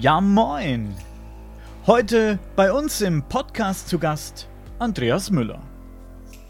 Ja, 0.00 0.20
moin! 0.20 0.92
Heute 1.86 2.40
bei 2.56 2.72
uns 2.72 3.00
im 3.00 3.22
Podcast 3.22 3.88
zu 3.88 4.00
Gast 4.00 4.48
Andreas 4.80 5.30
Müller. 5.30 5.60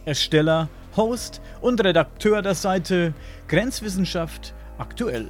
Ersteller, 0.06 0.70
Host 0.96 1.42
und 1.60 1.84
Redakteur 1.84 2.40
der 2.40 2.54
Seite 2.54 3.12
Grenzwissenschaft 3.46 4.54
aktuell. 4.78 5.28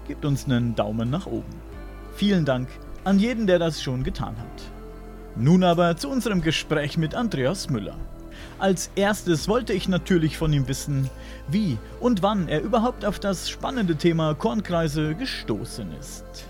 gebt 0.06 0.24
uns 0.24 0.45
einen 0.45 0.77
Daumen 0.77 1.11
nach 1.11 1.27
oben. 1.27 1.52
Vielen 2.14 2.45
Dank 2.45 2.69
an 3.02 3.19
jeden, 3.19 3.48
der 3.48 3.58
das 3.58 3.83
schon 3.83 4.05
getan 4.05 4.36
hat. 4.38 4.80
Nun 5.37 5.65
aber 5.65 5.97
zu 5.97 6.09
unserem 6.09 6.43
Gespräch 6.43 6.98
mit 6.98 7.14
Andreas 7.14 7.70
Müller. 7.70 7.97
Als 8.59 8.91
erstes 8.95 9.48
wollte 9.48 9.73
ich 9.73 9.89
natürlich 9.89 10.36
von 10.36 10.53
ihm 10.53 10.69
wissen, 10.69 11.09
wie 11.48 11.78
und 12.00 12.23
wann 12.23 12.48
er 12.48 12.62
überhaupt 12.62 13.05
auf 13.05 13.19
das 13.19 13.48
spannende 13.48 13.97
Thema 13.97 14.34
Kornkreise 14.34 15.14
gestoßen 15.14 15.92
ist. 15.98 16.47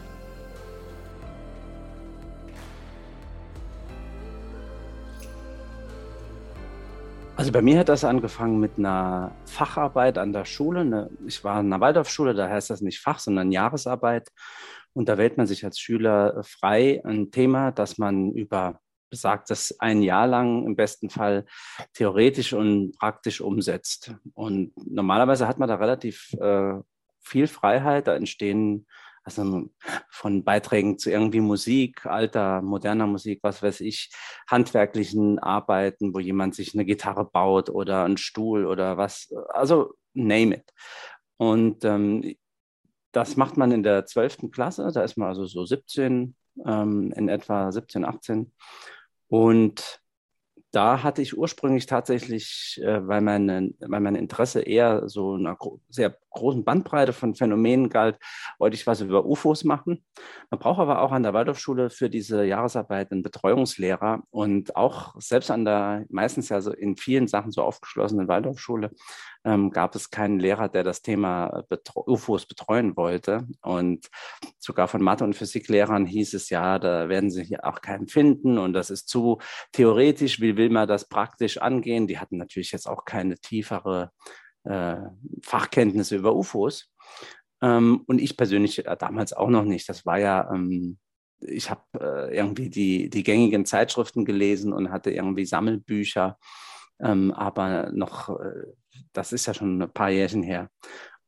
Also 7.37 7.53
bei 7.53 7.63
mir 7.63 7.79
hat 7.79 7.89
das 7.89 8.05
angefangen 8.05 8.61
mit 8.61 8.73
einer 8.77 9.31
Facharbeit 9.47 10.19
an 10.19 10.33
der 10.35 10.45
Schule. 10.45 11.09
Ich 11.27 11.43
war 11.43 11.61
in 11.61 11.67
einer 11.73 11.81
Waldorfschule, 11.81 12.35
da 12.35 12.49
heißt 12.49 12.69
das 12.69 12.83
nicht 12.83 13.01
Fach, 13.01 13.19
sondern 13.19 13.51
Jahresarbeit. 13.51 14.31
Und 14.93 15.09
da 15.09 15.19
wählt 15.19 15.37
man 15.37 15.47
sich 15.47 15.65
als 15.65 15.79
Schüler 15.79 16.39
äh, 16.39 16.43
frei 16.43 17.01
ein 17.05 17.31
Thema, 17.31 17.71
das 17.73 17.99
man 17.99 18.33
über 18.33 18.81
besagtes 19.11 19.79
ein 19.81 20.03
Jahr 20.03 20.27
lang 20.27 20.65
im 20.65 20.77
besten 20.77 21.11
Fall 21.11 21.45
theoretisch 21.95 22.53
und 22.53 22.97
praktisch 22.99 23.41
umsetzt. 23.41 24.15
Und 24.35 24.73
normalerweise 24.77 25.49
hat 25.49 25.59
man 25.59 25.69
da 25.69 25.75
relativ 25.75 26.33
äh, 26.41 26.75
viel 27.21 27.49
Freiheit. 27.49 28.07
Da 28.07 28.15
entstehen 28.15 28.87
also 29.23 29.69
von 30.09 30.45
Beiträgen 30.45 30.99
zu 30.99 31.11
irgendwie 31.11 31.41
Musik, 31.41 32.07
alter, 32.07 32.63
moderner 32.63 33.07
Musik, 33.07 33.41
was 33.43 33.63
weiß 33.63 33.81
ich, 33.81 34.11
handwerklichen 34.49 35.39
Arbeiten, 35.39 36.15
wo 36.15 36.21
jemand 36.21 36.55
sich 36.55 36.75
eine 36.75 36.85
Gitarre 36.85 37.25
baut 37.25 37.69
oder 37.69 38.05
einen 38.05 38.17
Stuhl 38.17 38.67
oder 38.67 38.97
was, 38.97 39.33
also 39.51 39.95
name 40.15 40.57
it. 40.57 40.73
Und 41.37 41.85
ähm, 41.85 42.35
das 43.13 43.37
macht 43.37 43.57
man 43.57 43.73
in 43.73 43.83
der 43.83 44.07
12. 44.07 44.51
Klasse, 44.53 44.91
da 44.93 45.03
ist 45.03 45.17
man 45.17 45.29
also 45.29 45.47
so 45.47 45.65
17, 45.65 46.35
ähm, 46.67 47.13
in 47.17 47.29
etwa 47.29 47.73
17, 47.73 48.05
18. 48.05 48.53
Und 49.29 50.01
da 50.73 51.03
hatte 51.03 51.21
ich 51.21 51.37
ursprünglich 51.37 51.87
tatsächlich, 51.87 52.81
äh, 52.83 53.07
weil, 53.07 53.21
meine, 53.21 53.73
weil 53.81 54.01
mein 54.01 54.15
Interesse 54.15 54.61
eher 54.61 55.09
so 55.09 55.35
einer 55.35 55.57
gro 55.57 55.81
sehr 55.89 56.17
großen 56.31 56.65
Bandbreite 56.65 57.13
von 57.13 57.35
Phänomenen 57.35 57.89
galt, 57.89 58.19
wollte 58.59 58.77
ich 58.77 58.87
was 58.87 59.01
über 59.01 59.27
UFOs 59.27 59.65
machen. 59.65 60.05
Man 60.49 60.61
braucht 60.61 60.79
aber 60.79 61.03
auch 61.03 61.11
an 61.11 61.25
der 61.25 61.35
Waldorfschule 61.35 61.91
für 61.91 62.09
diese 62.09 62.45
Jahresarbeit 62.45 63.11
einen 63.11 63.25
Betreuungslehrer 63.25 64.23
und 64.31 64.77
auch 64.77 65.21
selbst 65.21 65.51
an 65.51 65.65
der 65.65 66.07
meistens 66.09 66.49
ja 66.51 66.61
so 66.61 66.73
in 66.73 66.97
vielen 66.97 67.27
Sachen 67.27 67.51
so 67.51 67.63
aufgeschlossenen 67.63 68.29
Waldorfschule 68.29 68.93
ähm, 69.45 69.71
gab 69.71 69.95
es 69.95 70.11
keinen 70.11 70.39
Lehrer, 70.39 70.69
der 70.69 70.85
das 70.85 71.03
Thema 71.03 71.65
Betre 71.69 72.09
UFOs 72.09 72.47
betreuen 72.47 72.97
wollte. 72.97 73.47
Und 73.63 74.09
sogar 74.59 74.89
von 74.89 75.03
Mathe- 75.03 75.25
und 75.25 75.35
Physiklehrern 75.35 76.07
hieß 76.07 76.35
es 76.35 76.51
ja, 76.51 76.79
da 76.79 77.09
werden 77.09 77.31
sie 77.31 77.45
hier 77.45 77.65
auch 77.65 77.81
keinen 77.81 78.07
finden 78.07 78.59
und 78.59 78.73
das 78.73 78.91
ist 78.91 79.09
zu 79.09 79.39
theoretisch, 79.73 80.41
wie 80.41 80.57
will 80.57 80.71
man 80.71 80.89
das 80.89 81.09
praktisch 81.09 81.59
angehen? 81.59 82.07
Die 82.07 82.19
hatten 82.19 82.37
natürlich 82.37 82.73
jetzt 82.73 82.89
auch 82.89 83.05
keine 83.05 83.37
tiefere 83.39 84.11
äh, 84.65 84.97
Fachkenntnisse 85.43 86.17
über 86.17 86.35
UFOs. 86.35 86.91
Ähm, 87.63 88.03
und 88.07 88.21
ich 88.21 88.37
persönlich 88.37 88.87
äh, 88.87 88.97
damals 88.97 89.33
auch 89.33 89.49
noch 89.49 89.65
nicht. 89.65 89.89
Das 89.89 90.07
war 90.07 90.19
ja, 90.19 90.51
ähm, 90.53 90.99
ich 91.41 91.71
habe 91.71 91.83
äh, 91.99 92.37
irgendwie 92.37 92.71
die, 92.71 93.11
die 93.11 93.23
gängigen 93.23 93.65
Zeitschriften 93.65 94.25
gelesen 94.25 94.73
und 94.73 94.91
hatte 94.91 95.11
irgendwie 95.11 95.47
Sammelbücher, 95.47 96.39
ähm, 97.01 97.33
aber 97.33 97.91
noch, 97.93 98.29
äh, 98.41 98.67
das 99.13 99.33
ist 99.33 99.47
ja 99.47 99.55
schon 99.55 99.83
ein 99.83 99.93
paar 99.93 100.11
Jährchen 100.11 100.43
her. 100.43 100.69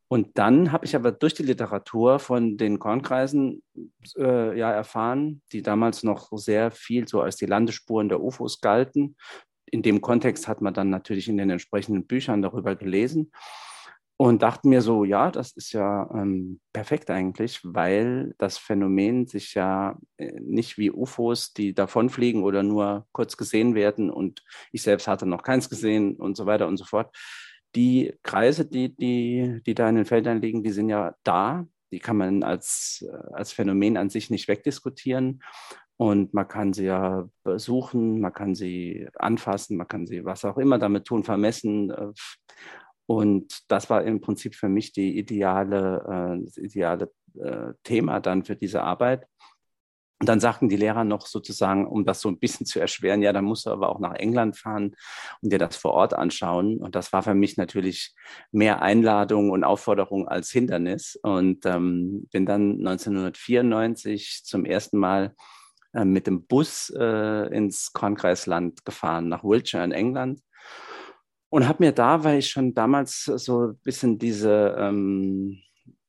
Und 0.07 0.37
dann 0.37 0.71
habe 0.71 0.85
ich 0.85 0.95
aber 0.95 1.11
durch 1.11 1.33
die 1.33 1.43
Literatur 1.43 2.19
von 2.19 2.55
den 2.57 2.77
Kornkreisen 2.77 3.63
äh, 4.15 4.57
ja 4.57 4.71
erfahren, 4.71 5.41
die 5.51 5.63
damals 5.63 6.03
noch 6.03 6.29
sehr 6.33 6.69
viel 6.69 7.07
so 7.07 7.21
als 7.21 7.37
die 7.37 7.47
Landesspuren 7.47 8.09
der 8.09 8.21
UFOs 8.21 8.61
galten, 8.61 9.15
in 9.73 9.81
dem 9.81 10.01
Kontext 10.01 10.47
hat 10.47 10.61
man 10.61 10.73
dann 10.73 10.91
natürlich 10.91 11.27
in 11.27 11.37
den 11.37 11.49
entsprechenden 11.49 12.05
Büchern 12.05 12.43
darüber 12.43 12.75
gelesen 12.75 13.31
und 14.17 14.43
dachte 14.43 14.67
mir 14.67 14.81
so, 14.81 15.03
ja, 15.03 15.31
das 15.31 15.53
ist 15.53 15.73
ja 15.73 16.07
ähm, 16.13 16.59
perfekt 16.71 17.09
eigentlich, 17.09 17.59
weil 17.63 18.35
das 18.37 18.59
Phänomen 18.59 19.25
sich 19.25 19.55
ja 19.55 19.97
äh, 20.17 20.39
nicht 20.39 20.77
wie 20.77 20.91
UFOs, 20.91 21.53
die 21.53 21.73
davonfliegen 21.73 22.43
oder 22.43 22.61
nur 22.61 23.07
kurz 23.11 23.35
gesehen 23.35 23.73
werden 23.73 24.11
und 24.11 24.43
ich 24.71 24.83
selbst 24.83 25.07
hatte 25.07 25.25
noch 25.25 25.41
keins 25.41 25.69
gesehen 25.69 26.15
und 26.17 26.37
so 26.37 26.45
weiter 26.45 26.67
und 26.67 26.77
so 26.77 26.85
fort. 26.85 27.15
Die 27.75 28.13
Kreise, 28.23 28.65
die, 28.65 28.95
die, 28.95 29.61
die 29.65 29.73
da 29.73 29.89
in 29.89 29.95
den 29.95 30.05
Feldern 30.05 30.41
liegen, 30.41 30.63
die 30.63 30.71
sind 30.71 30.89
ja 30.89 31.15
da. 31.23 31.65
Die 31.91 31.99
kann 31.99 32.17
man 32.17 32.43
als, 32.43 33.05
äh, 33.07 33.33
als 33.33 33.51
Phänomen 33.51 33.97
an 33.97 34.09
sich 34.09 34.29
nicht 34.29 34.47
wegdiskutieren. 34.47 35.43
Und 35.97 36.33
man 36.33 36.47
kann 36.47 36.73
sie 36.73 36.85
ja 36.85 37.29
besuchen, 37.43 38.19
man 38.19 38.33
kann 38.33 38.55
sie 38.55 39.07
anfassen, 39.15 39.77
man 39.77 39.87
kann 39.87 40.07
sie 40.07 40.25
was 40.25 40.43
auch 40.43 40.57
immer 40.57 40.79
damit 40.79 41.05
tun, 41.05 41.23
vermessen. 41.23 41.91
Äh, 41.91 42.11
und 43.05 43.63
das 43.67 43.89
war 43.89 44.03
im 44.03 44.21
Prinzip 44.21 44.55
für 44.55 44.69
mich 44.69 44.93
die 44.93 45.17
ideale, 45.17 46.37
äh, 46.37 46.43
das 46.45 46.57
ideale 46.57 47.11
Thema 47.81 48.19
dann 48.19 48.45
für 48.45 48.55
diese 48.55 48.83
Arbeit. 48.83 49.25
Und 50.23 50.29
dann 50.29 50.39
sagten 50.39 50.69
die 50.69 50.77
Lehrer 50.77 51.03
noch 51.03 51.25
sozusagen, 51.27 51.85
um 51.85 52.05
das 52.05 52.21
so 52.21 52.29
ein 52.29 52.39
bisschen 52.39 52.65
zu 52.65 52.79
erschweren, 52.79 53.21
ja, 53.21 53.33
dann 53.33 53.43
musst 53.43 53.65
du 53.65 53.71
aber 53.71 53.89
auch 53.89 53.99
nach 53.99 54.13
England 54.13 54.57
fahren 54.57 54.95
und 55.41 55.51
dir 55.51 55.59
das 55.59 55.75
vor 55.75 55.91
Ort 55.91 56.13
anschauen. 56.13 56.77
Und 56.77 56.95
das 56.95 57.11
war 57.11 57.23
für 57.23 57.33
mich 57.33 57.57
natürlich 57.57 58.15
mehr 58.53 58.81
Einladung 58.81 59.49
und 59.49 59.65
Aufforderung 59.65 60.29
als 60.29 60.49
Hindernis. 60.49 61.19
Und 61.21 61.65
ähm, 61.65 62.29
bin 62.31 62.45
dann 62.45 62.77
1994 62.87 64.43
zum 64.45 64.63
ersten 64.63 64.97
Mal 64.97 65.35
äh, 65.91 66.05
mit 66.05 66.25
dem 66.25 66.47
Bus 66.47 66.89
äh, 66.97 67.53
ins 67.53 67.91
Kornkreisland 67.91 68.85
gefahren, 68.85 69.27
nach 69.27 69.43
Wiltshire 69.43 69.83
in 69.83 69.91
England. 69.91 70.39
Und 71.49 71.67
habe 71.67 71.83
mir 71.83 71.91
da, 71.91 72.23
weil 72.23 72.39
ich 72.39 72.47
schon 72.47 72.73
damals 72.73 73.25
so 73.25 73.65
ein 73.65 73.77
bisschen 73.83 74.19
diese, 74.19 74.73
ähm, 74.79 75.59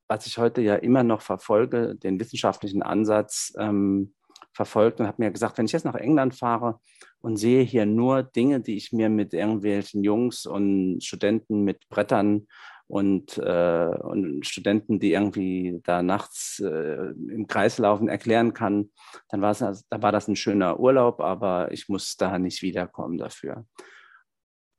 was 0.09 0.26
ich 0.26 0.38
heute 0.38 0.60
ja 0.60 0.76
immer 0.76 1.03
noch 1.03 1.22
verfolge, 1.22 1.94
den 1.97 2.20
wissenschaftlichen 2.20 2.82
Ansatz 2.82 3.53
ähm, 3.59 4.15
verfolgt 4.53 5.00
und 5.00 5.06
habe 5.06 5.23
mir 5.23 5.31
gesagt, 5.31 5.58
wenn 5.58 5.67
ich 5.67 5.73
jetzt 5.73 5.84
nach 5.84 5.94
England 5.94 6.34
fahre 6.34 6.81
und 7.20 7.37
sehe 7.37 7.62
hier 7.62 7.87
nur 7.87 8.23
Dinge, 8.23 8.61
die 8.61 8.76
ich 8.76 8.93
mir 8.93 9.08
mit 9.08 9.34
irgendwelchen 9.34 10.05
Jungs 10.05 10.46
und 10.46 11.02
Studenten 11.02 11.62
mit 11.62 11.88
Brettern 11.88 12.46
und, 12.87 13.38
äh, 13.38 13.88
und 14.02 14.46
Studenten, 14.46 15.00
die 15.00 15.12
irgendwie 15.12 15.81
da 15.84 16.02
nachts 16.02 16.61
äh, 16.61 17.12
im 17.31 17.46
Kreis 17.46 17.79
laufen, 17.79 18.08
erklären 18.08 18.52
kann, 18.52 18.90
dann 19.31 19.40
war 19.40 19.50
es, 19.50 19.58
da 19.58 20.02
war 20.02 20.12
das 20.12 20.29
ein 20.29 20.37
schöner 20.37 20.79
Urlaub, 20.79 21.20
aber 21.20 21.73
ich 21.73 21.88
muss 21.88 22.17
da 22.17 22.38
nicht 22.38 22.62
wiederkommen 22.62 23.19
dafür. 23.19 23.67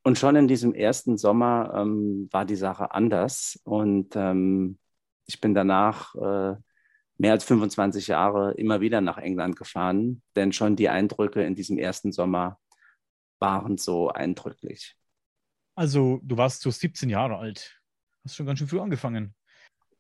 Und 0.04 0.20
schon 0.20 0.36
in 0.36 0.48
diesem 0.48 0.76
ersten 0.76 1.18
Sommer 1.18 1.74
ähm, 1.76 2.30
war 2.32 2.46
die 2.46 2.56
Sache 2.56 2.92
anders 2.92 3.60
und 3.64 4.16
ähm, 4.16 4.78
ich 5.26 5.42
bin 5.42 5.54
danach 5.54 6.16
äh, 6.16 6.56
mehr 7.18 7.32
als 7.32 7.44
25 7.46 8.08
Jahre 8.08 8.54
immer 8.54 8.82
wieder 8.82 9.02
nach 9.02 9.18
England 9.18 9.56
gefahren, 9.56 10.22
denn 10.36 10.54
schon 10.54 10.76
die 10.76 10.90
Eindrücke 10.90 11.44
in 11.44 11.56
diesem 11.56 11.78
ersten 11.78 12.12
Sommer 12.12 12.60
waren 13.40 13.78
so 13.78 14.10
eindrücklich. 14.10 14.96
Also 15.76 16.20
du 16.24 16.38
warst 16.38 16.62
so 16.62 16.72
17 16.72 17.10
Jahre 17.10 17.38
alt. 17.38 17.82
Hast 18.24 18.36
schon 18.36 18.46
ganz 18.46 18.60
schön 18.60 18.68
früh 18.68 18.80
angefangen. 18.80 19.36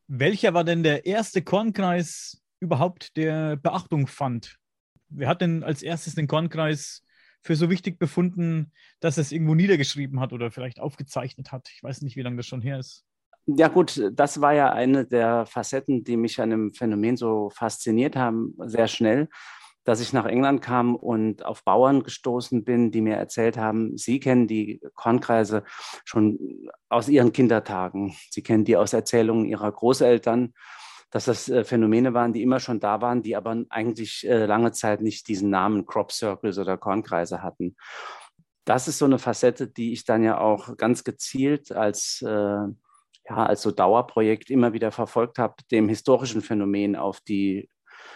Welcher 0.08 0.54
war 0.54 0.64
denn 0.64 0.84
der 0.84 1.06
erste 1.06 1.42
Kornkreis 1.42 2.42
überhaupt, 2.60 3.18
der 3.18 3.56
Beachtung 3.56 4.08
fand? 4.08 4.58
Wer 5.10 5.28
hat 5.28 5.42
denn 5.42 5.64
als 5.64 5.84
erstes 5.84 6.16
den 6.16 6.28
Kornkreis 6.28 7.04
für 7.46 7.56
so 7.56 7.70
wichtig 7.70 8.00
befunden, 8.00 8.72
dass 9.00 9.18
es 9.18 9.32
irgendwo 9.32 9.54
niedergeschrieben 9.54 10.20
hat 10.20 10.34
oder 10.34 10.50
vielleicht 10.50 10.80
aufgezeichnet 10.80 11.52
hat. 11.52 11.70
Ich 11.72 11.84
weiß 11.84 12.02
nicht, 12.02 12.16
wie 12.16 12.24
lange 12.24 12.38
das 12.38 12.48
schon 12.48 12.62
her 12.62 12.80
ist. 12.80 13.06
Ja 13.48 13.68
gut, 13.68 14.02
das 14.14 14.42
war 14.42 14.54
ja 14.54 14.72
eine 14.72 15.06
der 15.06 15.46
Facetten, 15.46 16.04
die 16.04 16.18
mich 16.18 16.42
an 16.42 16.50
dem 16.50 16.74
Phänomen 16.74 17.16
so 17.16 17.52
fasziniert 17.52 18.16
haben, 18.16 18.56
sehr 18.66 18.88
schnell, 18.88 19.30
dass 19.84 20.02
ich 20.02 20.14
nach 20.14 20.26
England 20.26 20.64
kam 20.64 20.96
und 20.96 21.46
auf 21.46 21.64
Bauern 21.64 22.02
gestoßen 22.02 22.64
bin, 22.64 22.90
die 22.90 23.02
mir 23.02 23.18
erzählt 23.18 23.56
haben, 23.58 23.98
sie 23.98 24.20
kennen 24.20 24.48
die 24.48 24.82
Kornkreise 24.96 25.64
schon 26.06 26.40
aus 26.90 27.08
ihren 27.08 27.34
Kindertagen. 27.34 28.16
Sie 28.32 28.42
kennen 28.42 28.66
die 28.66 28.78
aus 28.78 28.94
Erzählungen 28.94 29.46
ihrer 29.46 29.72
Großeltern, 29.72 30.54
dass 31.12 31.26
das 31.26 31.48
äh, 31.48 31.64
Phänomene 31.64 32.16
waren, 32.16 32.34
die 32.34 32.42
immer 32.42 32.60
schon 32.60 32.80
da 32.80 33.00
waren, 33.02 33.22
die 33.22 33.36
aber 33.36 33.64
eigentlich 33.70 34.28
äh, 34.28 34.48
lange 34.48 34.72
Zeit 34.72 35.02
nicht 35.02 35.28
diesen 35.28 35.52
Namen 35.52 35.86
Crop 35.86 36.12
Circles 36.12 36.58
oder 36.58 36.78
Kornkreise 36.78 37.44
hatten. 37.44 37.76
Das 38.66 38.88
ist 38.88 38.98
so 38.98 39.06
eine 39.06 39.20
Facette, 39.20 39.68
die 39.68 39.94
ich 39.94 40.04
dann 40.04 40.24
ja 40.24 40.40
auch 40.40 40.76
ganz 40.78 41.04
gezielt 41.04 41.72
als 41.72 42.24
äh, 42.24 42.66
ja, 43.28 43.46
als 43.46 43.62
so 43.62 43.72
Dauerprojekt 43.72 44.50
immer 44.50 44.74
wieder 44.74 44.92
verfolgt 44.92 45.40
habe, 45.40 45.56
dem 45.72 45.90
historischen 45.90 46.42
Phänomen 46.42 46.96
auf 46.96 47.20
die 47.22 47.70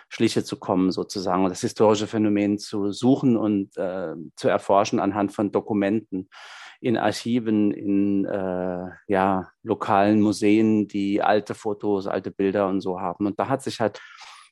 Schliche 0.10 0.44
zu 0.44 0.58
kommen, 0.58 0.92
sozusagen, 0.92 1.48
das 1.48 1.62
historische 1.62 2.08
Phänomen 2.08 2.58
zu 2.58 2.92
suchen 2.92 3.38
und 3.38 3.76
äh, 3.78 4.14
zu 4.36 4.50
erforschen 4.50 5.00
anhand 5.00 5.32
von 5.34 5.52
Dokumenten 5.52 6.30
in 6.82 6.98
Archiven, 6.98 7.72
in 7.72 8.26
äh, 8.26 8.88
ja, 9.08 9.52
lokalen 9.64 10.22
Museen, 10.22 10.88
die 10.88 11.22
alte 11.22 11.54
Fotos, 11.54 12.08
alte 12.08 12.32
Bilder 12.32 12.68
und 12.68 12.82
so 12.82 13.00
haben. 13.00 13.26
Und 13.26 13.40
da 13.40 13.50
hat 13.50 13.62
sich 13.62 13.80
halt 13.80 14.00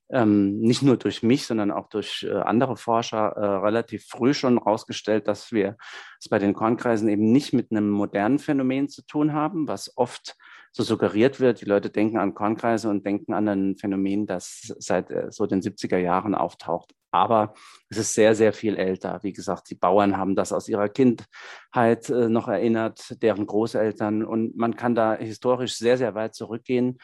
ähm, 0.10 0.60
nicht 0.60 0.82
nur 0.82 0.98
durch 0.98 1.24
mich, 1.24 1.46
sondern 1.46 1.72
auch 1.72 1.90
durch 1.90 2.26
äh, 2.28 2.34
andere 2.34 2.78
Forscher 2.78 3.34
äh, 3.36 3.46
relativ 3.46 4.06
früh 4.06 4.34
schon 4.34 4.58
herausgestellt, 4.58 5.28
dass 5.28 5.52
wir 5.52 5.78
es 6.20 6.30
bei 6.30 6.40
den 6.40 6.54
Kornkreisen 6.54 7.10
eben 7.10 7.32
nicht 7.32 7.54
mit 7.54 7.72
einem 7.72 7.90
modernen 7.90 8.40
Phänomen 8.40 8.88
zu 8.90 9.06
tun 9.06 9.34
haben, 9.34 9.68
was 9.68 9.98
oft 9.98 10.36
so 10.72 10.84
suggeriert 10.84 11.40
wird. 11.40 11.62
Die 11.62 11.66
Leute 11.66 11.90
denken 11.90 12.18
an 12.18 12.36
Kornkreise 12.36 12.90
und 12.90 13.06
denken 13.06 13.34
an 13.34 13.48
ein 13.48 13.78
Phänomen, 13.78 14.28
das 14.28 14.74
seit 14.78 15.12
äh, 15.12 15.32
so 15.32 15.46
den 15.46 15.62
70er 15.62 15.98
Jahren 15.98 16.36
auftaucht. 16.36 16.94
Aber 17.12 17.54
es 17.90 17.98
ist 17.98 18.14
sehr, 18.14 18.36
sehr 18.36 18.54
viel 18.54 18.76
älter. 18.76 19.20
Wie 19.24 19.34
gesagt, 19.34 19.70
die 19.70 19.76
Bauern 19.76 20.18
haben 20.18 20.36
das 20.36 20.54
aus 20.54 20.70
ihrer 20.70 20.90
Kindheit 20.90 22.10
äh, 22.10 22.30
noch 22.30 22.48
erinnert, 22.48 23.22
deren 23.22 23.48
Großeltern. 23.48 24.24
Und 24.24 24.56
man 24.56 24.76
kann 24.76 24.94
da 24.94 25.16
historisch 25.16 25.78
sehr, 25.78 25.98
sehr 25.98 26.16
weit 26.16 26.36
zurückgehen. 26.36 26.98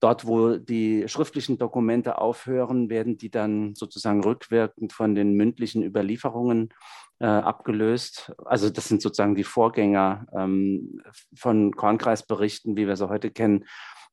Dort, 0.00 0.26
wo 0.26 0.56
die 0.56 1.08
schriftlichen 1.08 1.58
Dokumente 1.58 2.18
aufhören, 2.18 2.88
werden 2.88 3.16
die 3.16 3.30
dann 3.30 3.74
sozusagen 3.74 4.22
rückwirkend 4.22 4.92
von 4.92 5.14
den 5.14 5.34
mündlichen 5.34 5.82
Überlieferungen 5.82 6.72
äh, 7.20 7.26
abgelöst. 7.26 8.32
Also 8.44 8.70
das 8.70 8.86
sind 8.86 9.02
sozusagen 9.02 9.34
die 9.34 9.44
Vorgänger 9.44 10.26
ähm, 10.32 11.02
von 11.34 11.72
Kornkreisberichten, 11.72 12.76
wie 12.76 12.86
wir 12.86 12.96
sie 12.96 13.08
heute 13.08 13.30
kennen. 13.30 13.64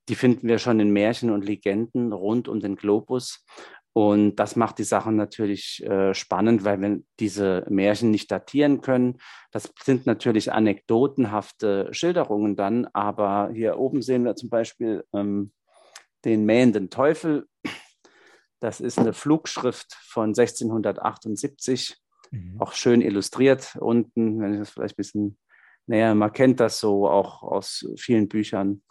Die 0.09 0.15
finden 0.15 0.47
wir 0.47 0.57
schon 0.57 0.79
in 0.79 0.91
Märchen 0.91 1.29
und 1.31 1.45
Legenden 1.45 2.13
rund 2.13 2.47
um 2.47 2.59
den 2.59 2.75
Globus. 2.75 3.45
Und 3.93 4.35
das 4.35 4.55
macht 4.55 4.77
die 4.79 4.83
Sache 4.83 5.11
natürlich 5.11 5.81
äh, 5.85 6.13
spannend, 6.13 6.65
weil 6.65 6.81
wir 6.81 6.99
diese 7.19 7.65
Märchen 7.69 8.11
nicht 8.11 8.29
datieren 8.29 8.81
können. 8.81 9.19
Das 9.51 9.71
sind 9.81 10.05
natürlich 10.05 10.51
anekdotenhafte 10.51 11.87
Schilderungen 11.91 12.57
dann, 12.57 12.87
aber 12.91 13.51
hier 13.53 13.77
oben 13.77 14.01
sehen 14.01 14.25
wir 14.25 14.35
zum 14.35 14.49
Beispiel 14.49 15.05
ähm, 15.13 15.53
den 16.25 16.45
mähenden 16.45 16.89
Teufel. 16.89 17.47
Das 18.59 18.81
ist 18.81 18.97
eine 18.97 19.13
Flugschrift 19.13 19.93
von 20.07 20.29
1678 20.29 21.97
Mhm. 22.31 22.55
Auch 22.59 22.73
schön 22.73 23.01
illustriert 23.01 23.75
unten, 23.79 24.39
wenn 24.39 24.53
ich 24.53 24.59
das 24.59 24.69
vielleicht 24.71 24.95
ein 24.95 24.97
bisschen 24.97 25.37
näher, 25.87 26.15
man 26.15 26.33
kennt 26.33 26.59
das 26.59 26.79
so 26.79 27.07
auch 27.07 27.43
aus 27.43 27.87
vielen 27.97 28.27
Büchern. 28.27 28.81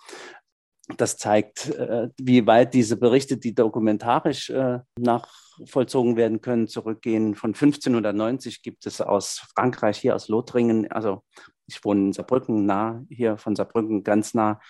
Das 0.98 1.16
zeigt, 1.16 1.70
äh, 1.70 2.08
wie 2.18 2.46
weit 2.46 2.74
diese 2.74 2.98
Berichte, 2.98 3.38
die 3.38 3.54
dokumentarisch 3.54 4.50
äh, 4.50 4.80
nachvollzogen 4.98 6.16
werden 6.16 6.42
können, 6.42 6.68
zurückgehen. 6.68 7.34
Von 7.34 7.54
1590 7.54 8.62
gibt 8.62 8.84
es 8.84 9.00
aus 9.00 9.46
Frankreich, 9.54 9.98
hier 9.98 10.14
aus 10.14 10.28
Lothringen, 10.28 10.90
also 10.92 11.22
ich 11.66 11.84
wohne 11.84 12.06
in 12.06 12.12
Saarbrücken, 12.12 12.66
nah 12.66 13.02
hier 13.08 13.36
von 13.36 13.56
Saarbrücken 13.56 14.04
ganz 14.04 14.34
nah, 14.34 14.60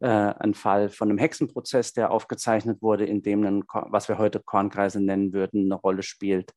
äh, 0.00 0.08
ein 0.08 0.54
Fall 0.54 0.88
von 0.88 1.08
einem 1.08 1.18
Hexenprozess, 1.18 1.92
der 1.92 2.10
aufgezeichnet 2.10 2.82
wurde, 2.82 3.04
in 3.06 3.22
dem 3.22 3.44
ein, 3.44 3.64
was 3.68 4.08
wir 4.08 4.18
heute 4.18 4.40
Kornkreise 4.40 5.00
nennen 5.00 5.32
würden, 5.32 5.64
eine 5.64 5.74
Rolle 5.74 6.02
spielt. 6.02 6.52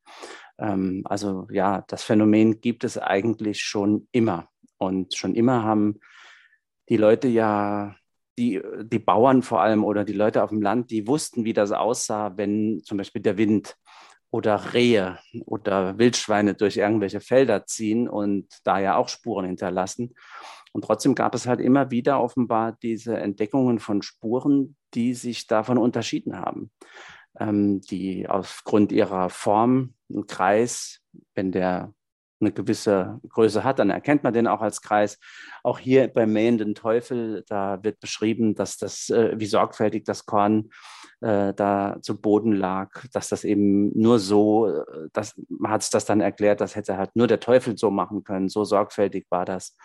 Ähm, 0.58 1.02
also 1.04 1.46
ja, 1.50 1.84
das 1.88 2.02
Phänomen 2.02 2.60
gibt 2.60 2.84
es 2.84 2.98
eigentlich 2.98 3.60
schon 3.62 4.08
immer. 4.12 4.48
Und 4.78 5.14
schon 5.14 5.34
immer 5.34 5.62
haben 5.62 6.00
die 6.88 6.96
Leute 6.96 7.28
ja, 7.28 7.96
die, 8.38 8.60
die 8.82 8.98
Bauern 8.98 9.42
vor 9.42 9.62
allem 9.62 9.82
oder 9.82 10.04
die 10.04 10.12
Leute 10.12 10.42
auf 10.42 10.50
dem 10.50 10.60
Land, 10.60 10.90
die 10.90 11.06
wussten, 11.06 11.44
wie 11.44 11.54
das 11.54 11.72
aussah, 11.72 12.36
wenn 12.36 12.82
zum 12.84 12.98
Beispiel 12.98 13.22
der 13.22 13.38
Wind 13.38 13.76
oder 14.30 14.74
Rehe 14.74 15.18
oder 15.44 15.98
Wildschweine 15.98 16.54
durch 16.54 16.76
irgendwelche 16.76 17.20
Felder 17.20 17.66
ziehen 17.66 18.08
und 18.08 18.46
da 18.64 18.78
ja 18.78 18.96
auch 18.96 19.08
Spuren 19.08 19.46
hinterlassen. 19.46 20.14
Und 20.72 20.84
trotzdem 20.84 21.14
gab 21.14 21.34
es 21.34 21.46
halt 21.46 21.60
immer 21.60 21.90
wieder 21.90 22.20
offenbar 22.20 22.76
diese 22.82 23.16
Entdeckungen 23.16 23.78
von 23.78 24.02
Spuren, 24.02 24.76
die 24.94 25.14
sich 25.14 25.46
davon 25.46 25.78
unterschieden 25.78 26.36
haben 26.38 26.70
ähm, 27.38 27.80
die 27.80 28.28
aufgrund 28.28 28.92
ihrer 28.92 29.30
Form, 29.30 29.94
Kreis, 30.28 31.00
wenn 31.34 31.52
der 31.52 31.92
eine 32.40 32.52
gewisse 32.52 33.20
Größe 33.28 33.64
hat, 33.64 33.78
dann 33.78 33.90
erkennt 33.90 34.22
man 34.22 34.32
den 34.32 34.46
auch 34.46 34.60
als 34.60 34.82
Kreis. 34.82 35.18
Auch 35.62 35.78
hier 35.78 36.08
beim 36.08 36.32
mähenden 36.32 36.74
Teufel, 36.74 37.44
da 37.48 37.82
wird 37.82 38.00
beschrieben, 38.00 38.54
dass 38.54 38.76
das, 38.76 39.08
äh, 39.10 39.34
wie 39.38 39.46
sorgfältig 39.46 40.04
das 40.04 40.26
Korn 40.26 40.70
äh, 41.20 41.54
da 41.54 41.96
zu 42.02 42.20
Boden 42.20 42.52
lag, 42.52 42.90
dass 43.12 43.28
das 43.28 43.44
eben 43.44 43.90
nur 43.98 44.18
so, 44.18 44.66
äh, 44.66 45.08
dass, 45.12 45.34
man 45.48 45.72
hat 45.72 45.82
es 45.82 45.90
das 45.90 46.04
dann 46.04 46.20
erklärt, 46.20 46.60
das 46.60 46.76
hätte 46.76 46.96
halt 46.96 47.14
nur 47.14 47.26
der 47.26 47.40
Teufel 47.40 47.78
so 47.78 47.90
machen 47.90 48.24
können, 48.24 48.48
so 48.48 48.64
sorgfältig 48.64 49.26
war 49.30 49.44
das. 49.44 49.76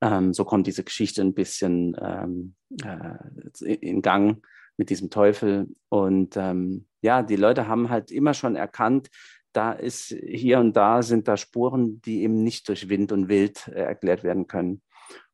Ähm, 0.00 0.32
so 0.32 0.44
kommt 0.44 0.66
diese 0.66 0.84
Geschichte 0.84 1.22
ein 1.22 1.34
bisschen 1.34 1.96
ähm, 2.00 2.54
äh, 2.84 3.74
in 3.74 4.02
Gang 4.02 4.44
mit 4.76 4.90
diesem 4.90 5.10
Teufel. 5.10 5.68
Und 5.88 6.36
ähm, 6.36 6.86
ja, 7.02 7.22
die 7.22 7.36
Leute 7.36 7.68
haben 7.68 7.90
halt 7.90 8.10
immer 8.10 8.34
schon 8.34 8.56
erkannt, 8.56 9.08
da 9.52 9.72
ist 9.72 10.14
hier 10.24 10.58
und 10.58 10.76
da 10.76 11.02
sind 11.02 11.28
da 11.28 11.36
Spuren, 11.36 12.00
die 12.02 12.22
eben 12.22 12.42
nicht 12.42 12.68
durch 12.68 12.88
Wind 12.88 13.12
und 13.12 13.28
Wild 13.28 13.68
äh, 13.68 13.82
erklärt 13.82 14.24
werden 14.24 14.46
können. 14.46 14.82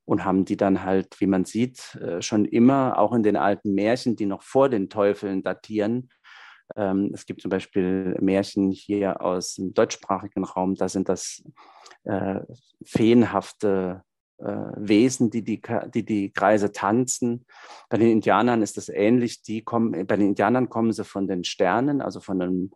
Und 0.05 0.25
haben 0.25 0.47
die 0.47 0.57
dann 0.57 0.85
halt, 0.85 1.21
wie 1.21 1.27
man 1.27 1.45
sieht, 1.45 1.95
äh, 1.97 2.23
schon 2.23 2.47
immer, 2.47 2.99
auch 2.99 3.13
in 3.13 3.23
den 3.23 3.37
alten 3.37 3.75
Märchen, 3.75 4.17
die 4.17 4.27
noch 4.27 4.43
vor 4.43 4.71
den 4.71 4.89
Teufeln 4.89 5.43
datieren. 5.43 6.09
Ähm, 6.77 7.11
es 7.13 7.27
gibt 7.27 7.43
zum 7.43 7.51
Beispiel 7.51 8.17
Märchen 8.21 8.71
hier 8.71 9.21
aus 9.21 9.55
dem 9.55 9.75
deutschsprachigen 9.75 10.45
Raum, 10.45 10.75
da 10.75 10.89
sind 10.89 11.09
das 11.09 11.43
äh, 12.05 12.41
feenhafte 12.85 14.03
äh, 14.39 14.45
Wesen, 14.77 15.31
die 15.31 15.43
die, 15.43 15.61
die 15.95 16.05
die 16.05 16.33
Kreise 16.33 16.73
tanzen. 16.73 17.45
Bei 17.89 17.99
den 17.99 18.11
Indianern 18.11 18.63
ist 18.63 18.77
das 18.77 18.89
ähnlich. 18.89 19.43
Die 19.43 19.63
kommen, 19.63 20.07
bei 20.07 20.17
den 20.17 20.29
Indianern 20.29 20.69
kommen 20.69 20.93
sie 20.93 21.05
von 21.05 21.27
den 21.27 21.45
Sternen, 21.45 22.01
also 22.01 22.21
von 22.21 22.41
einem, 22.41 22.71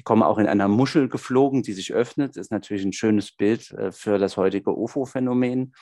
die 0.00 0.04
kommen 0.04 0.22
auch 0.22 0.38
in 0.38 0.46
einer 0.46 0.66
Muschel 0.66 1.10
geflogen, 1.10 1.62
die 1.62 1.74
sich 1.74 1.92
öffnet. 1.92 2.30
Das 2.30 2.46
ist 2.46 2.50
natürlich 2.50 2.86
ein 2.86 2.94
schönes 2.94 3.32
Bild 3.32 3.70
äh, 3.72 3.92
für 3.92 4.16
das 4.16 4.38
heutige 4.38 4.74
UFO-Phänomen. 4.74 5.74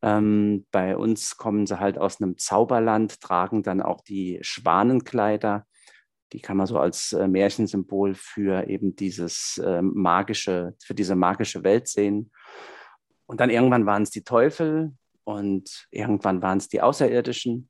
Ähm, 0.00 0.64
bei 0.70 0.96
uns 0.96 1.36
kommen 1.36 1.66
sie 1.66 1.78
halt 1.78 1.98
aus 1.98 2.22
einem 2.22 2.38
Zauberland, 2.38 3.20
tragen 3.20 3.62
dann 3.62 3.82
auch 3.82 4.00
die 4.00 4.38
Schwanenkleider. 4.40 5.66
Die 6.32 6.40
kann 6.40 6.56
man 6.56 6.66
so 6.66 6.78
als 6.78 7.12
äh, 7.12 7.28
Märchensymbol 7.28 8.14
für 8.14 8.66
eben 8.66 8.96
dieses 8.96 9.58
äh, 9.62 9.82
magische, 9.82 10.74
für 10.82 10.94
diese 10.94 11.14
magische 11.14 11.62
Welt 11.62 11.86
sehen. 11.86 12.32
Und 13.26 13.40
dann 13.40 13.50
irgendwann 13.50 13.84
waren 13.84 14.04
es 14.04 14.10
die 14.10 14.24
Teufel 14.24 14.94
und 15.24 15.86
irgendwann 15.90 16.40
waren 16.40 16.56
es 16.56 16.68
die 16.68 16.80
Außerirdischen. 16.80 17.68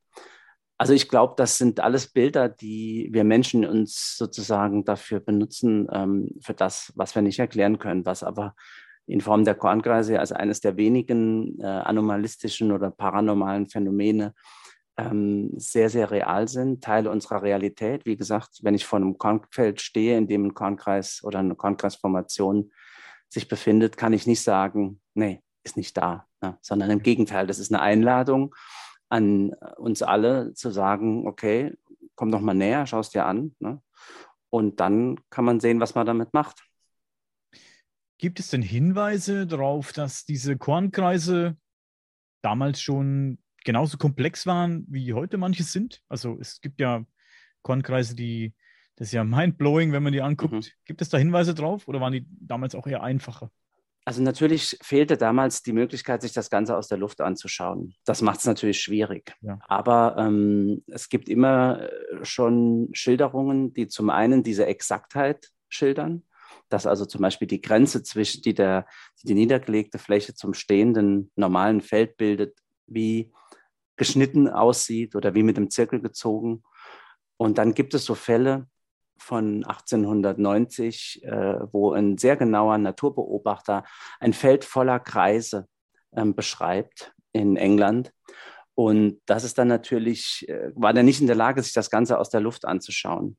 Also 0.80 0.94
ich 0.94 1.10
glaube, 1.10 1.34
das 1.36 1.58
sind 1.58 1.78
alles 1.80 2.06
Bilder, 2.06 2.48
die 2.48 3.10
wir 3.12 3.22
Menschen 3.22 3.66
uns 3.66 4.16
sozusagen 4.16 4.86
dafür 4.86 5.20
benutzen, 5.20 5.86
ähm, 5.92 6.30
für 6.40 6.54
das, 6.54 6.90
was 6.96 7.14
wir 7.14 7.20
nicht 7.20 7.38
erklären 7.38 7.78
können, 7.78 8.06
was 8.06 8.22
aber 8.22 8.54
in 9.06 9.20
Form 9.20 9.44
der 9.44 9.56
Kornkreise 9.56 10.18
als 10.18 10.32
eines 10.32 10.62
der 10.62 10.78
wenigen 10.78 11.60
äh, 11.60 11.66
anomalistischen 11.66 12.72
oder 12.72 12.90
paranormalen 12.90 13.68
Phänomene 13.68 14.32
ähm, 14.96 15.50
sehr, 15.54 15.90
sehr 15.90 16.10
real 16.10 16.48
sind, 16.48 16.82
Teile 16.82 17.10
unserer 17.10 17.42
Realität. 17.42 18.06
Wie 18.06 18.16
gesagt, 18.16 18.60
wenn 18.62 18.74
ich 18.74 18.86
vor 18.86 19.00
einem 19.00 19.18
Kornfeld 19.18 19.82
stehe, 19.82 20.16
in 20.16 20.28
dem 20.28 20.46
ein 20.46 20.54
Kornkreis 20.54 21.20
oder 21.22 21.40
eine 21.40 21.56
Kornkreisformation 21.56 22.72
sich 23.28 23.48
befindet, 23.48 23.98
kann 23.98 24.14
ich 24.14 24.26
nicht 24.26 24.40
sagen, 24.40 25.02
nee, 25.12 25.42
ist 25.62 25.76
nicht 25.76 25.94
da, 25.98 26.26
ne? 26.40 26.56
sondern 26.62 26.90
im 26.90 27.02
Gegenteil, 27.02 27.46
das 27.46 27.58
ist 27.58 27.70
eine 27.70 27.82
Einladung 27.82 28.54
an 29.10 29.52
uns 29.76 30.02
alle 30.02 30.54
zu 30.54 30.70
sagen, 30.70 31.26
okay, 31.26 31.76
komm 32.14 32.30
doch 32.30 32.40
mal 32.40 32.54
näher, 32.54 32.86
schau 32.86 33.00
es 33.00 33.10
dir 33.10 33.26
an. 33.26 33.54
Ne? 33.58 33.82
Und 34.50 34.80
dann 34.80 35.20
kann 35.30 35.44
man 35.44 35.60
sehen, 35.60 35.80
was 35.80 35.94
man 35.94 36.06
damit 36.06 36.32
macht. 36.32 36.64
Gibt 38.18 38.38
es 38.40 38.48
denn 38.48 38.62
Hinweise 38.62 39.46
darauf, 39.46 39.92
dass 39.92 40.24
diese 40.24 40.56
Kornkreise 40.56 41.56
damals 42.42 42.80
schon 42.80 43.38
genauso 43.64 43.98
komplex 43.98 44.46
waren, 44.46 44.86
wie 44.88 45.12
heute 45.12 45.38
manche 45.38 45.62
sind? 45.62 46.02
Also 46.08 46.38
es 46.40 46.60
gibt 46.60 46.80
ja 46.80 47.04
Kornkreise, 47.62 48.14
die, 48.14 48.54
das 48.96 49.08
ist 49.08 49.12
ja 49.12 49.24
mindblowing, 49.24 49.92
wenn 49.92 50.02
man 50.02 50.12
die 50.12 50.22
anguckt. 50.22 50.52
Mhm. 50.52 50.64
Gibt 50.84 51.02
es 51.02 51.08
da 51.08 51.18
Hinweise 51.18 51.54
drauf 51.54 51.88
oder 51.88 52.00
waren 52.00 52.12
die 52.12 52.26
damals 52.28 52.74
auch 52.74 52.86
eher 52.86 53.02
einfacher? 53.02 53.50
Also 54.04 54.22
natürlich 54.22 54.78
fehlte 54.82 55.16
damals 55.16 55.62
die 55.62 55.72
Möglichkeit, 55.72 56.22
sich 56.22 56.32
das 56.32 56.48
Ganze 56.50 56.76
aus 56.76 56.88
der 56.88 56.98
Luft 56.98 57.20
anzuschauen. 57.20 57.94
Das 58.04 58.22
macht 58.22 58.40
es 58.40 58.46
natürlich 58.46 58.80
schwierig. 58.80 59.34
Ja. 59.42 59.58
Aber 59.68 60.16
ähm, 60.18 60.82
es 60.86 61.08
gibt 61.08 61.28
immer 61.28 61.82
äh, 61.82 62.24
schon 62.24 62.88
Schilderungen, 62.92 63.74
die 63.74 63.88
zum 63.88 64.10
einen 64.10 64.42
diese 64.42 64.66
Exaktheit 64.66 65.50
schildern, 65.68 66.22
dass 66.70 66.86
also 66.86 67.04
zum 67.04 67.20
Beispiel 67.20 67.46
die 67.46 67.60
Grenze 67.60 68.02
zwischen 68.02 68.42
die, 68.42 68.54
der, 68.54 68.86
die 69.22 69.34
niedergelegte 69.34 69.98
Fläche 69.98 70.34
zum 70.34 70.54
stehenden 70.54 71.30
normalen 71.36 71.82
Feld 71.82 72.16
bildet, 72.16 72.58
wie 72.86 73.32
geschnitten 73.96 74.48
aussieht 74.48 75.14
oder 75.14 75.34
wie 75.34 75.42
mit 75.42 75.58
dem 75.58 75.68
Zirkel 75.68 76.00
gezogen. 76.00 76.62
Und 77.36 77.58
dann 77.58 77.74
gibt 77.74 77.92
es 77.92 78.06
so 78.06 78.14
Fälle, 78.14 78.66
von 79.20 79.64
1890, 79.64 81.22
äh, 81.24 81.58
wo 81.72 81.92
ein 81.92 82.18
sehr 82.18 82.36
genauer 82.36 82.78
Naturbeobachter 82.78 83.84
ein 84.18 84.32
Feld 84.32 84.64
voller 84.64 84.98
Kreise 84.98 85.66
ähm, 86.14 86.34
beschreibt 86.34 87.12
in 87.32 87.56
England. 87.56 88.12
Und 88.74 89.20
das 89.26 89.44
ist 89.44 89.58
dann 89.58 89.68
natürlich, 89.68 90.48
äh, 90.48 90.70
war 90.74 90.92
der 90.92 91.02
nicht 91.02 91.20
in 91.20 91.26
der 91.26 91.36
Lage, 91.36 91.62
sich 91.62 91.74
das 91.74 91.90
Ganze 91.90 92.18
aus 92.18 92.30
der 92.30 92.40
Luft 92.40 92.64
anzuschauen. 92.64 93.36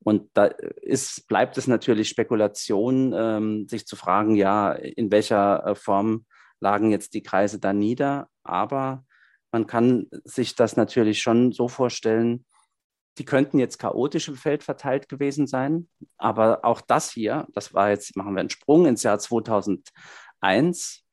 Und 0.00 0.30
da 0.34 0.46
ist, 0.46 1.28
bleibt 1.28 1.56
es 1.56 1.66
natürlich 1.66 2.08
Spekulation, 2.08 3.14
ähm, 3.16 3.68
sich 3.68 3.86
zu 3.86 3.96
fragen, 3.96 4.36
ja, 4.36 4.72
in 4.72 5.10
welcher 5.10 5.66
äh, 5.66 5.74
Form 5.74 6.26
lagen 6.60 6.90
jetzt 6.90 7.14
die 7.14 7.22
Kreise 7.22 7.58
da 7.58 7.72
nieder. 7.72 8.28
Aber 8.42 9.04
man 9.52 9.66
kann 9.66 10.08
sich 10.24 10.56
das 10.56 10.76
natürlich 10.76 11.22
schon 11.22 11.52
so 11.52 11.68
vorstellen, 11.68 12.44
die 13.18 13.24
könnten 13.24 13.58
jetzt 13.58 13.78
chaotisch 13.78 14.28
im 14.28 14.36
Feld 14.36 14.62
verteilt 14.62 15.08
gewesen 15.08 15.46
sein. 15.46 15.88
Aber 16.16 16.64
auch 16.64 16.80
das 16.80 17.10
hier, 17.10 17.46
das 17.52 17.74
war 17.74 17.90
jetzt, 17.90 18.16
machen 18.16 18.34
wir 18.34 18.40
einen 18.40 18.50
Sprung 18.50 18.86
ins 18.86 19.02
Jahr 19.02 19.18
2001. 19.18 21.04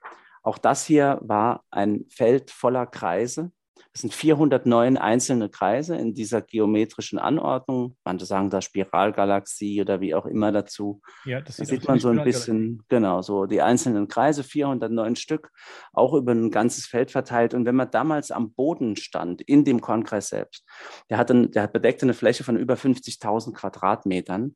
Auch 0.43 0.57
das 0.57 0.85
hier 0.85 1.19
war 1.21 1.63
ein 1.69 2.05
Feld 2.09 2.51
voller 2.51 2.85
Kreise. 2.85 3.51
Es 3.91 4.01
sind 4.01 4.13
409 4.13 4.98
einzelne 4.98 5.50
Kreise 5.50 5.96
in 5.96 6.13
dieser 6.13 6.41
geometrischen 6.41 7.17
Anordnung. 7.17 7.98
Manche 8.03 8.25
sagen 8.25 8.50
da 8.51 8.62
Spiralgalaxie 8.62 9.81
oder 9.81 10.00
wie 10.00 10.13
auch 10.13 10.27
immer 10.27 10.51
dazu. 10.51 11.01
Ja, 11.25 11.41
das 11.41 11.58
da 11.58 11.65
sieht 11.65 11.88
man 11.88 12.00
so 12.00 12.10
ein 12.10 12.24
bisschen, 12.24 12.84
genau, 12.88 13.24
so 13.24 13.48
die 13.48 13.62
einzelnen 13.62 14.08
Kreise, 14.08 14.43
409 14.43 15.15
Stück, 15.15 15.51
auch 15.91 16.13
über 16.13 16.34
ein 16.34 16.51
ganzes 16.51 16.86
Feld 16.86 17.10
verteilt. 17.10 17.55
Und 17.55 17.65
wenn 17.65 17.75
man 17.75 17.89
damals 17.89 18.29
am 18.29 18.53
Boden 18.53 18.96
stand, 18.96 19.41
in 19.41 19.65
dem 19.65 19.81
Kornkreis 19.81 20.29
selbst, 20.29 20.65
der, 21.10 21.17
hatte, 21.17 21.50
der 21.50 21.67
bedeckte 21.67 22.05
eine 22.05 22.13
Fläche 22.13 22.43
von 22.43 22.58
über 22.58 22.75
50.000 22.75 23.53
Quadratmetern, 23.53 24.55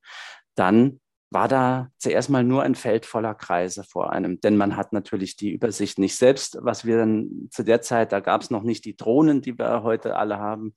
dann 0.56 1.00
war 1.34 1.48
da 1.48 1.90
zuerst 1.98 2.30
mal 2.30 2.44
nur 2.44 2.64
ein 2.64 2.76
Feld 2.76 3.06
voller 3.06 3.36
Kreise 3.36 3.84
vor 3.84 4.12
einem, 4.12 4.40
denn 4.42 4.58
man 4.58 4.76
hat 4.76 4.94
natürlich 4.94 5.36
die 5.36 5.52
Übersicht 5.52 6.00
nicht 6.00 6.16
selbst, 6.16 6.58
was 6.62 6.86
wir 6.86 6.98
dann 6.98 7.50
zu 7.52 7.64
der 7.64 7.82
Zeit, 7.82 8.12
da 8.12 8.20
gab 8.20 8.42
es 8.42 8.50
noch 8.50 8.64
nicht 8.64 8.86
die 8.86 8.96
Drohnen, 8.96 9.42
die 9.42 9.58
wir 9.58 9.84
heute 9.84 10.16
alle 10.16 10.40
haben. 10.40 10.76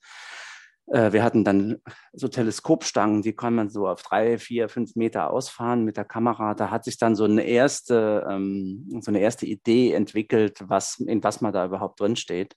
Äh, 0.86 1.12
wir 1.12 1.22
hatten 1.22 1.44
dann 1.44 1.78
so 2.12 2.28
Teleskopstangen, 2.28 3.22
die 3.22 3.34
kann 3.34 3.54
man 3.54 3.68
so 3.68 3.88
auf 3.88 4.02
drei, 4.02 4.38
vier, 4.38 4.68
fünf 4.68 4.96
Meter 4.96 5.30
ausfahren 5.30 5.84
mit 5.84 5.96
der 5.96 6.04
Kamera. 6.04 6.54
Da 6.54 6.70
hat 6.70 6.84
sich 6.84 6.98
dann 6.98 7.16
so 7.16 7.24
eine 7.24 7.42
erste, 7.42 8.26
ähm, 8.28 8.88
so 9.00 9.10
eine 9.10 9.20
erste 9.20 9.46
Idee 9.46 9.92
entwickelt, 9.92 10.60
was, 10.66 10.98
in 11.00 11.22
was 11.22 11.40
man 11.40 11.52
da 11.52 11.66
überhaupt 11.66 12.00
drin 12.00 12.16
steht. 12.16 12.54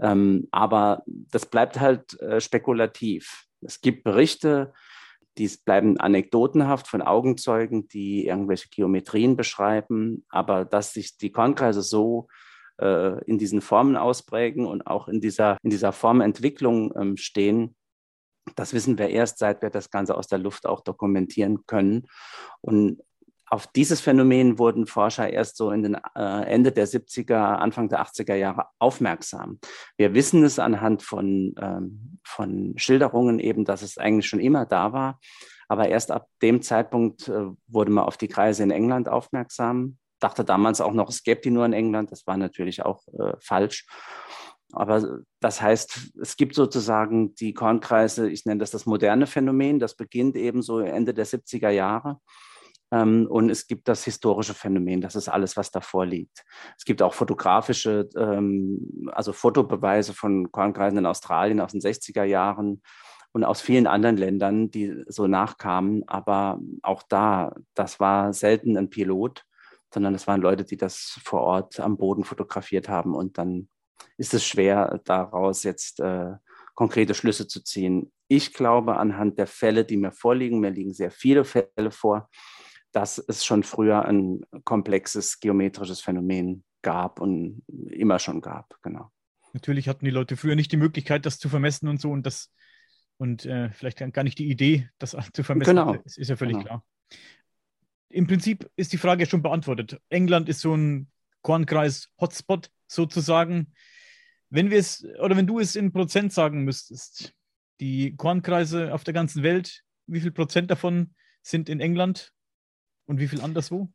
Ähm, 0.00 0.48
aber 0.50 1.02
das 1.06 1.46
bleibt 1.46 1.78
halt 1.78 2.20
äh, 2.20 2.40
spekulativ. 2.40 3.44
Es 3.60 3.80
gibt 3.80 4.02
Berichte, 4.02 4.72
dies 5.38 5.58
bleiben 5.58 5.98
anekdotenhaft 5.98 6.88
von 6.88 7.02
Augenzeugen, 7.02 7.88
die 7.88 8.26
irgendwelche 8.26 8.68
Geometrien 8.68 9.36
beschreiben, 9.36 10.24
aber 10.28 10.64
dass 10.64 10.92
sich 10.92 11.16
die 11.16 11.32
Kornkreise 11.32 11.82
so 11.82 12.28
äh, 12.78 13.22
in 13.24 13.38
diesen 13.38 13.60
Formen 13.60 13.96
ausprägen 13.96 14.66
und 14.66 14.86
auch 14.86 15.08
in 15.08 15.20
dieser, 15.20 15.56
in 15.62 15.70
dieser 15.70 15.92
Formentwicklung 15.92 16.92
ähm, 16.96 17.16
stehen, 17.16 17.76
das 18.56 18.72
wissen 18.72 18.98
wir 18.98 19.08
erst, 19.08 19.38
seit 19.38 19.62
wir 19.62 19.70
das 19.70 19.90
Ganze 19.90 20.16
aus 20.16 20.26
der 20.26 20.38
Luft 20.38 20.66
auch 20.66 20.80
dokumentieren 20.80 21.64
können. 21.66 22.08
Und 22.60 23.00
auf 23.52 23.66
dieses 23.66 24.00
Phänomen 24.00 24.58
wurden 24.58 24.86
Forscher 24.86 25.30
erst 25.30 25.58
so 25.58 25.72
in 25.72 25.82
den 25.82 25.98
äh, 26.16 26.42
Ende 26.46 26.72
der 26.72 26.88
70er, 26.88 27.34
Anfang 27.34 27.90
der 27.90 28.02
80er 28.02 28.34
Jahre 28.34 28.68
aufmerksam. 28.78 29.58
Wir 29.98 30.14
wissen 30.14 30.42
es 30.42 30.58
anhand 30.58 31.02
von, 31.02 31.54
ähm, 31.60 32.18
von 32.24 32.72
Schilderungen 32.78 33.38
eben, 33.38 33.66
dass 33.66 33.82
es 33.82 33.98
eigentlich 33.98 34.26
schon 34.26 34.40
immer 34.40 34.64
da 34.64 34.94
war. 34.94 35.20
Aber 35.68 35.86
erst 35.86 36.12
ab 36.12 36.28
dem 36.40 36.62
Zeitpunkt 36.62 37.28
äh, 37.28 37.48
wurde 37.66 37.90
man 37.90 38.04
auf 38.04 38.16
die 38.16 38.28
Kreise 38.28 38.62
in 38.62 38.70
England 38.70 39.10
aufmerksam. 39.10 39.98
Dachte 40.18 40.46
damals 40.46 40.80
auch 40.80 40.94
noch, 40.94 41.10
es 41.10 41.22
gäbe 41.22 41.42
die 41.42 41.50
nur 41.50 41.66
in 41.66 41.74
England. 41.74 42.10
Das 42.10 42.26
war 42.26 42.38
natürlich 42.38 42.82
auch 42.86 43.02
äh, 43.08 43.34
falsch. 43.38 43.84
Aber 44.72 45.20
das 45.40 45.60
heißt, 45.60 46.12
es 46.22 46.38
gibt 46.38 46.54
sozusagen 46.54 47.34
die 47.34 47.52
Kornkreise, 47.52 48.30
ich 48.30 48.46
nenne 48.46 48.60
das 48.60 48.70
das 48.70 48.86
moderne 48.86 49.26
Phänomen, 49.26 49.78
das 49.78 49.94
beginnt 49.94 50.36
eben 50.36 50.62
so 50.62 50.78
Ende 50.78 51.12
der 51.12 51.26
70er 51.26 51.68
Jahre 51.68 52.18
ähm, 52.92 53.26
und 53.28 53.48
es 53.48 53.66
gibt 53.66 53.88
das 53.88 54.04
historische 54.04 54.52
Phänomen, 54.52 55.00
das 55.00 55.16
ist 55.16 55.28
alles, 55.28 55.56
was 55.56 55.70
davor 55.70 56.04
liegt. 56.04 56.44
Es 56.76 56.84
gibt 56.84 57.00
auch 57.00 57.14
fotografische, 57.14 58.08
ähm, 58.16 59.08
also 59.12 59.32
Fotobeweise 59.32 60.12
von 60.12 60.52
Kornkreisen 60.52 60.98
in 60.98 61.06
Australien 61.06 61.60
aus 61.60 61.72
den 61.72 61.80
60er 61.80 62.24
Jahren 62.24 62.82
und 63.32 63.44
aus 63.44 63.62
vielen 63.62 63.86
anderen 63.86 64.18
Ländern, 64.18 64.70
die 64.70 65.04
so 65.06 65.26
nachkamen. 65.26 66.04
Aber 66.06 66.60
auch 66.82 67.02
da, 67.02 67.54
das 67.74 67.98
war 67.98 68.34
selten 68.34 68.76
ein 68.76 68.90
Pilot, 68.90 69.46
sondern 69.92 70.14
es 70.14 70.26
waren 70.26 70.42
Leute, 70.42 70.64
die 70.64 70.76
das 70.76 71.18
vor 71.24 71.40
Ort 71.40 71.80
am 71.80 71.96
Boden 71.96 72.24
fotografiert 72.24 72.90
haben. 72.90 73.14
Und 73.14 73.38
dann 73.38 73.68
ist 74.18 74.34
es 74.34 74.44
schwer, 74.44 75.00
daraus 75.04 75.62
jetzt 75.62 75.98
äh, 76.00 76.32
konkrete 76.74 77.14
Schlüsse 77.14 77.48
zu 77.48 77.64
ziehen. 77.64 78.12
Ich 78.28 78.52
glaube, 78.52 78.98
anhand 78.98 79.38
der 79.38 79.46
Fälle, 79.46 79.86
die 79.86 79.96
mir 79.96 80.12
vorliegen, 80.12 80.60
mir 80.60 80.70
liegen 80.70 80.92
sehr 80.92 81.10
viele 81.10 81.44
Fälle 81.44 81.90
vor, 81.90 82.28
dass 82.92 83.18
es 83.18 83.44
schon 83.44 83.62
früher 83.62 84.04
ein 84.04 84.42
komplexes 84.64 85.40
geometrisches 85.40 86.00
Phänomen 86.00 86.64
gab 86.82 87.20
und 87.20 87.62
immer 87.88 88.18
schon 88.18 88.40
gab, 88.40 88.76
genau. 88.82 89.10
Natürlich 89.54 89.88
hatten 89.88 90.04
die 90.04 90.10
Leute 90.10 90.36
früher 90.36 90.56
nicht 90.56 90.72
die 90.72 90.76
Möglichkeit, 90.76 91.26
das 91.26 91.38
zu 91.38 91.48
vermessen 91.48 91.88
und 91.88 92.00
so 92.00 92.10
und 92.10 92.24
das 92.24 92.50
und 93.18 93.46
äh, 93.46 93.70
vielleicht 93.70 93.98
gar 94.12 94.24
nicht 94.24 94.38
die 94.38 94.50
Idee, 94.50 94.88
das 94.98 95.16
zu 95.32 95.44
vermessen. 95.44 95.76
Genau. 95.76 95.94
Das 95.96 96.16
ist 96.16 96.28
ja 96.28 96.36
völlig 96.36 96.54
genau. 96.54 96.66
klar. 96.66 96.84
Im 98.08 98.26
Prinzip 98.26 98.70
ist 98.76 98.92
die 98.92 98.98
Frage 98.98 99.26
schon 99.26 99.42
beantwortet. 99.42 100.00
England 100.08 100.48
ist 100.48 100.60
so 100.60 100.74
ein 100.74 101.10
Kornkreis-Hotspot 101.42 102.70
sozusagen. 102.86 103.72
Wenn 104.50 104.70
wir 104.70 104.78
es 104.78 105.04
oder 105.20 105.36
wenn 105.36 105.46
du 105.46 105.60
es 105.60 105.76
in 105.76 105.92
Prozent 105.92 106.32
sagen 106.32 106.64
müsstest, 106.64 107.32
die 107.80 108.16
Kornkreise 108.16 108.92
auf 108.92 109.04
der 109.04 109.14
ganzen 109.14 109.42
Welt, 109.42 109.82
wie 110.06 110.20
viel 110.20 110.30
Prozent 110.30 110.70
davon 110.70 111.14
sind 111.42 111.68
in 111.68 111.80
England 111.80 112.32
und 113.06 113.18
wie 113.18 113.28
viel 113.28 113.40
anderswo? 113.40 113.88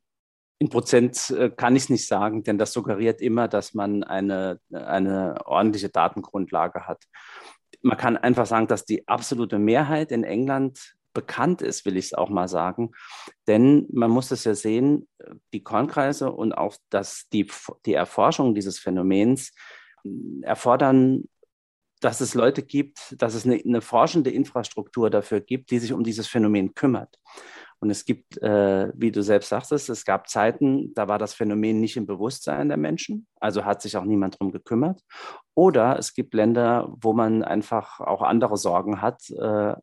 In 0.60 0.70
Prozent 0.70 1.30
äh, 1.30 1.50
kann 1.50 1.76
ich 1.76 1.84
es 1.84 1.90
nicht 1.90 2.08
sagen, 2.08 2.44
denn 2.44 2.58
das 2.58 2.74
suggeriert 2.74 3.22
immer, 3.22 3.48
dass 3.48 3.74
man 3.74 4.04
eine, 4.04 4.60
eine 4.72 5.46
ordentliche 5.46 5.90
Datengrundlage 5.90 6.88
hat. 6.88 7.04
Man 7.82 7.98
kann 7.98 8.18
einfach 8.18 8.48
sagen, 8.48 8.68
dass 8.68 8.86
die 8.86 9.08
absolute 9.08 9.60
Mehrheit 9.60 10.12
in 10.12 10.24
England 10.24 10.96
bekannt 11.14 11.62
ist, 11.62 11.86
will 11.86 11.98
ich 11.98 12.06
es 12.06 12.14
auch 12.14 12.30
mal 12.30 12.48
sagen. 12.48 12.92
Denn 13.48 13.88
man 13.92 14.10
muss 14.10 14.32
es 14.32 14.44
ja 14.44 14.56
sehen, 14.56 15.08
die 15.54 15.64
Kornkreise 15.64 16.32
und 16.32 16.54
auch 16.54 16.76
das, 16.90 17.28
die, 17.34 17.48
die 17.86 17.94
Erforschung 17.94 18.56
dieses 18.56 18.80
Phänomens 18.80 19.54
äh, 20.04 20.10
erfordern 20.42 21.24
dass 22.00 22.22
es 22.22 22.36
Leute 22.36 22.62
gibt, 22.62 23.16
dass 23.18 23.34
es 23.34 23.46
eine, 23.46 23.56
eine, 23.56 23.82
forschende 23.82 24.30
Infrastruktur 24.30 25.10
dafür 25.10 25.42
gibt, 25.42 25.72
die 25.72 25.80
sich 25.80 25.94
um 25.94 26.04
dieses 26.04 26.28
Phänomen 26.28 26.76
kümmert. 26.76 27.18
Und 27.80 27.90
es 27.90 28.06
gibt, 28.06 28.42
äh, 28.42 28.92
wie 28.96 29.12
du 29.12 29.22
selbst 29.22 29.50
sagtest, 29.50 29.90
es 29.90 30.06
gab 30.06 30.30
Zeiten, 30.30 30.94
da 30.96 31.08
war 31.08 31.20
das 31.20 31.34
Phänomen 31.34 31.80
nicht 31.80 31.98
im 31.98 32.08
Bewusstsein 32.08 32.70
der 32.70 32.78
Menschen, 32.78 33.28
also 33.40 33.66
hat 33.66 33.82
sich 33.82 33.98
auch 33.98 34.04
niemand 34.04 34.36
darum 34.36 34.52
gekümmert. 34.52 35.02
Oder 35.54 35.98
es 36.00 36.14
gibt 36.14 36.34
Länder, 36.34 36.94
wo 37.02 37.14
man 37.14 37.44
einfach 37.44 38.00
auch 38.00 38.22
andere 38.22 38.58
Sorgen 38.58 39.02
hat 39.02 39.30
äh, 39.30 39.76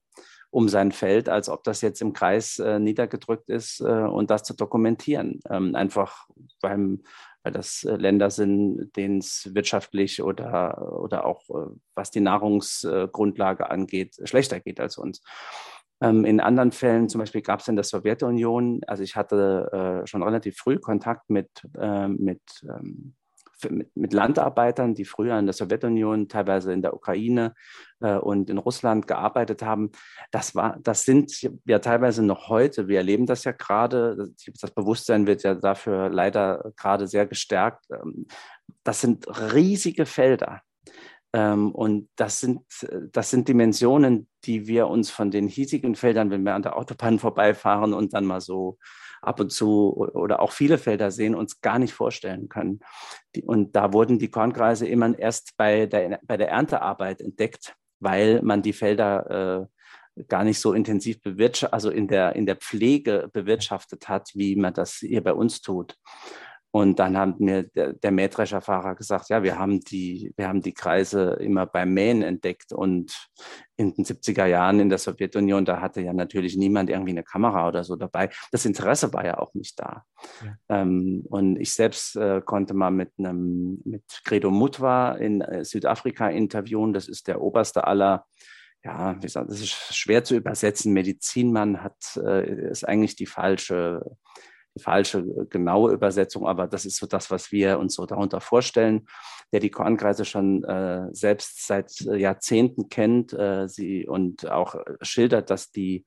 um 0.51 0.69
sein 0.69 0.93
Feld, 0.93 1.29
als 1.29 1.49
ob 1.49 1.65
das 1.65 1.81
jetzt 1.81 2.01
im 2.01 2.13
Kreis 2.13 2.61
äh, 2.61 2.79
niedergedrückt 2.79 3.51
ist 3.51 3.81
äh, 3.81 3.85
und 3.85 4.31
das 4.31 4.45
zu 4.45 4.55
dokumentieren. 4.55 5.41
Ähm, 5.51 5.75
einfach 5.75 6.29
beim 6.61 7.01
weil 7.45 7.53
das 7.53 7.85
äh, 7.85 7.95
Länder 7.95 8.31
sind, 8.31 8.91
denen 8.97 9.19
es 9.19 9.51
wirtschaftlich 9.53 10.23
oder, 10.23 10.99
oder 11.01 11.27
auch 11.27 11.43
äh, 11.51 11.71
was 11.95 12.11
die 12.11 12.21
Nahrungsgrundlage 12.21 13.71
angeht, 13.71 14.17
schlechter 14.25 14.61
geht 14.61 14.81
als 14.81 14.97
uns. 14.97 15.23
Ähm, 16.05 16.25
in 16.25 16.41
anderen 16.41 16.73
Fällen, 16.73 17.09
zum 17.09 17.21
Beispiel 17.21 17.43
gab 17.43 17.61
es 17.61 17.69
in 17.69 17.77
der 17.77 17.85
Sowjetunion, 17.85 18.81
also 18.87 19.03
ich 19.03 19.17
hatte 19.17 20.03
äh, 20.05 20.07
schon 20.07 20.23
relativ 20.23 20.57
früh 20.57 20.79
Kontakt 20.79 21.31
mit, 21.31 21.49
äh, 21.79 22.09
mit, 22.09 22.43
ähm, 22.63 23.15
mit, 23.71 23.97
mit, 23.97 24.13
Landarbeitern, 24.13 24.95
die 24.95 25.07
früher 25.07 25.39
in 25.39 25.47
der 25.47 25.55
Sowjetunion, 25.55 26.29
teilweise 26.29 26.73
in 26.73 26.83
der 26.83 26.95
Ukraine 26.95 27.55
äh, 28.01 28.17
und 28.17 28.51
in 28.51 28.59
Russland 28.59 29.07
gearbeitet 29.07 29.63
haben. 29.63 29.91
Das, 30.31 30.55
war, 30.55 30.79
das 30.83 31.05
sind 31.05 31.33
ja 31.65 31.79
teilweise 31.79 32.23
noch 32.23 32.49
heute, 32.49 32.89
wir 32.89 32.99
erleben 32.99 33.27
das 33.27 33.45
ja 33.45 33.53
gerade, 33.53 34.31
das 34.61 34.71
Bewusstsein 34.73 35.27
wird 35.27 35.43
ja 35.43 35.55
dafür 35.55 36.11
leider 36.11 36.73
gerade 36.77 37.07
sehr 37.07 37.27
gestärkt. 37.27 37.87
Ähm, 37.91 38.27
das 38.83 39.01
sind 39.01 39.27
riesige 39.55 40.05
Felder. 40.05 40.61
Ähm, 41.35 41.73
und 41.73 42.09
das 42.15 42.39
sind, 42.39 42.61
das 43.11 43.31
sind 43.31 43.49
Dimensionen, 43.49 44.29
die 44.45 44.69
wir 44.69 44.87
uns 44.87 45.11
von 45.11 45.33
den 45.33 45.49
hiesigen 45.49 45.97
Feldern, 45.97 46.31
wenn 46.31 46.45
wir 46.45 46.55
an 46.55 46.63
der 46.63 46.77
Autobahn 46.77 47.19
vorbeifahren 47.19 47.93
und 47.93 48.15
dann 48.15 48.25
mal 48.25 48.41
so 48.41 48.79
ab 49.21 49.41
und 49.41 49.51
zu 49.51 49.97
oder 49.97 50.41
auch 50.41 50.53
viele 50.53 50.79
Felder 50.79 51.11
sehen, 51.11 51.35
uns 51.35 51.61
gar 51.61 51.81
nicht 51.81 51.93
vorstellen 51.93 52.49
können. 52.49 52.81
Und 53.45 53.75
da 53.75 53.93
wurden 53.93 54.21
die 54.21 54.31
Kornkreise 54.31 54.87
immer 54.87 55.19
erst 55.19 55.57
bei 55.57 55.87
der, 55.87 56.21
bei 56.23 56.37
der 56.37 56.51
Erntearbeit 56.51 57.21
entdeckt, 57.21 57.75
weil 57.99 58.41
man 58.43 58.63
die 58.63 58.73
Felder 58.73 59.67
äh, 60.17 60.23
gar 60.29 60.45
nicht 60.45 60.61
so 60.61 60.73
intensiv 60.73 61.21
bewirtschaftet, 61.21 61.73
also 61.73 61.91
in 61.91 62.07
der, 62.07 62.37
in 62.37 62.47
der 62.47 62.57
Pflege 62.57 63.29
bewirtschaftet 63.33 64.09
hat, 64.09 64.31
wie 64.35 64.55
man 64.55 64.73
das 64.73 64.99
hier 64.99 65.25
bei 65.25 65.33
uns 65.33 65.63
tut. 65.63 65.97
Und 66.75 66.99
dann 66.99 67.17
haben 67.17 67.37
mir 67.39 67.63
der, 67.63 67.93
der 67.93 68.11
Mähdrescherfahrer 68.11 68.97
gesagt, 68.97 69.29
ja, 69.29 69.45
wir 69.45 69.61
haben 69.61 69.79
die, 69.79 70.33
wir 70.37 70.49
haben 70.49 70.61
die 70.61 70.75
Kreise 70.75 71.35
immer 71.39 71.67
beim 71.67 71.95
Mähen 71.95 72.23
entdeckt. 72.23 72.73
Und 72.73 73.31
in 73.77 73.95
den 73.95 74.05
70er 74.05 74.47
Jahren 74.47 74.81
in 74.81 74.89
der 74.89 74.99
Sowjetunion, 74.99 75.65
da 75.65 75.81
hatte 75.81 76.01
ja 76.01 76.13
natürlich 76.13 76.57
niemand 76.57 76.91
irgendwie 76.91 77.13
eine 77.13 77.23
Kamera 77.23 77.69
oder 77.69 77.85
so 77.85 77.95
dabei. 77.95 78.29
Das 78.51 78.67
Interesse 78.67 79.13
war 79.13 79.25
ja 79.25 79.39
auch 79.39 79.55
nicht 79.55 79.79
da. 79.79 80.05
Ja. 80.45 80.81
Ähm, 80.81 81.23
und 81.29 81.61
ich 81.61 81.73
selbst 81.73 82.17
äh, 82.17 82.43
konnte 82.45 82.75
mal 82.75 82.91
mit 82.91 83.13
einem, 83.19 83.81
mit 83.85 84.03
Credo 84.25 84.51
Mutwa 84.51 85.13
in 85.13 85.43
äh, 85.43 85.65
Südafrika 85.65 86.29
interviewen. 86.29 86.93
Das 86.93 87.07
ist 87.07 87.29
der 87.29 87.41
oberste 87.41 87.87
aller 87.87 88.27
ja, 88.83 89.15
wie 89.17 89.27
gesagt, 89.27 89.49
das 89.49 89.61
ist 89.61 89.95
schwer 89.95 90.25
zu 90.25 90.35
übersetzen. 90.35 90.93
Medizinmann 90.93 91.85
hat, 91.85 92.17
äh, 92.17 92.69
ist 92.69 92.87
eigentlich 92.87 93.15
die 93.15 93.27
falsche 93.27 94.03
falsche 94.79 95.19
äh, 95.19 95.47
genaue 95.47 95.93
Übersetzung, 95.93 96.47
aber 96.47 96.67
das 96.67 96.85
ist 96.85 96.97
so 96.97 97.07
das, 97.07 97.31
was 97.31 97.53
wir 97.53 97.79
uns 97.79 97.95
so 97.95 98.07
darunter 98.07 98.41
vorstellen, 98.41 99.07
der 99.53 99.61
die 99.61 99.71
Kornkreise 99.71 100.25
schon 100.25 100.65
äh, 100.65 101.09
selbst 101.13 101.67
seit 101.67 102.01
äh, 102.03 102.17
Jahrzehnten 102.17 102.89
kennt 102.89 103.33
äh, 103.33 103.69
sie, 103.69 104.07
und 104.07 104.51
auch 104.51 104.77
schildert, 105.01 105.51
dass 105.51 105.71
die, 105.71 106.07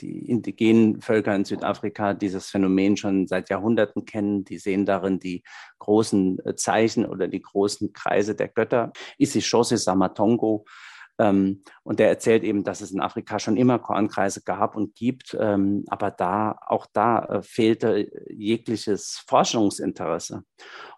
die 0.00 0.28
indigenen 0.28 1.00
Völker 1.00 1.34
in 1.34 1.44
Südafrika 1.44 2.14
dieses 2.14 2.48
Phänomen 2.48 2.96
schon 2.96 3.26
seit 3.26 3.50
Jahrhunderten 3.50 4.04
kennen. 4.04 4.44
Die 4.44 4.58
sehen 4.58 4.86
darin 4.86 5.18
die 5.18 5.42
großen 5.78 6.38
äh, 6.44 6.54
Zeichen 6.54 7.04
oder 7.04 7.28
die 7.28 7.42
großen 7.42 7.92
Kreise 7.92 8.34
der 8.34 8.48
Götter. 8.48 8.92
Isishose 9.18 9.76
Samatongo 9.76 10.64
ähm, 11.18 11.62
und 11.82 11.98
der 11.98 12.08
erzählt 12.08 12.44
eben, 12.44 12.64
dass 12.64 12.80
es 12.80 12.92
in 12.92 13.00
Afrika 13.00 13.38
schon 13.38 13.56
immer 13.56 13.78
Kornkreise 13.78 14.42
gab 14.42 14.76
und 14.76 14.94
gibt, 14.94 15.36
ähm, 15.38 15.84
aber 15.88 16.10
da 16.10 16.56
auch 16.66 16.86
da 16.92 17.24
äh, 17.24 17.42
fehlte 17.42 18.10
jegliches 18.28 19.24
Forschungsinteresse. 19.26 20.44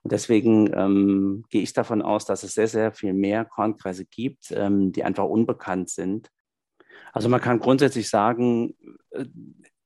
Und 0.03 0.12
deswegen 0.12 0.71
ähm, 0.75 1.45
gehe 1.49 1.62
ich 1.62 1.73
davon 1.73 2.03
aus, 2.03 2.27
dass 2.27 2.43
es 2.43 2.55
sehr, 2.55 2.69
sehr 2.69 2.93
viel 2.93 3.15
mehr 3.15 3.45
Kornkreise 3.45 4.05
gibt, 4.05 4.50
ähm, 4.53 4.93
die 4.93 5.05
einfach 5.05 5.25
unbekannt 5.25 5.89
sind. 5.91 6.29
Also 7.12 7.29
man 7.29 7.41
kann 7.41 7.59
grundsätzlich 7.59 8.09
sagen, 8.09 8.75
äh, 9.11 9.25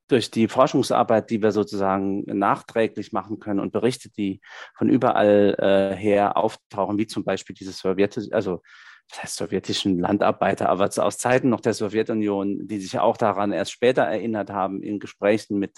durch 0.07 0.29
die 0.29 0.47
Forschungsarbeit, 0.47 1.31
die 1.31 1.41
wir 1.41 1.51
sozusagen 1.51 2.23
nachträglich 2.25 3.11
machen 3.11 3.39
können 3.39 3.59
und 3.59 3.71
Berichte, 3.71 4.09
die 4.11 4.39
von 4.75 4.87
überall 4.89 5.55
äh, 5.57 5.95
her 5.95 6.37
auftauchen, 6.37 6.97
wie 6.99 7.07
zum 7.07 7.23
Beispiel 7.23 7.55
diese 7.55 7.71
sowjetische, 7.71 8.31
also 8.31 8.61
das 9.09 9.23
heißt 9.23 9.35
sowjetischen 9.35 9.99
Landarbeiter, 9.99 10.69
aber 10.69 10.89
aus 10.97 11.17
Zeiten 11.17 11.49
noch 11.49 11.61
der 11.61 11.73
Sowjetunion, 11.73 12.67
die 12.67 12.79
sich 12.79 12.99
auch 12.99 13.17
daran 13.17 13.51
erst 13.51 13.71
später 13.71 14.01
erinnert 14.03 14.49
haben, 14.49 14.81
in 14.81 14.99
Gesprächen 14.99 15.59
mit 15.59 15.77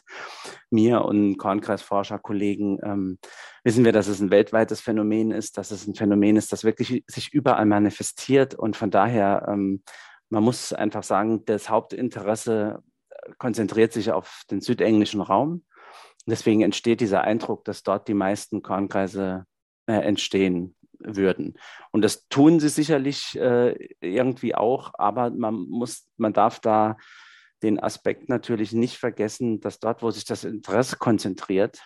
mir 0.69 1.03
und 1.03 1.37
Kornkreisforscherkollegen, 1.37 2.79
ähm, 2.83 3.19
wissen 3.63 3.83
wir, 3.83 3.91
dass 3.91 4.07
es 4.07 4.21
ein 4.21 4.31
weltweites 4.31 4.79
Phänomen 4.81 5.31
ist, 5.31 5.57
dass 5.57 5.71
es 5.71 5.85
ein 5.87 5.95
Phänomen 5.95 6.37
ist, 6.37 6.51
das 6.51 6.63
wirklich 6.63 7.03
sich 7.07 7.33
überall 7.33 7.65
manifestiert 7.65 8.55
und 8.55 8.77
von 8.77 8.91
daher, 8.91 9.45
ähm, 9.49 9.83
man 10.29 10.43
muss 10.43 10.71
einfach 10.73 11.03
sagen, 11.03 11.43
das 11.45 11.69
Hauptinteresse 11.69 12.81
konzentriert 13.37 13.91
sich 13.93 14.11
auf 14.11 14.43
den 14.49 14.61
südenglischen 14.61 15.21
Raum. 15.21 15.65
Deswegen 16.25 16.61
entsteht 16.61 17.01
dieser 17.01 17.21
Eindruck, 17.21 17.65
dass 17.65 17.83
dort 17.83 18.07
die 18.07 18.13
meisten 18.13 18.61
Kornkreise 18.61 19.45
äh, 19.85 19.93
entstehen 19.93 20.76
würden. 20.99 21.55
Und 21.91 22.01
das 22.03 22.27
tun 22.27 22.59
sie 22.59 22.69
sicherlich 22.69 23.37
äh, 23.39 23.75
irgendwie 24.01 24.55
auch, 24.55 24.91
aber 24.97 25.29
man 25.31 25.55
muss, 25.55 26.07
man 26.17 26.33
darf 26.33 26.59
da 26.59 26.97
den 27.63 27.79
Aspekt 27.79 28.29
natürlich 28.29 28.71
nicht 28.71 28.97
vergessen, 28.97 29.59
dass 29.59 29.79
dort, 29.79 30.03
wo 30.03 30.11
sich 30.11 30.25
das 30.25 30.43
Interesse 30.43 30.97
konzentriert, 30.97 31.81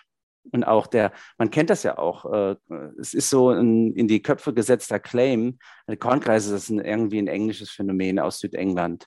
und 0.50 0.64
auch 0.64 0.86
der, 0.86 1.12
man 1.38 1.50
kennt 1.50 1.70
das 1.70 1.82
ja 1.82 1.98
auch, 1.98 2.24
äh, 2.32 2.56
es 2.98 3.14
ist 3.14 3.30
so 3.30 3.50
ein 3.50 3.92
in 3.92 4.08
die 4.08 4.22
Köpfe 4.22 4.52
gesetzter 4.52 4.98
Claim, 4.98 5.58
Kornkreise, 5.98 6.52
das 6.52 6.64
ist 6.64 6.70
ein, 6.70 6.80
irgendwie 6.80 7.18
ein 7.18 7.28
englisches 7.28 7.70
Phänomen 7.70 8.18
aus 8.18 8.40
Südengland, 8.40 9.06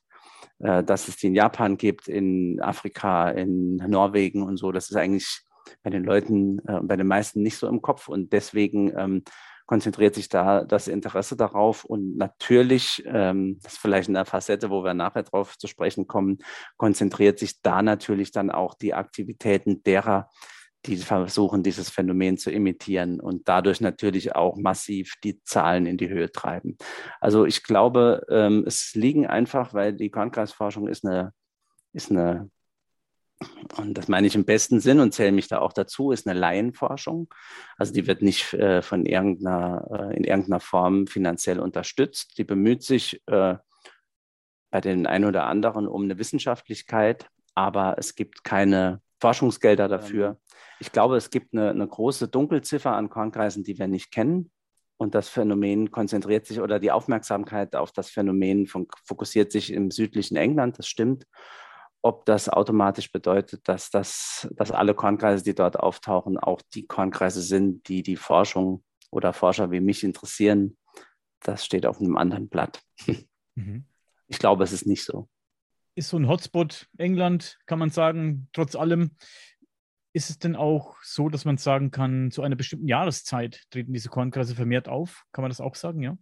äh, 0.60 0.84
dass 0.84 1.08
es 1.08 1.18
die 1.18 1.28
in 1.28 1.36
Japan 1.36 1.78
gibt, 1.78 2.08
in 2.08 2.62
Afrika, 2.62 3.30
in 3.30 3.76
Norwegen 3.76 4.44
und 4.44 4.58
so, 4.58 4.72
das 4.72 4.90
ist 4.90 4.96
eigentlich 4.96 5.42
bei 5.84 5.90
den 5.90 6.04
Leuten, 6.04 6.60
äh, 6.68 6.80
bei 6.82 6.96
den 6.96 7.08
meisten 7.08 7.42
nicht 7.42 7.58
so 7.58 7.68
im 7.68 7.82
Kopf 7.82 8.08
und 8.08 8.32
deswegen 8.32 8.94
ähm, 8.98 9.24
konzentriert 9.66 10.16
sich 10.16 10.30
da 10.30 10.64
das 10.64 10.88
Interesse 10.88 11.36
darauf. 11.36 11.86
Und 11.86 12.18
natürlich, 12.18 13.04
ähm, 13.06 13.60
das 13.62 13.74
ist 13.74 13.80
vielleicht 13.80 14.10
eine 14.10 14.26
Facette, 14.26 14.70
wo 14.70 14.84
wir 14.84 14.94
nachher 14.94 15.24
drauf 15.24 15.58
zu 15.58 15.68
sprechen 15.68 16.08
kommen, 16.08 16.40
konzentriert 16.78 17.40
sich 17.40 17.62
da 17.62 17.82
natürlich 17.82 18.32
dann 18.32 18.52
auch 18.52 18.76
die 18.76 18.94
Aktivitäten 18.94 19.84
derer, 19.84 20.30
die 20.86 20.98
versuchen, 20.98 21.64
dieses 21.64 21.90
Phänomen 21.90 22.38
zu 22.38 22.52
imitieren 22.52 23.20
und 23.20 23.48
dadurch 23.48 23.82
natürlich 23.82 24.36
auch 24.36 24.56
massiv 24.56 25.16
die 25.24 25.42
Zahlen 25.44 25.86
in 25.86 25.98
die 25.98 26.10
Höhe 26.10 26.32
treiben. 26.32 26.78
Also 27.20 27.46
ich 27.46 27.64
glaube, 27.64 28.26
ähm, 28.30 28.64
es 28.68 28.94
liegen 28.94 29.26
einfach, 29.26 29.74
weil 29.74 29.94
die 29.94 30.12
Kornkreisforschung 30.12 30.88
ist 30.88 31.06
eine, 31.06 31.34
ist 31.94 32.12
eine 32.12 32.52
und 33.78 33.98
das 33.98 34.08
meine 34.08 34.28
ich 34.28 34.36
im 34.36 34.46
besten 34.46 34.80
Sinn 34.80 35.00
und 35.00 35.14
zähle 35.14 35.32
mich 35.32 35.48
da 35.48 35.60
auch 35.60 35.74
dazu, 35.74 36.12
ist 36.12 36.28
eine 36.28 36.40
Laienforschung. 36.40 37.28
Also 37.78 37.94
die 37.94 38.08
wird 38.08 38.22
nicht 38.22 38.54
äh, 38.54 38.82
von 38.82 39.06
irgendeiner, 39.06 39.88
äh, 39.92 40.18
in 40.18 40.24
irgendeiner 40.24 40.62
Form 40.62 41.08
finanziell 41.08 41.60
unterstützt. 41.60 42.38
Die 42.38 42.44
bemüht 42.44 42.84
sich 42.84 43.22
äh, 43.28 43.58
bei 44.72 44.82
den 44.82 45.06
einen 45.06 45.26
oder 45.26 45.46
anderen 45.46 45.88
um 45.88 46.04
eine 46.04 46.18
Wissenschaftlichkeit, 46.18 47.28
aber 47.56 47.96
es 47.98 48.16
gibt 48.16 48.44
keine 48.44 49.02
Forschungsgelder 49.20 49.88
dafür. 49.88 50.40
Ich 50.80 50.92
glaube, 50.92 51.18
es 51.18 51.30
gibt 51.30 51.54
eine, 51.54 51.70
eine 51.70 51.88
große 51.88 52.28
Dunkelziffer 52.28 52.94
an 52.94 53.10
Kornkreisen, 53.10 53.64
die 53.64 53.78
wir 53.78 53.88
nicht 53.88 54.12
kennen. 54.12 54.52
Und 54.98 55.14
das 55.14 55.28
Phänomen 55.28 55.92
konzentriert 55.92 56.46
sich 56.46 56.62
oder 56.62 56.80
die 56.80 56.92
Aufmerksamkeit 56.92 57.76
auf 57.76 57.92
das 57.92 58.10
Phänomen 58.10 58.66
fokussiert 59.04 59.52
sich 59.52 59.74
im 59.74 59.92
südlichen 59.92 60.38
England, 60.38 60.80
das 60.80 60.88
stimmt 60.88 61.26
ob 62.06 62.24
das 62.28 62.50
automatisch 62.50 63.12
bedeutet, 63.12 63.68
dass, 63.68 63.90
das, 63.90 64.48
dass 64.56 64.70
alle 64.70 64.94
Kornkreise, 64.94 65.44
die 65.44 65.56
dort 65.56 65.80
auftauchen, 65.80 66.38
auch 66.38 66.62
die 66.76 66.86
Kornkreise 66.86 67.42
sind, 67.42 67.90
die 67.90 68.04
die 68.04 68.16
Forschung 68.16 68.84
oder 69.10 69.34
Forscher 69.34 69.72
wie 69.72 69.80
mich 69.80 70.04
interessieren, 70.04 70.78
das 71.40 71.66
steht 71.66 71.84
auf 71.88 72.00
einem 72.00 72.16
anderen 72.16 72.48
Blatt. 72.48 72.80
Mhm. 73.56 73.86
Ich 74.28 74.38
glaube, 74.38 74.64
es 74.66 74.72
ist 74.72 74.86
nicht 74.86 75.04
so. 75.04 75.30
Ist 75.96 76.10
so 76.10 76.18
ein 76.18 76.28
Hotspot 76.28 76.88
England, 76.98 77.58
kann 77.66 77.80
man 77.80 77.90
sagen, 77.90 78.50
trotz 78.54 78.76
allem. 78.76 79.16
Ist 80.14 80.30
es 80.30 80.38
denn 80.38 80.56
auch 80.56 80.98
so, 81.02 81.30
dass 81.30 81.46
man 81.46 81.58
sagen 81.58 81.90
kann, 81.90 82.32
zu 82.32 82.42
einer 82.42 82.56
bestimmten 82.56 82.88
Jahreszeit 82.88 83.64
treten 83.70 83.94
diese 83.94 84.10
Kornkreise 84.10 84.56
vermehrt 84.56 84.90
auf? 84.90 85.24
Kann 85.32 85.42
man 85.42 85.50
das 85.50 85.62
auch 85.62 85.76
sagen, 85.76 86.02
ja? 86.02 86.18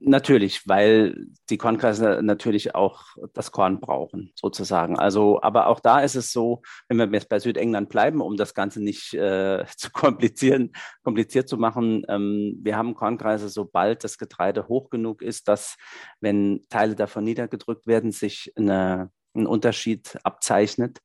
Natürlich, 0.00 0.68
weil 0.68 1.26
die 1.48 1.56
Kornkreise 1.56 2.20
natürlich 2.22 2.74
auch 2.74 3.04
das 3.32 3.50
Korn 3.52 3.80
brauchen, 3.80 4.32
sozusagen. 4.34 4.98
Also, 4.98 5.40
aber 5.40 5.66
auch 5.66 5.80
da 5.80 6.00
ist 6.00 6.14
es 6.14 6.30
so, 6.30 6.60
wenn 6.88 6.98
wir 6.98 7.08
jetzt 7.10 7.30
bei 7.30 7.38
Südengland 7.38 7.88
bleiben, 7.88 8.20
um 8.20 8.36
das 8.36 8.52
Ganze 8.52 8.82
nicht 8.82 9.14
äh, 9.14 9.64
zu 9.76 9.90
komplizieren, 9.90 10.72
kompliziert 11.02 11.48
zu 11.48 11.56
machen, 11.56 12.04
ähm, 12.08 12.58
wir 12.62 12.76
haben 12.76 12.94
Kornkreise, 12.94 13.48
sobald 13.48 14.04
das 14.04 14.18
Getreide 14.18 14.68
hoch 14.68 14.90
genug 14.90 15.22
ist, 15.22 15.48
dass, 15.48 15.76
wenn 16.20 16.62
Teile 16.68 16.94
davon 16.94 17.24
niedergedrückt 17.24 17.86
werden, 17.86 18.12
sich 18.12 18.52
eine, 18.56 19.10
ein 19.34 19.46
Unterschied 19.46 20.18
abzeichnet. 20.22 20.98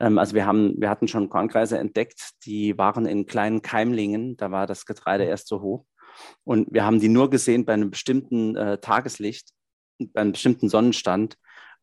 Ähm, 0.00 0.18
also 0.18 0.34
wir 0.34 0.46
haben, 0.46 0.74
wir 0.78 0.88
hatten 0.88 1.08
schon 1.08 1.28
Kornkreise 1.28 1.78
entdeckt, 1.78 2.30
die 2.46 2.78
waren 2.78 3.04
in 3.04 3.26
kleinen 3.26 3.60
Keimlingen, 3.60 4.36
da 4.38 4.50
war 4.50 4.66
das 4.66 4.86
Getreide 4.86 5.24
erst 5.24 5.48
so 5.48 5.60
hoch. 5.60 5.86
Und 6.44 6.72
wir 6.72 6.84
haben 6.84 7.00
die 7.00 7.08
nur 7.08 7.30
gesehen 7.30 7.64
bei 7.64 7.74
einem 7.74 7.90
bestimmten 7.90 8.56
äh, 8.56 8.78
Tageslicht, 8.78 9.50
bei 9.98 10.20
einem 10.20 10.32
bestimmten 10.32 10.68
Sonnenstand. 10.68 11.36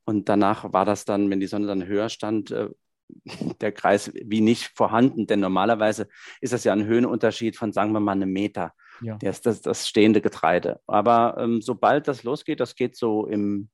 Und 0.03 0.29
danach 0.29 0.73
war 0.73 0.85
das 0.85 1.05
dann, 1.05 1.29
wenn 1.29 1.39
die 1.39 1.47
Sonne 1.47 1.67
dann 1.67 1.85
höher 1.85 2.09
stand, 2.09 2.51
äh, 2.51 2.69
der 3.61 3.71
Kreis 3.71 4.11
wie 4.13 4.41
nicht 4.41 4.71
vorhanden. 4.75 5.27
Denn 5.27 5.39
normalerweise 5.39 6.07
ist 6.39 6.53
das 6.53 6.63
ja 6.63 6.73
ein 6.73 6.85
Höhenunterschied 6.85 7.55
von, 7.55 7.73
sagen 7.73 7.91
wir 7.93 7.99
mal, 7.99 8.13
einem 8.13 8.31
Meter. 8.31 8.73
Ja. 9.01 9.17
Das 9.17 9.41
das, 9.41 9.61
das 9.61 9.87
stehende 9.87 10.21
Getreide. 10.21 10.79
Aber 10.87 11.35
ähm, 11.39 11.61
sobald 11.61 12.07
das 12.07 12.23
losgeht, 12.23 12.59
das 12.59 12.75
geht 12.75 12.95
so 12.95 13.25
im 13.25 13.69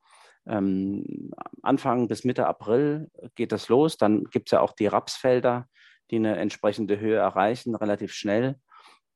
ähm, 0.48 1.32
Anfang 1.62 2.08
bis 2.08 2.24
Mitte 2.24 2.48
April 2.48 3.10
geht 3.36 3.52
das 3.52 3.70
los. 3.70 3.98
Dann 3.98 4.26
gibt 4.26 4.48
es 4.50 4.52
ja 4.52 4.62
auch 4.62 4.74
die 4.74 4.88
Rapsfelder, 4.88 5.67
die 6.10 6.15
eine 6.15 6.38
entsprechende 6.38 7.00
Höhe 7.00 7.17
erreichen, 7.17 7.76
relativ 7.76 8.13
schnell. 8.13 8.60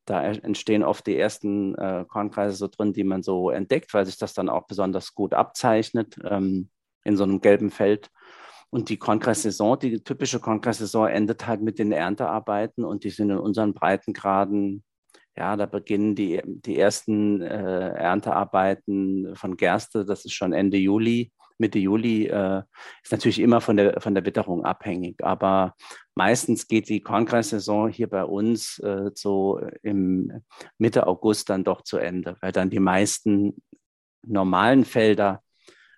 Da 0.06 0.24
entstehen 0.24 0.84
oft 0.84 1.06
die 1.06 1.18
ersten 1.18 1.76
äh, 1.76 2.06
Kornkreise 2.08 2.56
so 2.56 2.68
drin, 2.68 2.94
die 2.94 3.04
man 3.04 3.24
so 3.24 3.50
entdeckt, 3.50 3.94
weil 3.94 4.06
sich 4.06 4.18
das 4.18 4.34
dann 4.34 4.50
auch 4.50 4.68
besonders 4.68 5.14
gut 5.14 5.34
abzeichnet 5.34 6.18
ähm, 6.24 6.70
in 7.04 7.18
so 7.18 7.24
einem 7.24 7.42
gelben 7.42 7.70
Feld. 7.70 8.10
Und 8.70 8.90
die 8.90 8.98
Kornkreissaison, 8.98 9.78
die 9.80 10.04
typische 10.04 10.40
Kornkreissaison 10.40 11.08
endet 11.08 11.46
halt 11.46 11.62
mit 11.62 11.78
den 11.78 11.92
Erntearbeiten 11.92 12.86
und 12.86 13.04
die 13.04 13.10
sind 13.10 13.30
in 13.30 13.38
unseren 13.38 13.74
Breitengraden 13.74 14.84
ja, 15.38 15.56
da 15.56 15.66
beginnen 15.66 16.16
die, 16.16 16.42
die 16.46 16.78
ersten 16.78 17.42
äh, 17.42 17.90
Erntearbeiten 17.94 19.36
von 19.36 19.56
Gerste, 19.56 20.06
das 20.06 20.26
ist 20.26 20.34
schon 20.34 20.54
Ende 20.54 20.78
Juli. 20.78 21.32
Mitte 21.62 21.80
Juli 21.80 22.26
äh, 22.28 22.64
ist 23.02 23.12
natürlich 23.12 23.40
immer 23.40 23.62
von 23.62 23.78
der, 23.78 24.02
von 24.02 24.14
der 24.14 24.26
Witterung 24.26 24.66
abhängig, 24.66 25.24
aber 25.24 25.76
meistens 26.16 26.68
geht 26.68 26.90
die 26.90 27.02
Kornkreissaison 27.02 27.90
hier 27.90 28.10
bei 28.10 28.26
uns 28.26 28.80
äh, 28.80 29.12
so 29.14 29.62
im 29.82 30.42
Mitte 30.78 31.08
August 31.08 31.50
dann 31.50 31.64
doch 31.64 31.84
zu 31.84 31.98
Ende, 31.98 32.36
weil 32.42 32.52
dann 32.52 32.70
die 32.70 32.80
meisten 32.80 33.62
normalen 34.24 34.84
Felder 34.84 35.42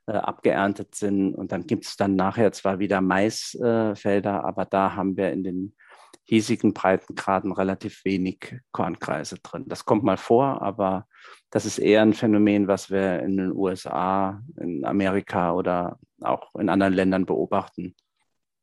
äh, 0.06 0.14
abgeerntet 0.14 0.96
sind. 0.96 1.34
Und 1.34 1.52
dann 1.54 1.66
gibt 1.66 1.86
es 1.86 1.96
dann 1.96 2.16
nachher 2.16 2.52
zwar 2.52 2.80
wieder 2.80 3.00
Maisfelder, 3.00 4.44
aber 4.44 4.66
da 4.66 4.96
haben 4.96 5.16
wir 5.16 5.32
in 5.32 5.44
den 5.44 5.76
hiesigen 6.26 6.74
Breitengraden 6.74 7.52
relativ 7.52 8.06
wenig 8.06 8.56
Kornkreise 8.72 9.40
drin. 9.40 9.66
Das 9.68 9.86
kommt 9.86 10.04
mal 10.04 10.18
vor, 10.18 10.62
aber 10.62 11.08
das 11.50 11.66
ist 11.66 11.80
eher 11.80 12.02
ein 12.02 12.14
Phänomen, 12.14 12.68
was 12.68 12.90
wir 12.90 13.20
in 13.20 13.38
den 13.38 13.52
USA, 13.52 14.42
in 14.58 14.86
Amerika 14.86 15.54
oder 15.54 16.00
auch 16.22 16.56
in 16.56 16.70
anderen 16.70 16.94
Ländern 16.94 17.26
beobachten. 17.26 17.96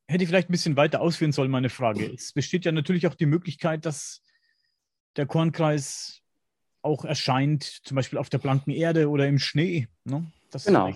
Hätte 0.09 0.25
ich 0.25 0.29
vielleicht 0.29 0.49
ein 0.49 0.53
bisschen 0.53 0.77
weiter 0.77 1.01
ausführen 1.01 1.33
sollen, 1.33 1.51
meine 1.51 1.69
Frage. 1.69 2.13
Es 2.13 2.33
besteht 2.33 2.65
ja 2.65 2.73
natürlich 2.73 3.07
auch 3.07 3.15
die 3.15 3.27
Möglichkeit, 3.27 3.87
dass 3.87 4.23
der 5.17 5.27
Kornkreis 5.27 6.23
auch 6.83 7.05
erscheint, 7.05 7.65
zum 7.85 7.95
Beispiel 7.95 8.19
auf 8.19 8.31
der 8.31 8.39
blanken 8.39 8.71
Erde 8.71 9.09
oder 9.09 9.29
im 9.29 9.39
Schnee. 9.39 9.89
Ne? 10.05 10.27
Das 10.51 10.65
genau. 10.65 10.93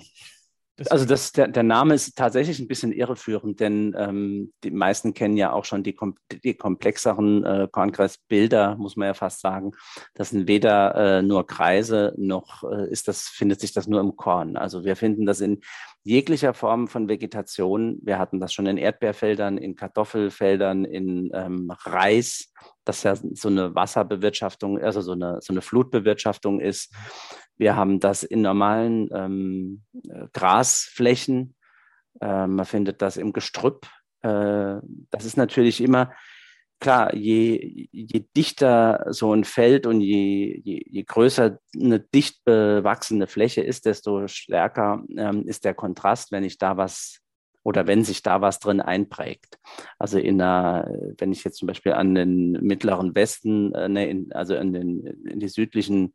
Das 0.77 0.89
also 0.89 1.05
das, 1.05 1.31
der, 1.31 1.47
der, 1.47 1.63
Name 1.63 1.95
ist 1.95 2.17
tatsächlich 2.17 2.59
ein 2.59 2.67
bisschen 2.67 2.91
irreführend, 2.91 3.61
denn 3.61 3.95
ähm, 3.97 4.53
die 4.65 4.73
meisten 4.73 5.15
kennen 5.15 5.37
ja 5.37 5.53
auch 5.53 5.65
schon 5.65 5.85
die, 5.85 5.97
die 6.43 6.55
komplexeren 6.55 7.45
äh, 7.45 7.69
Kornkreisbilder, 7.71 8.75
muss 8.77 8.97
man 8.97 9.07
ja 9.07 9.15
fast 9.15 9.41
sagen. 9.41 9.71
Das 10.15 10.31
sind 10.31 10.49
weder 10.49 10.95
äh, 10.97 11.23
nur 11.23 11.47
Kreise, 11.47 12.13
noch 12.17 12.65
äh, 12.65 12.91
ist 12.91 13.07
das, 13.07 13.29
findet 13.29 13.61
sich 13.61 13.73
das 13.73 13.87
nur 13.87 14.01
im 14.01 14.17
Korn. 14.17 14.57
Also 14.57 14.85
wir 14.85 14.97
finden 14.97 15.27
das 15.27 15.41
in 15.41 15.61
jeglicher 16.03 16.55
Form 16.55 16.89
von 16.89 17.09
Vegetation. 17.09 18.01
Wir 18.03 18.19
hatten 18.19 18.41
das 18.41 18.53
schon 18.53 18.67
in 18.67 18.77
Erdbeerfeldern, 18.77 19.59
in 19.59 19.77
Kartoffelfeldern, 19.77 20.85
in 20.85 21.31
ähm, 21.33 21.71
Reis, 21.71 22.53
das 22.85 23.03
ja 23.05 23.15
so 23.17 23.49
eine 23.49 23.75
Wasserbewirtschaftung, 23.75 24.79
also 24.79 25.01
so 25.01 25.13
eine, 25.13 25.39
so 25.41 25.53
eine 25.53 25.63
Flutbewirtschaftung 25.63 26.61
ist. 26.61 26.93
Wir 27.57 27.77
haben 27.77 28.01
das 28.01 28.23
in 28.23 28.43
normalen 28.43 29.09
ähm, 29.13 29.83
äh, 30.09 30.27
Grasflächen. 30.33 31.55
Äh, 32.21 32.47
man 32.47 32.65
findet 32.65 33.03
das 33.03 33.17
im 33.17 33.33
Gestrüpp. 33.33 33.87
Äh, 34.23 34.77
das 35.11 35.25
ist 35.25 35.37
natürlich 35.37 35.81
immer 35.81 36.13
klar, 36.81 37.15
je, 37.15 37.89
je 37.93 38.27
dichter 38.37 39.07
so 39.09 39.33
ein 39.33 39.45
Feld 39.45 39.87
und 39.87 40.01
je, 40.01 40.61
je, 40.63 40.83
je 40.87 41.03
größer 41.03 41.59
eine 41.81 42.01
dicht 42.01 42.45
bewachsene 42.45 43.27
Fläche 43.27 43.63
ist, 43.63 43.87
desto 43.87 44.27
stärker 44.29 45.03
ähm, 45.17 45.47
ist 45.47 45.65
der 45.65 45.75
Kontrast, 45.75 46.33
wenn 46.33 46.45
ich 46.45 46.59
da 46.59 46.77
was 46.77 47.21
oder 47.63 47.87
wenn 47.87 48.05
sich 48.05 48.23
da 48.23 48.43
was 48.43 48.59
drin 48.59 48.83
einprägt. 48.83 49.59
Also 49.99 50.19
in 50.19 50.41
einer, 50.41 50.87
wenn 51.17 51.33
ich 51.33 51.45
jetzt 51.45 51.57
zum 51.57 51.67
Beispiel 51.67 51.93
an 51.93 52.15
den 52.15 52.53
mittleren 52.53 53.15
Westen, 53.15 53.75
äh, 53.75 53.89
ne, 53.89 54.09
in, 54.09 54.33
also 54.33 54.55
in, 54.55 54.75
den, 54.75 55.07
in 55.27 55.41
die 55.41 55.49
südlichen 55.49 56.13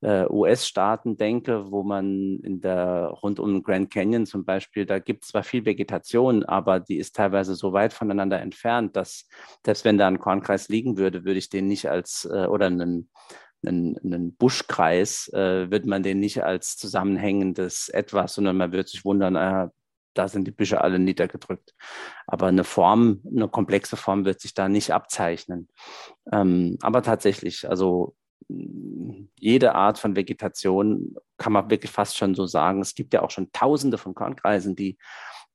äh, 0.00 0.26
US-Staaten 0.28 1.16
denke, 1.16 1.70
wo 1.70 1.82
man 1.82 2.38
in 2.42 2.60
der 2.60 3.06
rund 3.22 3.40
um 3.40 3.62
Grand 3.62 3.90
Canyon 3.90 4.26
zum 4.26 4.44
Beispiel, 4.44 4.86
da 4.86 4.98
gibt 4.98 5.24
es 5.24 5.30
zwar 5.30 5.42
viel 5.42 5.64
Vegetation, 5.64 6.44
aber 6.44 6.80
die 6.80 6.98
ist 6.98 7.16
teilweise 7.16 7.54
so 7.54 7.72
weit 7.72 7.92
voneinander 7.92 8.40
entfernt, 8.40 8.96
dass 8.96 9.26
selbst 9.64 9.84
wenn 9.84 9.98
da 9.98 10.06
ein 10.06 10.20
Kornkreis 10.20 10.68
liegen 10.68 10.96
würde, 10.98 11.24
würde 11.24 11.38
ich 11.38 11.50
den 11.50 11.66
nicht 11.66 11.88
als 11.88 12.28
äh, 12.30 12.46
oder 12.46 12.66
einen 12.66 13.10
einen, 13.66 14.36
Buschkreis, 14.36 15.28
äh, 15.32 15.68
wird 15.70 15.84
man 15.84 16.04
den 16.04 16.20
nicht 16.20 16.44
als 16.44 16.76
zusammenhängendes 16.76 17.88
etwas, 17.88 18.34
sondern 18.34 18.56
man 18.56 18.70
wird 18.70 18.88
sich 18.88 19.04
wundern, 19.04 19.34
äh, 19.34 19.68
da 20.14 20.28
sind 20.28 20.46
die 20.46 20.52
Büsche 20.52 20.80
alle 20.80 20.98
niedergedrückt. 20.98 21.74
Aber 22.26 22.46
eine 22.46 22.64
Form, 22.64 23.20
eine 23.26 23.48
komplexe 23.48 23.96
Form 23.96 24.24
wird 24.24 24.40
sich 24.40 24.54
da 24.54 24.68
nicht 24.68 24.92
abzeichnen. 24.92 25.68
Ähm, 26.32 26.78
aber 26.82 27.02
tatsächlich, 27.02 27.68
also 27.68 28.14
jede 29.40 29.74
Art 29.74 29.98
von 29.98 30.16
Vegetation 30.16 31.14
kann 31.36 31.52
man 31.52 31.70
wirklich 31.70 31.90
fast 31.90 32.16
schon 32.16 32.34
so 32.34 32.46
sagen. 32.46 32.80
Es 32.80 32.94
gibt 32.94 33.14
ja 33.14 33.22
auch 33.22 33.30
schon 33.30 33.50
tausende 33.52 33.98
von 33.98 34.14
Kornkreisen, 34.14 34.76
die 34.76 34.98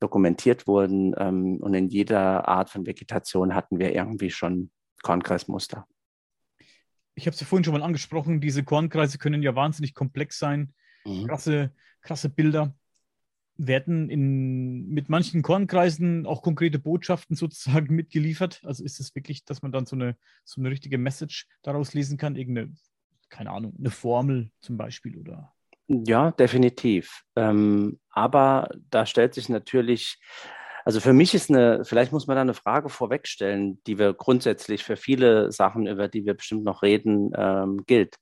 dokumentiert 0.00 0.66
wurden. 0.66 1.14
Ähm, 1.18 1.58
und 1.60 1.74
in 1.74 1.88
jeder 1.88 2.48
Art 2.48 2.70
von 2.70 2.86
Vegetation 2.86 3.54
hatten 3.54 3.78
wir 3.78 3.94
irgendwie 3.94 4.30
schon 4.30 4.70
Kornkreismuster. 5.02 5.86
Ich 7.14 7.26
habe 7.26 7.34
es 7.34 7.40
ja 7.40 7.46
vorhin 7.46 7.64
schon 7.64 7.74
mal 7.74 7.82
angesprochen, 7.82 8.40
diese 8.40 8.64
Kornkreise 8.64 9.18
können 9.18 9.42
ja 9.42 9.54
wahnsinnig 9.54 9.94
komplex 9.94 10.38
sein. 10.38 10.74
Mhm. 11.04 11.26
Krasse, 11.26 11.72
krasse 12.02 12.28
Bilder. 12.28 12.74
Werden 13.56 14.10
in, 14.10 14.88
mit 14.88 15.08
manchen 15.08 15.42
Kornkreisen 15.42 16.26
auch 16.26 16.42
konkrete 16.42 16.80
Botschaften 16.80 17.36
sozusagen 17.36 17.94
mitgeliefert? 17.94 18.62
Also 18.64 18.82
ist 18.82 18.98
es 18.98 19.14
wirklich, 19.14 19.44
dass 19.44 19.62
man 19.62 19.70
dann 19.70 19.86
so 19.86 19.94
eine, 19.94 20.16
so 20.44 20.60
eine 20.60 20.70
richtige 20.70 20.98
Message 20.98 21.46
daraus 21.62 21.94
lesen 21.94 22.18
kann? 22.18 22.34
Irgendeine, 22.34 22.72
keine 23.30 23.50
Ahnung, 23.50 23.74
eine 23.78 23.90
Formel 23.90 24.50
zum 24.60 24.76
Beispiel 24.76 25.18
oder? 25.18 25.52
Ja, 25.86 26.30
definitiv. 26.30 27.22
Ähm, 27.36 28.00
aber 28.10 28.70
da 28.90 29.04
stellt 29.04 29.34
sich 29.34 29.48
natürlich, 29.48 30.18
also 30.84 31.00
für 31.00 31.12
mich 31.12 31.34
ist 31.34 31.50
eine, 31.50 31.84
vielleicht 31.84 32.12
muss 32.12 32.26
man 32.26 32.36
da 32.36 32.40
eine 32.40 32.54
Frage 32.54 32.88
vorwegstellen, 32.88 33.82
die 33.86 33.98
wir 33.98 34.14
grundsätzlich 34.14 34.82
für 34.82 34.96
viele 34.96 35.52
Sachen, 35.52 35.86
über 35.86 36.08
die 36.08 36.24
wir 36.24 36.34
bestimmt 36.34 36.64
noch 36.64 36.82
reden, 36.82 37.32
ähm, 37.36 37.84
gilt 37.86 38.16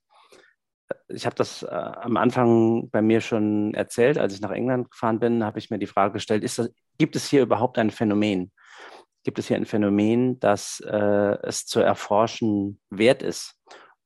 ich 1.07 1.25
habe 1.25 1.35
das 1.35 1.63
äh, 1.63 1.67
am 1.67 2.17
Anfang 2.17 2.89
bei 2.89 3.01
mir 3.01 3.21
schon 3.21 3.73
erzählt, 3.73 4.17
als 4.17 4.33
ich 4.33 4.41
nach 4.41 4.51
England 4.51 4.91
gefahren 4.91 5.19
bin, 5.19 5.43
habe 5.43 5.59
ich 5.59 5.69
mir 5.69 5.79
die 5.79 5.87
Frage 5.87 6.13
gestellt, 6.13 6.43
das, 6.43 6.69
gibt 6.97 7.15
es 7.15 7.29
hier 7.29 7.41
überhaupt 7.41 7.77
ein 7.77 7.91
Phänomen? 7.91 8.51
Gibt 9.23 9.39
es 9.39 9.47
hier 9.47 9.57
ein 9.57 9.65
Phänomen, 9.65 10.39
das 10.39 10.81
äh, 10.85 11.37
es 11.43 11.65
zu 11.65 11.79
erforschen 11.79 12.79
wert 12.89 13.23
ist? 13.23 13.55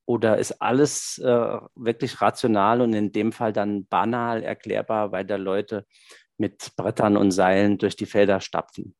Oder 0.08 0.38
ist 0.38 0.62
alles 0.62 1.18
äh, 1.20 1.58
wirklich 1.76 2.22
rational 2.22 2.80
und 2.80 2.94
in 2.94 3.12
dem 3.12 3.34
Fall 3.34 3.52
dann 3.52 3.86
banal 3.88 4.42
erklärbar, 4.42 5.12
weil 5.12 5.26
da 5.26 5.36
Leute 5.36 5.86
mit 6.38 6.72
Brettern 6.78 7.18
und 7.18 7.32
Seilen 7.32 7.78
durch 7.78 7.98
die 7.98 8.06
Felder 8.06 8.40
stapfen? 8.40 8.96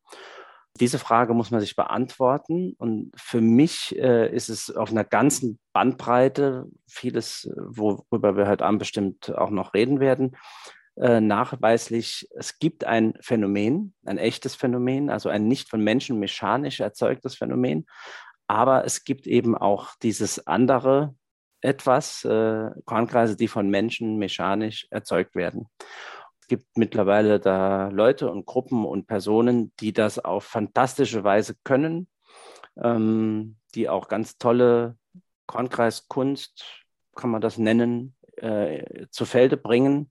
Diese 0.80 0.98
Frage 0.98 1.32
muss 1.32 1.50
man 1.50 1.60
sich 1.60 1.74
beantworten. 1.76 2.74
Und 2.78 3.10
für 3.16 3.40
mich 3.40 3.98
äh, 3.98 4.30
ist 4.30 4.50
es 4.50 4.70
auf 4.70 4.90
einer 4.90 5.04
ganzen 5.04 5.58
Bandbreite, 5.72 6.66
vieles, 6.86 7.50
worüber 7.56 8.36
wir 8.36 8.46
heute 8.46 8.66
Abend 8.66 8.78
bestimmt 8.78 9.34
auch 9.34 9.50
noch 9.50 9.72
reden 9.72 10.00
werden, 10.00 10.36
äh, 10.96 11.20
nachweislich, 11.20 12.28
es 12.34 12.58
gibt 12.58 12.84
ein 12.84 13.14
Phänomen, 13.20 13.94
ein 14.04 14.18
echtes 14.18 14.56
Phänomen, 14.56 15.10
also 15.10 15.28
ein 15.28 15.46
nicht 15.46 15.70
von 15.70 15.82
Menschen 15.82 16.18
mechanisch 16.18 16.80
erzeugtes 16.80 17.36
Phänomen. 17.36 17.86
Aber 18.48 18.84
es 18.84 19.04
gibt 19.04 19.26
eben 19.26 19.56
auch 19.56 19.94
dieses 20.02 20.46
andere 20.46 21.14
etwas, 21.60 22.24
äh, 22.24 22.70
Kornkreise, 22.84 23.36
die 23.36 23.48
von 23.48 23.70
Menschen 23.70 24.18
mechanisch 24.18 24.86
erzeugt 24.90 25.34
werden 25.34 25.68
gibt 26.48 26.76
mittlerweile 26.76 27.38
da 27.38 27.88
Leute 27.88 28.30
und 28.30 28.46
Gruppen 28.46 28.84
und 28.84 29.06
Personen, 29.06 29.72
die 29.80 29.92
das 29.92 30.18
auf 30.18 30.44
fantastische 30.44 31.22
Weise 31.22 31.54
können, 31.62 32.08
ähm, 32.82 33.56
die 33.74 33.88
auch 33.88 34.08
ganz 34.08 34.38
tolle 34.38 34.96
Kornkreiskunst, 35.46 36.64
kann 37.14 37.30
man 37.30 37.40
das 37.40 37.58
nennen, 37.58 38.16
äh, 38.36 39.06
zu 39.10 39.26
Felde 39.26 39.56
bringen, 39.56 40.10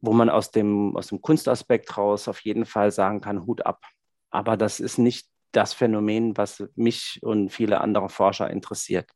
wo 0.00 0.12
man 0.12 0.28
aus 0.28 0.50
dem, 0.50 0.96
aus 0.96 1.08
dem 1.08 1.22
Kunstaspekt 1.22 1.96
raus 1.96 2.28
auf 2.28 2.40
jeden 2.40 2.66
Fall 2.66 2.90
sagen 2.90 3.20
kann, 3.20 3.46
Hut 3.46 3.64
ab. 3.64 3.82
Aber 4.30 4.56
das 4.56 4.80
ist 4.80 4.98
nicht 4.98 5.28
das 5.52 5.74
Phänomen, 5.74 6.36
was 6.36 6.64
mich 6.74 7.18
und 7.22 7.50
viele 7.50 7.80
andere 7.80 8.08
Forscher 8.08 8.50
interessiert. 8.50 9.10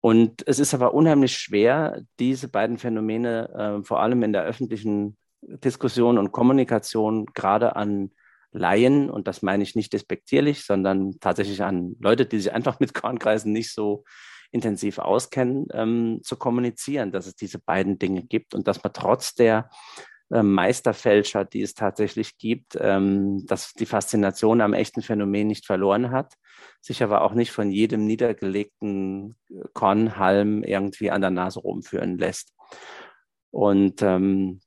Und 0.00 0.46
es 0.46 0.58
ist 0.58 0.72
aber 0.72 0.94
unheimlich 0.94 1.36
schwer, 1.36 2.02
diese 2.20 2.48
beiden 2.48 2.78
Phänomene 2.78 3.80
äh, 3.80 3.84
vor 3.84 4.00
allem 4.00 4.22
in 4.22 4.32
der 4.32 4.44
öffentlichen 4.44 5.16
Diskussion 5.42 6.18
und 6.18 6.32
Kommunikation 6.32 7.26
gerade 7.26 7.76
an 7.76 8.12
Laien, 8.52 9.10
und 9.10 9.28
das 9.28 9.42
meine 9.42 9.62
ich 9.62 9.74
nicht 9.74 9.92
despektierlich, 9.92 10.64
sondern 10.64 11.18
tatsächlich 11.20 11.62
an 11.62 11.96
Leute, 12.00 12.26
die 12.26 12.38
sich 12.38 12.52
einfach 12.52 12.80
mit 12.80 12.94
Kornkreisen 12.94 13.52
nicht 13.52 13.72
so 13.72 14.04
intensiv 14.50 14.98
auskennen, 14.98 15.66
ähm, 15.72 16.20
zu 16.22 16.36
kommunizieren, 16.36 17.12
dass 17.12 17.26
es 17.26 17.34
diese 17.34 17.58
beiden 17.58 17.98
Dinge 17.98 18.22
gibt 18.22 18.54
und 18.54 18.68
dass 18.68 18.82
man 18.82 18.92
trotz 18.92 19.34
der 19.34 19.68
Meisterfälscher, 20.28 21.44
die 21.44 21.62
es 21.62 21.74
tatsächlich 21.74 22.36
gibt, 22.36 22.76
ähm, 22.80 23.46
dass 23.46 23.72
die 23.74 23.86
Faszination 23.86 24.60
am 24.60 24.74
echten 24.74 25.02
Phänomen 25.02 25.46
nicht 25.46 25.66
verloren 25.66 26.10
hat, 26.10 26.34
sich 26.80 27.02
aber 27.02 27.22
auch 27.22 27.32
nicht 27.32 27.52
von 27.52 27.70
jedem 27.70 28.06
niedergelegten 28.06 29.36
Kornhalm 29.72 30.64
irgendwie 30.64 31.10
an 31.10 31.20
der 31.20 31.30
Nase 31.30 31.60
rumführen 31.60 32.18
lässt. 32.18 32.52
Und 33.50 34.02
ähm, 34.02 34.60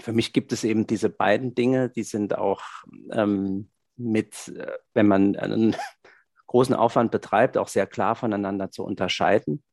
für 0.00 0.12
mich 0.12 0.32
gibt 0.32 0.52
es 0.52 0.62
eben 0.62 0.86
diese 0.86 1.10
beiden 1.10 1.54
Dinge, 1.54 1.90
die 1.90 2.04
sind 2.04 2.36
auch 2.36 2.62
ähm, 3.10 3.70
mit, 3.96 4.48
äh, 4.48 4.78
wenn 4.94 5.08
man 5.08 5.36
einen 5.36 5.74
großen 6.46 6.74
Aufwand 6.74 7.10
betreibt, 7.10 7.58
auch 7.58 7.68
sehr 7.68 7.86
klar 7.86 8.14
voneinander 8.14 8.70
zu 8.70 8.84
unterscheiden. 8.84 9.64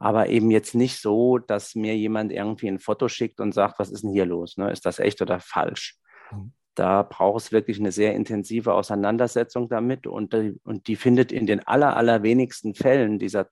Aber 0.00 0.28
eben 0.30 0.50
jetzt 0.50 0.74
nicht 0.74 0.98
so, 0.98 1.36
dass 1.38 1.74
mir 1.74 1.94
jemand 1.94 2.32
irgendwie 2.32 2.68
ein 2.68 2.78
Foto 2.78 3.08
schickt 3.08 3.38
und 3.38 3.52
sagt, 3.52 3.78
was 3.78 3.90
ist 3.90 4.02
denn 4.02 4.12
hier 4.12 4.24
los? 4.24 4.56
Ne? 4.56 4.72
Ist 4.72 4.86
das 4.86 4.98
echt 4.98 5.20
oder 5.20 5.40
falsch? 5.40 5.98
Mhm. 6.32 6.52
Da 6.74 7.02
braucht 7.02 7.44
es 7.44 7.52
wirklich 7.52 7.78
eine 7.78 7.92
sehr 7.92 8.14
intensive 8.14 8.72
Auseinandersetzung 8.72 9.68
damit 9.68 10.06
und, 10.06 10.34
und 10.64 10.86
die 10.86 10.96
findet 10.96 11.30
in 11.30 11.46
den 11.46 11.66
aller, 11.66 11.96
allerwenigsten 11.96 12.74
Fällen 12.74 13.18
dieser, 13.18 13.48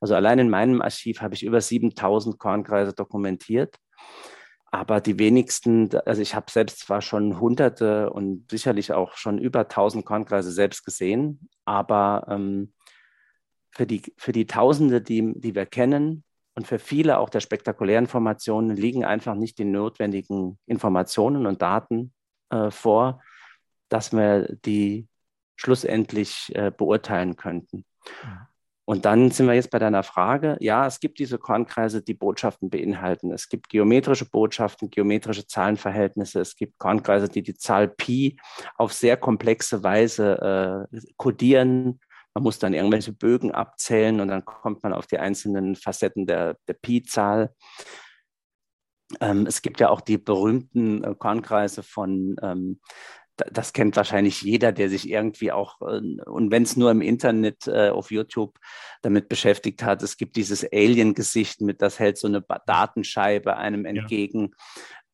also 0.00 0.16
allein 0.16 0.40
in 0.40 0.50
meinem 0.50 0.82
Archiv 0.82 1.20
habe 1.20 1.34
ich 1.34 1.44
über 1.44 1.60
7000 1.60 2.38
Kornkreise 2.38 2.92
dokumentiert. 2.92 3.76
Aber 4.72 5.00
die 5.00 5.20
wenigsten, 5.20 5.88
also 6.04 6.20
ich 6.20 6.34
habe 6.34 6.50
selbst 6.50 6.80
zwar 6.80 7.00
schon 7.00 7.38
hunderte 7.38 8.10
und 8.10 8.50
sicherlich 8.50 8.92
auch 8.92 9.12
schon 9.12 9.38
über 9.38 9.68
tausend 9.68 10.04
Kornkreise 10.04 10.50
selbst 10.50 10.84
gesehen, 10.84 11.48
aber 11.64 12.26
ähm, 12.28 12.73
für, 13.74 13.86
die, 13.86 14.02
für 14.16 14.32
die 14.32 14.46
Tausende, 14.46 15.00
die, 15.00 15.32
die 15.34 15.54
wir 15.54 15.66
kennen 15.66 16.24
und 16.54 16.66
für 16.66 16.78
viele 16.78 17.18
auch 17.18 17.28
der 17.28 17.40
spektakulären 17.40 18.06
Formationen 18.06 18.76
liegen 18.76 19.04
einfach 19.04 19.34
nicht 19.34 19.58
die 19.58 19.64
notwendigen 19.64 20.58
Informationen 20.66 21.46
und 21.46 21.62
Daten 21.62 22.12
äh, 22.50 22.70
vor, 22.70 23.20
dass 23.88 24.12
wir 24.12 24.56
die 24.64 25.08
schlussendlich 25.56 26.52
äh, 26.54 26.70
beurteilen 26.70 27.36
könnten. 27.36 27.84
Ja. 28.22 28.48
Und 28.86 29.06
dann 29.06 29.30
sind 29.30 29.46
wir 29.46 29.54
jetzt 29.54 29.70
bei 29.70 29.78
deiner 29.78 30.02
Frage. 30.02 30.58
Ja, 30.60 30.86
es 30.86 31.00
gibt 31.00 31.18
diese 31.18 31.38
Kornkreise, 31.38 32.02
die 32.02 32.12
Botschaften 32.12 32.68
beinhalten. 32.68 33.32
Es 33.32 33.48
gibt 33.48 33.70
geometrische 33.70 34.26
Botschaften, 34.28 34.90
geometrische 34.90 35.46
Zahlenverhältnisse. 35.46 36.40
Es 36.40 36.54
gibt 36.54 36.78
Kornkreise, 36.78 37.30
die 37.30 37.42
die 37.42 37.54
Zahl 37.54 37.88
Pi 37.88 38.36
auf 38.76 38.92
sehr 38.92 39.16
komplexe 39.16 39.82
Weise 39.82 40.86
äh, 40.92 41.00
kodieren. 41.16 41.98
Man 42.34 42.42
muss 42.42 42.58
dann 42.58 42.74
irgendwelche 42.74 43.12
Bögen 43.12 43.52
abzählen 43.52 44.20
und 44.20 44.28
dann 44.28 44.44
kommt 44.44 44.82
man 44.82 44.92
auf 44.92 45.06
die 45.06 45.18
einzelnen 45.18 45.76
Facetten 45.76 46.26
der, 46.26 46.56
der 46.66 46.74
Pi-Zahl. 46.74 47.54
Ähm, 49.20 49.46
es 49.46 49.62
gibt 49.62 49.80
ja 49.80 49.90
auch 49.90 50.00
die 50.00 50.18
berühmten 50.18 51.04
äh, 51.04 51.14
Kornkreise 51.14 51.82
von 51.82 52.36
ähm, 52.42 52.80
das 53.36 53.72
kennt 53.72 53.96
wahrscheinlich 53.96 54.42
jeder, 54.42 54.72
der 54.72 54.88
sich 54.88 55.08
irgendwie 55.08 55.52
auch, 55.52 55.80
äh, 55.82 56.00
und 56.24 56.50
wenn 56.50 56.62
es 56.62 56.76
nur 56.76 56.90
im 56.90 57.00
Internet 57.00 57.66
äh, 57.66 57.90
auf 57.90 58.10
YouTube 58.10 58.58
damit 59.02 59.28
beschäftigt 59.28 59.82
hat, 59.82 60.02
es 60.02 60.16
gibt 60.16 60.36
dieses 60.36 60.64
Alien-Gesicht 60.64 61.60
mit, 61.60 61.82
das 61.82 61.98
hält 61.98 62.18
so 62.18 62.28
eine 62.28 62.44
Datenscheibe 62.66 63.56
einem 63.56 63.84
entgegen. 63.84 64.50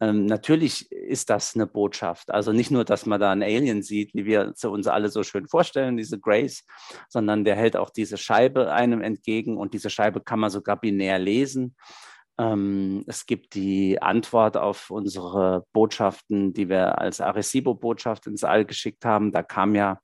Ja. 0.00 0.08
Ähm, 0.08 0.26
natürlich 0.26 0.90
ist 0.90 1.28
das 1.28 1.54
eine 1.54 1.66
Botschaft. 1.66 2.30
Also 2.30 2.52
nicht 2.52 2.70
nur, 2.70 2.84
dass 2.84 3.04
man 3.04 3.20
da 3.20 3.32
einen 3.32 3.42
Alien 3.42 3.82
sieht, 3.82 4.14
wie 4.14 4.24
wir 4.24 4.54
uns 4.64 4.86
alle 4.86 5.10
so 5.10 5.22
schön 5.22 5.46
vorstellen, 5.46 5.96
diese 5.96 6.18
Grace, 6.18 6.64
sondern 7.08 7.44
der 7.44 7.56
hält 7.56 7.76
auch 7.76 7.90
diese 7.90 8.16
Scheibe 8.16 8.72
einem 8.72 9.02
entgegen 9.02 9.58
und 9.58 9.74
diese 9.74 9.90
Scheibe 9.90 10.20
kann 10.22 10.40
man 10.40 10.50
sogar 10.50 10.80
binär 10.80 11.18
lesen. 11.18 11.76
Ähm, 12.40 13.04
es 13.06 13.26
gibt 13.26 13.54
die 13.54 14.00
Antwort 14.00 14.56
auf 14.56 14.90
unsere 14.90 15.66
Botschaften, 15.74 16.54
die 16.54 16.70
wir 16.70 16.98
als 16.98 17.20
Arecibo-Botschaft 17.20 18.26
ins 18.26 18.44
All 18.44 18.64
geschickt 18.64 19.04
haben. 19.04 19.30
Da 19.30 19.42
kam 19.42 19.74
ja, 19.74 20.00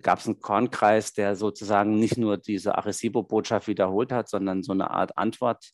gab 0.00 0.18
es 0.18 0.26
einen 0.26 0.40
Kornkreis, 0.40 1.12
der 1.12 1.36
sozusagen 1.36 1.98
nicht 1.98 2.16
nur 2.16 2.38
diese 2.38 2.78
Arecibo-Botschaft 2.78 3.68
wiederholt 3.68 4.12
hat, 4.12 4.30
sondern 4.30 4.62
so 4.62 4.72
eine 4.72 4.90
Art 4.90 5.18
Antwort 5.18 5.72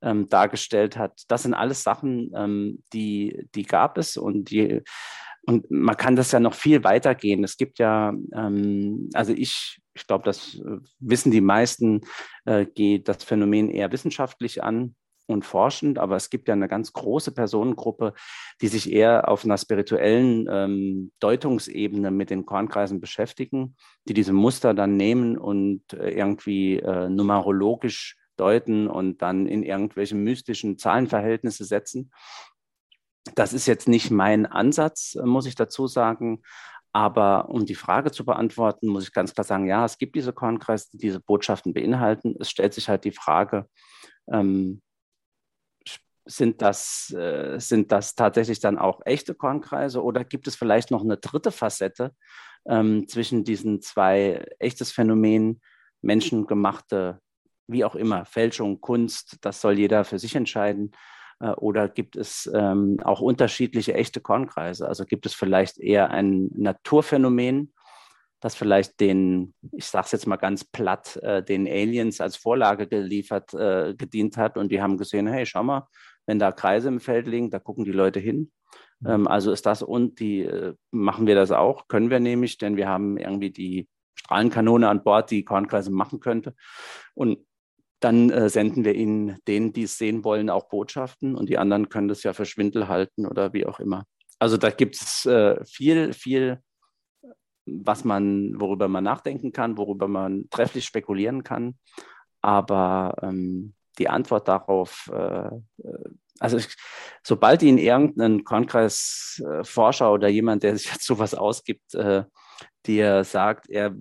ähm, 0.00 0.28
dargestellt 0.28 0.96
hat. 0.96 1.22
Das 1.26 1.42
sind 1.42 1.54
alles 1.54 1.82
Sachen, 1.82 2.30
ähm, 2.36 2.84
die, 2.92 3.48
die 3.56 3.64
gab 3.64 3.98
es 3.98 4.16
und 4.16 4.50
die 4.50 4.82
und 5.46 5.70
man 5.70 5.96
kann 5.96 6.14
das 6.14 6.30
ja 6.30 6.40
noch 6.40 6.52
viel 6.52 6.84
weiter 6.84 7.14
gehen. 7.14 7.42
Es 7.42 7.56
gibt 7.56 7.78
ja, 7.78 8.12
ähm, 8.34 9.08
also 9.14 9.32
ich, 9.32 9.80
ich 9.94 10.06
glaube, 10.06 10.24
das 10.24 10.56
äh, 10.56 10.76
wissen 10.98 11.30
die 11.32 11.40
meisten, 11.40 12.02
äh, 12.44 12.66
geht 12.66 13.08
das 13.08 13.24
Phänomen 13.24 13.70
eher 13.70 13.90
wissenschaftlich 13.90 14.62
an 14.62 14.94
und 15.28 15.44
forschend, 15.44 15.98
aber 15.98 16.16
es 16.16 16.30
gibt 16.30 16.48
ja 16.48 16.54
eine 16.54 16.68
ganz 16.68 16.92
große 16.92 17.32
Personengruppe, 17.32 18.14
die 18.60 18.68
sich 18.68 18.90
eher 18.92 19.28
auf 19.28 19.44
einer 19.44 19.58
spirituellen 19.58 20.46
ähm, 20.50 21.12
Deutungsebene 21.20 22.10
mit 22.10 22.30
den 22.30 22.46
Kornkreisen 22.46 23.00
beschäftigen, 23.00 23.76
die 24.08 24.14
diese 24.14 24.32
Muster 24.32 24.74
dann 24.74 24.96
nehmen 24.96 25.36
und 25.36 25.92
äh, 25.92 26.10
irgendwie 26.10 26.78
äh, 26.78 27.08
numerologisch 27.08 28.16
deuten 28.36 28.88
und 28.88 29.20
dann 29.20 29.46
in 29.46 29.62
irgendwelche 29.62 30.14
mystischen 30.14 30.78
Zahlenverhältnisse 30.78 31.64
setzen. 31.64 32.10
Das 33.34 33.52
ist 33.52 33.66
jetzt 33.66 33.88
nicht 33.88 34.10
mein 34.10 34.46
Ansatz, 34.46 35.14
äh, 35.14 35.26
muss 35.26 35.46
ich 35.46 35.54
dazu 35.54 35.86
sagen. 35.86 36.42
Aber 36.92 37.50
um 37.50 37.66
die 37.66 37.74
Frage 37.74 38.10
zu 38.10 38.24
beantworten, 38.24 38.88
muss 38.88 39.04
ich 39.04 39.12
ganz 39.12 39.34
klar 39.34 39.44
sagen, 39.44 39.66
ja, 39.66 39.84
es 39.84 39.98
gibt 39.98 40.16
diese 40.16 40.32
Kornkreise, 40.32 40.86
die 40.92 40.98
diese 40.98 41.20
Botschaften 41.20 41.74
beinhalten. 41.74 42.34
Es 42.40 42.50
stellt 42.50 42.72
sich 42.72 42.88
halt 42.88 43.04
die 43.04 43.12
Frage, 43.12 43.68
ähm, 44.32 44.80
sind 46.28 46.62
das, 46.62 47.12
äh, 47.12 47.58
sind 47.58 47.90
das 47.90 48.14
tatsächlich 48.14 48.60
dann 48.60 48.78
auch 48.78 49.00
echte 49.04 49.34
Kornkreise 49.34 50.02
oder 50.02 50.24
gibt 50.24 50.46
es 50.46 50.56
vielleicht 50.56 50.90
noch 50.90 51.02
eine 51.02 51.16
dritte 51.16 51.50
Facette 51.50 52.12
ähm, 52.68 53.08
zwischen 53.08 53.44
diesen 53.44 53.80
zwei 53.80 54.44
echtes 54.58 54.92
Phänomen, 54.92 55.60
menschengemachte, 56.02 57.20
wie 57.66 57.84
auch 57.84 57.94
immer, 57.94 58.24
Fälschung, 58.24 58.80
Kunst, 58.80 59.38
das 59.40 59.60
soll 59.60 59.78
jeder 59.78 60.04
für 60.04 60.18
sich 60.18 60.34
entscheiden. 60.36 60.92
Äh, 61.40 61.50
oder 61.50 61.88
gibt 61.88 62.16
es 62.16 62.50
ähm, 62.54 62.98
auch 63.02 63.20
unterschiedliche 63.20 63.94
echte 63.94 64.20
Kornkreise? 64.20 64.86
Also 64.86 65.04
gibt 65.04 65.26
es 65.26 65.34
vielleicht 65.34 65.78
eher 65.78 66.10
ein 66.10 66.50
Naturphänomen, 66.54 67.72
das 68.40 68.54
vielleicht 68.54 69.00
den, 69.00 69.54
ich 69.72 69.86
sage 69.86 70.06
es 70.06 70.12
jetzt 70.12 70.26
mal 70.26 70.36
ganz 70.36 70.64
platt, 70.64 71.16
äh, 71.22 71.42
den 71.42 71.66
Aliens 71.66 72.20
als 72.20 72.36
Vorlage 72.36 72.86
geliefert, 72.86 73.52
äh, 73.54 73.94
gedient 73.94 74.36
hat 74.36 74.56
und 74.56 74.70
die 74.70 74.80
haben 74.80 74.96
gesehen, 74.96 75.26
hey, 75.26 75.44
schau 75.44 75.64
mal, 75.64 75.88
wenn 76.28 76.38
da 76.38 76.52
Kreise 76.52 76.88
im 76.88 77.00
Feld 77.00 77.26
liegen, 77.26 77.50
da 77.50 77.58
gucken 77.58 77.86
die 77.86 77.90
Leute 77.90 78.20
hin. 78.20 78.52
Mhm. 79.00 79.10
Ähm, 79.10 79.26
also 79.26 79.50
ist 79.50 79.64
das 79.64 79.82
und 79.82 80.20
die 80.20 80.42
äh, 80.42 80.74
machen 80.90 81.26
wir 81.26 81.34
das 81.34 81.50
auch, 81.50 81.88
können 81.88 82.10
wir 82.10 82.20
nämlich, 82.20 82.58
denn 82.58 82.76
wir 82.76 82.86
haben 82.86 83.16
irgendwie 83.16 83.50
die 83.50 83.88
Strahlenkanone 84.14 84.88
an 84.88 85.02
Bord, 85.02 85.30
die 85.30 85.44
Kornkreise 85.44 85.90
machen 85.90 86.20
könnte. 86.20 86.54
Und 87.14 87.38
dann 88.00 88.28
äh, 88.30 88.50
senden 88.50 88.84
wir 88.84 88.94
ihnen 88.94 89.38
denen, 89.48 89.72
die 89.72 89.84
es 89.84 89.96
sehen 89.96 90.22
wollen, 90.22 90.50
auch 90.50 90.68
Botschaften 90.68 91.34
und 91.34 91.48
die 91.48 91.56
anderen 91.56 91.88
können 91.88 92.08
das 92.08 92.22
ja 92.22 92.34
für 92.34 92.44
Schwindel 92.44 92.88
halten 92.88 93.26
oder 93.26 93.54
wie 93.54 93.66
auch 93.66 93.80
immer. 93.80 94.04
Also 94.38 94.58
da 94.58 94.70
gibt 94.70 94.96
es 94.96 95.24
äh, 95.24 95.64
viel, 95.64 96.12
viel, 96.12 96.60
was 97.64 98.04
man, 98.04 98.60
worüber 98.60 98.86
man 98.86 99.02
nachdenken 99.02 99.50
kann, 99.50 99.78
worüber 99.78 100.08
man 100.08 100.44
trefflich 100.50 100.84
spekulieren 100.84 101.42
kann. 101.42 101.78
Aber 102.42 103.16
ähm, 103.22 103.74
die 103.98 104.08
Antwort 104.08 104.48
darauf, 104.48 105.10
äh, 105.12 105.48
äh, 105.48 106.10
also 106.38 106.56
ich, 106.56 106.68
sobald 107.22 107.62
Ihnen 107.62 107.78
irgendein 107.78 108.44
Kornkreis-Forscher 108.44 110.12
oder 110.12 110.28
jemand, 110.28 110.62
der 110.62 110.76
sich 110.76 110.90
jetzt 110.92 111.04
sowas 111.04 111.34
ausgibt, 111.34 111.94
äh, 111.94 112.24
dir 112.86 113.24
sagt, 113.24 113.68
er, 113.68 113.94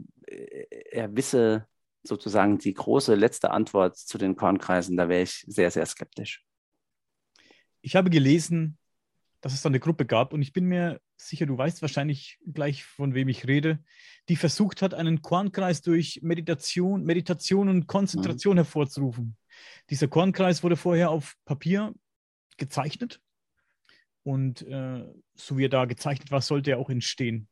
er 0.92 1.16
wisse 1.16 1.68
sozusagen 2.04 2.58
die 2.58 2.74
große 2.74 3.16
letzte 3.16 3.52
Antwort 3.52 3.98
zu 3.98 4.18
den 4.18 4.36
Kornkreisen, 4.36 4.98
da 4.98 5.10
wäre 5.10 5.24
ich 5.24 5.44
sehr, 5.48 5.72
sehr 5.72 5.86
skeptisch. 5.86 6.46
Ich 7.82 7.96
habe 7.96 8.10
gelesen, 8.10 8.78
dass 9.42 9.54
es 9.54 9.62
da 9.62 9.70
eine 9.70 9.80
Gruppe 9.80 10.06
gab 10.06 10.34
und 10.34 10.42
ich 10.42 10.54
bin 10.54 10.66
mir 10.66 11.00
sicher, 11.16 11.46
du 11.46 11.58
weißt 11.58 11.82
wahrscheinlich 11.82 12.40
gleich, 12.46 12.84
von 12.84 13.14
wem 13.14 13.28
ich 13.30 13.48
rede, 13.48 13.80
die 14.30 14.36
versucht 14.36 14.82
hat, 14.82 14.94
einen 14.94 15.22
Kornkreis 15.22 15.82
durch 15.82 16.20
Meditation, 16.22 17.04
Meditation 17.04 17.70
und 17.70 17.88
Konzentration 17.88 18.56
mhm. 18.56 18.60
hervorzurufen. 18.60 19.38
Dieser 19.90 20.08
Kornkreis 20.08 20.64
wurde 20.64 20.76
vorher 20.76 21.10
auf 21.10 21.36
Papier 21.46 21.94
gezeichnet 22.58 23.22
und 24.24 24.62
äh, 24.64 25.06
so 25.36 25.58
wie 25.58 25.66
er 25.66 25.70
da 25.70 25.86
gezeichnet 25.86 26.32
war, 26.32 26.42
sollte 26.42 26.72
er 26.72 26.80
auch 26.80 26.90
entstehen. 26.90 27.48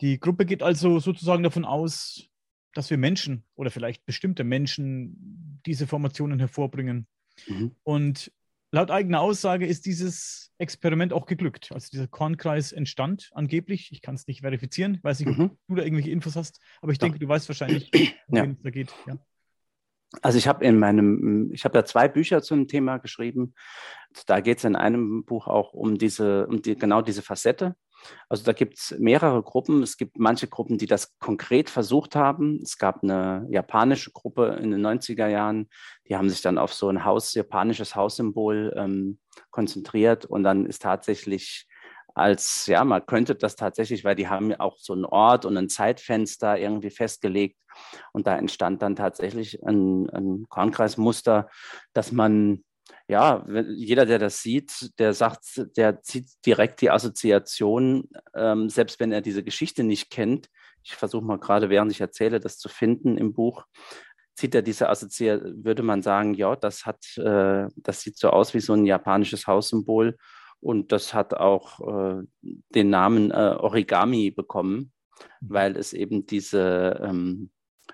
Die 0.00 0.18
Gruppe 0.18 0.46
geht 0.46 0.62
also 0.62 0.98
sozusagen 0.98 1.42
davon 1.42 1.64
aus, 1.64 2.28
dass 2.72 2.88
wir 2.90 2.96
Menschen 2.96 3.44
oder 3.54 3.70
vielleicht 3.70 4.06
bestimmte 4.06 4.44
Menschen 4.44 5.60
diese 5.66 5.86
Formationen 5.86 6.38
hervorbringen. 6.38 7.06
Mhm. 7.46 7.72
Und 7.82 8.32
laut 8.70 8.90
eigener 8.90 9.20
Aussage 9.20 9.66
ist 9.66 9.86
dieses 9.86 10.52
Experiment 10.58 11.12
auch 11.12 11.26
geglückt. 11.26 11.72
Also 11.72 11.88
dieser 11.90 12.06
Kornkreis 12.06 12.72
entstand 12.72 13.30
angeblich. 13.34 13.90
Ich 13.92 14.00
kann 14.00 14.14
es 14.14 14.26
nicht 14.26 14.42
verifizieren. 14.42 14.94
Ich 14.94 15.04
weiß 15.04 15.20
nicht, 15.20 15.28
ob 15.28 15.38
mhm. 15.38 15.58
du 15.68 15.74
da 15.74 15.82
irgendwelche 15.82 16.10
Infos 16.10 16.36
hast, 16.36 16.60
aber 16.80 16.92
ich 16.92 16.98
Doch. 16.98 17.06
denke, 17.06 17.18
du 17.18 17.28
weißt 17.28 17.48
wahrscheinlich, 17.48 17.90
worum 18.28 18.52
es 18.52 18.62
da 18.62 18.70
geht. 18.70 18.94
Ja. 19.06 19.18
Also 20.22 20.38
ich 20.38 20.48
habe 20.48 20.64
in 20.64 20.78
meinem, 20.78 21.52
ich 21.52 21.64
habe 21.64 21.74
da 21.74 21.84
zwei 21.84 22.08
Bücher 22.08 22.42
zum 22.42 22.66
Thema 22.66 22.98
geschrieben. 22.98 23.54
Da 24.26 24.40
geht 24.40 24.58
es 24.58 24.64
in 24.64 24.74
einem 24.74 25.24
Buch 25.24 25.46
auch 25.48 25.74
um 25.74 25.98
diese, 25.98 26.46
um 26.46 26.62
die, 26.62 26.76
genau 26.76 27.02
diese 27.02 27.22
Facette. 27.22 27.76
Also 28.28 28.44
da 28.44 28.52
gibt 28.52 28.78
es 28.78 28.94
mehrere 28.98 29.42
Gruppen. 29.42 29.82
Es 29.82 29.96
gibt 29.96 30.18
manche 30.18 30.48
Gruppen, 30.48 30.78
die 30.78 30.86
das 30.86 31.18
konkret 31.18 31.68
versucht 31.68 32.16
haben. 32.16 32.60
Es 32.62 32.78
gab 32.78 33.02
eine 33.02 33.46
japanische 33.50 34.10
Gruppe 34.12 34.58
in 34.62 34.70
den 34.70 34.86
90er 34.86 35.26
Jahren, 35.26 35.68
die 36.08 36.16
haben 36.16 36.30
sich 36.30 36.40
dann 36.40 36.58
auf 36.58 36.72
so 36.72 36.88
ein 36.88 37.04
Haus, 37.04 37.34
japanisches 37.34 37.94
Haussymbol 37.94 38.72
ähm, 38.76 39.18
konzentriert 39.50 40.24
und 40.24 40.42
dann 40.42 40.66
ist 40.66 40.82
tatsächlich 40.82 41.67
als, 42.18 42.66
ja, 42.66 42.84
man 42.84 43.04
könnte 43.06 43.34
das 43.34 43.56
tatsächlich, 43.56 44.04
weil 44.04 44.14
die 44.14 44.28
haben 44.28 44.54
auch 44.54 44.78
so 44.78 44.92
einen 44.92 45.04
Ort 45.04 45.44
und 45.44 45.56
ein 45.56 45.68
Zeitfenster 45.68 46.58
irgendwie 46.58 46.90
festgelegt. 46.90 47.58
Und 48.12 48.26
da 48.26 48.36
entstand 48.36 48.82
dann 48.82 48.96
tatsächlich 48.96 49.62
ein, 49.64 50.10
ein 50.10 50.46
Kornkreismuster, 50.48 51.48
dass 51.92 52.12
man, 52.12 52.64
ja, 53.06 53.46
jeder, 53.68 54.06
der 54.06 54.18
das 54.18 54.42
sieht, 54.42 54.90
der 54.98 55.14
sagt, 55.14 55.66
der 55.76 56.02
zieht 56.02 56.28
direkt 56.44 56.80
die 56.80 56.90
Assoziation, 56.90 58.08
ähm, 58.34 58.68
selbst 58.68 59.00
wenn 59.00 59.12
er 59.12 59.20
diese 59.20 59.44
Geschichte 59.44 59.84
nicht 59.84 60.10
kennt. 60.10 60.48
Ich 60.82 60.94
versuche 60.94 61.24
mal 61.24 61.38
gerade, 61.38 61.70
während 61.70 61.92
ich 61.92 62.00
erzähle, 62.00 62.40
das 62.40 62.58
zu 62.58 62.68
finden 62.68 63.16
im 63.16 63.32
Buch 63.32 63.64
zieht 64.38 64.54
er 64.54 64.62
diese 64.62 64.88
Assoziation, 64.88 65.64
würde 65.64 65.82
man 65.82 66.00
sagen, 66.00 66.32
ja, 66.34 66.54
das 66.54 66.86
hat, 66.86 67.04
äh, 67.18 67.66
das 67.74 68.02
sieht 68.02 68.16
so 68.16 68.30
aus 68.30 68.54
wie 68.54 68.60
so 68.60 68.72
ein 68.72 68.86
japanisches 68.86 69.48
Haussymbol 69.48 70.16
und 70.60 70.92
das 70.92 71.14
hat 71.14 71.34
auch 71.34 71.80
äh, 71.80 72.22
den 72.42 72.90
Namen 72.90 73.30
äh, 73.30 73.56
Origami 73.58 74.30
bekommen, 74.30 74.92
mhm. 75.40 75.48
weil 75.48 75.76
es 75.76 75.92
eben 75.92 76.26
diese 76.26 77.00
ähm, 77.02 77.50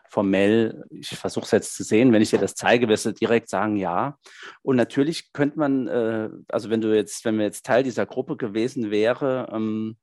formell, 0.09 0.85
ich 0.91 1.09
versuche 1.09 1.45
es 1.45 1.51
jetzt 1.51 1.75
zu 1.75 1.83
sehen, 1.83 2.13
wenn 2.13 2.23
ich 2.23 2.31
dir 2.31 2.39
das 2.39 2.55
zeige, 2.55 2.89
wirst 2.89 3.07
du 3.07 3.13
direkt 3.13 3.49
sagen, 3.49 3.77
ja. 3.77 4.17
Und 4.63 4.77
natürlich 4.77 5.33
könnte 5.33 5.59
man, 5.59 5.89
äh, 5.89 6.31
also 6.49 6.71
wenn 6.71 6.81
du 6.81 6.95
jetzt, 6.95 7.25
wenn 7.25 7.37
wir 7.37 7.45
jetzt 7.45 7.67
Teil 7.67 7.83
dieser 7.83 8.07
Gruppe 8.07 8.37
gewesen 8.37 8.91
wäre, 8.91 9.49
ähm, 9.53 9.97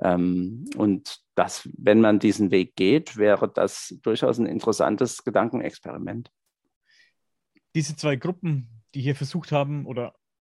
Ähm, 0.00 0.64
und 0.76 1.20
das, 1.36 1.68
wenn 1.78 2.00
man 2.00 2.18
diesen 2.18 2.50
Weg 2.50 2.74
geht, 2.74 3.16
wäre 3.16 3.48
das 3.48 3.96
durchaus 4.02 4.38
ein 4.38 4.46
interessantes 4.46 5.22
Gedankenexperiment. 5.22 6.32
Diese 7.76 7.94
zwei 7.94 8.16
Gruppen, 8.16 8.82
die 8.94 9.02
hier 9.02 9.14
versucht 9.14 9.52
haben 9.52 9.86
oder 9.86 10.16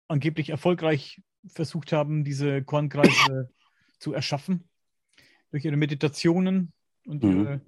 angeblich 0.09 0.48
erfolgreich 0.48 1.20
versucht 1.46 1.92
haben, 1.92 2.24
diese 2.24 2.62
Kornkreise 2.64 3.50
zu 3.98 4.14
erschaffen, 4.14 4.69
durch 5.51 5.65
ihre 5.65 5.77
Meditationen 5.77 6.73
und 7.07 7.23
mhm. 7.23 7.31
ihre 7.31 7.61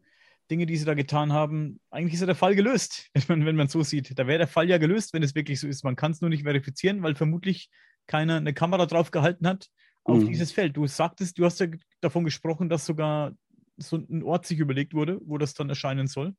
Dinge, 0.50 0.66
die 0.66 0.76
sie 0.76 0.84
da 0.84 0.94
getan 0.94 1.32
haben, 1.32 1.80
eigentlich 1.90 2.14
ist 2.14 2.20
ja 2.20 2.26
der 2.26 2.34
Fall 2.34 2.54
gelöst, 2.54 3.10
wenn 3.14 3.38
man, 3.38 3.46
wenn 3.46 3.56
man 3.56 3.68
so 3.68 3.82
sieht. 3.82 4.18
Da 4.18 4.26
wäre 4.26 4.38
der 4.38 4.48
Fall 4.48 4.68
ja 4.68 4.78
gelöst, 4.78 5.12
wenn 5.12 5.22
es 5.22 5.34
wirklich 5.34 5.60
so 5.60 5.68
ist. 5.68 5.84
Man 5.84 5.96
kann 5.96 6.12
es 6.12 6.20
nur 6.20 6.30
nicht 6.30 6.42
verifizieren, 6.42 7.02
weil 7.02 7.14
vermutlich 7.14 7.70
keiner 8.06 8.36
eine 8.36 8.52
Kamera 8.52 8.86
drauf 8.86 9.10
gehalten 9.10 9.46
hat 9.46 9.68
auf 10.04 10.18
mhm. 10.18 10.26
dieses 10.26 10.52
Feld. 10.52 10.76
Du 10.76 10.86
sagtest, 10.86 11.38
du 11.38 11.44
hast 11.44 11.60
ja 11.60 11.68
davon 12.00 12.24
gesprochen, 12.24 12.68
dass 12.68 12.84
sogar 12.86 13.32
so 13.76 13.96
ein 13.96 14.22
Ort 14.22 14.46
sich 14.46 14.58
überlegt 14.58 14.94
wurde, 14.94 15.20
wo 15.24 15.38
das 15.38 15.54
dann 15.54 15.68
erscheinen 15.68 16.06
soll. 16.06 16.34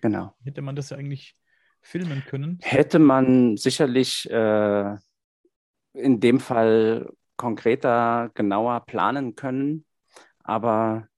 Genau. 0.00 0.34
Hätte 0.44 0.62
man 0.62 0.76
das 0.76 0.90
ja 0.90 0.96
eigentlich 0.96 1.36
filmen 1.82 2.24
können? 2.26 2.58
Hätte 2.62 2.98
man 2.98 3.56
sicherlich 3.56 4.30
äh, 4.30 4.96
in 5.92 6.20
dem 6.20 6.40
Fall 6.40 7.10
konkreter, 7.36 8.30
genauer 8.34 8.80
planen 8.86 9.34
können. 9.34 9.84
Aber 10.44 11.08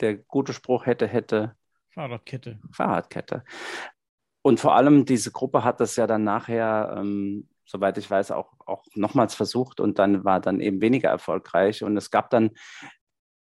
der 0.00 0.16
gute 0.16 0.52
Spruch 0.52 0.86
hätte, 0.86 1.06
hätte. 1.06 1.54
Fahrradkette. 1.90 2.58
Fahrradkette. 2.72 3.44
Und 4.42 4.60
vor 4.60 4.74
allem 4.74 5.04
diese 5.04 5.32
Gruppe 5.32 5.64
hat 5.64 5.80
das 5.80 5.96
ja 5.96 6.06
dann 6.06 6.24
nachher, 6.24 6.94
ähm, 6.96 7.48
soweit 7.66 7.98
ich 7.98 8.10
weiß, 8.10 8.30
auch, 8.30 8.52
auch 8.66 8.84
nochmals 8.94 9.34
versucht 9.34 9.80
und 9.80 9.98
dann 9.98 10.24
war 10.24 10.40
dann 10.40 10.60
eben 10.60 10.80
weniger 10.80 11.10
erfolgreich. 11.10 11.82
Und 11.82 11.96
es 11.96 12.10
gab 12.10 12.30
dann, 12.30 12.50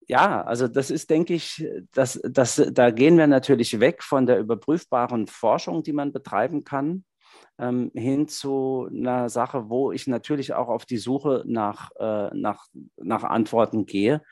ja, 0.09 0.43
also 0.43 0.69
das 0.69 0.91
ist, 0.91 1.11
denke 1.11 1.35
ich, 1.35 1.67
das, 1.93 2.21
das, 2.25 2.63
da 2.73 2.91
gehen 2.91 3.19
wir 3.19 3.27
natürlich 3.27 3.79
weg 3.79 4.03
von 4.03 4.27
der 4.27 4.39
überprüfbaren 4.39 5.27
Forschung, 5.27 5.83
die 5.83 5.93
man 5.93 6.13
betreiben 6.13 6.65
kann, 6.65 7.05
ähm, 7.59 7.91
hin 7.95 8.29
zu 8.29 8.89
einer 8.91 9.29
Sache, 9.29 9.69
wo 9.69 9.93
ich 9.93 10.07
natürlich 10.07 10.55
auch 10.55 10.69
auf 10.69 10.87
die 10.87 10.99
Suche 10.99 11.45
nach, 11.47 11.91
äh, 11.99 12.31
nach, 12.35 12.67
nach 12.97 13.25
Antworten 13.25 13.87
gehe. 13.87 14.23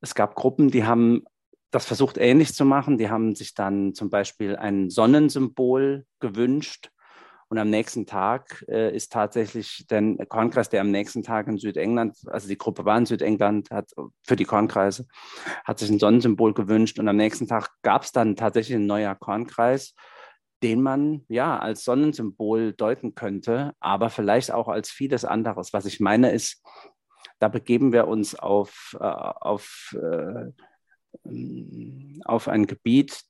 Es 0.00 0.14
gab 0.14 0.34
Gruppen, 0.34 0.70
die 0.70 0.84
haben 0.84 1.24
das 1.70 1.86
versucht 1.86 2.18
ähnlich 2.18 2.54
zu 2.54 2.64
machen. 2.64 2.98
Die 2.98 3.10
haben 3.10 3.34
sich 3.34 3.54
dann 3.54 3.94
zum 3.94 4.10
Beispiel 4.10 4.56
ein 4.56 4.90
Sonnensymbol 4.90 6.04
gewünscht. 6.18 6.90
Und 7.48 7.58
am 7.58 7.68
nächsten 7.68 8.06
Tag 8.06 8.64
äh, 8.68 8.94
ist 8.94 9.12
tatsächlich 9.12 9.84
der 9.90 10.24
Kornkreis, 10.26 10.68
der 10.68 10.82
am 10.82 10.92
nächsten 10.92 11.24
Tag 11.24 11.48
in 11.48 11.58
Südengland, 11.58 12.16
also 12.26 12.46
die 12.46 12.58
Gruppe 12.58 12.84
war 12.84 12.96
in 12.96 13.06
Südengland, 13.06 13.70
hat 13.70 13.90
für 14.24 14.36
die 14.36 14.44
Kornkreise, 14.44 15.06
hat 15.64 15.80
sich 15.80 15.90
ein 15.90 15.98
Sonnensymbol 15.98 16.54
gewünscht. 16.54 17.00
Und 17.00 17.08
am 17.08 17.16
nächsten 17.16 17.48
Tag 17.48 17.70
gab 17.82 18.02
es 18.02 18.12
dann 18.12 18.36
tatsächlich 18.36 18.76
ein 18.76 18.86
neuer 18.86 19.14
Kornkreis 19.14 19.94
den 20.62 20.82
man 20.82 21.24
ja 21.28 21.58
als 21.58 21.84
Sonnensymbol 21.84 22.74
deuten 22.74 23.14
könnte, 23.14 23.72
aber 23.80 24.10
vielleicht 24.10 24.52
auch 24.52 24.68
als 24.68 24.90
vieles 24.90 25.24
anderes. 25.24 25.72
Was 25.72 25.86
ich 25.86 26.00
meine 26.00 26.32
ist, 26.32 26.62
da 27.40 27.48
begeben 27.48 27.92
wir 27.92 28.06
uns 28.06 28.34
auf, 28.36 28.96
äh, 29.00 29.04
auf, 29.04 29.96
äh, 30.00 30.52
auf 32.24 32.48
ein 32.48 32.66
Gebiet, 32.66 33.22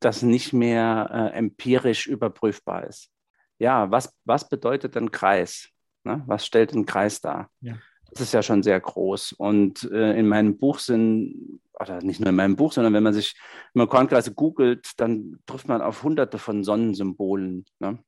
das 0.00 0.22
nicht 0.22 0.52
mehr 0.52 1.10
äh, 1.12 1.36
empirisch 1.36 2.06
überprüfbar 2.06 2.86
ist. 2.86 3.10
ja, 3.58 3.90
was, 3.90 4.14
was 4.24 4.48
bedeutet 4.48 4.96
ein 4.96 5.10
Kreis? 5.10 5.68
Ne? 6.04 6.22
Was 6.26 6.46
stellt 6.46 6.72
ein 6.74 6.86
Kreis 6.86 7.20
dar? 7.20 7.50
Ja. 7.60 7.76
Das 8.10 8.20
ist 8.20 8.32
ja 8.32 8.42
schon 8.42 8.62
sehr 8.62 8.78
groß. 8.80 9.32
Und 9.32 9.82
in 9.82 10.28
meinem 10.28 10.58
Buch 10.58 10.78
sind, 10.78 11.60
oder 11.78 12.00
nicht 12.02 12.20
nur 12.20 12.30
in 12.30 12.36
meinem 12.36 12.56
Buch, 12.56 12.72
sondern 12.72 12.94
wenn 12.94 13.02
man 13.02 13.12
sich, 13.12 13.34
man 13.74 13.88
Kornkreise 13.88 14.32
googelt, 14.32 14.92
dann 14.96 15.40
trifft 15.44 15.68
man 15.68 15.82
auf 15.82 16.02
hunderte 16.02 16.38
von 16.38 16.62
Sonnensymbolen. 16.62 17.66
Ne? 17.80 17.98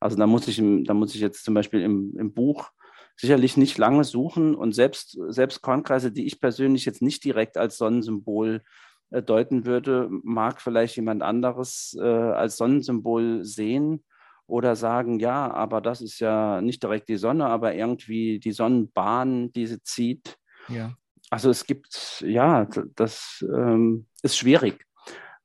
Also 0.00 0.16
da 0.16 0.26
muss 0.26 0.46
ich, 0.46 0.62
da 0.84 0.94
muss 0.94 1.14
ich 1.14 1.20
jetzt 1.20 1.44
zum 1.44 1.54
Beispiel 1.54 1.82
im, 1.82 2.16
im 2.16 2.32
Buch 2.32 2.70
sicherlich 3.18 3.56
nicht 3.56 3.78
lange 3.78 4.04
suchen 4.04 4.54
und 4.54 4.74
selbst, 4.74 5.18
selbst 5.28 5.60
Kornkreise, 5.60 6.12
die 6.12 6.26
ich 6.26 6.40
persönlich 6.40 6.84
jetzt 6.84 7.02
nicht 7.02 7.24
direkt 7.24 7.56
als 7.56 7.76
Sonnensymbol 7.76 8.62
äh, 9.10 9.22
deuten 9.22 9.66
würde, 9.66 10.08
mag 10.10 10.60
vielleicht 10.60 10.96
jemand 10.96 11.22
anderes 11.22 11.96
äh, 12.00 12.04
als 12.04 12.56
Sonnensymbol 12.56 13.44
sehen 13.44 14.04
oder 14.46 14.76
sagen, 14.76 15.18
ja, 15.18 15.50
aber 15.52 15.80
das 15.80 16.00
ist 16.00 16.20
ja 16.20 16.60
nicht 16.60 16.82
direkt 16.82 17.08
die 17.08 17.16
Sonne, 17.16 17.46
aber 17.46 17.74
irgendwie 17.74 18.38
die 18.38 18.52
Sonnenbahn, 18.52 19.52
die 19.52 19.66
sie 19.66 19.82
zieht. 19.82 20.38
Ja. 20.68 20.94
Also 21.28 21.50
es 21.50 21.66
gibt, 21.66 22.24
ja, 22.26 22.66
das 22.94 23.44
ähm, 23.52 24.06
ist 24.22 24.38
schwierig. 24.38 24.84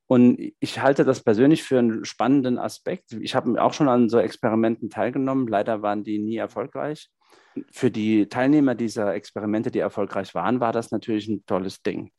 Und 0.06 0.38
ich 0.60 0.80
halte 0.80 1.06
das 1.06 1.24
persönlich 1.24 1.64
für 1.64 1.80
einen 1.80 2.06
spannenden 2.06 2.58
Aspekt. 2.58 3.14
Ich 3.14 3.36
habe 3.36 3.62
auch 3.62 3.74
schon 3.74 3.90
an 3.90 4.10
so 4.10 4.20
Experimenten 4.20 4.90
teilgenommen. 4.90 5.48
Leider 5.48 5.82
waren 5.82 6.04
die 6.04 6.20
nie 6.20 6.38
erfolgreich. 6.38 7.10
Für 7.72 7.92
die 7.92 8.28
Teilnehmer 8.28 8.76
dieser 8.76 9.14
Experimente, 9.14 9.72
die 9.72 9.80
erfolgreich 9.80 10.34
waren, 10.34 10.60
war 10.60 10.72
das 10.72 10.92
natürlich 10.92 11.28
ein 11.28 11.46
tolles 11.46 11.82
Ding. 11.82 12.12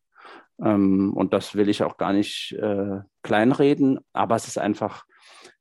Ähm, 0.63 1.13
und 1.15 1.33
das 1.33 1.55
will 1.55 1.69
ich 1.69 1.83
auch 1.83 1.97
gar 1.97 2.13
nicht 2.13 2.53
äh, 2.53 3.01
kleinreden, 3.23 3.99
aber 4.13 4.37
es 4.37 4.47
ist 4.47 4.59
einfach 4.59 5.05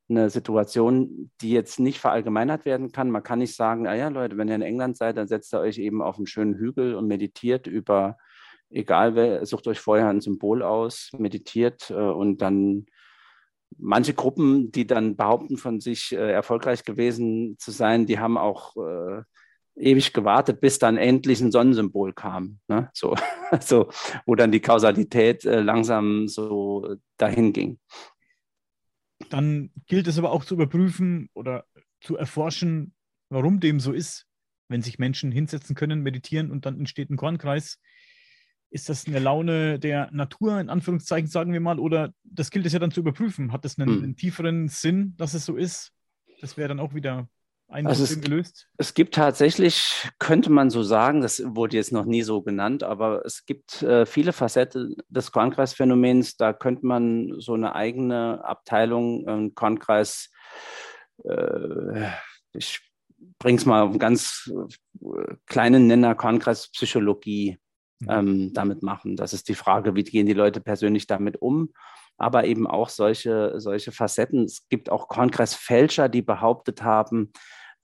eine 0.08 0.30
Situation, 0.30 1.30
die 1.40 1.50
jetzt 1.50 1.80
nicht 1.80 1.98
verallgemeinert 1.98 2.64
werden 2.66 2.92
kann. 2.92 3.10
Man 3.10 3.22
kann 3.22 3.38
nicht 3.38 3.56
sagen, 3.56 3.82
naja, 3.82 4.08
Leute, 4.08 4.36
wenn 4.36 4.48
ihr 4.48 4.54
in 4.54 4.62
England 4.62 4.96
seid, 4.96 5.16
dann 5.16 5.28
setzt 5.28 5.54
ihr 5.54 5.60
euch 5.60 5.78
eben 5.78 6.02
auf 6.02 6.16
einen 6.16 6.26
schönen 6.26 6.54
Hügel 6.54 6.94
und 6.94 7.06
meditiert 7.06 7.66
über, 7.66 8.18
egal 8.70 9.14
wer, 9.14 9.46
sucht 9.46 9.66
euch 9.66 9.80
vorher 9.80 10.08
ein 10.08 10.20
Symbol 10.20 10.62
aus, 10.62 11.10
meditiert 11.18 11.90
äh, 11.90 11.94
und 11.94 12.42
dann 12.42 12.86
manche 13.78 14.14
Gruppen, 14.14 14.70
die 14.70 14.86
dann 14.86 15.16
behaupten 15.16 15.56
von 15.56 15.80
sich 15.80 16.12
äh, 16.12 16.32
erfolgreich 16.32 16.84
gewesen 16.84 17.56
zu 17.58 17.70
sein, 17.70 18.06
die 18.06 18.18
haben 18.18 18.36
auch 18.36 18.76
äh, 18.76 19.22
ewig 19.76 20.12
gewartet, 20.12 20.60
bis 20.60 20.78
dann 20.78 20.96
endlich 20.96 21.40
ein 21.40 21.52
Sonnensymbol 21.52 22.12
kam. 22.12 22.60
Ne? 22.68 22.90
So, 22.94 23.16
so, 23.60 23.90
wo 24.26 24.34
dann 24.34 24.52
die 24.52 24.60
Kausalität 24.60 25.44
äh, 25.44 25.60
langsam 25.60 26.28
so 26.28 26.96
dahin 27.16 27.52
ging. 27.52 27.78
Dann 29.30 29.70
gilt 29.86 30.06
es 30.06 30.18
aber 30.18 30.32
auch 30.32 30.44
zu 30.44 30.54
überprüfen 30.54 31.28
oder 31.34 31.64
zu 32.00 32.16
erforschen, 32.16 32.94
warum 33.30 33.60
dem 33.60 33.80
so 33.80 33.92
ist. 33.92 34.26
Wenn 34.68 34.82
sich 34.82 34.98
Menschen 34.98 35.30
hinsetzen 35.30 35.76
können, 35.76 36.02
meditieren 36.02 36.50
und 36.50 36.64
dann 36.64 36.78
entsteht 36.78 37.10
ein 37.10 37.16
Kornkreis, 37.16 37.78
ist 38.70 38.88
das 38.88 39.06
eine 39.06 39.18
Laune 39.18 39.78
der 39.78 40.10
Natur, 40.10 40.58
in 40.58 40.68
Anführungszeichen, 40.68 41.28
sagen 41.28 41.52
wir 41.52 41.60
mal, 41.60 41.78
oder 41.78 42.12
das 42.24 42.50
gilt 42.50 42.66
es 42.66 42.72
ja 42.72 42.78
dann 42.78 42.90
zu 42.90 43.00
überprüfen. 43.00 43.52
Hat 43.52 43.64
das 43.64 43.78
einen, 43.78 43.96
hm. 43.96 44.02
einen 44.02 44.16
tieferen 44.16 44.68
Sinn, 44.68 45.14
dass 45.16 45.34
es 45.34 45.44
so 45.44 45.56
ist? 45.56 45.92
Das 46.40 46.56
wäre 46.56 46.68
dann 46.68 46.80
auch 46.80 46.94
wieder 46.94 47.28
ein 47.68 47.86
also 47.86 48.04
es, 48.04 48.20
gelöst? 48.20 48.68
Es 48.76 48.94
gibt 48.94 49.14
tatsächlich, 49.14 50.08
könnte 50.18 50.50
man 50.50 50.70
so 50.70 50.82
sagen, 50.82 51.22
das 51.22 51.42
wurde 51.44 51.76
jetzt 51.76 51.92
noch 51.92 52.04
nie 52.04 52.22
so 52.22 52.42
genannt, 52.42 52.82
aber 52.82 53.24
es 53.24 53.46
gibt 53.46 53.82
äh, 53.82 54.06
viele 54.06 54.32
Facetten 54.32 54.96
des 55.08 55.32
Kornkreisphänomens. 55.32 56.36
Da 56.36 56.52
könnte 56.52 56.86
man 56.86 57.34
so 57.38 57.54
eine 57.54 57.74
eigene 57.74 58.44
Abteilung, 58.44 59.26
äh, 59.26 59.50
Kornkreis, 59.54 60.30
äh, 61.24 62.08
ich 62.52 62.80
bringe 63.38 63.58
es 63.58 63.66
mal 63.66 63.82
auf 63.82 63.90
einen 63.90 63.98
ganz 63.98 64.52
äh, 65.00 65.34
kleinen 65.46 65.86
Nenner, 65.86 66.14
Kornkreispsychologie 66.14 67.58
mhm. 68.00 68.08
ähm, 68.10 68.52
damit 68.52 68.82
machen. 68.82 69.16
Das 69.16 69.32
ist 69.32 69.48
die 69.48 69.54
Frage, 69.54 69.94
wie 69.94 70.04
gehen 70.04 70.26
die 70.26 70.32
Leute 70.32 70.60
persönlich 70.60 71.06
damit 71.06 71.40
um? 71.40 71.70
Aber 72.16 72.44
eben 72.44 72.66
auch 72.66 72.88
solche, 72.88 73.54
solche 73.56 73.92
Facetten. 73.92 74.44
Es 74.44 74.68
gibt 74.68 74.90
auch 74.90 75.08
Kornkreisfälscher, 75.08 76.08
die 76.08 76.22
behauptet 76.22 76.82
haben, 76.82 77.32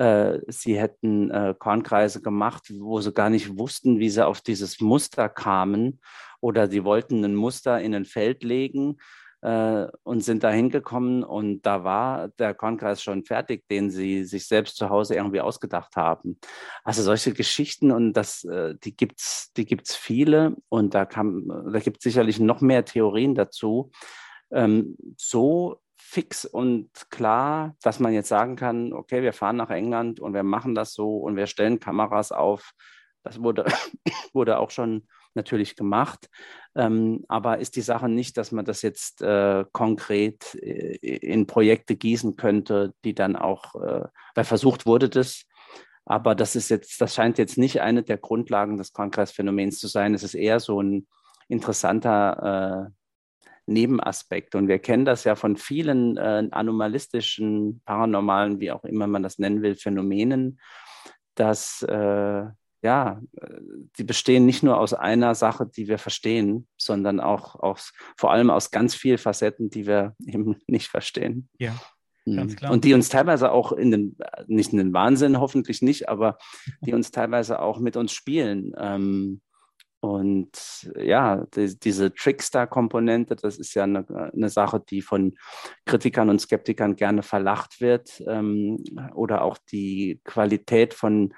äh, 0.01 0.39
sie 0.49 0.81
hätten 0.81 1.31
äh, 1.31 1.55
Kornkreise 1.59 2.23
gemacht, 2.23 2.73
wo 2.79 3.01
sie 3.01 3.13
gar 3.13 3.29
nicht 3.29 3.59
wussten, 3.59 3.99
wie 3.99 4.09
sie 4.09 4.27
auf 4.27 4.41
dieses 4.41 4.81
Muster 4.81 5.29
kamen 5.29 6.01
oder 6.41 6.69
sie 6.71 6.85
wollten 6.85 7.23
ein 7.23 7.35
Muster 7.35 7.81
in 7.81 7.95
ein 7.95 8.07
Feld 8.07 8.43
legen 8.43 8.97
äh, 9.43 9.87
und 10.03 10.23
sind 10.23 10.43
da 10.45 10.51
hingekommen 10.51 11.25
und 11.25 11.63
da 11.63 11.85
war 11.85 12.29
der 12.29 12.55
Kornkreis 12.55 13.03
schon 13.03 13.25
fertig, 13.25 13.67
den 13.69 13.91
sie 13.91 14.25
sich 14.25 14.47
selbst 14.47 14.77
zu 14.77 14.91
Hause 14.91 15.15
irgendwie 15.15 15.41
ausgedacht 15.41 15.97
haben. 15.97 16.39
Also 16.85 17.03
solche 17.03 17.33
Geschichten 17.33 17.91
und 17.91 18.13
das, 18.13 18.45
äh, 18.45 18.75
die 18.83 18.97
gibt's, 18.97 19.53
die 19.57 19.65
gibt's 19.65 19.97
viele 19.97 20.57
und 20.69 20.95
da 20.95 21.07
kann, 21.07 21.47
da 21.73 21.79
gibt 21.81 21.99
es 21.99 22.03
sicherlich 22.03 22.39
noch 22.39 22.61
mehr 22.61 22.85
Theorien 22.85 23.35
dazu. 23.35 23.91
Ähm, 24.51 24.97
so 25.17 25.81
fix 25.97 26.45
und 26.45 26.91
klar, 27.11 27.77
dass 27.83 28.01
man 28.01 28.13
jetzt 28.13 28.29
sagen 28.29 28.57
kann, 28.57 28.93
okay, 28.93 29.23
wir 29.23 29.33
fahren 29.33 29.57
nach 29.57 29.71
England 29.71 30.19
und 30.19 30.35
wir 30.35 30.43
machen 30.43 30.75
das 30.75 30.93
so 30.93 31.19
und 31.19 31.37
wir 31.37 31.47
stellen 31.47 31.79
Kameras 31.79 32.33
auf. 32.33 32.73
Das 33.23 33.43
wurde, 33.43 33.65
wurde 34.33 34.59
auch 34.59 34.71
schon 34.71 35.07
natürlich 35.35 35.77
gemacht. 35.77 36.29
Ähm, 36.75 37.25
aber 37.29 37.59
ist 37.59 37.77
die 37.77 37.81
Sache 37.81 38.09
nicht, 38.09 38.37
dass 38.37 38.53
man 38.53 38.65
das 38.65 38.83
jetzt 38.83 39.23
äh, 39.23 39.65
konkret 39.73 40.55
äh, 40.55 40.97
in 40.97 41.47
Projekte 41.47 41.97
gießen 41.97 42.37
könnte, 42.37 42.95
die 43.05 43.15
dann 43.15 43.37
auch, 43.37 43.75
äh, 43.75 44.05
weil 44.35 44.45
versucht 44.45 44.87
wurde 44.87 45.09
das, 45.09 45.47
aber 46.05 46.35
das 46.35 46.57
ist 46.57 46.71
jetzt, 46.71 47.01
das 47.01 47.15
scheint 47.15 47.39
jetzt 47.39 47.59
nicht 47.59 47.81
eine 47.81 48.03
der 48.03 48.19
Grundlagen 48.19 48.77
des 48.77 48.93
Kongressphänomens 48.93 49.79
zu 49.79 49.87
sein. 49.87 50.15
Es 50.15 50.23
ist 50.23 50.35
eher 50.35 50.59
so 50.59 50.83
ein 50.83 51.07
interessanter 51.49 52.89
äh, 52.89 53.01
Nebenaspekt. 53.67 54.55
Und 54.55 54.69
wir 54.69 54.79
kennen 54.79 55.05
das 55.05 55.25
ja 55.25 55.37
von 55.37 55.57
vielen 55.57 56.17
äh, 56.17 56.49
anomalistischen, 56.51 57.81
paranormalen, 57.85 58.61
wie 58.61 58.73
auch 58.73 58.85
immer 58.85 59.07
man 59.07 59.23
das 59.23 59.39
nennen 59.39 59.63
will, 59.63 59.77
Phänomenen, 59.77 60.61
dass 61.35 61.83
äh, 61.83 62.45
ja, 62.83 63.21
die 63.99 64.05
bestehen 64.05 64.47
nicht 64.47 64.63
nur 64.63 64.79
aus 64.79 64.95
einer 64.95 65.35
Sache, 65.35 65.67
die 65.67 65.89
wir 65.89 65.99
verstehen, 65.99 66.67
sondern 66.77 67.21
auch 67.21 67.57
aus, 67.57 67.93
vor 68.17 68.33
allem 68.33 68.51
aus 68.51 68.71
ganz 68.71 68.95
vielen 68.95 69.19
Facetten, 69.19 69.71
die 69.71 69.87
wir 69.87 70.15
eben 70.27 70.57
nicht 70.67 70.89
verstehen. 70.89 71.49
Ja. 71.59 71.75
Mhm. 72.25 72.37
Ganz 72.37 72.57
klar. 72.57 72.73
Und 72.73 72.85
die 72.85 72.95
uns 72.95 73.09
teilweise 73.09 73.53
auch 73.53 73.73
in 73.73 73.91
den, 73.91 74.17
nicht 74.47 74.73
in 74.73 74.79
den 74.79 74.93
Wahnsinn, 74.93 75.41
hoffentlich 75.41 75.83
nicht, 75.83 76.09
aber 76.09 76.39
die 76.81 76.95
uns 76.95 77.11
teilweise 77.11 77.61
auch 77.61 77.79
mit 77.79 77.97
uns 77.97 78.13
spielen. 78.13 78.73
Ähm, 78.79 79.41
und 80.03 80.91
ja, 80.97 81.45
die, 81.55 81.79
diese 81.79 82.15
Trickster-Komponente, 82.15 83.37
das 83.37 83.59
ist 83.59 83.75
ja 83.75 83.85
eine, 83.85 84.07
eine, 84.33 84.49
Sache, 84.49 84.81
die 84.81 85.03
von 85.03 85.37
Kritikern 85.85 86.31
und 86.31 86.41
Skeptikern 86.41 86.97
gerne 86.97 87.23
verlacht 87.23 87.83
wird. 87.83 88.23
Ähm, 88.27 88.83
oder 89.15 89.43
auch 89.43 89.59
die 89.71 90.21
Qualität 90.25 90.95
von 90.95 91.35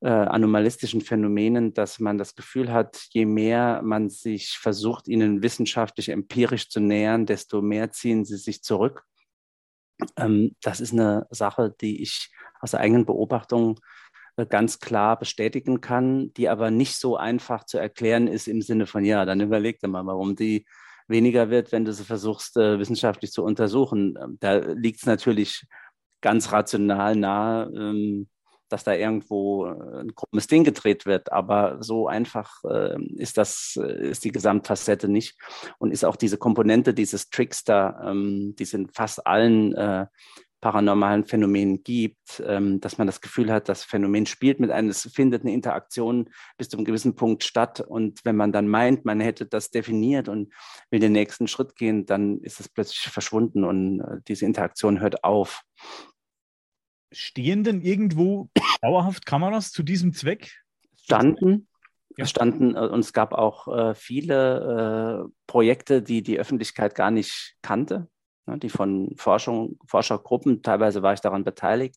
äh, 0.00 0.08
anomalistischen 0.08 1.00
Phänomenen, 1.00 1.72
dass 1.74 1.98
man 2.00 2.18
das 2.18 2.34
Gefühl 2.34 2.72
hat, 2.72 3.06
je 3.10 3.24
mehr 3.24 3.80
man 3.82 4.08
sich 4.10 4.58
versucht, 4.58 5.08
ihnen 5.08 5.42
wissenschaftlich, 5.42 6.10
empirisch 6.10 6.68
zu 6.68 6.80
nähern, 6.80 7.26
desto 7.26 7.62
mehr 7.62 7.90
ziehen 7.92 8.24
sie 8.24 8.36
sich 8.36 8.62
zurück. 8.62 9.04
Ähm, 10.16 10.54
das 10.62 10.80
ist 10.80 10.92
eine 10.92 11.26
Sache, 11.30 11.74
die 11.80 12.02
ich 12.02 12.30
aus 12.60 12.74
eigenen 12.74 13.06
Beobachtung 13.06 13.80
äh, 14.36 14.46
ganz 14.46 14.80
klar 14.80 15.18
bestätigen 15.18 15.80
kann, 15.80 16.32
die 16.34 16.48
aber 16.48 16.70
nicht 16.70 16.96
so 16.96 17.16
einfach 17.16 17.64
zu 17.64 17.78
erklären 17.78 18.28
ist 18.28 18.48
im 18.48 18.62
Sinne 18.62 18.86
von, 18.86 19.04
ja, 19.04 19.24
dann 19.24 19.40
überleg 19.40 19.80
dir 19.80 19.88
mal, 19.88 20.06
warum 20.06 20.36
die 20.36 20.66
weniger 21.08 21.50
wird, 21.50 21.72
wenn 21.72 21.84
du 21.84 21.92
sie 21.92 22.04
versuchst, 22.04 22.56
äh, 22.56 22.78
wissenschaftlich 22.78 23.32
zu 23.32 23.42
untersuchen. 23.44 24.18
Ähm, 24.20 24.36
da 24.40 24.56
liegt 24.58 25.00
es 25.00 25.06
natürlich 25.06 25.64
ganz 26.20 26.52
rational 26.52 27.16
nahe, 27.16 27.70
ähm, 27.74 28.28
dass 28.68 28.84
da 28.84 28.94
irgendwo 28.94 29.66
äh, 29.66 30.00
ein 30.00 30.14
krummes 30.14 30.46
Ding 30.46 30.64
gedreht 30.64 31.06
wird. 31.06 31.32
Aber 31.32 31.82
so 31.82 32.08
einfach 32.08 32.62
äh, 32.64 33.00
ist 33.16 33.38
das, 33.38 33.76
ist 33.76 34.24
die 34.24 34.32
Gesamtfacette 34.32 35.08
nicht. 35.08 35.38
Und 35.78 35.92
ist 35.92 36.04
auch 36.04 36.16
diese 36.16 36.38
Komponente 36.38 36.94
dieses 36.94 37.30
Trickster, 37.30 38.00
ähm, 38.04 38.54
die 38.58 38.64
sind 38.64 38.94
fast 38.94 39.26
allen 39.26 39.74
äh, 39.74 40.06
paranormalen 40.60 41.24
Phänomenen 41.24 41.82
gibt, 41.84 42.42
ähm, 42.44 42.80
dass 42.80 42.98
man 42.98 43.06
das 43.06 43.20
Gefühl 43.20 43.52
hat, 43.52 43.68
das 43.68 43.84
Phänomen 43.84 44.26
spielt 44.26 44.58
mit 44.58 44.70
einem, 44.70 44.88
es 44.88 45.02
findet 45.12 45.42
eine 45.42 45.52
Interaktion 45.52 46.30
bis 46.56 46.68
zu 46.68 46.76
einem 46.76 46.84
gewissen 46.84 47.14
Punkt 47.14 47.44
statt. 47.44 47.80
Und 47.80 48.24
wenn 48.24 48.36
man 48.36 48.52
dann 48.52 48.66
meint, 48.66 49.04
man 49.04 49.20
hätte 49.20 49.46
das 49.46 49.70
definiert 49.70 50.28
und 50.28 50.52
will 50.90 50.98
den 50.98 51.12
nächsten 51.12 51.46
Schritt 51.46 51.76
gehen, 51.76 52.06
dann 52.06 52.40
ist 52.40 52.58
es 52.58 52.68
plötzlich 52.68 53.12
verschwunden 53.12 53.64
und 53.64 54.00
äh, 54.00 54.16
diese 54.26 54.46
Interaktion 54.46 55.00
hört 55.00 55.24
auf. 55.24 55.62
Stehen 57.16 57.64
denn 57.64 57.80
irgendwo 57.80 58.48
dauerhaft 58.82 59.26
Kameras 59.26 59.72
zu 59.72 59.82
diesem 59.82 60.12
Zweck? 60.12 60.50
Standen. 60.96 61.68
Ja. 62.16 62.24
Es 62.24 62.30
standen 62.30 62.74
äh, 62.74 62.80
und 62.80 63.00
es 63.00 63.12
gab 63.12 63.32
auch 63.32 63.68
äh, 63.68 63.94
viele 63.94 65.26
äh, 65.26 65.32
Projekte, 65.46 66.02
die 66.02 66.22
die 66.22 66.38
Öffentlichkeit 66.38 66.94
gar 66.94 67.10
nicht 67.10 67.56
kannte 67.62 68.08
ne, 68.46 68.58
die 68.58 68.68
von 68.68 69.14
Forschung, 69.16 69.78
Forschergruppen, 69.86 70.62
teilweise 70.62 71.02
war 71.02 71.12
ich 71.12 71.20
daran 71.20 71.44
beteiligt, 71.44 71.96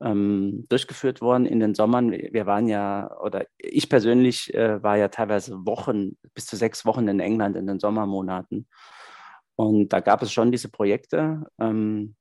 ähm, 0.00 0.66
durchgeführt 0.68 1.20
worden 1.20 1.46
in 1.46 1.60
den 1.60 1.74
Sommern. 1.74 2.12
Wir 2.12 2.46
waren 2.46 2.68
ja, 2.68 3.10
oder 3.20 3.46
ich 3.56 3.88
persönlich 3.88 4.52
äh, 4.54 4.82
war 4.82 4.96
ja 4.96 5.08
teilweise 5.08 5.66
Wochen, 5.66 6.16
bis 6.34 6.46
zu 6.46 6.56
sechs 6.56 6.84
Wochen 6.84 7.08
in 7.08 7.20
England 7.20 7.56
in 7.56 7.66
den 7.66 7.80
Sommermonaten. 7.80 8.68
Und 9.54 9.92
da 9.92 10.00
gab 10.00 10.22
es 10.22 10.32
schon 10.32 10.52
diese 10.52 10.68
Projekte. 10.68 11.46
Ähm, 11.58 12.14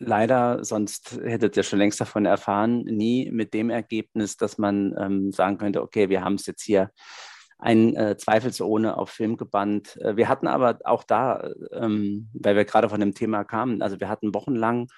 leider, 0.00 0.64
sonst 0.64 1.20
hättet 1.22 1.56
ihr 1.56 1.62
schon 1.62 1.78
längst 1.78 2.00
davon 2.00 2.26
erfahren, 2.26 2.82
nie 2.82 3.30
mit 3.30 3.54
dem 3.54 3.70
Ergebnis, 3.70 4.36
dass 4.36 4.58
man 4.58 4.94
ähm, 4.98 5.32
sagen 5.32 5.58
könnte, 5.58 5.82
okay, 5.82 6.08
wir 6.08 6.24
haben 6.24 6.34
es 6.34 6.46
jetzt 6.46 6.62
hier 6.62 6.90
ein 7.58 7.94
äh, 7.94 8.16
zweifelsohne 8.16 8.96
auf 8.96 9.10
Film 9.10 9.36
gebannt. 9.36 9.96
Äh, 9.98 10.16
wir 10.16 10.28
hatten 10.28 10.48
aber 10.48 10.78
auch 10.84 11.04
da, 11.04 11.50
ähm, 11.72 12.30
weil 12.32 12.56
wir 12.56 12.64
gerade 12.64 12.88
von 12.88 13.00
dem 13.00 13.14
Thema 13.14 13.44
kamen, 13.44 13.82
also 13.82 14.00
wir 14.00 14.08
hatten 14.08 14.34
wochenlang 14.34 14.88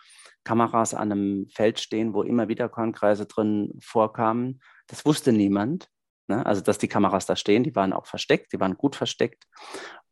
Kameras 0.44 0.94
an 0.94 1.12
einem 1.12 1.48
Feld 1.52 1.80
stehen, 1.80 2.14
wo 2.14 2.22
immer 2.22 2.48
wieder 2.48 2.68
Kornkreise 2.68 3.26
drin 3.26 3.72
vorkamen. 3.80 4.60
Das 4.86 5.04
wusste 5.04 5.32
niemand. 5.32 5.88
Ne? 6.28 6.44
Also, 6.44 6.62
dass 6.62 6.78
die 6.78 6.88
Kameras 6.88 7.26
da 7.26 7.36
stehen, 7.36 7.62
die 7.62 7.74
waren 7.76 7.92
auch 7.92 8.06
versteckt, 8.06 8.52
die 8.52 8.60
waren 8.60 8.76
gut 8.76 8.96
versteckt. 8.96 9.46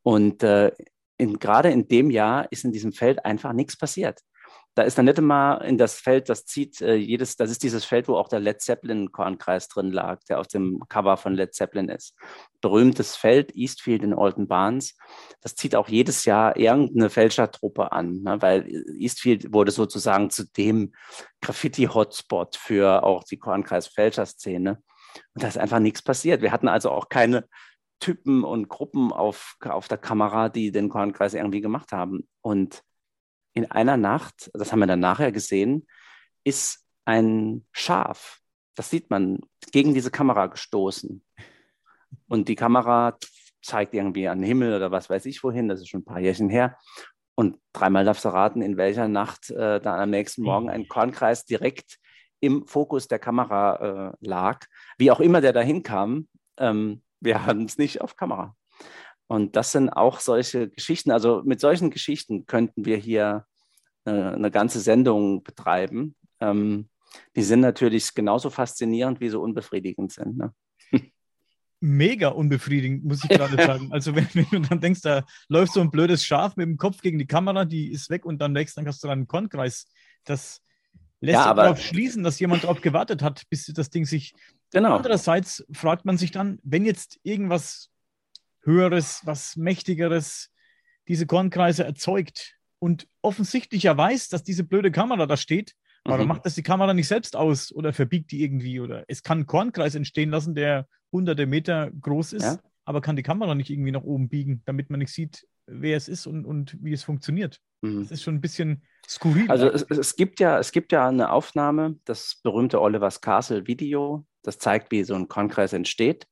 Und 0.03 0.43
äh, 0.43 0.73
in, 1.17 1.39
gerade 1.39 1.71
in 1.71 1.89
dem 1.89 2.11
Jahr 2.11 2.51
ist 2.51 2.65
in 2.65 2.73
diesem 2.73 2.93
Feld 2.93 3.25
einfach 3.25 3.53
nichts 3.53 3.77
passiert. 3.77 4.21
Da 4.75 4.83
ist 4.83 4.97
dann 4.97 5.07
nicht 5.07 5.19
immer 5.19 5.63
in 5.63 5.79
das 5.79 5.99
Feld, 5.99 6.29
das 6.29 6.45
zieht 6.45 6.81
äh, 6.81 6.95
jedes, 6.95 7.37
das 7.37 7.51
ist 7.51 7.63
dieses 7.63 7.85
Feld, 7.85 8.07
wo 8.07 8.17
auch 8.17 8.29
der 8.29 8.39
Led 8.39 8.61
Zeppelin-Kornkreis 8.61 9.69
drin 9.69 9.91
lag, 9.91 10.21
der 10.29 10.39
auf 10.39 10.47
dem 10.47 10.83
Cover 10.89 11.17
von 11.17 11.35
Led 11.35 11.55
Zeppelin 11.55 11.89
ist. 11.89 12.15
Berühmtes 12.61 13.17
Feld, 13.17 13.55
Eastfield 13.57 14.05
in 14.05 14.15
Alton 14.15 14.47
Barnes. 14.47 14.97
Das 15.41 15.57
zieht 15.57 15.75
auch 15.75 15.89
jedes 15.89 16.25
Jahr 16.25 16.57
irgendeine 16.57 17.11
Fälschertruppe 17.11 17.91
an, 17.91 18.23
ne? 18.23 18.41
weil 18.41 18.69
Eastfield 18.97 19.53
wurde 19.53 19.73
sozusagen 19.73 20.31
zu 20.31 20.45
dem 20.45 20.93
Graffiti-Hotspot 21.41 22.57
für 22.57 23.03
auch 23.03 23.25
die 23.25 23.39
Kornkreis-Fälscherszene. 23.39 24.83
Und 25.35 25.43
da 25.43 25.49
ist 25.49 25.59
einfach 25.59 25.81
nichts 25.81 26.03
passiert. 26.03 26.43
Wir 26.43 26.53
hatten 26.53 26.69
also 26.69 26.91
auch 26.91 27.09
keine 27.09 27.49
Typen 28.01 28.45
und 28.45 28.69
Gruppen 28.69 29.13
auf, 29.13 29.57
auf 29.65 29.89
der 29.89 29.99
Kamera, 29.99 30.49
die 30.49 30.73
den 30.73 30.89
Kornkreis 30.89 31.35
irgendwie 31.35 31.61
gemacht 31.61 31.93
haben. 31.93 32.29
Und 32.41 32.83
in 33.55 33.71
einer 33.71 33.97
Nacht, 33.97 34.51
das 34.55 34.73
haben 34.73 34.81
wir 34.81 34.87
dann 34.87 35.01
nachher 35.01 35.33
gesehen, 35.33 35.87
ist 36.45 36.85
ein 37.05 37.67
Schaf, 37.73 38.41
das 38.75 38.91
sieht 38.91 39.11
man, 39.11 39.41
gegen 39.73 39.95
diese 39.95 40.11
Kamera 40.11 40.47
gestoßen. 40.47 41.23
Und 42.29 42.49
die 42.49 42.55
Kamera 42.55 43.19
zeigt 43.63 43.95
irgendwie 43.95 44.29
an 44.29 44.39
den 44.39 44.47
Himmel 44.47 44.75
oder 44.75 44.91
was 44.91 45.11
weiß 45.11 45.27
ich 45.27 45.43
wohin, 45.43 45.69
das 45.69 45.81
ist 45.81 45.89
schon 45.89 46.01
ein 46.01 46.05
paar 46.05 46.21
Jährchen 46.21 46.49
her. 46.49 46.79
Und 47.35 47.59
dreimal 47.73 48.05
darfst 48.05 48.25
du 48.25 48.29
raten, 48.29 48.63
in 48.63 48.77
welcher 48.77 49.09
Nacht 49.09 49.51
äh, 49.51 49.81
dann 49.81 50.01
am 50.01 50.11
nächsten 50.11 50.43
Morgen 50.43 50.69
ein 50.69 50.89
Kornkreis 50.89 51.45
direkt 51.45 51.99
im 52.41 52.67
Fokus 52.67 53.09
der 53.09 53.19
Kamera 53.19 54.13
äh, 54.13 54.27
lag. 54.27 54.67
Wie 54.99 55.11
auch 55.11 55.21
immer 55.21 55.41
der 55.41 55.53
dahin 55.53 55.83
kam, 55.83 56.29
ähm, 56.59 57.03
wir 57.21 57.45
hatten 57.45 57.65
es 57.65 57.79
nicht 57.79 58.01
auf 58.01 58.17
Kamera. 58.17 58.57
Und 59.31 59.55
das 59.55 59.71
sind 59.71 59.91
auch 59.91 60.19
solche 60.19 60.71
Geschichten. 60.71 61.13
Also 61.13 61.43
mit 61.45 61.61
solchen 61.61 61.91
Geschichten 61.91 62.47
könnten 62.47 62.85
wir 62.85 62.97
hier 62.97 63.47
äh, 64.05 64.11
eine 64.11 64.51
ganze 64.51 64.81
Sendung 64.81 65.45
betreiben. 65.45 66.17
Ähm, 66.41 66.89
die 67.37 67.43
sind 67.43 67.61
natürlich 67.61 68.13
genauso 68.15 68.51
faszinierend, 68.51 69.21
wie 69.21 69.29
sie 69.29 69.39
unbefriedigend 69.39 70.11
sind. 70.11 70.37
Ne? 70.37 70.53
Mega 71.81 72.31
unbefriedigend, 72.31 73.05
muss 73.05 73.23
ich 73.23 73.31
gerade 73.31 73.55
sagen. 73.65 73.93
Also, 73.93 74.17
wenn, 74.17 74.27
wenn, 74.33 74.47
du 74.51 74.61
dann 74.63 74.81
denkst, 74.81 75.03
da 75.03 75.25
läuft 75.47 75.75
so 75.75 75.81
ein 75.81 75.93
blödes 75.93 76.25
Schaf 76.25 76.57
mit 76.57 76.67
dem 76.67 76.77
Kopf 76.77 77.01
gegen 77.01 77.21
die 77.21 77.29
Kamera, 77.29 77.65
die 77.65 77.93
ist 77.93 78.11
weg 78.11 78.25
und 78.25 78.41
dann 78.41 78.53
wächst, 78.57 78.79
dann 78.79 78.89
hast 78.89 79.01
du 79.05 79.07
dann 79.07 79.19
einen 79.21 79.29
Kornkreis. 79.29 79.87
Das 80.25 80.61
lässt 81.21 81.39
ja, 81.39 81.55
darauf 81.55 81.81
schließen, 81.81 82.25
dass 82.25 82.41
jemand 82.41 82.65
darauf 82.65 82.81
gewartet 82.81 83.23
hat, 83.23 83.45
bis 83.49 83.67
das 83.67 83.91
Ding 83.91 84.07
sich. 84.07 84.35
Genau. 84.73 84.97
Andererseits 84.97 85.65
fragt 85.73 86.05
man 86.05 86.19
sich 86.19 86.33
dann, 86.33 86.59
wenn 86.65 86.85
jetzt 86.85 87.21
irgendwas 87.23 87.90
Höheres, 88.63 89.23
was 89.25 89.57
Mächtigeres 89.57 90.51
diese 91.09 91.27
Kornkreise 91.27 91.85
erzeugt 91.85 92.57
und 92.79 93.09
offensichtlich 93.23 93.85
ja 93.85 93.97
weiß, 93.97 94.29
dass 94.29 94.43
diese 94.43 94.65
blöde 94.65 94.91
Kamera 94.91 95.27
da 95.27 95.37
steht, 95.37 95.75
warum 96.05 96.23
mhm. 96.23 96.29
macht 96.29 96.47
das 96.47 96.55
die 96.55 96.63
Kamera 96.63 96.95
nicht 96.95 97.09
selbst 97.09 97.37
aus 97.37 97.73
oder 97.73 97.93
verbiegt 97.93 98.31
die 98.33 98.43
irgendwie? 98.43 98.81
Oder 98.81 99.05
es 99.09 99.23
kann 99.23 99.41
ein 99.41 99.47
Kornkreis 99.47 99.95
entstehen 99.95 100.31
lassen, 100.31 100.55
der 100.55 100.87
hunderte 101.13 101.47
Meter 101.47 101.91
groß 102.01 102.33
ist, 102.35 102.45
ja. 102.45 102.61
aber 102.85 103.01
kann 103.01 103.17
die 103.17 103.23
Kamera 103.23 103.55
nicht 103.55 103.71
irgendwie 103.71 103.93
nach 103.93 104.03
oben 104.03 104.29
biegen, 104.29 104.63
damit 104.65 104.91
man 104.91 105.01
nicht 105.01 105.13
sieht, 105.13 105.47
wer 105.67 105.97
es 105.97 106.09
ist 106.09 106.27
und, 106.27 106.45
und 106.45 106.77
wie 106.81 106.93
es 106.93 107.05
funktioniert. 107.05 107.61
Mhm. 107.83 108.03
Das 108.03 108.11
ist 108.13 108.23
schon 108.23 108.35
ein 108.35 108.41
bisschen 108.41 108.83
skurril. 109.09 109.51
Also 109.51 109.71
es, 109.71 109.83
es, 109.83 110.17
gibt 110.17 110.41
ja, 110.41 110.59
es 110.59 110.73
gibt 110.73 110.93
ja 110.93 111.09
eine 111.09 111.31
Aufnahme, 111.31 111.99
das 112.05 112.41
berühmte 112.43 112.81
Oliver's 112.81 113.21
Castle 113.21 113.67
Video, 113.67 114.27
das 114.43 114.59
zeigt, 114.59 114.91
wie 114.91 115.05
so 115.05 115.15
ein 115.15 115.29
Kornkreis 115.29 115.73
entsteht. 115.73 116.27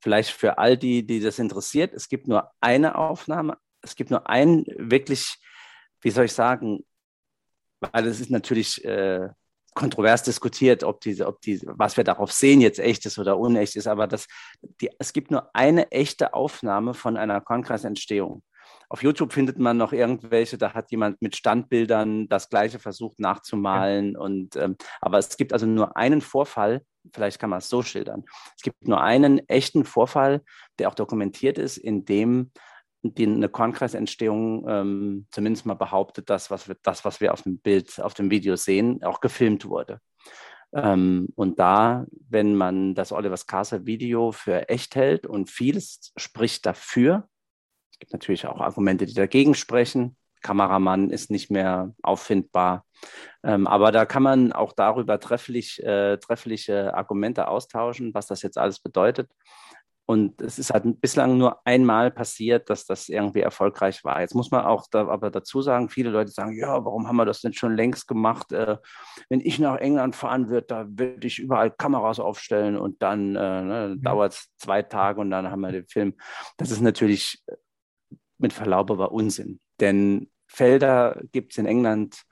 Vielleicht 0.00 0.30
für 0.30 0.58
all 0.58 0.76
die, 0.76 1.06
die 1.06 1.20
das 1.20 1.38
interessiert, 1.38 1.94
es 1.94 2.08
gibt 2.08 2.28
nur 2.28 2.50
eine 2.60 2.96
Aufnahme, 2.96 3.56
es 3.82 3.94
gibt 3.94 4.10
nur 4.10 4.28
einen 4.28 4.64
wirklich, 4.76 5.38
wie 6.00 6.10
soll 6.10 6.26
ich 6.26 6.32
sagen, 6.32 6.84
weil 7.80 8.06
es 8.06 8.20
ist 8.20 8.30
natürlich 8.30 8.84
äh, 8.84 9.28
kontrovers 9.74 10.22
diskutiert, 10.22 10.82
ob 10.84 11.00
diese, 11.00 11.26
ob 11.26 11.40
die, 11.42 11.60
was 11.64 11.96
wir 11.96 12.04
darauf 12.04 12.32
sehen, 12.32 12.60
jetzt 12.60 12.78
echt 12.78 13.04
ist 13.06 13.18
oder 13.18 13.38
unecht 13.38 13.76
ist, 13.76 13.86
aber 13.86 14.06
das, 14.06 14.26
die, 14.80 14.90
es 14.98 15.12
gibt 15.12 15.30
nur 15.30 15.54
eine 15.54 15.90
echte 15.92 16.34
Aufnahme 16.34 16.94
von 16.94 17.16
einer 17.16 17.40
Kornkreisentstehung. 17.40 18.42
Auf 18.88 19.02
YouTube 19.02 19.32
findet 19.32 19.58
man 19.58 19.76
noch 19.76 19.92
irgendwelche, 19.92 20.58
da 20.58 20.74
hat 20.74 20.90
jemand 20.90 21.20
mit 21.20 21.36
Standbildern 21.36 22.28
das 22.28 22.48
Gleiche 22.48 22.78
versucht 22.78 23.18
nachzumalen. 23.20 24.12
Ja. 24.12 24.20
Und, 24.20 24.56
ähm, 24.56 24.76
aber 25.00 25.18
es 25.18 25.36
gibt 25.36 25.52
also 25.52 25.66
nur 25.66 25.96
einen 25.96 26.20
Vorfall, 26.20 26.82
vielleicht 27.12 27.38
kann 27.38 27.50
man 27.50 27.58
es 27.58 27.68
so 27.68 27.82
schildern. 27.82 28.24
Es 28.56 28.62
gibt 28.62 28.86
nur 28.86 29.00
einen 29.00 29.40
echten 29.48 29.84
Vorfall, 29.84 30.42
der 30.78 30.88
auch 30.88 30.94
dokumentiert 30.94 31.58
ist, 31.58 31.76
in 31.76 32.04
dem 32.04 32.50
die, 33.02 33.26
eine 33.26 33.48
Kornkreisentstehung 33.48 34.66
ähm, 34.68 35.26
zumindest 35.30 35.66
mal 35.66 35.74
behauptet, 35.74 36.30
dass 36.30 36.50
was 36.50 36.68
wir, 36.68 36.76
das, 36.82 37.04
was 37.04 37.20
wir 37.20 37.32
auf 37.32 37.42
dem 37.42 37.58
Bild, 37.58 38.00
auf 38.00 38.14
dem 38.14 38.30
Video 38.30 38.56
sehen, 38.56 39.02
auch 39.04 39.20
gefilmt 39.20 39.66
wurde. 39.68 40.00
Ähm, 40.74 41.28
und 41.36 41.58
da, 41.58 42.06
wenn 42.28 42.56
man 42.56 42.94
das 42.94 43.12
Olivers 43.12 43.46
Castle 43.46 43.86
Video 43.86 44.32
für 44.32 44.68
echt 44.68 44.96
hält 44.96 45.26
und 45.26 45.50
vieles 45.50 46.12
spricht 46.16 46.66
dafür, 46.66 47.28
es 47.96 48.00
gibt 48.00 48.12
natürlich 48.12 48.46
auch 48.46 48.60
Argumente, 48.60 49.06
die 49.06 49.14
dagegen 49.14 49.54
sprechen. 49.54 50.16
Kameramann 50.42 51.08
ist 51.08 51.30
nicht 51.30 51.50
mehr 51.50 51.94
auffindbar. 52.02 52.84
Ähm, 53.42 53.66
aber 53.66 53.90
da 53.90 54.04
kann 54.04 54.22
man 54.22 54.52
auch 54.52 54.74
darüber 54.74 55.18
trefflich, 55.18 55.82
äh, 55.82 56.18
treffliche 56.18 56.94
Argumente 56.94 57.48
austauschen, 57.48 58.12
was 58.12 58.26
das 58.26 58.42
jetzt 58.42 58.58
alles 58.58 58.78
bedeutet. 58.80 59.30
Und 60.08 60.40
es 60.40 60.58
ist 60.58 60.70
halt 60.70 61.00
bislang 61.00 61.38
nur 61.38 61.66
einmal 61.66 62.12
passiert, 62.12 62.70
dass 62.70 62.84
das 62.84 63.08
irgendwie 63.08 63.40
erfolgreich 63.40 64.04
war. 64.04 64.20
Jetzt 64.20 64.36
muss 64.36 64.52
man 64.52 64.64
auch 64.64 64.86
da, 64.88 65.08
aber 65.08 65.30
dazu 65.30 65.62
sagen, 65.62 65.88
viele 65.88 66.10
Leute 66.10 66.30
sagen, 66.30 66.56
ja, 66.56 66.84
warum 66.84 67.08
haben 67.08 67.16
wir 67.16 67.24
das 67.24 67.40
denn 67.40 67.54
schon 67.54 67.74
längst 67.74 68.06
gemacht? 68.06 68.52
Äh, 68.52 68.76
wenn 69.30 69.40
ich 69.40 69.58
nach 69.58 69.78
England 69.78 70.14
fahren 70.14 70.50
würde, 70.50 70.66
da 70.66 70.86
würde 70.86 71.26
ich 71.26 71.38
überall 71.38 71.72
Kameras 71.72 72.20
aufstellen 72.20 72.76
und 72.76 73.02
dann 73.02 73.34
äh, 73.34 73.62
ne, 73.62 73.94
mhm. 73.96 74.02
dauert 74.02 74.34
es 74.34 74.48
zwei 74.58 74.82
Tage 74.82 75.22
und 75.22 75.30
dann 75.30 75.50
haben 75.50 75.62
wir 75.62 75.72
den 75.72 75.88
Film. 75.88 76.14
Das 76.58 76.70
ist 76.70 76.82
natürlich 76.82 77.42
mit 78.38 78.52
Verlaub 78.52 78.90
aber 78.90 79.12
Unsinn. 79.12 79.60
Denn 79.80 80.30
Felder 80.46 81.20
gibt 81.32 81.52
es 81.52 81.58
in 81.58 81.66
England 81.66 82.22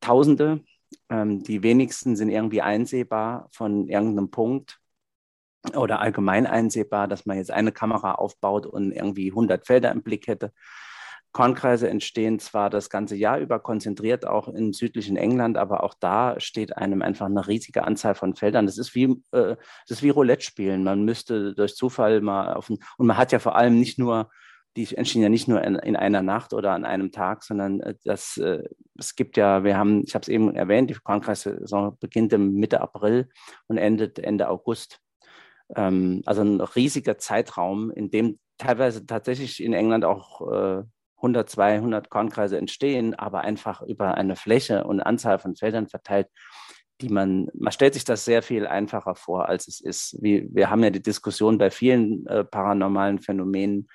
Tausende. 0.00 0.64
Ähm, 1.08 1.42
die 1.42 1.62
wenigsten 1.62 2.16
sind 2.16 2.30
irgendwie 2.30 2.62
einsehbar 2.62 3.48
von 3.52 3.86
irgendeinem 3.88 4.30
Punkt 4.30 4.80
oder 5.74 6.00
allgemein 6.00 6.46
einsehbar, 6.46 7.06
dass 7.06 7.26
man 7.26 7.36
jetzt 7.36 7.50
eine 7.50 7.70
Kamera 7.70 8.14
aufbaut 8.14 8.66
und 8.66 8.92
irgendwie 8.92 9.30
100 9.30 9.66
Felder 9.66 9.92
im 9.92 10.02
Blick 10.02 10.26
hätte. 10.26 10.52
Kornkreise 11.32 11.88
entstehen 11.88 12.40
zwar 12.40 12.70
das 12.70 12.90
ganze 12.90 13.14
Jahr 13.14 13.38
über 13.38 13.60
konzentriert 13.60 14.26
auch 14.26 14.48
im 14.48 14.72
südlichen 14.72 15.16
England, 15.16 15.58
aber 15.58 15.84
auch 15.84 15.94
da 15.94 16.40
steht 16.40 16.76
einem 16.76 17.02
einfach 17.02 17.26
eine 17.26 17.46
riesige 17.46 17.84
Anzahl 17.84 18.16
von 18.16 18.34
Feldern. 18.34 18.66
Das 18.66 18.78
ist 18.78 18.94
wie, 18.96 19.22
äh, 19.30 19.56
das 19.86 19.98
ist 19.98 20.02
wie 20.02 20.10
Roulette 20.10 20.42
spielen. 20.42 20.82
Man 20.82 21.04
müsste 21.04 21.54
durch 21.54 21.76
Zufall 21.76 22.20
mal 22.20 22.54
auf 22.54 22.68
ein, 22.68 22.78
und 22.96 23.06
man 23.06 23.16
hat 23.16 23.30
ja 23.30 23.38
vor 23.38 23.54
allem 23.54 23.78
nicht 23.78 23.98
nur 23.98 24.30
die 24.76 24.94
entstehen 24.96 25.22
ja 25.22 25.28
nicht 25.28 25.48
nur 25.48 25.62
in, 25.62 25.74
in, 25.76 25.96
einer 25.96 26.22
Nacht 26.22 26.52
oder 26.52 26.72
an 26.72 26.84
einem 26.84 27.10
Tag, 27.10 27.42
sondern 27.42 27.80
äh, 27.80 27.94
das, 28.04 28.36
äh, 28.36 28.62
es 28.98 29.16
gibt 29.16 29.36
ja, 29.36 29.64
wir 29.64 29.76
haben, 29.76 30.04
ich 30.06 30.14
habe 30.14 30.22
es 30.22 30.28
eben 30.28 30.54
erwähnt, 30.54 30.90
die 30.90 30.94
Kornkreissaison 30.94 31.98
beginnt 31.98 32.32
im 32.32 32.52
Mitte 32.52 32.80
April 32.80 33.28
und 33.66 33.78
endet 33.78 34.18
Ende 34.18 34.48
August. 34.48 35.00
Ähm, 35.74 36.22
also 36.26 36.42
ein 36.42 36.60
riesiger 36.60 37.18
Zeitraum, 37.18 37.90
in 37.90 38.10
dem 38.10 38.38
teilweise 38.58 39.06
tatsächlich 39.06 39.62
in 39.62 39.72
England 39.72 40.04
auch 40.04 40.40
äh, 40.52 40.82
100, 41.16 41.50
200 41.50 42.08
Kornkreise 42.08 42.56
entstehen, 42.56 43.14
aber 43.14 43.40
einfach 43.42 43.82
über 43.82 44.14
eine 44.14 44.36
Fläche 44.36 44.84
und 44.84 45.00
Anzahl 45.00 45.38
von 45.38 45.56
Feldern 45.56 45.86
verteilt, 45.86 46.28
die 47.00 47.08
man, 47.08 47.48
man 47.54 47.72
stellt 47.72 47.94
sich 47.94 48.04
das 48.04 48.24
sehr 48.24 48.42
viel 48.42 48.66
einfacher 48.66 49.14
vor, 49.14 49.48
als 49.48 49.68
es 49.68 49.80
ist. 49.80 50.16
Wie, 50.20 50.48
wir 50.52 50.70
haben 50.70 50.82
ja 50.82 50.90
die 50.90 51.02
Diskussion 51.02 51.58
bei 51.58 51.70
vielen 51.70 52.26
äh, 52.26 52.44
paranormalen 52.44 53.18
Phänomenen, 53.18 53.88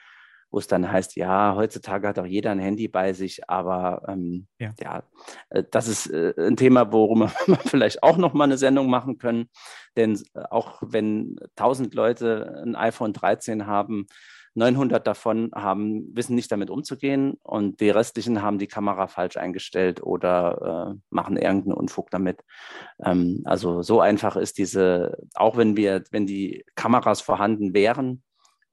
wo 0.55 0.59
es 0.59 0.67
dann 0.67 0.89
heißt, 0.89 1.17
ja, 1.17 1.53
heutzutage 1.53 2.07
hat 2.07 2.17
auch 2.17 2.25
jeder 2.25 2.51
ein 2.51 2.59
Handy 2.59 2.87
bei 2.87 3.11
sich, 3.11 3.49
aber 3.49 4.03
ähm, 4.07 4.47
ja. 4.57 4.73
ja. 4.79 5.03
Äh, 5.49 5.65
das 5.69 5.89
ist 5.89 6.07
äh, 6.07 6.33
ein 6.37 6.55
Thema, 6.55 6.93
worum 6.93 7.23
wir 7.45 7.57
vielleicht 7.57 8.03
auch 8.03 8.15
noch 8.15 8.33
mal 8.33 8.45
eine 8.45 8.57
Sendung 8.57 8.89
machen 8.89 9.17
können, 9.17 9.49
denn 9.97 10.17
äh, 10.33 10.43
auch 10.49 10.81
wenn 10.81 11.35
1000 11.57 11.93
Leute 11.93 12.63
ein 12.65 12.77
iPhone 12.77 13.11
13 13.11 13.67
haben, 13.67 14.07
900 14.53 15.05
davon 15.05 15.51
haben, 15.53 16.15
wissen 16.15 16.35
nicht 16.35 16.49
damit 16.53 16.69
umzugehen 16.69 17.33
und 17.43 17.81
die 17.81 17.89
restlichen 17.89 18.41
haben 18.41 18.57
die 18.57 18.67
Kamera 18.67 19.07
falsch 19.07 19.35
eingestellt 19.35 20.01
oder 20.01 20.93
äh, 20.93 20.99
machen 21.09 21.35
irgendeinen 21.35 21.73
Unfug 21.73 22.09
damit. 22.11 22.45
Ähm, 23.03 23.41
also 23.43 23.81
so 23.81 23.99
einfach 23.99 24.37
ist 24.37 24.57
diese, 24.57 25.17
auch 25.33 25.57
wenn 25.57 25.75
wir, 25.75 26.05
wenn 26.11 26.25
die 26.25 26.63
Kameras 26.75 27.19
vorhanden 27.19 27.73
wären, 27.73 28.23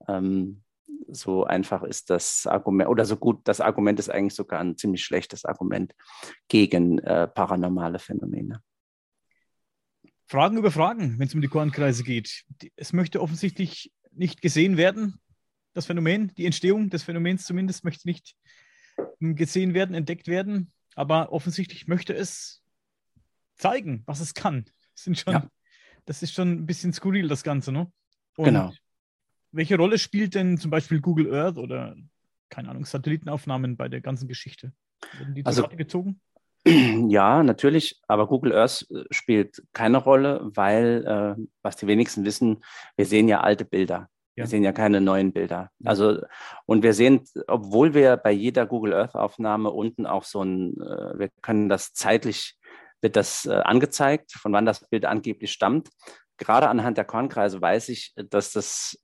ähm, 0.07 0.62
so 1.09 1.45
einfach 1.45 1.83
ist 1.83 2.09
das 2.09 2.47
Argument, 2.47 2.89
oder 2.89 3.05
so 3.05 3.17
gut, 3.17 3.41
das 3.47 3.61
Argument 3.61 3.99
ist 3.99 4.09
eigentlich 4.09 4.35
sogar 4.35 4.59
ein 4.59 4.77
ziemlich 4.77 5.03
schlechtes 5.03 5.45
Argument 5.45 5.93
gegen 6.47 6.99
äh, 6.99 7.27
paranormale 7.27 7.99
Phänomene. 7.99 8.61
Fragen 10.25 10.57
über 10.57 10.71
Fragen, 10.71 11.19
wenn 11.19 11.27
es 11.27 11.35
um 11.35 11.41
die 11.41 11.47
Kornkreise 11.47 12.03
geht. 12.03 12.43
Es 12.75 12.93
möchte 12.93 13.21
offensichtlich 13.21 13.91
nicht 14.11 14.41
gesehen 14.41 14.77
werden 14.77 15.19
das 15.73 15.87
Phänomen, 15.87 16.33
die 16.35 16.45
Entstehung 16.45 16.89
des 16.89 17.03
Phänomens 17.03 17.45
zumindest 17.45 17.83
möchte 17.83 18.07
nicht 18.07 18.35
gesehen 19.19 19.73
werden, 19.73 19.95
entdeckt 19.95 20.27
werden, 20.27 20.71
aber 20.95 21.31
offensichtlich 21.31 21.87
möchte 21.87 22.13
es 22.13 22.63
zeigen, 23.55 24.03
was 24.05 24.19
es 24.19 24.33
kann. 24.33 24.65
Das, 24.93 25.03
sind 25.03 25.17
schon, 25.17 25.33
ja. 25.33 25.49
das 26.05 26.21
ist 26.21 26.33
schon 26.33 26.51
ein 26.51 26.65
bisschen 26.65 26.93
skurril, 26.93 27.27
das 27.27 27.43
Ganze, 27.43 27.71
ne? 27.71 27.91
Und 28.37 28.45
genau. 28.45 28.71
Welche 29.53 29.77
Rolle 29.77 29.99
spielt 29.99 30.35
denn 30.35 30.57
zum 30.57 30.71
Beispiel 30.71 30.99
Google 30.99 31.33
Earth 31.33 31.57
oder, 31.57 31.95
keine 32.49 32.69
Ahnung, 32.69 32.85
Satellitenaufnahmen 32.85 33.77
bei 33.77 33.87
der 33.87 34.01
ganzen 34.01 34.27
Geschichte? 34.27 34.73
Wurden 35.19 35.35
die 35.35 35.45
also, 35.45 35.67
gezogen? 35.67 36.19
Ja, 37.09 37.43
natürlich, 37.43 38.01
aber 38.07 38.25
Google 38.27 38.53
Earth 38.53 38.87
äh, 38.89 39.03
spielt 39.11 39.61
keine 39.73 39.97
Rolle, 39.97 40.39
weil, 40.43 41.05
äh, 41.05 41.43
was 41.61 41.75
die 41.75 41.87
wenigsten 41.87 42.23
wissen, 42.23 42.63
wir 42.95 43.05
sehen 43.05 43.27
ja 43.27 43.41
alte 43.41 43.65
Bilder. 43.65 44.07
Wir 44.35 44.47
sehen 44.47 44.63
ja 44.63 44.71
keine 44.71 44.99
neuen 44.99 45.31
Bilder. 45.31 45.69
Also, 45.83 46.21
und 46.65 46.81
wir 46.81 46.93
sehen, 46.93 47.23
obwohl 47.47 47.93
wir 47.93 48.17
bei 48.17 48.31
jeder 48.31 48.65
Google 48.65 48.93
Earth 48.93 49.13
Aufnahme 49.13 49.69
unten 49.69 50.07
auch 50.07 50.23
so 50.23 50.41
ein, 50.41 50.73
äh, 50.81 51.19
wir 51.19 51.29
können 51.41 51.69
das 51.69 51.93
zeitlich, 51.93 52.57
wird 53.01 53.15
das 53.15 53.45
äh, 53.45 53.53
angezeigt, 53.53 54.31
von 54.31 54.51
wann 54.53 54.65
das 54.65 54.87
Bild 54.89 55.05
angeblich 55.05 55.51
stammt. 55.51 55.89
Gerade 56.37 56.67
anhand 56.67 56.97
der 56.97 57.05
Kornkreise 57.05 57.61
weiß 57.61 57.89
ich, 57.89 58.13
dass 58.15 58.51
das, 58.51 58.97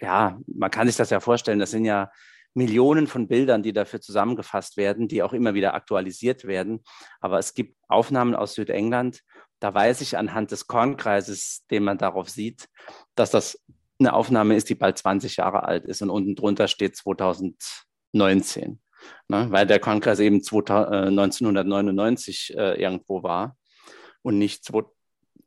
ja, 0.00 0.38
man 0.46 0.70
kann 0.70 0.86
sich 0.86 0.96
das 0.96 1.10
ja 1.10 1.20
vorstellen, 1.20 1.58
das 1.58 1.70
sind 1.70 1.84
ja 1.84 2.10
Millionen 2.54 3.06
von 3.06 3.26
Bildern, 3.26 3.62
die 3.62 3.72
dafür 3.72 4.00
zusammengefasst 4.00 4.76
werden, 4.76 5.08
die 5.08 5.22
auch 5.22 5.32
immer 5.32 5.54
wieder 5.54 5.74
aktualisiert 5.74 6.44
werden. 6.44 6.84
Aber 7.20 7.38
es 7.38 7.54
gibt 7.54 7.76
Aufnahmen 7.88 8.34
aus 8.34 8.54
Südengland, 8.54 9.22
da 9.58 9.74
weiß 9.74 10.00
ich 10.02 10.16
anhand 10.16 10.52
des 10.52 10.66
Kornkreises, 10.66 11.66
den 11.70 11.84
man 11.84 11.98
darauf 11.98 12.28
sieht, 12.28 12.68
dass 13.14 13.30
das 13.30 13.60
eine 13.98 14.12
Aufnahme 14.12 14.56
ist, 14.56 14.68
die 14.68 14.74
bald 14.74 14.98
20 14.98 15.36
Jahre 15.36 15.64
alt 15.64 15.84
ist 15.84 16.02
und 16.02 16.10
unten 16.10 16.36
drunter 16.36 16.68
steht 16.68 16.96
2019, 16.96 18.80
ne? 19.28 19.46
weil 19.50 19.66
der 19.66 19.80
Kongress 19.80 20.18
eben 20.18 20.36
1999 20.36 22.54
äh, 22.56 22.80
irgendwo 22.80 23.22
war 23.22 23.56
und 24.22 24.38
nicht, 24.38 24.64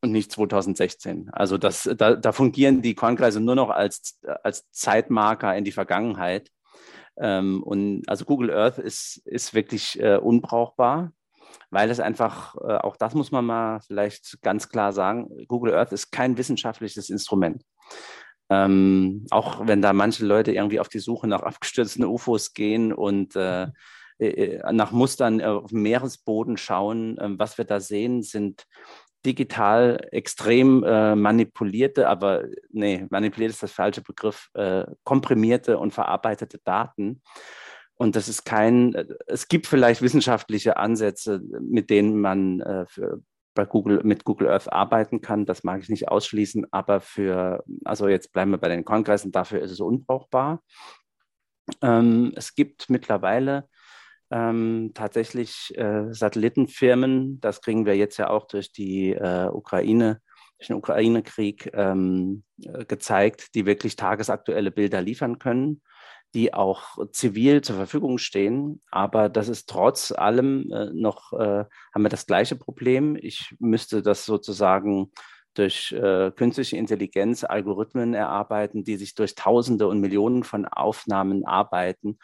und 0.07 0.13
nicht 0.13 0.31
2016. 0.31 1.29
Also 1.31 1.57
das, 1.57 1.89
da, 1.97 2.15
da 2.15 2.31
fungieren 2.31 2.81
die 2.81 2.95
Kornkreise 2.95 3.39
nur 3.39 3.55
noch 3.55 3.69
als, 3.69 4.19
als 4.43 4.69
Zeitmarker 4.71 5.55
in 5.55 5.63
die 5.63 5.71
Vergangenheit. 5.71 6.49
Ähm, 7.17 7.63
und 7.63 8.03
also 8.07 8.25
Google 8.25 8.51
Earth 8.51 8.77
ist, 8.77 9.17
ist 9.25 9.53
wirklich 9.53 9.99
äh, 9.99 10.17
unbrauchbar, 10.17 11.11
weil 11.69 11.89
es 11.89 11.99
einfach, 11.99 12.55
äh, 12.55 12.77
auch 12.77 12.95
das 12.95 13.13
muss 13.13 13.31
man 13.31 13.45
mal 13.45 13.79
vielleicht 13.81 14.41
ganz 14.41 14.69
klar 14.69 14.93
sagen, 14.93 15.29
Google 15.47 15.73
Earth 15.73 15.91
ist 15.91 16.11
kein 16.11 16.37
wissenschaftliches 16.37 17.09
Instrument. 17.09 17.63
Ähm, 18.49 19.25
auch 19.29 19.67
wenn 19.67 19.81
da 19.81 19.91
manche 19.91 20.25
Leute 20.25 20.53
irgendwie 20.53 20.79
auf 20.79 20.87
die 20.87 20.99
Suche 20.99 21.27
nach 21.27 21.41
abgestürzten 21.41 22.05
UFOs 22.05 22.53
gehen 22.53 22.93
und 22.93 23.35
äh, 23.35 23.67
äh, 24.19 24.73
nach 24.73 24.91
Mustern 24.91 25.41
auf 25.41 25.69
dem 25.69 25.81
Meeresboden 25.81 26.57
schauen, 26.57 27.17
äh, 27.17 27.29
was 27.37 27.57
wir 27.57 27.65
da 27.65 27.79
sehen, 27.79 28.23
sind 28.23 28.65
digital 29.27 30.07
extrem 30.11 30.83
äh, 30.83 31.15
manipulierte, 31.15 32.07
aber 32.07 32.45
nee, 32.71 33.05
manipuliert 33.09 33.51
ist 33.51 33.61
das 33.61 33.73
falsche 33.73 34.01
Begriff, 34.01 34.49
äh, 34.53 34.85
komprimierte 35.03 35.77
und 35.77 35.93
verarbeitete 35.93 36.59
Daten. 36.63 37.21
Und 37.95 38.15
das 38.15 38.29
ist 38.29 38.45
kein, 38.45 38.95
es 39.27 39.49
gibt 39.49 39.67
vielleicht 39.67 40.01
wissenschaftliche 40.01 40.77
Ansätze, 40.77 41.41
mit 41.59 41.89
denen 41.89 42.21
man 42.21 42.61
äh, 42.61 42.85
für 42.87 43.21
bei 43.53 43.65
Google, 43.65 44.01
mit 44.03 44.23
Google 44.23 44.49
Earth 44.49 44.71
arbeiten 44.71 45.19
kann. 45.19 45.45
Das 45.45 45.63
mag 45.63 45.81
ich 45.81 45.89
nicht 45.89 46.07
ausschließen, 46.07 46.67
aber 46.71 47.01
für, 47.01 47.63
also 47.83 48.07
jetzt 48.07 48.31
bleiben 48.31 48.51
wir 48.51 48.59
bei 48.59 48.69
den 48.69 48.85
Kornkreisen, 48.85 49.31
dafür 49.31 49.61
ist 49.61 49.71
es 49.71 49.79
unbrauchbar. 49.79 50.61
Ähm, 51.81 52.31
es 52.35 52.55
gibt 52.55 52.89
mittlerweile 52.89 53.67
ähm, 54.31 54.91
tatsächlich 54.93 55.73
äh, 55.77 56.13
Satellitenfirmen, 56.13 57.39
das 57.39 57.61
kriegen 57.61 57.85
wir 57.85 57.95
jetzt 57.95 58.17
ja 58.17 58.29
auch 58.29 58.47
durch 58.47 58.71
die 58.71 59.13
äh, 59.13 59.47
Ukraine, 59.47 60.21
durch 60.57 60.67
den 60.67 60.75
Ukraine-Krieg 60.75 61.71
ähm, 61.73 62.43
äh, 62.63 62.85
gezeigt, 62.85 63.55
die 63.55 63.65
wirklich 63.65 63.95
tagesaktuelle 63.95 64.71
Bilder 64.71 65.01
liefern 65.01 65.39
können 65.39 65.81
die 66.33 66.53
auch 66.53 66.97
zivil 67.11 67.61
zur 67.61 67.77
Verfügung 67.77 68.17
stehen. 68.17 68.81
Aber 68.91 69.29
das 69.29 69.47
ist 69.47 69.69
trotz 69.69 70.11
allem 70.11 70.71
äh, 70.71 70.89
noch, 70.93 71.33
äh, 71.33 71.65
haben 71.93 72.03
wir 72.03 72.09
das 72.09 72.25
gleiche 72.25 72.55
Problem. 72.55 73.17
Ich 73.19 73.55
müsste 73.59 74.01
das 74.01 74.25
sozusagen 74.25 75.11
durch 75.53 75.91
äh, 75.91 76.31
künstliche 76.31 76.77
Intelligenz 76.77 77.43
Algorithmen 77.43 78.13
erarbeiten, 78.13 78.83
die 78.83 78.97
sich 78.97 79.15
durch 79.15 79.33
Tausende 79.33 79.87
und 79.87 79.99
Millionen 79.99 80.43
von 80.43 80.65
Aufnahmen 80.65 81.45
arbeiten 81.45 82.19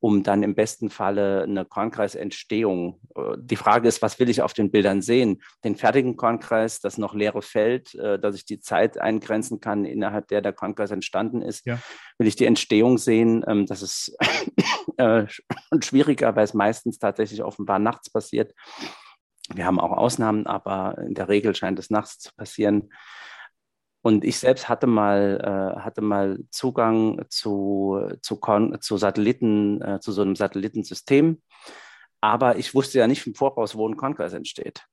um 0.00 0.22
dann 0.22 0.42
im 0.42 0.54
besten 0.54 0.90
Falle 0.90 1.42
eine 1.42 1.64
Kornkreisentstehung. 1.64 3.00
Äh, 3.16 3.36
die 3.38 3.56
Frage 3.56 3.88
ist, 3.88 4.02
was 4.02 4.18
will 4.18 4.28
ich 4.28 4.42
auf 4.42 4.52
den 4.52 4.70
Bildern 4.70 5.02
sehen? 5.02 5.42
Den 5.64 5.76
fertigen 5.76 6.16
Kornkreis, 6.16 6.80
das 6.80 6.98
noch 6.98 7.14
leere 7.14 7.42
Feld, 7.42 7.94
äh, 7.94 8.18
dass 8.18 8.36
ich 8.36 8.44
die 8.44 8.60
Zeit 8.60 8.98
eingrenzen 8.98 9.60
kann, 9.60 9.84
innerhalb 9.84 10.28
der 10.28 10.40
der 10.40 10.52
Kornkreis 10.52 10.90
entstanden 10.90 11.42
ist. 11.42 11.66
Ja. 11.66 11.78
Will 12.18 12.28
ich 12.28 12.36
die 12.36 12.46
Entstehung 12.46 12.98
sehen? 12.98 13.44
Ähm, 13.48 13.66
das 13.66 13.82
ist 13.82 14.16
äh, 14.98 15.26
schwieriger, 15.80 16.36
weil 16.36 16.44
es 16.44 16.54
meistens 16.54 16.98
tatsächlich 16.98 17.42
offenbar 17.42 17.78
nachts 17.78 18.10
passiert. 18.10 18.54
Wir 19.54 19.64
haben 19.64 19.80
auch 19.80 19.92
Ausnahmen, 19.92 20.46
aber 20.46 20.98
in 20.98 21.14
der 21.14 21.28
Regel 21.28 21.54
scheint 21.54 21.78
es 21.78 21.90
nachts 21.90 22.18
zu 22.18 22.30
passieren. 22.36 22.90
Und 24.02 24.24
ich 24.24 24.38
selbst 24.38 24.68
hatte 24.68 24.86
mal, 24.86 25.74
äh, 25.76 25.80
hatte 25.80 26.00
mal 26.00 26.38
Zugang 26.50 27.24
zu, 27.28 28.00
zu, 28.22 28.40
zu 28.80 28.96
Satelliten, 28.96 29.82
äh, 29.82 30.00
zu 30.00 30.12
so 30.12 30.22
einem 30.22 30.36
Satellitensystem. 30.36 31.42
Aber 32.20 32.56
ich 32.56 32.74
wusste 32.74 32.98
ja 32.98 33.06
nicht 33.06 33.26
im 33.26 33.34
Voraus, 33.34 33.76
wo 33.76 33.88
ein 33.88 33.96
Kongress 33.96 34.32
entsteht. 34.32 34.84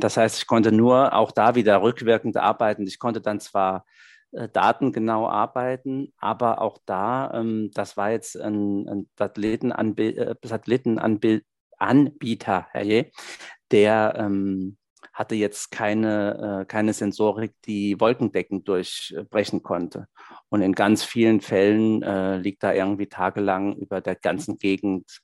Das 0.00 0.16
heißt, 0.16 0.38
ich 0.38 0.46
konnte 0.46 0.72
nur 0.72 1.14
auch 1.14 1.32
da 1.32 1.54
wieder 1.54 1.82
rückwirkend 1.82 2.36
arbeiten. 2.36 2.86
Ich 2.86 2.98
konnte 2.98 3.20
dann 3.20 3.40
zwar 3.40 3.84
äh, 4.32 4.48
datengenau 4.48 5.28
arbeiten, 5.28 6.12
aber 6.18 6.60
auch 6.60 6.78
da, 6.84 7.32
ähm, 7.34 7.70
das 7.74 7.96
war 7.96 8.10
jetzt 8.10 8.36
ein, 8.38 8.88
ein 8.88 9.08
Satellitenanbieter, 9.16 10.30
äh, 10.30 10.34
Satellitenanbieter, 10.42 12.66
herrje, 12.70 13.10
der 13.70 14.14
ähm, 14.18 14.77
hatte 15.12 15.34
jetzt 15.34 15.70
keine, 15.70 16.62
äh, 16.62 16.64
keine 16.66 16.92
Sensorik, 16.92 17.54
die 17.64 18.00
Wolkendecken 18.00 18.64
durchbrechen 18.64 19.62
konnte. 19.62 20.06
Und 20.48 20.62
in 20.62 20.72
ganz 20.72 21.04
vielen 21.04 21.40
Fällen 21.40 22.02
äh, 22.02 22.36
liegt 22.38 22.62
da 22.62 22.72
irgendwie 22.72 23.06
tagelang 23.06 23.76
über 23.76 24.00
der 24.00 24.14
ganzen 24.14 24.58
Gegend, 24.58 25.20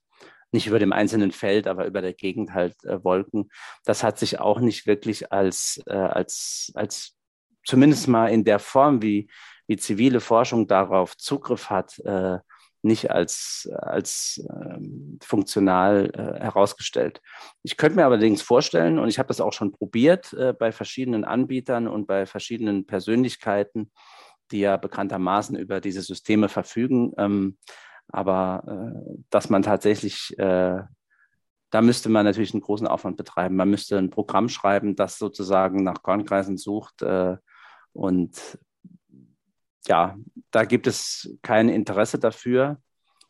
nicht 0.53 0.67
über 0.67 0.79
dem 0.79 0.93
einzelnen 0.93 1.33
Feld, 1.33 1.67
aber 1.67 1.87
über 1.87 2.03
der 2.03 2.13
Gegend 2.13 2.53
halt 2.53 2.77
äh, 2.85 3.03
Wolken. 3.03 3.51
Das 3.85 4.03
hat 4.03 4.19
sich 4.19 4.39
auch 4.41 4.61
nicht 4.61 4.87
wirklich 4.87 5.33
als, 5.33 5.83
äh, 5.87 5.95
als, 5.95 6.73
als 6.75 7.17
zumindest 7.65 8.09
mal 8.09 8.29
in 8.29 8.45
der 8.45 8.59
Form, 8.59 9.03
wie, 9.03 9.29
wie 9.67 9.77
zivile 9.77 10.21
Forschung 10.21 10.67
darauf 10.67 11.17
Zugriff 11.17 11.71
hat, 11.71 11.99
äh, 12.01 12.39
nicht 12.85 13.11
als, 13.11 13.69
als 13.73 14.47
ähm, 14.51 15.19
funktional 15.23 16.11
äh, 16.15 16.41
herausgestellt. 16.41 17.21
Ich 17.63 17.77
könnte 17.77 17.97
mir 17.97 18.05
allerdings 18.05 18.43
vorstellen, 18.43 18.99
und 18.99 19.09
ich 19.09 19.19
habe 19.19 19.29
das 19.29 19.41
auch 19.41 19.53
schon 19.53 19.73
probiert 19.73 20.33
äh, 20.35 20.53
bei 20.53 20.73
verschiedenen 20.73 21.25
Anbietern 21.25 21.89
und 21.89 22.07
bei 22.07 22.27
verschiedenen 22.27 22.87
Persönlichkeiten, 22.87 23.91
die 24.51 24.61
ja 24.61 24.77
bekanntermaßen 24.77 25.57
über 25.57 25.81
diese 25.81 26.03
Systeme 26.03 26.49
verfügen, 26.49 27.13
ähm, 27.19 27.59
aber 28.09 28.93
äh, 28.95 29.19
dass 29.31 29.51
man 29.51 29.63
tatsächlich 29.63 30.39
äh, 30.39 30.83
da 31.75 31.83
müsste 31.83 32.09
man 32.09 32.25
natürlich 32.25 32.55
einen 32.55 32.61
großen 32.61 32.87
Aufwand 32.87 33.17
betreiben. 33.17 33.57
Man 33.57 33.69
müsste 33.69 33.99
ein 33.99 34.11
Programm 34.11 34.49
schreiben, 34.49 34.95
das 34.95 35.19
sozusagen 35.19 35.83
nach 35.83 36.05
Kornkreisen 36.05 36.57
sucht 36.57 37.03
äh, 37.03 37.37
und 37.93 38.59
ja, 39.87 40.17
da 40.51 40.65
gibt 40.65 40.87
es 40.87 41.37
kein 41.43 41.69
Interesse 41.69 42.19
dafür. 42.19 42.79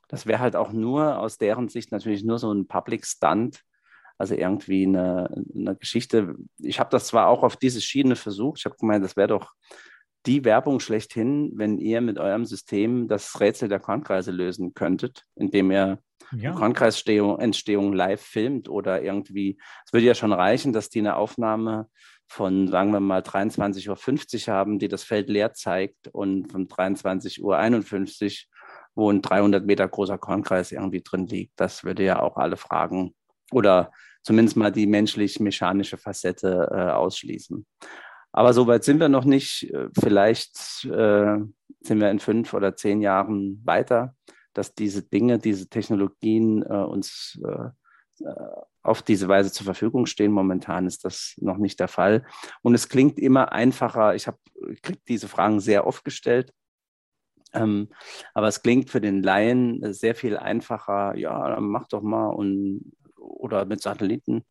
Das 0.09 0.27
wäre 0.27 0.41
halt 0.41 0.57
auch 0.57 0.73
nur 0.73 1.19
aus 1.19 1.39
deren 1.39 1.69
Sicht 1.69 1.91
natürlich 1.93 2.25
nur 2.25 2.39
so 2.39 2.53
ein 2.53 2.67
Public 2.67 3.07
Stunt, 3.07 3.63
also 4.19 4.35
irgendwie 4.35 4.87
eine, 4.87 5.45
eine 5.55 5.77
Geschichte. 5.77 6.37
Ich 6.59 6.79
habe 6.79 6.91
das 6.91 7.07
zwar 7.07 7.29
auch 7.29 7.43
auf 7.43 7.57
diese 7.57 7.81
Schiene 7.81 8.17
versucht, 8.17 8.61
ich 8.61 8.65
habe 8.65 8.77
gemeint, 8.77 9.05
das 9.05 9.17
wäre 9.17 9.29
doch 9.29 9.53
die 10.27 10.45
Werbung 10.45 10.81
schlechthin, 10.81 11.53
wenn 11.55 11.79
ihr 11.79 12.01
mit 12.01 12.19
eurem 12.19 12.47
System 12.47 13.09
das 13.09 13.41
Rätsel 13.41 13.69
der 13.69 13.81
Kornkreise 13.81 14.31
lösen 14.31 14.73
könntet, 14.73 15.25
indem 15.35 15.71
ihr 15.71 15.99
ja. 16.33 16.53
Kornkreisentstehung 16.53 17.93
live 17.93 18.23
filmt 18.23 18.69
oder 18.69 19.03
irgendwie, 19.03 19.59
es 19.85 19.93
würde 19.93 20.07
ja 20.07 20.15
schon 20.15 20.33
reichen, 20.33 20.73
dass 20.73 20.89
die 20.89 21.01
eine 21.01 21.17
Aufnahme 21.17 21.89
von, 22.27 22.69
sagen 22.69 22.93
wir 22.93 23.01
mal, 23.01 23.21
23.50 23.21 24.49
Uhr 24.49 24.55
haben, 24.55 24.79
die 24.79 24.89
das 24.89 25.05
Feld 25.05 25.29
leer 25.29 25.53
zeigt 25.53 26.09
und 26.09 26.51
von 26.51 26.69
23.51 26.69 27.41
Uhr, 27.41 28.55
wo 28.95 29.11
ein 29.11 29.23
300 29.23 29.65
Meter 29.65 29.89
großer 29.89 30.19
Kornkreis 30.19 30.73
irgendwie 30.73 31.03
drin 31.03 31.27
liegt. 31.27 31.53
Das 31.57 31.85
würde 31.85 32.05
ja 32.05 32.21
auch 32.21 32.37
alle 32.37 32.57
Fragen 32.57 33.15
oder 33.53 33.93
zumindest 34.23 34.57
mal 34.57 34.73
die 34.73 34.87
menschlich-mechanische 34.87 35.99
Facette 35.99 36.69
äh, 36.73 36.93
ausschließen. 36.93 37.67
Aber 38.33 38.53
so 38.53 38.67
weit 38.67 38.83
sind 38.83 38.99
wir 38.99 39.09
noch 39.09 39.25
nicht. 39.25 39.73
Äh, 39.73 39.89
vielleicht 39.99 40.85
äh, 40.87 41.39
sind 41.81 42.01
wir 42.01 42.11
in 42.11 42.19
fünf 42.19 42.53
oder 42.55 42.75
zehn 42.75 43.01
Jahren 43.01 43.61
weiter, 43.65 44.17
dass 44.55 44.75
diese 44.75 45.03
Dinge, 45.03 45.39
diese 45.39 45.69
Technologien 45.69 46.63
äh, 46.63 46.75
uns 46.75 47.41
äh, 47.45 47.69
auf 48.85 49.03
diese 49.03 49.27
Weise 49.29 49.51
zur 49.51 49.65
Verfügung 49.65 50.07
stehen. 50.07 50.31
Momentan 50.31 50.87
ist 50.87 51.05
das 51.05 51.35
noch 51.39 51.57
nicht 51.57 51.81
der 51.81 51.89
Fall. 51.89 52.25
Und 52.63 52.75
es 52.75 52.89
klingt 52.89 53.19
immer 53.19 53.51
einfacher. 53.53 54.15
Ich 54.15 54.27
habe 54.27 54.39
diese 55.09 55.27
Fragen 55.27 55.59
sehr 55.59 55.87
oft 55.87 56.05
gestellt. 56.05 56.53
Ähm, 57.55 57.89
aber 58.35 58.49
es 58.49 58.63
klingt 58.63 58.91
für 58.91 59.01
den 59.01 59.23
Laien 59.23 59.93
sehr 59.95 60.15
viel 60.15 60.37
einfacher. 60.37 61.17
Ja, 61.17 61.59
mach 61.61 61.89
doch 61.89 62.03
mal 62.03 62.29
und 62.29 62.93
oder 63.17 63.65
mit 63.65 63.81
Satelliten, 63.81 64.45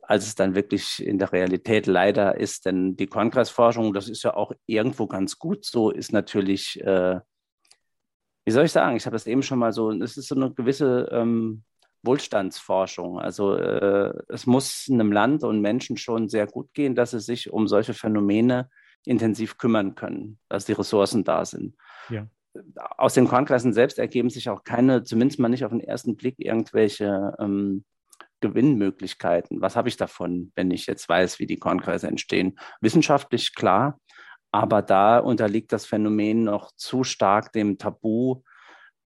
als 0.00 0.26
es 0.26 0.34
dann 0.34 0.54
wirklich 0.54 1.04
in 1.04 1.18
der 1.18 1.32
Realität 1.32 1.86
leider 1.86 2.40
ist. 2.40 2.64
Denn 2.64 2.96
die 2.96 3.06
Kornkreisforschung, 3.06 3.92
das 3.92 4.08
ist 4.08 4.22
ja 4.22 4.34
auch 4.34 4.52
irgendwo 4.64 5.06
ganz 5.06 5.38
gut 5.38 5.66
so, 5.66 5.90
ist 5.90 6.12
natürlich, 6.12 6.80
äh, 6.80 7.20
wie 8.46 8.50
soll 8.50 8.64
ich 8.64 8.72
sagen, 8.72 8.96
ich 8.96 9.04
habe 9.04 9.14
das 9.14 9.26
eben 9.26 9.42
schon 9.42 9.58
mal 9.58 9.72
so, 9.72 9.90
es 9.90 10.16
ist 10.16 10.28
so 10.28 10.36
eine 10.36 10.52
gewisse 10.52 11.08
ähm, 11.12 11.64
Wohlstandsforschung. 12.02 13.18
Also 13.18 13.56
äh, 13.56 14.12
es 14.28 14.46
muss 14.46 14.88
einem 14.90 15.12
Land 15.12 15.44
und 15.44 15.60
Menschen 15.60 15.96
schon 15.96 16.28
sehr 16.28 16.46
gut 16.46 16.72
gehen, 16.74 16.94
dass 16.94 17.10
sie 17.10 17.20
sich 17.20 17.52
um 17.52 17.66
solche 17.68 17.94
Phänomene 17.94 18.70
intensiv 19.04 19.58
kümmern 19.58 19.94
können, 19.94 20.38
dass 20.48 20.64
die 20.64 20.72
Ressourcen 20.72 21.24
da 21.24 21.44
sind. 21.44 21.76
Ja. 22.08 22.26
Aus 22.96 23.14
den 23.14 23.28
Kornkreisen 23.28 23.72
selbst 23.72 23.98
ergeben 23.98 24.30
sich 24.30 24.48
auch 24.48 24.64
keine, 24.64 25.02
zumindest 25.02 25.38
mal 25.38 25.48
nicht 25.48 25.64
auf 25.64 25.72
den 25.72 25.80
ersten 25.80 26.16
Blick, 26.16 26.36
irgendwelche 26.38 27.34
ähm, 27.38 27.84
Gewinnmöglichkeiten. 28.40 29.60
Was 29.60 29.76
habe 29.76 29.88
ich 29.88 29.96
davon, 29.96 30.52
wenn 30.54 30.70
ich 30.70 30.86
jetzt 30.86 31.08
weiß, 31.08 31.38
wie 31.38 31.46
die 31.46 31.58
Kornkreise 31.58 32.08
entstehen? 32.08 32.58
Wissenschaftlich 32.80 33.54
klar, 33.54 33.98
aber 34.52 34.82
da 34.82 35.18
unterliegt 35.18 35.72
das 35.72 35.86
Phänomen 35.86 36.44
noch 36.44 36.72
zu 36.76 37.04
stark 37.04 37.52
dem 37.52 37.78
Tabu 37.78 38.42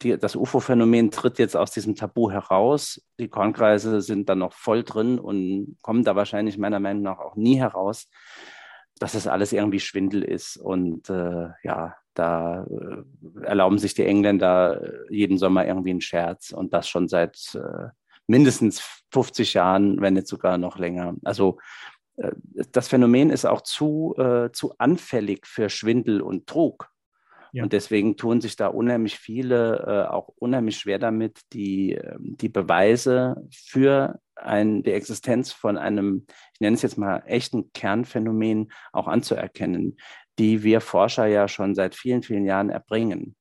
die, 0.02 0.18
das 0.18 0.36
UFO-Phänomen 0.36 1.12
tritt 1.12 1.40
jetzt 1.40 1.56
aus 1.56 1.72
diesem 1.72 1.96
Tabu 1.96 2.30
heraus. 2.30 3.02
Die 3.20 3.30
Kornkreise 3.30 4.02
sind 4.02 4.30
dann 4.30 4.40
noch 4.40 4.54
voll 4.54 4.84
drin 4.84 5.20
und 5.20 5.78
kommen 5.82 6.04
da 6.04 6.16
wahrscheinlich 6.16 6.58
meiner 6.58 6.80
Meinung 6.80 7.04
nach 7.04 7.20
auch 7.20 7.36
nie 7.36 7.58
heraus, 7.58 8.10
dass 9.00 9.14
das 9.14 9.28
alles 9.28 9.54
irgendwie 9.54 9.80
Schwindel 9.80 10.24
ist. 10.24 10.58
Und 10.58 11.10
äh, 11.10 11.50
ja, 11.64 11.96
da 12.14 12.66
äh, 12.66 13.44
erlauben 13.44 13.78
sich 13.78 13.94
die 13.94 14.06
Engländer 14.06 14.82
äh, 14.82 15.14
jeden 15.14 15.38
Sommer 15.38 15.66
irgendwie 15.66 15.92
einen 15.92 16.02
Scherz 16.02 16.52
und 16.52 16.74
das 16.74 16.88
schon 16.88 17.08
seit 17.08 17.56
äh, 17.56 17.90
mindestens 18.28 18.82
50 19.12 19.54
Jahren, 19.54 20.02
wenn 20.02 20.14
nicht 20.14 20.28
sogar 20.28 20.58
noch 20.58 20.78
länger. 20.78 21.16
Also 21.24 21.58
äh, 22.18 22.32
das 22.72 22.88
Phänomen 22.88 23.30
ist 23.30 23.46
auch 23.46 23.62
zu, 23.62 24.16
äh, 24.18 24.52
zu 24.52 24.78
anfällig 24.78 25.48
für 25.48 25.70
Schwindel 25.70 26.22
und 26.22 26.48
Trug. 26.48 26.90
Ja. 27.52 27.64
Und 27.64 27.74
deswegen 27.74 28.18
tun 28.18 28.42
sich 28.42 28.56
da 28.56 28.68
unheimlich 28.68 29.18
viele 29.18 29.84
äh, 29.86 30.12
auch 30.12 30.30
unheimlich 30.38 30.78
schwer 30.78 31.00
damit, 31.00 31.42
die, 31.54 31.94
ähm, 31.94 32.38
die 32.38 32.50
Beweise 32.50 33.48
für 33.52 34.20
ein, 34.36 34.84
die 34.84 34.92
Existenz 34.92 35.52
von 35.52 35.78
einem, 35.78 36.26
ich 36.54 36.60
nenne 36.60 36.76
es 36.76 36.82
jetzt 36.82 36.98
mal, 36.98 37.24
echten 37.26 37.72
Kernphänomen 37.74 38.72
auch 38.92 39.08
anzuerkennen, 39.08 39.98
die 40.40 40.64
wir 40.64 40.82
Forscher 40.82 41.26
ja 41.26 41.48
schon 41.48 41.76
seit 41.76 41.96
vielen, 41.96 42.24
vielen 42.24 42.46
Jahren 42.46 42.70
erbringen. 42.70 43.36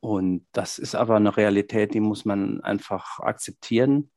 Und 0.00 0.46
das 0.52 0.78
ist 0.78 0.94
aber 0.94 1.16
eine 1.16 1.36
Realität, 1.36 1.94
die 1.94 2.00
muss 2.00 2.26
man 2.26 2.60
einfach 2.60 3.20
akzeptieren 3.20 4.10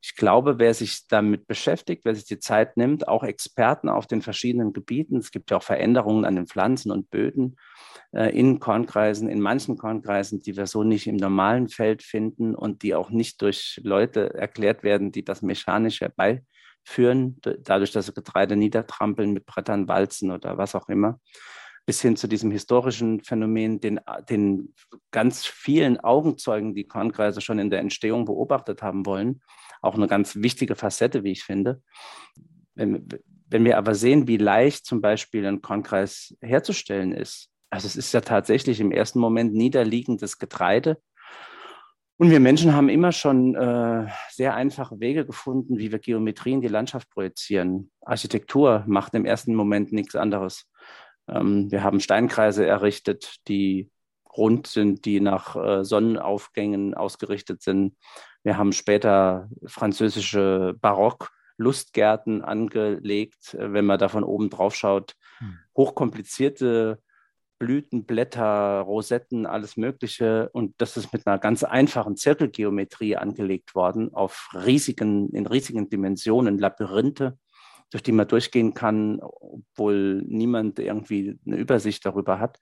ich 0.00 0.14
glaube, 0.14 0.58
wer 0.58 0.74
sich 0.74 1.06
damit 1.08 1.46
beschäftigt, 1.46 2.04
wer 2.04 2.14
sich 2.14 2.24
die 2.26 2.38
Zeit 2.38 2.76
nimmt, 2.76 3.08
auch 3.08 3.22
Experten 3.22 3.88
auf 3.88 4.06
den 4.06 4.22
verschiedenen 4.22 4.72
Gebieten, 4.72 5.16
es 5.16 5.30
gibt 5.30 5.50
ja 5.50 5.56
auch 5.56 5.62
Veränderungen 5.62 6.24
an 6.24 6.36
den 6.36 6.46
Pflanzen 6.46 6.90
und 6.90 7.10
Böden 7.10 7.56
äh, 8.12 8.36
in 8.36 8.60
Kornkreisen, 8.60 9.28
in 9.28 9.40
manchen 9.40 9.76
Kornkreisen, 9.76 10.40
die 10.40 10.56
wir 10.56 10.66
so 10.66 10.84
nicht 10.84 11.06
im 11.06 11.16
normalen 11.16 11.68
Feld 11.68 12.02
finden 12.02 12.54
und 12.54 12.82
die 12.82 12.94
auch 12.94 13.10
nicht 13.10 13.42
durch 13.42 13.80
Leute 13.82 14.34
erklärt 14.34 14.82
werden, 14.82 15.12
die 15.12 15.24
das 15.24 15.42
mechanisch 15.42 16.00
herbeiführen, 16.00 17.40
dadurch, 17.62 17.92
dass 17.92 18.06
sie 18.06 18.14
Getreide 18.14 18.56
niedertrampeln 18.56 19.32
mit 19.32 19.46
Brettern, 19.46 19.88
Walzen 19.88 20.30
oder 20.30 20.58
was 20.58 20.74
auch 20.74 20.88
immer 20.88 21.20
bis 21.86 22.02
hin 22.02 22.16
zu 22.16 22.26
diesem 22.26 22.50
historischen 22.50 23.22
Phänomen, 23.22 23.80
den, 23.80 24.00
den 24.28 24.74
ganz 25.12 25.46
vielen 25.46 25.98
Augenzeugen, 26.00 26.74
die 26.74 26.84
Kornkreise 26.84 27.40
schon 27.40 27.60
in 27.60 27.70
der 27.70 27.80
Entstehung 27.80 28.24
beobachtet 28.24 28.82
haben 28.82 29.06
wollen, 29.06 29.40
auch 29.80 29.94
eine 29.94 30.08
ganz 30.08 30.36
wichtige 30.36 30.74
Facette, 30.74 31.22
wie 31.22 31.30
ich 31.30 31.44
finde. 31.44 31.80
Wenn, 32.74 33.08
wenn 33.48 33.64
wir 33.64 33.78
aber 33.78 33.94
sehen, 33.94 34.26
wie 34.26 34.36
leicht 34.36 34.84
zum 34.84 35.00
Beispiel 35.00 35.46
ein 35.46 35.62
Kornkreis 35.62 36.36
herzustellen 36.40 37.12
ist, 37.12 37.50
also 37.70 37.86
es 37.86 37.96
ist 37.96 38.12
ja 38.12 38.20
tatsächlich 38.20 38.80
im 38.80 38.90
ersten 38.90 39.20
Moment 39.20 39.54
niederliegendes 39.54 40.38
Getreide. 40.38 41.00
Und 42.18 42.30
wir 42.30 42.40
Menschen 42.40 42.72
haben 42.72 42.88
immer 42.88 43.12
schon 43.12 43.54
äh, 43.54 44.06
sehr 44.30 44.54
einfache 44.54 44.98
Wege 45.00 45.26
gefunden, 45.26 45.76
wie 45.76 45.92
wir 45.92 45.98
Geometrie 45.98 46.52
in 46.52 46.62
die 46.62 46.68
Landschaft 46.68 47.10
projizieren. 47.10 47.90
Architektur 48.00 48.84
macht 48.86 49.14
im 49.14 49.26
ersten 49.26 49.54
Moment 49.54 49.92
nichts 49.92 50.16
anderes. 50.16 50.66
Ähm, 51.28 51.70
wir 51.70 51.82
haben 51.82 52.00
Steinkreise 52.00 52.66
errichtet, 52.66 53.36
die 53.48 53.90
rund 54.36 54.66
sind, 54.66 55.04
die 55.04 55.20
nach 55.20 55.56
äh, 55.56 55.84
Sonnenaufgängen 55.84 56.94
ausgerichtet 56.94 57.62
sind. 57.62 57.96
Wir 58.42 58.58
haben 58.58 58.72
später 58.72 59.48
französische 59.64 60.74
Barock-Lustgärten 60.80 62.42
angelegt, 62.42 63.54
äh, 63.54 63.72
wenn 63.72 63.86
man 63.86 63.98
da 63.98 64.08
von 64.08 64.24
oben 64.24 64.50
drauf 64.50 64.74
schaut. 64.74 65.14
Hm. 65.38 65.58
Hochkomplizierte 65.76 67.00
Blüten, 67.58 68.04
Blätter, 68.04 68.80
Rosetten, 68.80 69.46
alles 69.46 69.76
Mögliche. 69.76 70.50
Und 70.52 70.74
das 70.78 70.96
ist 70.96 71.12
mit 71.12 71.26
einer 71.26 71.38
ganz 71.38 71.64
einfachen 71.64 72.16
Zirkelgeometrie 72.16 73.16
angelegt 73.16 73.74
worden, 73.74 74.12
auf 74.12 74.50
riesigen, 74.52 75.30
in 75.30 75.46
riesigen 75.46 75.88
Dimensionen, 75.88 76.58
Labyrinthe, 76.58 77.38
durch 77.90 78.02
die 78.02 78.12
man 78.12 78.28
durchgehen 78.28 78.74
kann, 78.74 79.20
obwohl 79.20 80.22
niemand 80.26 80.78
irgendwie 80.78 81.38
eine 81.46 81.56
Übersicht 81.56 82.04
darüber 82.04 82.40
hat. 82.40 82.58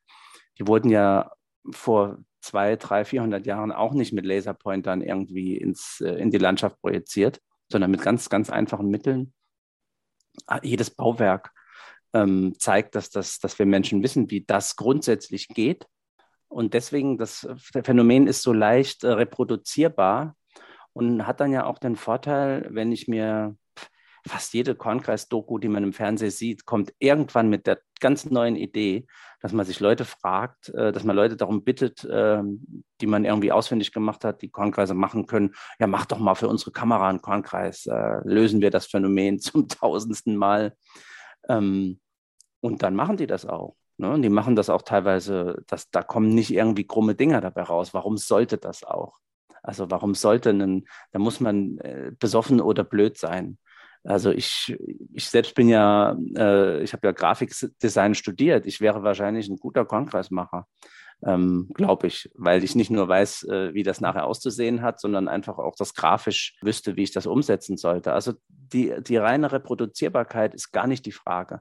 Die 0.59 0.67
wurden 0.67 0.91
ja 0.91 1.33
vor 1.71 2.19
zwei, 2.41 2.77
drei, 2.77 3.05
400 3.05 3.47
Jahren 3.47 3.73
auch 3.73 3.93
nicht 3.95 4.13
mit 4.13 4.27
Laserpointern 4.27 5.01
irgendwie 5.01 5.57
ins, 5.57 6.01
äh, 6.01 6.15
in 6.15 6.31
die 6.31 6.39
Landschaft 6.39 6.81
projiziert, 6.81 7.41
sondern 7.71 7.91
mit 7.91 8.03
ganz, 8.03 8.29
ganz 8.29 8.51
einfachen 8.51 8.89
Mitteln. 8.89 9.33
Ah, 10.47 10.61
jedes 10.63 10.91
Bauwerk 10.91 11.53
ähm, 12.13 12.55
zeigt, 12.59 12.95
dass, 12.95 13.11
das, 13.11 13.39
dass 13.39 13.59
wir 13.59 13.67
Menschen 13.67 14.03
wissen, 14.03 14.31
wie 14.31 14.45
das 14.45 14.77
grundsätzlich 14.77 15.49
geht. 15.49 15.87
Und 16.49 16.75
deswegen, 16.75 17.19
das 17.19 17.49
Phänomen 17.57 18.27
ist 18.27 18.43
so 18.43 18.53
leicht 18.53 19.05
äh, 19.05 19.09
reproduzierbar 19.09 20.37
und 20.93 21.27
hat 21.27 21.41
dann 21.41 21.51
ja 21.51 21.65
auch 21.65 21.79
den 21.79 21.97
Vorteil, 21.97 22.69
wenn 22.71 22.93
ich 22.93 23.09
mir 23.09 23.57
fast 24.27 24.55
jede 24.55 24.75
Kornkreis-Doku, 24.75 25.59
die 25.59 25.69
man 25.69 25.83
im 25.83 25.93
Fernsehen 25.93 26.31
sieht, 26.31 26.65
kommt 26.65 26.95
irgendwann 26.99 27.51
mit 27.51 27.67
der 27.67 27.81
ganz 28.01 28.31
neuen 28.31 28.57
Idee, 28.57 29.07
dass 29.41 29.53
man 29.53 29.67
sich 29.67 29.81
Leute 29.81 30.05
fragt, 30.05 30.71
äh, 30.71 30.93
dass 30.93 31.05
man 31.05 31.17
Leute 31.17 31.37
darum 31.37 31.65
bittet, 31.65 32.07
ähm, 32.11 32.85
die 33.01 33.07
man 33.07 33.25
irgendwie 33.25 33.53
ausfindig 33.53 33.93
gemacht 33.93 34.25
hat, 34.25 34.43
die 34.43 34.51
Kornkreise 34.51 34.95
machen 34.95 35.27
können. 35.27 35.55
Ja, 35.79 35.87
mach 35.87 36.07
doch 36.07 36.19
mal 36.19 36.35
für 36.35 36.49
unsere 36.49 36.73
Kamera 36.73 37.09
einen 37.09 37.21
Kornkreis, 37.21 37.87
äh, 37.87 38.21
lösen 38.25 38.61
wir 38.61 38.71
das 38.71 38.87
Phänomen 38.87 39.39
zum 39.41 39.69
tausendsten 39.69 40.37
Mal. 40.37 40.75
Ähm, 41.49 42.01
und 42.61 42.83
dann 42.83 42.95
machen 42.95 43.19
die 43.19 43.27
das 43.27 43.45
auch. 43.45 43.77
Ne? 43.99 44.11
Und 44.11 44.23
die 44.23 44.31
machen 44.31 44.57
das 44.57 44.71
auch 44.71 44.83
teilweise, 44.83 45.63
dass, 45.67 45.91
da 45.91 46.03
kommen 46.03 46.35
nicht 46.35 46.53
irgendwie 46.53 46.87
krumme 46.87 47.15
Dinger 47.15 47.41
dabei 47.41 47.63
raus. 47.63 47.93
Warum 47.93 48.17
sollte 48.17 48.57
das 48.57 48.85
auch? 48.85 49.19
Also 49.63 49.91
warum 49.91 50.15
sollte 50.15 50.51
ein, 50.51 50.87
da 51.13 51.19
muss 51.19 51.41
man 51.41 51.79
äh, 51.79 52.13
besoffen 52.19 52.61
oder 52.61 52.85
blöd 52.85 53.19
sein. 53.19 53.59
Also 54.05 54.31
ich, 54.31 54.77
ich 55.13 55.27
selbst 55.27 55.55
bin 55.55 55.69
ja, 55.69 56.17
äh, 56.37 56.83
ich 56.83 56.93
habe 56.93 57.07
ja 57.07 57.13
Grafikdesign 57.13 58.15
studiert. 58.15 58.67
Ich 58.67 58.81
wäre 58.81 59.03
wahrscheinlich 59.03 59.49
ein 59.49 59.57
guter 59.57 59.87
Kongressmacher. 59.87 60.67
Ähm, 61.25 61.71
glaube 61.75 62.07
ich, 62.07 62.31
weil 62.35 62.65
ich 62.65 62.75
nicht 62.75 62.91
nur 62.91 63.09
weiß, 63.09 63.45
äh, 63.45 63.75
wie 63.75 63.83
das 63.83 64.01
nachher 64.01 64.27
auszusehen 64.27 64.83
hat, 64.83 65.01
sondern 65.01 65.29
einfach 65.29 65.59
auch 65.59 65.75
das 65.77 65.95
grafisch 65.95 66.57
wüsste, 66.63 66.97
wie 66.97 67.03
ich 67.03 67.13
das 67.13 67.27
umsetzen 67.27 67.77
sollte. 67.77 68.13
Also 68.13 68.35
die, 68.49 68.95
die 69.01 69.17
reine 69.17 69.53
Reproduzierbarkeit 69.53 70.55
ist 70.55 70.73
gar 70.73 70.87
nicht 70.87 71.07
die 71.07 71.13
Frage, 71.13 71.61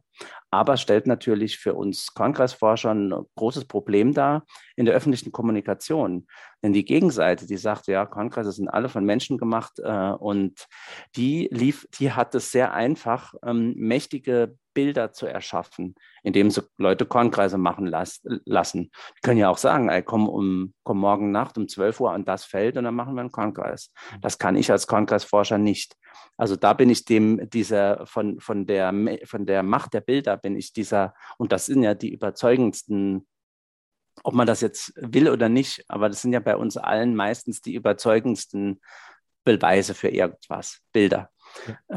aber 0.52 0.78
stellt 0.78 1.08
natürlich 1.08 1.58
für 1.58 1.76
uns 1.76 2.14
Kongressforscher 2.14 2.94
ein 2.94 3.14
großes 3.36 3.66
Problem 3.66 4.14
dar 4.14 4.46
in 4.76 4.86
der 4.86 4.96
öffentlichen 4.96 5.32
Kommunikation. 5.32 6.28
Denn 6.64 6.74
die 6.74 6.86
Gegenseite, 6.86 7.46
die 7.46 7.58
sagt, 7.58 7.88
ja, 7.88 8.06
Kongresse 8.06 8.54
sind 8.54 8.70
alle 8.70 8.90
von 8.90 9.06
Menschen 9.06 9.38
gemacht 9.38 9.80
äh, 9.80 10.12
und 10.12 10.68
die 11.16 11.50
lief, 11.52 11.88
die 12.00 12.12
hat 12.12 12.34
es 12.36 12.52
sehr 12.52 12.74
einfach, 12.74 13.34
ähm, 13.46 13.74
mächtige 13.76 14.58
Bilder 14.74 15.12
zu 15.12 15.26
erschaffen, 15.26 15.96
indem 16.24 16.50
sie 16.50 16.64
Leute 16.78 17.06
Kornkreise 17.06 17.58
machen 17.58 17.88
las 17.88 18.22
lassen. 18.46 18.92
Die 19.18 19.22
können 19.22 19.40
ja 19.40 19.50
auch 19.50 19.58
sagen, 19.58 19.90
ey, 19.90 20.04
komm, 20.04 20.28
um, 20.28 20.74
komm 20.84 21.00
morgen 21.00 21.32
Nacht 21.32 21.58
um 21.58 21.68
12 21.68 22.00
Uhr 22.00 22.12
an 22.12 22.26
das 22.26 22.46
Feld 22.46 22.78
und 22.78 22.84
dann 22.84 22.96
machen 22.96 23.16
wir 23.16 23.22
einen 23.22 23.32
Kornkreis. 23.32 23.92
Mhm. 24.14 24.22
Das 24.22 24.38
kann 24.38 24.56
ich 24.56 24.72
als 24.72 24.88
Kornkreisforscher 24.88 25.58
nicht. 25.58 25.96
Also 26.38 26.56
da 26.56 26.74
bin 26.74 26.90
ich 26.90 27.06
dem, 27.06 27.50
dieser, 27.50 28.06
von, 28.06 28.40
von, 28.40 28.66
der, 28.66 28.94
von 29.26 29.46
der 29.46 29.64
Macht 29.64 29.94
der 29.94 30.02
Bilder 30.02 30.38
bin 30.38 30.56
ich 30.56 30.74
dieser, 30.74 31.14
und 31.38 31.52
das 31.52 31.66
sind 31.66 31.84
ja 31.84 31.94
die 31.94 32.12
überzeugendsten 32.12 33.28
ob 34.22 34.36
man 34.36 34.46
das 34.46 34.62
jetzt 34.62 34.94
will 34.96 35.28
oder 35.28 35.50
nicht, 35.50 35.84
aber 35.88 36.08
das 36.08 36.22
sind 36.22 36.34
ja 36.34 36.40
bei 36.40 36.56
uns 36.56 36.78
allen 36.78 37.16
meistens 37.16 37.62
die 37.62 37.74
überzeugendsten 37.74 38.80
Beweise 39.44 39.94
für 39.94 40.10
irgendwas, 40.10 40.82
Bilder. 40.92 41.33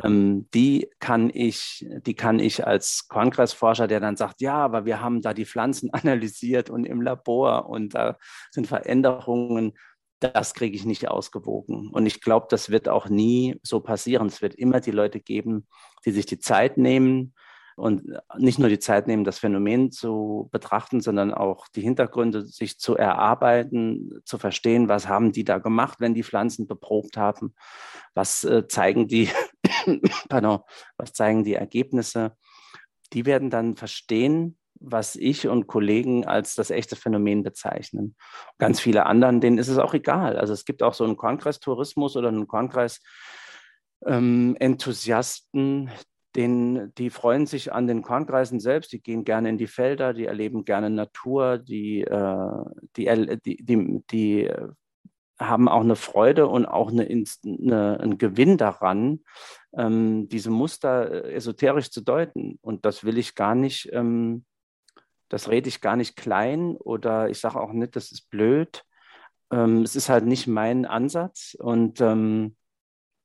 Ähm, 0.02 0.48
die 0.54 0.88
kann 1.00 1.30
ich, 1.32 1.86
die 2.02 2.14
kann 2.14 2.38
ich 2.38 2.66
als 2.66 3.08
Kongressforscher, 3.08 3.86
der 3.86 4.00
dann 4.00 4.16
sagt, 4.16 4.40
ja, 4.40 4.56
aber 4.56 4.84
wir 4.84 5.00
haben 5.00 5.22
da 5.22 5.34
die 5.34 5.46
Pflanzen 5.46 5.90
analysiert 5.92 6.70
und 6.70 6.84
im 6.84 7.02
Labor 7.02 7.68
und 7.68 7.94
da 7.94 8.16
sind 8.50 8.66
Veränderungen, 8.66 9.72
das 10.20 10.54
kriege 10.54 10.74
ich 10.74 10.86
nicht 10.86 11.08
ausgewogen. 11.08 11.90
Und 11.90 12.06
ich 12.06 12.22
glaube, 12.22 12.46
das 12.48 12.70
wird 12.70 12.88
auch 12.88 13.08
nie 13.08 13.56
so 13.62 13.80
passieren. 13.80 14.28
Es 14.28 14.40
wird 14.40 14.54
immer 14.54 14.80
die 14.80 14.90
Leute 14.90 15.20
geben, 15.20 15.66
die 16.06 16.10
sich 16.10 16.24
die 16.24 16.38
Zeit 16.38 16.78
nehmen, 16.78 17.34
und 17.76 18.18
nicht 18.38 18.58
nur 18.58 18.70
die 18.70 18.78
Zeit 18.78 19.06
nehmen, 19.06 19.24
das 19.24 19.38
Phänomen 19.38 19.92
zu 19.92 20.48
betrachten, 20.50 21.00
sondern 21.00 21.32
auch 21.32 21.68
die 21.68 21.82
Hintergründe 21.82 22.46
sich 22.46 22.78
zu 22.78 22.96
erarbeiten, 22.96 24.22
zu 24.24 24.38
verstehen, 24.38 24.88
was 24.88 25.08
haben 25.08 25.30
die 25.30 25.44
da 25.44 25.58
gemacht, 25.58 26.00
wenn 26.00 26.14
die 26.14 26.24
Pflanzen 26.24 26.66
beprobt 26.66 27.18
haben, 27.18 27.54
was 28.14 28.44
äh, 28.44 28.66
zeigen 28.66 29.08
die, 29.08 29.28
pardon, 30.28 30.60
was 30.96 31.12
zeigen 31.12 31.44
die 31.44 31.54
Ergebnisse. 31.54 32.34
Die 33.12 33.26
werden 33.26 33.50
dann 33.50 33.76
verstehen, 33.76 34.56
was 34.80 35.14
ich 35.14 35.46
und 35.46 35.66
Kollegen 35.66 36.26
als 36.26 36.54
das 36.54 36.70
echte 36.70 36.96
Phänomen 36.96 37.42
bezeichnen. 37.42 38.16
Ganz 38.58 38.80
viele 38.80 39.06
anderen, 39.06 39.40
denen 39.40 39.58
ist 39.58 39.68
es 39.68 39.78
auch 39.78 39.94
egal. 39.94 40.38
Also 40.38 40.52
es 40.54 40.64
gibt 40.64 40.82
auch 40.82 40.94
so 40.94 41.04
einen 41.04 41.16
Kongress-Tourismus 41.16 42.16
oder 42.16 42.28
einen 42.28 42.46
Kongress, 42.46 43.00
ähm, 44.04 44.56
Enthusiasten, 44.58 45.90
den, 46.36 46.92
die 46.94 47.10
freuen 47.10 47.46
sich 47.46 47.72
an 47.72 47.86
den 47.86 48.02
Kornkreisen 48.02 48.60
selbst, 48.60 48.92
die 48.92 49.00
gehen 49.00 49.24
gerne 49.24 49.48
in 49.48 49.58
die 49.58 49.66
Felder, 49.66 50.12
die 50.12 50.26
erleben 50.26 50.64
gerne 50.64 50.90
Natur, 50.90 51.58
die, 51.58 52.02
äh, 52.02 52.64
die, 52.96 53.38
die, 53.44 53.64
die, 53.64 54.02
die 54.10 54.50
haben 55.38 55.68
auch 55.68 55.80
eine 55.80 55.96
Freude 55.96 56.46
und 56.46 56.66
auch 56.66 56.90
eine, 56.90 57.04
eine, 57.04 58.00
einen 58.00 58.18
Gewinn 58.18 58.56
daran, 58.56 59.20
ähm, 59.76 60.28
diese 60.28 60.50
Muster 60.50 61.24
äh, 61.26 61.34
esoterisch 61.34 61.90
zu 61.90 62.00
deuten. 62.00 62.58
Und 62.62 62.84
das 62.84 63.04
will 63.04 63.18
ich 63.18 63.34
gar 63.34 63.54
nicht, 63.54 63.90
ähm, 63.92 64.44
das 65.28 65.48
rede 65.48 65.68
ich 65.68 65.80
gar 65.80 65.96
nicht 65.96 66.16
klein 66.16 66.76
oder 66.76 67.28
ich 67.28 67.40
sage 67.40 67.60
auch 67.60 67.72
nicht, 67.72 67.96
das 67.96 68.12
ist 68.12 68.30
blöd. 68.30 68.84
Ähm, 69.50 69.82
es 69.82 69.96
ist 69.96 70.08
halt 70.08 70.24
nicht 70.24 70.46
mein 70.46 70.86
Ansatz 70.86 71.56
und 71.58 72.00
ähm, 72.00 72.56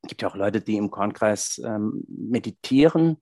es 0.02 0.08
gibt 0.08 0.22
ja 0.22 0.28
auch 0.28 0.36
Leute, 0.36 0.60
die 0.60 0.76
im 0.76 0.90
Kornkreis 0.90 1.60
ähm, 1.64 2.04
meditieren. 2.08 3.18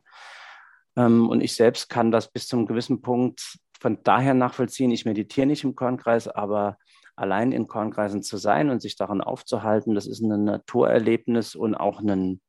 Ähm, 0.97 1.28
und 1.28 1.43
ich 1.43 1.55
selbst 1.55 1.89
kann 1.89 2.11
das 2.11 2.31
bis 2.31 2.47
zum 2.49 2.66
gewissen 2.66 3.03
Punkt 3.03 3.59
von 3.78 4.03
daher 4.03 4.35
nachvollziehen. 4.35 4.91
Ich 4.91 5.05
meditiere 5.05 5.47
nicht 5.47 5.64
im 5.64 5.74
Kornkreis, 5.74 6.28
aber 6.28 6.78
allein 7.16 7.53
in 7.53 7.66
Kornkreisen 7.66 8.22
zu 8.22 8.39
sein 8.39 8.70
und 8.70 8.81
sich 8.81 8.97
daran 8.97 9.20
aufzuhalten, 9.20 9.95
das 9.95 10.07
ist 10.07 10.20
ein 10.20 10.45
Naturerlebnis 10.45 11.55
und 11.55 11.74
auch 11.74 12.01
ein, 12.01 12.41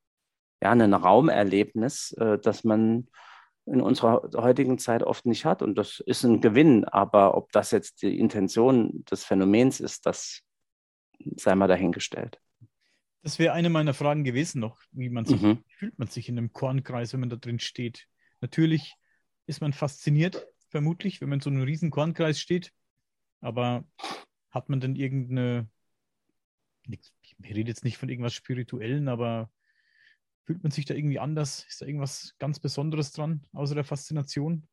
ja, 0.61 0.71
ein 0.71 0.93
Raumerlebnis, 0.93 2.13
äh, 2.13 2.39
das 2.39 2.63
man 2.63 3.07
in 3.65 3.81
unserer 3.81 4.21
heutigen 4.37 4.77
Zeit 4.77 5.03
oft 5.03 5.25
nicht 5.25 5.45
hat. 5.45 5.61
Und 5.61 5.75
das 5.75 6.01
ist 6.05 6.23
ein 6.23 6.41
Gewinn. 6.41 6.85
Aber 6.85 7.35
ob 7.35 7.51
das 7.51 7.71
jetzt 7.71 8.01
die 8.01 8.17
Intention 8.17 9.03
des 9.11 9.23
Phänomens 9.23 9.79
ist, 9.79 10.05
das 10.05 10.41
sei 11.35 11.53
mal 11.55 11.67
dahingestellt. 11.67 12.39
Das 13.23 13.37
wäre 13.37 13.53
eine 13.53 13.69
meiner 13.69 13.93
Fragen 13.93 14.23
gewesen 14.23 14.59
noch, 14.59 14.81
wie 14.91 15.09
man 15.09 15.25
sich, 15.25 15.41
mhm. 15.41 15.63
fühlt 15.67 15.97
man 15.99 16.07
sich 16.07 16.27
in 16.27 16.37
einem 16.37 16.53
Kornkreis, 16.53 17.13
wenn 17.13 17.19
man 17.19 17.29
da 17.29 17.35
drin 17.35 17.59
steht. 17.59 18.07
Natürlich 18.39 18.95
ist 19.45 19.61
man 19.61 19.73
fasziniert, 19.73 20.47
vermutlich, 20.69 21.21
wenn 21.21 21.29
man 21.29 21.37
in 21.37 21.43
so 21.43 21.49
einem 21.49 21.61
riesen 21.61 21.91
Kornkreis 21.91 22.39
steht. 22.39 22.73
Aber 23.41 23.85
hat 24.49 24.69
man 24.69 24.79
denn 24.79 24.95
irgendeine, 24.95 25.69
ich 26.87 27.11
rede 27.43 27.69
jetzt 27.69 27.83
nicht 27.83 27.97
von 27.97 28.09
irgendwas 28.09 28.33
Spirituellen, 28.33 29.07
aber 29.07 29.51
fühlt 30.45 30.63
man 30.63 30.71
sich 30.71 30.85
da 30.85 30.93
irgendwie 30.93 31.19
anders? 31.19 31.65
Ist 31.67 31.81
da 31.81 31.85
irgendwas 31.85 32.35
ganz 32.39 32.59
Besonderes 32.59 33.11
dran, 33.11 33.45
außer 33.53 33.75
der 33.75 33.83
Faszination? 33.83 34.67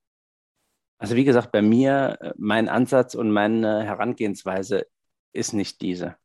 Also 0.99 1.15
wie 1.15 1.25
gesagt, 1.25 1.53
bei 1.53 1.63
mir, 1.63 2.19
äh, 2.21 2.33
mein 2.37 2.69
Ansatz 2.69 3.15
und 3.15 3.31
meine 3.31 3.85
Herangehensweise 3.85 4.87
ist 5.33 5.53
nicht 5.53 5.81
diese. 5.81 6.17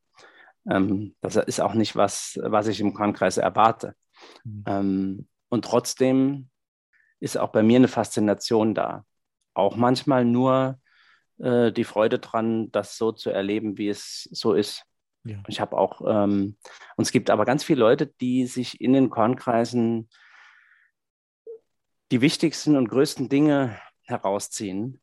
Ähm, 0.69 1.15
das 1.21 1.35
ist 1.35 1.59
auch 1.59 1.73
nicht 1.73 1.95
was, 1.95 2.39
was 2.41 2.67
ich 2.67 2.79
im 2.79 2.93
Kornkreis 2.93 3.37
erwarte. 3.37 3.95
Mhm. 4.43 4.63
Ähm, 4.65 5.27
und 5.49 5.65
trotzdem 5.65 6.49
ist 7.19 7.37
auch 7.37 7.51
bei 7.51 7.63
mir 7.63 7.77
eine 7.77 7.87
Faszination 7.87 8.73
da. 8.73 9.05
Auch 9.53 9.75
manchmal 9.75 10.25
nur 10.25 10.79
äh, 11.39 11.71
die 11.71 11.83
Freude 11.83 12.19
dran, 12.19 12.71
das 12.71 12.97
so 12.97 13.11
zu 13.11 13.29
erleben, 13.29 13.77
wie 13.77 13.89
es 13.89 14.27
so 14.31 14.53
ist. 14.53 14.85
Ja. 15.23 15.41
Ich 15.47 15.61
habe 15.61 15.77
auch, 15.77 16.01
ähm, 16.05 16.57
und 16.95 17.03
es 17.03 17.11
gibt 17.11 17.29
aber 17.29 17.45
ganz 17.45 17.63
viele 17.63 17.79
Leute, 17.79 18.07
die 18.07 18.45
sich 18.45 18.81
in 18.81 18.93
den 18.93 19.09
Kornkreisen 19.09 20.09
die 22.11 22.21
wichtigsten 22.21 22.75
und 22.75 22.89
größten 22.89 23.29
Dinge 23.29 23.79
herausziehen. 24.03 25.01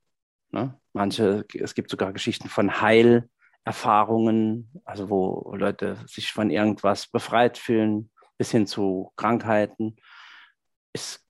Ne? 0.50 0.78
Manche, 0.92 1.46
es 1.54 1.74
gibt 1.74 1.90
sogar 1.90 2.12
Geschichten 2.12 2.48
von 2.48 2.80
Heil, 2.80 3.28
Erfahrungen, 3.64 4.70
also 4.84 5.10
wo 5.10 5.54
Leute 5.54 5.96
sich 6.06 6.32
von 6.32 6.50
irgendwas 6.50 7.06
befreit 7.06 7.58
fühlen, 7.58 8.10
bis 8.38 8.50
hin 8.50 8.66
zu 8.66 9.12
Krankheiten. 9.16 9.96
Ist 10.92 11.24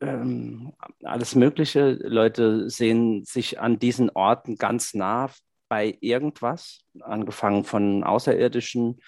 ähm, 0.00 0.72
alles 1.02 1.34
Mögliche. 1.34 1.92
Leute 2.02 2.68
sehen 2.68 3.24
sich 3.24 3.60
an 3.60 3.78
diesen 3.78 4.10
Orten 4.10 4.56
ganz 4.56 4.94
nah 4.94 5.30
bei 5.68 5.96
irgendwas, 6.00 6.84
angefangen 7.00 7.64
von 7.64 8.04
außerirdischen 8.04 9.00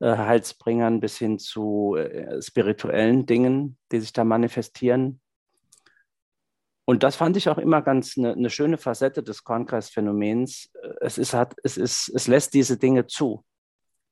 äh, 0.00 0.16
Heilsbringern 0.16 1.00
bis 1.00 1.18
hin 1.18 1.38
zu 1.38 1.96
äh, 1.96 2.40
spirituellen 2.40 3.26
Dingen, 3.26 3.78
die 3.92 4.00
sich 4.00 4.12
da 4.12 4.24
manifestieren. 4.24 5.20
Und 6.88 7.02
das 7.02 7.16
fand 7.16 7.36
ich 7.36 7.50
auch 7.50 7.58
immer 7.58 7.82
ganz 7.82 8.16
eine, 8.16 8.32
eine 8.32 8.48
schöne 8.48 8.78
Facette 8.78 9.22
des 9.22 9.44
Kornkreisphänomens. 9.44 10.70
Es, 11.02 11.18
ist, 11.18 11.34
hat, 11.34 11.54
es, 11.62 11.76
ist, 11.76 12.10
es 12.14 12.28
lässt 12.28 12.54
diese 12.54 12.78
Dinge 12.78 13.06
zu. 13.06 13.44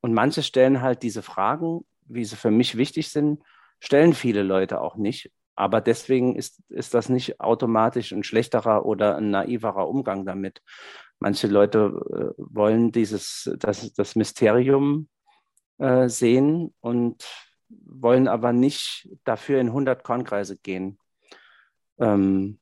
Und 0.03 0.13
manche 0.13 0.43
stellen 0.43 0.83
halt 0.83 1.03
diese 1.03 1.23
Fragen, 1.23 1.87
wie 2.05 2.27
sie 2.27 2.37
für 2.37 2.51
mich 2.51 2.77
wichtig 2.77 3.09
sind, 3.09 3.43
stellen 3.81 4.13
viele 4.13 4.43
Leute 4.43 4.83
auch 4.83 4.97
nicht. 4.97 5.33
Aber 5.55 5.81
deswegen 5.81 6.37
ist, 6.37 6.61
ist 6.69 6.93
das 6.93 7.09
nicht 7.09 7.41
automatisch 7.41 8.13
ein 8.13 8.23
schlechterer 8.23 8.85
oder 8.85 9.17
ein 9.17 9.31
naiverer 9.31 9.89
Umgang 9.89 10.27
damit. 10.27 10.61
Manche 11.19 11.47
Leute 11.47 11.79
äh, 12.11 12.35
wollen 12.37 12.93
dieses, 12.93 13.51
das, 13.59 13.91
das 13.95 14.17
Mysterium 14.17 15.09
äh, 15.79 16.11
sehen 16.11 16.75
und 16.81 17.25
wollen 17.71 18.29
aber 18.29 18.53
nicht 18.53 19.09
dafür 19.25 19.63
in 19.63 19.69
100 19.69 20.05
Kornkreise 20.05 20.59
gehen. 20.59 20.99
Ähm, 21.99 22.59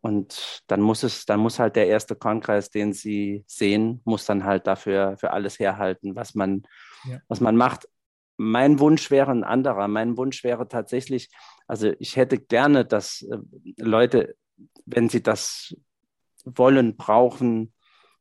und 0.00 0.62
dann 0.66 0.80
muss 0.80 1.02
es, 1.02 1.26
dann 1.26 1.40
muss 1.40 1.58
halt 1.58 1.76
der 1.76 1.88
erste 1.88 2.16
Kornkreis, 2.16 2.70
den 2.70 2.92
Sie 2.92 3.44
sehen, 3.46 4.00
muss 4.04 4.24
dann 4.24 4.44
halt 4.44 4.66
dafür 4.66 5.16
für 5.18 5.32
alles 5.32 5.58
herhalten, 5.58 6.14
was 6.16 6.34
man, 6.34 6.62
ja. 7.04 7.20
was 7.28 7.40
man 7.40 7.56
macht. 7.56 7.88
Mein 8.36 8.78
Wunsch 8.78 9.10
wäre 9.10 9.30
ein 9.30 9.44
anderer. 9.44 9.88
Mein 9.88 10.16
Wunsch 10.16 10.44
wäre 10.44 10.68
tatsächlich, 10.68 11.30
also 11.66 11.92
ich 11.98 12.16
hätte 12.16 12.38
gerne, 12.38 12.84
dass 12.84 13.22
äh, 13.22 13.38
Leute, 13.78 14.36
wenn 14.84 15.08
sie 15.08 15.22
das 15.22 15.74
wollen, 16.44 16.96
brauchen, 16.96 17.72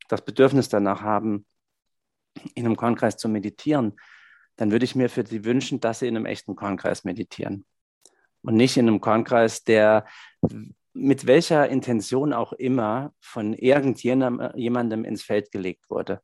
das 0.07 0.23
Bedürfnis 0.23 0.69
danach 0.69 1.01
haben, 1.01 1.45
in 2.53 2.65
einem 2.65 2.75
Kornkreis 2.75 3.17
zu 3.17 3.29
meditieren, 3.29 3.95
dann 4.55 4.71
würde 4.71 4.85
ich 4.85 4.95
mir 4.95 5.09
für 5.09 5.25
sie 5.25 5.45
wünschen, 5.45 5.79
dass 5.79 5.99
sie 5.99 6.07
in 6.07 6.15
einem 6.15 6.25
echten 6.25 6.55
Kornkreis 6.55 7.03
meditieren. 7.03 7.65
Und 8.41 8.55
nicht 8.55 8.77
in 8.77 8.87
einem 8.87 9.01
Kornkreis, 9.01 9.63
der 9.63 10.05
mit 10.95 11.27
welcher 11.27 11.67
Intention 11.67 12.31
auch 12.31 12.53
immer 12.53 13.13
von 13.19 13.53
irgendjemandem 13.53 15.03
ins 15.03 15.23
Feld 15.23 15.51
gelegt 15.51 15.89
wurde. 15.89 16.21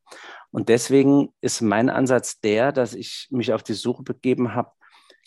Und 0.50 0.70
deswegen 0.70 1.34
ist 1.42 1.62
mein 1.62 1.90
Ansatz 1.90 2.40
der, 2.40 2.72
dass 2.72 2.94
ich 2.94 3.28
mich 3.32 3.52
auf 3.52 3.64
die 3.64 3.74
Suche 3.74 4.04
begeben 4.04 4.56
habe, 4.56 4.72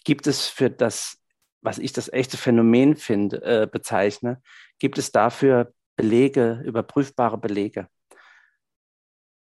gibt 0.05 0.27
es 0.27 0.49
für 0.49 0.71
das, 0.71 1.19
was 1.61 1.79
ich 1.79 1.93
das 1.93 2.11
echte 2.11 2.39
Phänomen 2.39 2.97
finde, 2.97 3.43
äh, 3.43 3.69
bezeichne, 3.71 4.43
gibt 4.79 4.97
es 4.97 5.13
dafür 5.13 5.73
Belege, 5.97 6.63
überprüfbare 6.65 7.39
Belege. 7.39 7.89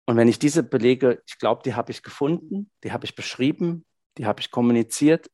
Und 0.06 0.16
wenn 0.16 0.28
ich 0.28 0.38
diese 0.38 0.62
Belege, 0.62 1.22
ich 1.26 1.38
glaube, 1.38 1.62
die 1.62 1.74
habe 1.74 1.92
ich 1.92 2.02
gefunden, 2.02 2.70
die 2.84 2.92
habe 2.92 3.04
ich 3.04 3.14
beschrieben, 3.14 3.84
die 4.16 4.26
habe 4.26 4.40
ich 4.40 4.50
kommuniziert. 4.50 5.30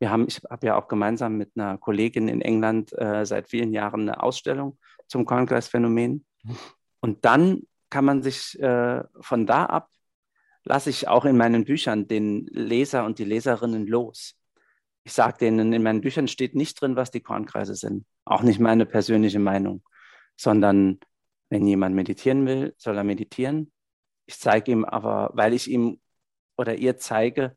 Wir 0.00 0.10
haben, 0.10 0.26
ich 0.26 0.40
habe 0.48 0.66
ja 0.66 0.76
auch 0.76 0.88
gemeinsam 0.88 1.36
mit 1.36 1.52
einer 1.54 1.78
Kollegin 1.78 2.28
in 2.28 2.40
England 2.40 2.92
äh, 2.98 3.24
seit 3.24 3.48
vielen 3.48 3.72
Jahren 3.72 4.02
eine 4.02 4.22
Ausstellung 4.22 4.78
zum 5.06 5.26
Kornkreisphänomen. 5.26 6.24
Und 7.00 7.24
dann 7.24 7.62
kann 7.90 8.06
man 8.06 8.22
sich 8.22 8.58
äh, 8.60 9.04
von 9.20 9.46
da 9.46 9.66
ab, 9.66 9.90
lasse 10.64 10.90
ich 10.90 11.06
auch 11.06 11.26
in 11.26 11.36
meinen 11.36 11.64
Büchern 11.64 12.08
den 12.08 12.46
Leser 12.46 13.04
und 13.04 13.18
die 13.18 13.24
Leserinnen 13.24 13.86
los. 13.86 14.36
Ich 15.04 15.12
sage 15.12 15.38
denen, 15.38 15.72
in 15.72 15.82
meinen 15.82 16.00
Büchern 16.00 16.28
steht 16.28 16.54
nicht 16.54 16.80
drin, 16.80 16.96
was 16.96 17.10
die 17.10 17.20
Kornkreise 17.20 17.74
sind. 17.74 18.06
Auch 18.24 18.42
nicht 18.42 18.60
meine 18.60 18.86
persönliche 18.86 19.38
Meinung, 19.38 19.82
sondern 20.36 20.98
wenn 21.50 21.66
jemand 21.66 21.94
meditieren 21.94 22.46
will, 22.46 22.74
soll 22.78 22.96
er 22.96 23.04
meditieren. 23.04 23.72
Ich 24.26 24.38
zeige 24.38 24.72
ihm 24.72 24.84
aber, 24.84 25.30
weil 25.34 25.52
ich 25.52 25.70
ihm 25.70 26.00
oder 26.56 26.76
ihr 26.76 26.96
zeige, 26.96 27.56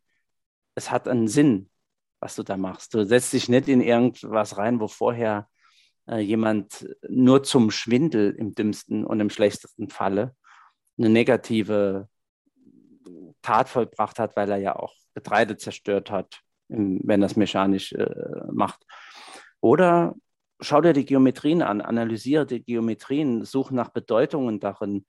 es 0.75 0.89
hat 0.89 1.07
einen 1.07 1.27
Sinn, 1.27 1.69
was 2.23 2.35
du 2.35 2.43
da 2.43 2.55
machst. 2.55 2.93
Du 2.93 3.05
setzt 3.05 3.33
dich 3.33 3.49
nicht 3.49 3.67
in 3.67 3.81
irgendwas 3.81 4.57
rein, 4.57 4.79
wo 4.79 4.87
vorher 4.87 5.49
äh, 6.07 6.19
jemand 6.19 6.87
nur 7.09 7.43
zum 7.43 7.69
Schwindel 7.69 8.31
im 8.31 8.55
dümmsten 8.55 9.05
und 9.05 9.19
im 9.19 9.29
schlechtesten 9.29 9.89
Falle 9.89 10.33
eine 10.97 11.09
negative 11.09 12.07
Tat 13.41 13.67
vollbracht 13.67 14.19
hat, 14.19 14.37
weil 14.37 14.49
er 14.49 14.57
ja 14.57 14.75
auch 14.77 14.93
Getreide 15.13 15.57
zerstört 15.57 16.11
hat, 16.11 16.39
wenn 16.69 17.19
das 17.19 17.35
mechanisch 17.35 17.91
äh, 17.91 18.07
macht. 18.51 18.85
Oder 19.59 20.15
schau 20.61 20.79
dir 20.79 20.93
die 20.93 21.05
Geometrien 21.05 21.61
an, 21.61 21.81
analysiere 21.81 22.45
die 22.45 22.63
Geometrien, 22.63 23.43
such 23.43 23.71
nach 23.71 23.89
Bedeutungen 23.89 24.61
darin. 24.61 25.05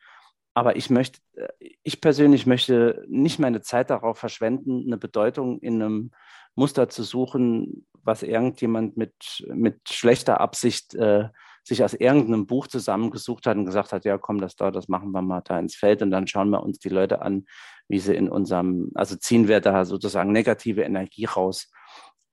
Aber 0.55 0.77
ich 0.77 0.89
möchte, 0.89 1.21
äh, 1.35 1.49
ich 1.83 2.01
persönlich 2.01 2.47
möchte 2.47 3.05
nicht 3.09 3.39
meine 3.39 3.61
Zeit 3.61 3.91
darauf 3.91 4.19
verschwenden, 4.19 4.85
eine 4.87 4.97
Bedeutung 4.97 5.61
in 5.61 5.83
einem 5.83 6.11
Muster 6.55 6.89
zu 6.89 7.03
suchen, 7.03 7.87
was 8.05 8.23
irgendjemand 8.23 8.97
mit, 8.97 9.45
mit 9.53 9.89
schlechter 9.89 10.41
Absicht 10.41 10.95
äh, 10.95 11.29
sich 11.65 11.83
aus 11.83 11.95
irgendeinem 11.95 12.47
Buch 12.47 12.67
zusammengesucht 12.67 13.47
hat 13.47 13.57
und 13.57 13.65
gesagt 13.65 13.93
hat, 13.93 14.05
ja 14.05 14.19
komm, 14.19 14.39
das 14.41 14.55
da, 14.55 14.71
das 14.71 14.89
machen 14.89 15.11
wir 15.13 15.23
mal 15.23 15.41
da 15.41 15.59
ins 15.59 15.75
Feld 15.75 16.03
und 16.03 16.11
dann 16.11 16.27
schauen 16.27 16.51
wir 16.51 16.63
uns 16.63 16.79
die 16.79 16.91
Leute 16.91 17.23
an, 17.23 17.47
wie 17.89 17.99
sie 17.99 18.15
in 18.15 18.29
unserem, 18.29 18.91
also 18.95 19.17
ziehen 19.17 19.49
wir 19.49 19.61
da 19.61 19.85
sozusagen 19.85 20.31
negative 20.31 20.83
Energie 20.83 21.25
raus, 21.25 21.73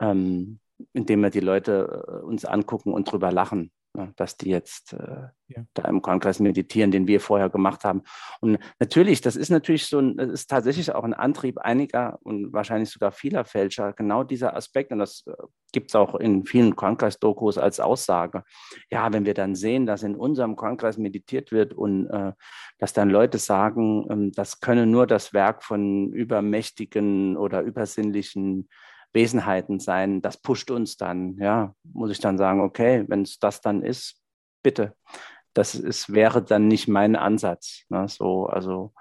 ähm, 0.02 0.60
indem 0.94 1.22
wir 1.22 1.30
die 1.30 1.40
Leute 1.40 2.06
äh, 2.08 2.26
uns 2.26 2.44
angucken 2.44 2.94
und 2.94 3.10
drüber 3.10 3.32
lachen. 3.32 3.72
Ne, 3.94 4.14
dass 4.16 4.38
die 4.38 4.50
jetzt 4.50 4.94
äh, 4.94 5.28
ja. 5.50 5.66
da 5.74 5.84
im 5.89 6.02
Kongress 6.02 6.39
meditieren, 6.39 6.92
den 6.92 7.08
wir 7.08 7.20
vorher 7.20 7.50
gemacht 7.50 7.84
haben. 7.84 8.04
Und 8.39 8.58
natürlich, 8.80 9.20
das 9.20 9.36
ist 9.36 9.50
natürlich 9.50 9.86
so, 9.88 10.00
ein, 10.00 10.16
das 10.16 10.30
ist 10.30 10.50
tatsächlich 10.50 10.94
auch 10.96 11.04
ein 11.04 11.14
Antrieb 11.14 11.58
einiger 11.58 12.18
und 12.24 12.54
wahrscheinlich 12.54 12.89
sogar 12.89 13.12
vieler 13.12 13.44
Fälscher, 13.44 13.92
genau 13.92 14.24
dieser 14.24 14.56
Aspekt. 14.56 14.94
Und 14.94 15.00
das 15.00 15.26
äh, 15.28 15.34
gibt 15.74 15.89
es 15.92 15.96
auch 15.96 16.16
in 16.16 16.46
vielen 16.46 16.78
Kongress-Dokus 16.78 17.58
als 17.58 17.82
Aussage. 17.82 18.46
Ja, 18.89 19.12
wenn 19.12 19.26
wir 19.26 19.34
dann 19.34 19.56
sehen, 19.56 19.86
dass 19.86 20.04
in 20.04 20.16
unserem 20.16 20.56
Kongress 20.56 20.98
meditiert 20.98 21.52
wird 21.52 21.74
und 21.74 22.08
äh, 22.08 22.32
dass 22.78 22.94
dann 22.94 23.10
Leute 23.10 23.39
sagen, 23.39 24.08
ähm, 24.10 24.32
das 24.32 24.62
könne 24.62 24.86
nur 24.86 25.06
das 25.06 25.34
Werk 25.34 25.66
von 25.66 26.14
übermächtigen 26.14 27.36
oder 27.36 27.62
übersinnlichen 27.62 28.70
Wesenheiten 29.14 29.80
sein. 29.80 30.22
Das 30.22 30.38
pusht 30.38 30.72
uns 30.72 30.97
dann. 30.97 31.38
Ja, 31.38 31.74
muss 31.84 32.12
ich 32.12 32.20
dann 32.20 32.38
sagen, 32.38 32.62
okay, 32.62 33.05
wenn 33.07 33.24
es 33.24 33.39
das 33.39 33.62
dann 33.62 33.84
ist, 33.84 34.22
bitte. 34.64 34.95
Das 35.53 35.76
ist, 35.76 36.14
wäre 36.14 36.41
dann 36.41 36.68
nicht 36.68 36.88
mein 36.88 37.16
Ansatz. 37.16 37.84
Ne? 37.89 38.07
So, 38.07 38.45
also, 38.45 38.93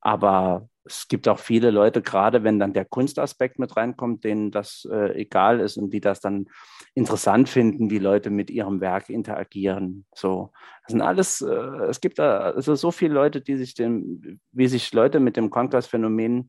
aber 0.00 0.68
es 0.88 1.06
gibt 1.08 1.28
auch 1.28 1.38
viele 1.38 1.70
Leute, 1.70 2.02
gerade 2.02 2.44
wenn 2.44 2.58
dann 2.58 2.72
der 2.72 2.84
Kunstaspekt 2.84 3.58
mit 3.58 3.76
reinkommt, 3.76 4.24
denen 4.24 4.50
das 4.50 4.88
äh, 4.90 5.20
egal 5.20 5.60
ist 5.60 5.76
und 5.76 5.90
die 5.90 6.00
das 6.00 6.20
dann 6.20 6.46
interessant 6.94 7.48
finden, 7.48 7.90
wie 7.90 7.98
Leute 7.98 8.30
mit 8.30 8.50
ihrem 8.50 8.80
Werk 8.80 9.10
interagieren. 9.10 10.06
So, 10.14 10.52
das 10.84 10.92
sind 10.92 11.02
alles, 11.02 11.42
äh, 11.42 11.86
es 11.88 12.00
gibt 12.00 12.18
da 12.18 12.38
also 12.38 12.74
so 12.74 12.90
viele 12.90 13.14
Leute, 13.14 13.40
die 13.40 13.56
sich 13.56 13.74
dem, 13.74 14.40
wie 14.52 14.68
sich 14.68 14.92
Leute 14.92 15.20
mit 15.20 15.36
dem 15.36 15.50
Konkurs-Phänomen 15.50 16.48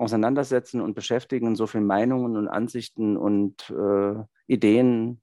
auseinandersetzen 0.00 0.80
und 0.80 0.94
beschäftigen, 0.94 1.54
so 1.54 1.66
viele 1.66 1.84
Meinungen 1.84 2.36
und 2.36 2.48
Ansichten 2.48 3.16
und 3.16 3.70
äh, 3.70 4.14
Ideen 4.46 5.20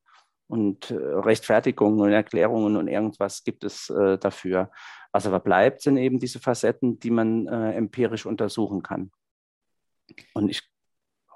und 0.48 0.92
äh, 0.92 0.96
Rechtfertigungen 0.96 2.00
und 2.00 2.12
Erklärungen 2.12 2.78
und 2.78 2.88
irgendwas 2.88 3.44
gibt 3.44 3.64
es 3.64 3.90
äh, 3.90 4.18
dafür. 4.18 4.72
Was 5.12 5.26
aber 5.26 5.40
bleibt, 5.40 5.82
sind 5.82 5.98
eben 5.98 6.20
diese 6.20 6.40
Facetten, 6.40 7.00
die 7.00 7.12
man 7.12 7.48
äh, 7.48 7.74
empirisch 7.74 8.26
untersuchen 8.26 8.84
kann. 8.84 9.12
Und 10.34 10.50
ich 10.50 10.62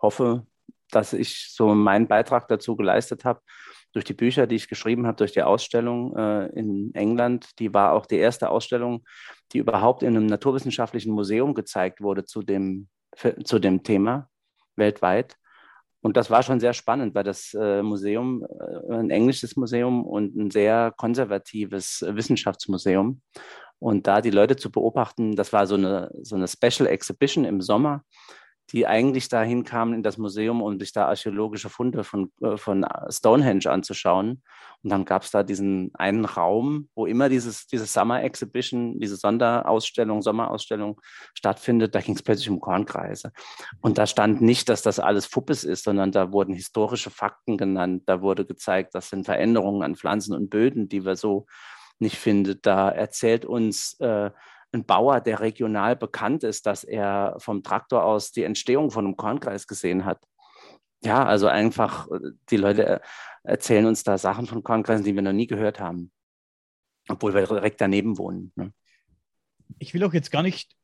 hoffe, 0.02 0.46
dass 0.92 1.14
ich 1.14 1.52
so 1.52 1.74
meinen 1.74 2.08
Beitrag 2.08 2.48
dazu 2.48 2.76
geleistet 2.76 3.26
habe, 3.26 3.42
durch 3.94 4.06
die 4.06 4.14
Bücher, 4.14 4.48
die 4.48 4.56
ich 4.56 4.70
geschrieben 4.70 5.06
habe, 5.06 5.18
durch 5.18 5.34
die 5.34 5.44
Ausstellung 5.44 6.16
äh, 6.16 6.46
in 6.48 6.94
England. 6.94 7.60
Die 7.60 7.74
war 7.74 7.92
auch 7.94 8.06
die 8.06 8.18
erste 8.18 8.50
Ausstellung, 8.50 9.04
die 9.52 9.58
überhaupt 9.58 10.04
in 10.04 10.16
einem 10.16 10.28
naturwissenschaftlichen 10.28 11.12
Museum 11.12 11.54
gezeigt 11.54 12.02
wurde 12.02 12.24
zu 12.24 12.42
dem 12.42 12.88
für, 13.16 13.36
zu 13.44 13.60
dem 13.60 13.84
Thema 13.84 14.30
weltweit. 14.76 15.36
Und 16.02 16.18
das 16.18 16.32
war 16.32 16.42
schon 16.42 16.60
sehr 16.60 16.74
spannend, 16.74 17.14
weil 17.14 17.24
das 17.24 17.54
äh, 17.54 17.84
Museum, 17.84 18.44
äh, 18.44 18.94
ein 18.94 19.12
englisches 19.12 19.56
Museum 19.56 20.04
und 20.04 20.36
ein 20.36 20.50
sehr 20.50 20.94
konservatives 20.98 22.04
Wissenschaftsmuseum. 22.08 23.22
Und 23.78 24.08
da 24.08 24.22
die 24.22 24.32
Leute 24.32 24.56
zu 24.56 24.72
beobachten, 24.72 25.36
das 25.36 25.54
war 25.54 25.68
so 25.68 25.76
eine, 25.76 26.12
so 26.22 26.36
eine 26.36 26.48
Special 26.48 26.88
Exhibition 26.88 27.46
im 27.46 27.62
Sommer 27.62 28.04
die 28.72 28.88
eigentlich 28.88 29.28
dahin 29.28 29.64
kamen 29.64 29.94
in 29.94 30.04
das 30.04 30.18
Museum, 30.18 30.62
um 30.62 30.80
sich 30.80 30.94
da 30.94 31.08
archäologische 31.08 31.70
Funde 31.70 32.04
von, 32.04 32.32
äh, 32.42 32.58
von 32.58 32.86
Stonehenge 33.10 33.68
anzuschauen. 33.70 34.42
Und 34.84 34.90
dann 34.90 35.06
gab 35.06 35.24
es 35.24 35.32
da 35.32 35.44
diesen 35.44 35.92
einen 35.94 36.26
Raum, 36.26 36.90
wo 36.96 37.06
immer 37.06 37.30
dieses, 37.30 37.68
diese 37.68 37.86
Summer 37.86 38.24
Exhibition, 38.24 39.00
diese 39.00 39.16
Sonderausstellung, 39.16 40.22
Sommerausstellung 40.22 41.02
stattfindet. 41.34 41.94
Da 41.94 42.02
ging 42.02 42.16
es 42.16 42.24
plötzlich 42.24 42.50
um 42.50 42.60
Kornkreise. 42.60 43.32
Und 43.82 43.98
da 43.98 44.08
stand 44.08 44.42
nicht, 44.42 44.70
dass 44.70 44.82
das 44.82 45.00
alles 45.00 45.26
Fuppes 45.26 45.64
ist, 45.64 45.84
sondern 45.84 46.12
da 46.12 46.32
wurden 46.32 46.54
historische 46.54 47.10
Fakten 47.10 47.58
genannt. 47.58 48.04
Da 48.06 48.22
wurde 48.22 48.46
gezeigt, 48.46 48.96
das 48.96 49.10
sind 49.10 49.26
Veränderungen 49.26 49.84
an 49.84 49.96
Pflanzen 49.96 50.34
und 50.34 50.50
Böden, 50.50 50.90
die 50.90 51.06
wir 51.06 51.16
so 51.16 51.46
nicht 52.00 52.18
finden. 52.18 52.60
Da 52.62 52.90
erzählt 52.90 53.46
uns 53.46 54.00
äh, 54.00 54.32
ein 54.74 54.86
Bauer, 54.86 55.20
der 55.20 55.40
regional 55.42 55.96
bekannt 55.96 56.44
ist, 56.44 56.66
dass 56.66 56.84
er 56.84 57.36
vom 57.40 57.64
Traktor 57.64 58.04
aus 58.04 58.32
die 58.32 58.44
Entstehung 58.44 58.92
von 58.92 59.06
einem 59.06 59.18
Kornkreis 59.18 59.68
gesehen 59.68 60.06
hat. 60.06 60.24
Ja, 61.04 61.26
also 61.26 61.48
einfach, 61.48 62.08
die 62.50 62.58
Leute 62.58 63.02
erzählen 63.44 63.86
uns 63.86 64.04
da 64.04 64.18
Sachen 64.18 64.46
von 64.46 64.64
Kornkreisen, 64.64 65.04
die 65.04 65.16
wir 65.16 65.22
noch 65.22 65.34
nie 65.34 65.48
gehört 65.48 65.80
haben, 65.80 66.12
obwohl 67.10 67.34
wir 67.34 67.46
direkt 67.46 67.82
daneben 67.82 68.18
wohnen. 68.18 68.52
Ne? 68.56 68.72
Ich 69.80 69.94
will 69.94 70.04
auch 70.04 70.14
jetzt 70.14 70.32
gar 70.32 70.44
nicht 70.44 70.76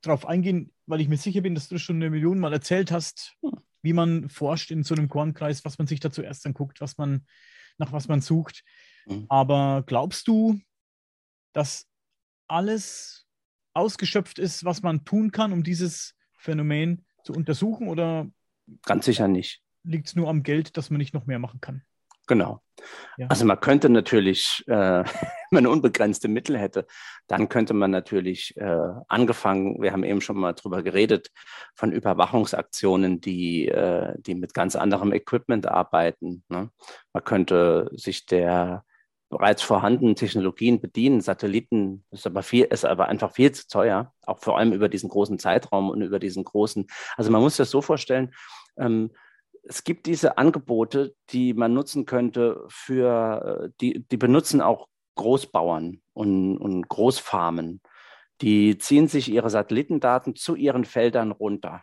darauf 0.00 0.26
eingehen, 0.26 0.72
weil 0.86 1.00
ich 1.00 1.08
mir 1.08 1.16
sicher 1.16 1.42
bin, 1.42 1.54
dass 1.54 1.68
du 1.68 1.78
schon 1.78 1.96
eine 1.96 2.10
Million 2.10 2.38
Mal 2.38 2.52
erzählt 2.52 2.90
hast, 2.90 3.36
wie 3.82 3.92
man 3.92 4.28
forscht 4.28 4.70
in 4.70 4.82
so 4.82 4.94
einem 4.94 5.08
Kornkreis, 5.08 5.64
was 5.64 5.78
man 5.78 5.86
sich 5.86 6.00
da 6.00 6.10
zuerst 6.10 6.46
anguckt, 6.46 6.80
was 6.80 6.96
man, 6.96 7.26
nach 7.78 7.92
was 7.92 8.08
man 8.08 8.20
sucht. 8.20 8.64
Mhm. 9.06 9.26
Aber 9.28 9.84
glaubst 9.86 10.26
du, 10.26 10.58
dass 11.52 11.86
alles 12.48 13.26
ausgeschöpft 13.74 14.38
ist, 14.38 14.64
was 14.64 14.82
man 14.82 15.04
tun 15.04 15.32
kann, 15.32 15.52
um 15.52 15.62
dieses 15.62 16.14
Phänomen 16.36 17.04
zu 17.24 17.32
untersuchen? 17.32 17.88
Oder 17.88 18.28
ganz 18.82 19.04
sicher 19.04 19.28
nicht. 19.28 19.62
Liegt 19.82 20.08
es 20.08 20.16
nur 20.16 20.28
am 20.28 20.42
Geld, 20.42 20.76
dass 20.76 20.90
man 20.90 20.98
nicht 20.98 21.14
noch 21.14 21.26
mehr 21.26 21.38
machen 21.38 21.60
kann? 21.60 21.82
Genau. 22.26 22.62
Ja. 23.18 23.26
Also 23.28 23.44
man 23.44 23.60
könnte 23.60 23.90
natürlich, 23.90 24.64
äh, 24.66 24.72
wenn 25.50 25.64
man 25.64 25.66
unbegrenzte 25.66 26.28
Mittel 26.28 26.58
hätte, 26.58 26.86
dann 27.26 27.48
könnte 27.48 27.74
man 27.74 27.90
natürlich 27.90 28.56
äh, 28.56 28.88
angefangen, 29.08 29.82
wir 29.82 29.92
haben 29.92 30.04
eben 30.04 30.20
schon 30.20 30.38
mal 30.38 30.54
drüber 30.54 30.82
geredet, 30.82 31.28
von 31.74 31.92
Überwachungsaktionen, 31.92 33.20
die, 33.20 33.68
äh, 33.68 34.14
die 34.18 34.34
mit 34.34 34.54
ganz 34.54 34.74
anderem 34.76 35.12
Equipment 35.12 35.66
arbeiten. 35.66 36.44
Ne? 36.48 36.70
Man 37.12 37.24
könnte 37.24 37.90
sich 37.92 38.24
der 38.26 38.84
bereits 39.34 39.62
vorhandenen 39.62 40.14
Technologien 40.14 40.80
bedienen. 40.80 41.20
Satelliten 41.20 42.04
ist 42.12 42.24
aber 42.24 42.44
viel, 42.44 42.66
ist 42.66 42.84
aber 42.84 43.08
einfach 43.08 43.32
viel 43.32 43.50
zu 43.50 43.66
teuer, 43.66 44.12
auch 44.26 44.38
vor 44.38 44.58
allem 44.58 44.72
über 44.72 44.88
diesen 44.88 45.08
großen 45.08 45.40
Zeitraum 45.40 45.90
und 45.90 46.02
über 46.02 46.20
diesen 46.20 46.44
großen. 46.44 46.86
Also 47.16 47.32
man 47.32 47.42
muss 47.42 47.56
das 47.56 47.68
so 47.70 47.82
vorstellen, 47.82 48.32
ähm, 48.76 49.10
es 49.64 49.82
gibt 49.82 50.06
diese 50.06 50.38
Angebote, 50.38 51.16
die 51.30 51.52
man 51.52 51.74
nutzen 51.74 52.06
könnte 52.06 52.64
für, 52.68 53.64
äh, 53.64 53.70
die, 53.80 54.06
die 54.06 54.16
benutzen 54.16 54.60
auch 54.60 54.86
Großbauern 55.16 56.00
und, 56.12 56.58
und 56.58 56.88
Großfarmen. 56.88 57.80
Die 58.40 58.78
ziehen 58.78 59.08
sich 59.08 59.32
ihre 59.32 59.50
Satellitendaten 59.50 60.36
zu 60.36 60.54
ihren 60.54 60.84
Feldern 60.84 61.32
runter. 61.32 61.82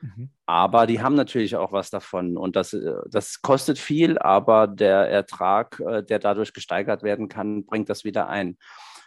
Mhm. 0.00 0.30
Aber 0.46 0.86
die 0.86 1.02
haben 1.02 1.14
natürlich 1.14 1.56
auch 1.56 1.72
was 1.72 1.90
davon. 1.90 2.36
Und 2.36 2.56
das, 2.56 2.72
äh, 2.72 2.94
das 3.10 3.42
kostet 3.42 3.78
viel, 3.78 4.18
aber 4.18 4.66
der 4.66 5.08
Ertrag, 5.08 5.80
äh, 5.80 6.02
der 6.02 6.18
dadurch 6.18 6.52
gesteigert 6.52 7.02
werden 7.02 7.28
kann, 7.28 7.64
bringt 7.64 7.88
das 7.88 8.04
wieder 8.04 8.28
ein. 8.28 8.56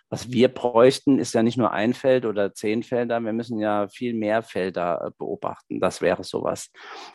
Was 0.09 0.31
wir 0.31 0.49
bräuchten, 0.49 1.17
ist 1.17 1.33
ja 1.33 1.41
nicht 1.41 1.57
nur 1.57 1.71
ein 1.71 1.95
Feld 1.95 2.25
oder 2.25 2.53
zehn 2.53 2.83
Felder, 2.83 3.19
wir 3.19 3.33
müssen 3.33 3.57
ja 3.57 3.87
viel 3.87 4.13
mehr 4.13 4.43
Felder 4.43 5.07
äh, 5.07 5.11
beobachten. 5.17 5.79
Das 5.79 6.01
wäre 6.01 6.23
sowas. 6.23 6.69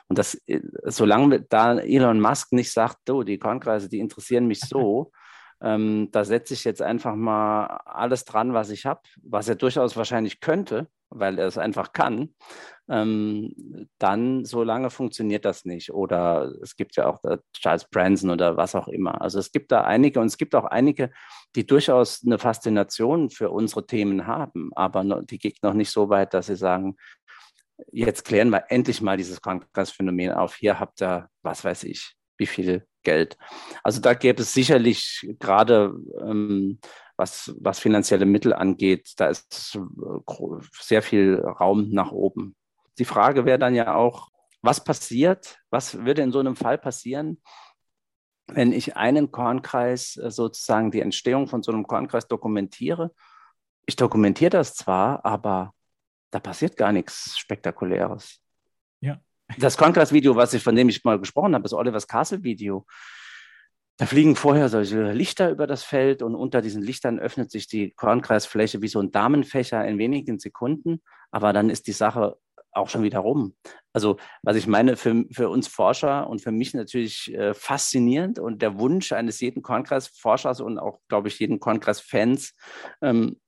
Und 0.09 0.19
das, 0.19 0.41
solange 0.85 1.43
da 1.43 1.79
Elon 1.79 2.21
Musk 2.21 2.53
nicht 2.53 2.73
sagt, 2.73 2.97
du, 3.05 3.23
die 3.23 3.39
Kornkreise, 3.39 3.89
die 3.89 4.01
interessieren 4.01 4.47
mich 4.47 4.61
so, 4.69 5.13
ähm, 5.61 6.09
da 6.13 6.25
setze 6.25 6.55
ich 6.55 6.65
jetzt 6.65 6.83
einfach 6.83 7.15
mal 7.15 7.67
alles 7.85 8.25
dran, 8.25 8.55
was 8.55 8.71
ich 8.71 8.87
habe, 8.87 9.01
was 9.23 9.49
er 9.49 9.57
durchaus 9.57 9.97
wahrscheinlich 9.97 10.41
könnte, 10.41 10.87
weil 11.11 11.39
er 11.39 11.47
es 11.47 11.59
einfach 11.59 11.93
kann, 11.93 12.35
ähm, 12.89 13.89
dann 13.99 14.45
so 14.45 14.63
lange 14.63 14.91
funktioniert 14.91 15.45
das 15.45 15.65
nicht. 15.65 15.93
Oder 15.93 16.53
es 16.63 16.77
gibt 16.77 16.97
ja 16.97 17.07
auch 17.07 17.23
Charles 17.53 17.87
Branson 17.87 18.31
oder 18.31 18.57
was 18.57 18.75
auch 18.75 18.89
immer. 18.89 19.21
Also 19.21 19.39
es 19.39 19.51
gibt 19.51 19.73
da 19.73 19.83
einige 19.83 20.21
und 20.21 20.27
es 20.27 20.39
gibt 20.39 20.55
auch 20.55 20.65
einige, 20.65 21.11
die 21.57 21.67
durchaus 21.67 22.23
eine 22.25 22.39
Faszination 22.39 23.31
für 23.31 23.51
unsere 23.51 23.87
Themen 23.87 24.27
haben, 24.27 24.71
aber 24.75 25.23
die 25.23 25.39
geht 25.39 25.63
noch 25.63 25.75
nicht 25.75 25.91
so 25.91 26.09
weit, 26.09 26.35
dass 26.35 26.47
sie 26.47 26.57
sagen, 26.57 26.97
jetzt 27.93 28.25
klären 28.25 28.51
wir 28.51 28.65
endlich 28.69 29.01
mal 29.01 29.17
dieses 29.17 29.41
Krankheitsphänomen 29.41 30.33
auf. 30.33 30.57
Hier 30.57 30.79
habt 30.79 31.01
ihr, 31.03 31.29
was 31.43 31.65
weiß 31.65 31.85
ich, 31.85 32.15
wie 32.37 32.47
viel 32.47 32.87
Geld. 33.09 33.39
Also 33.83 34.03
da 34.03 34.13
gäbe 34.13 34.43
es 34.43 34.53
sicherlich 34.53 35.27
gerade, 35.39 35.95
ähm, 36.21 36.79
was, 37.17 37.55
was 37.59 37.79
finanzielle 37.81 38.27
Mittel 38.27 38.53
angeht, 38.53 39.15
da 39.17 39.29
ist 39.29 39.79
sehr 40.79 41.03
viel 41.03 41.41
Raum 41.41 41.89
nach 41.91 42.13
oben. 42.13 42.55
Die 42.99 43.07
Frage 43.07 43.47
wäre 43.47 43.59
dann 43.59 43.75
ja 43.75 43.95
auch, 43.95 44.29
was 44.61 44.85
passiert, 44.85 45.59
was 45.71 46.05
würde 46.05 46.23
in 46.23 46.33
so 46.33 46.41
einem 46.41 46.55
Fall 46.55 46.77
passieren, 46.77 47.41
wenn 48.49 48.73
ich 48.73 48.97
einen 48.97 49.31
Kornkreis 49.31 50.17
äh, 50.17 50.31
sozusagen 50.31 50.91
die 50.91 51.01
Entstehung 51.01 51.49
von 51.49 51.63
so 51.63 51.73
einem 51.73 51.87
Kornkreis 51.87 52.29
dokumentiere. 52.29 53.15
Ich 53.87 53.97
dokumentiere 53.97 54.51
das 54.51 54.75
zwar, 54.75 55.25
aber 55.25 55.73
da 56.31 56.41
passiert 56.41 56.77
gar 56.77 56.93
nichts 56.93 57.39
Spektakuläres. 57.39 58.41
Ja. 59.01 59.21
Das 59.57 59.77
Kornkreis-Video, 59.77 60.37
was 60.37 60.53
ich, 60.53 60.63
von 60.63 60.77
dem 60.77 60.89
ich 60.89 61.05
mal 61.05 61.19
gesprochen 61.19 61.55
habe, 61.55 61.63
das 61.63 61.73
Olivers 61.73 62.07
Castle-Video, 62.07 62.85
da 63.97 64.07
fliegen 64.07 64.37
vorher 64.37 64.69
solche 64.69 65.11
Lichter 65.11 65.51
über 65.51 65.67
das 65.67 65.83
Feld 65.83 66.23
und 66.23 66.37
unter 66.37 66.63
diesen 66.63 66.83
Lichtern 66.83 67.19
öffnet 67.19 67.51
sich 67.51 67.67
die 67.67 67.93
Kornkreisfläche 67.93 68.81
wie 68.81 68.89
so 68.89 69.01
ein 69.01 69.11
Damenfächer 69.11 69.85
in 69.87 69.99
wenigen 69.99 70.39
Sekunden. 70.39 71.03
Aber 71.33 71.53
dann 71.53 71.69
ist 71.69 71.89
die 71.89 71.93
Sache 71.93 72.37
auch 72.71 72.89
schon 72.89 73.03
wieder 73.03 73.19
rum. 73.19 73.57
Also, 73.93 74.19
was 74.43 74.57
ich 74.57 74.69
meine, 74.69 74.97
für, 74.97 75.25
für 75.33 75.49
uns 75.49 75.67
Forscher 75.67 76.29
und 76.29 76.41
für 76.41 76.53
mich 76.53 76.75
natürlich 76.75 77.35
äh, 77.35 77.55
faszinierend 77.55 78.39
und 78.39 78.63
der 78.63 78.79
Wunsch 78.79 79.11
eines 79.13 79.41
jeden 79.41 79.63
Kornkreisforschers 79.63 80.61
und 80.61 80.79
auch, 80.79 81.01
glaube 81.09 81.27
ich, 81.27 81.41
jeden 81.41 81.59
Kornkreis-Fans, 81.59 82.55
ähm, 83.03 83.41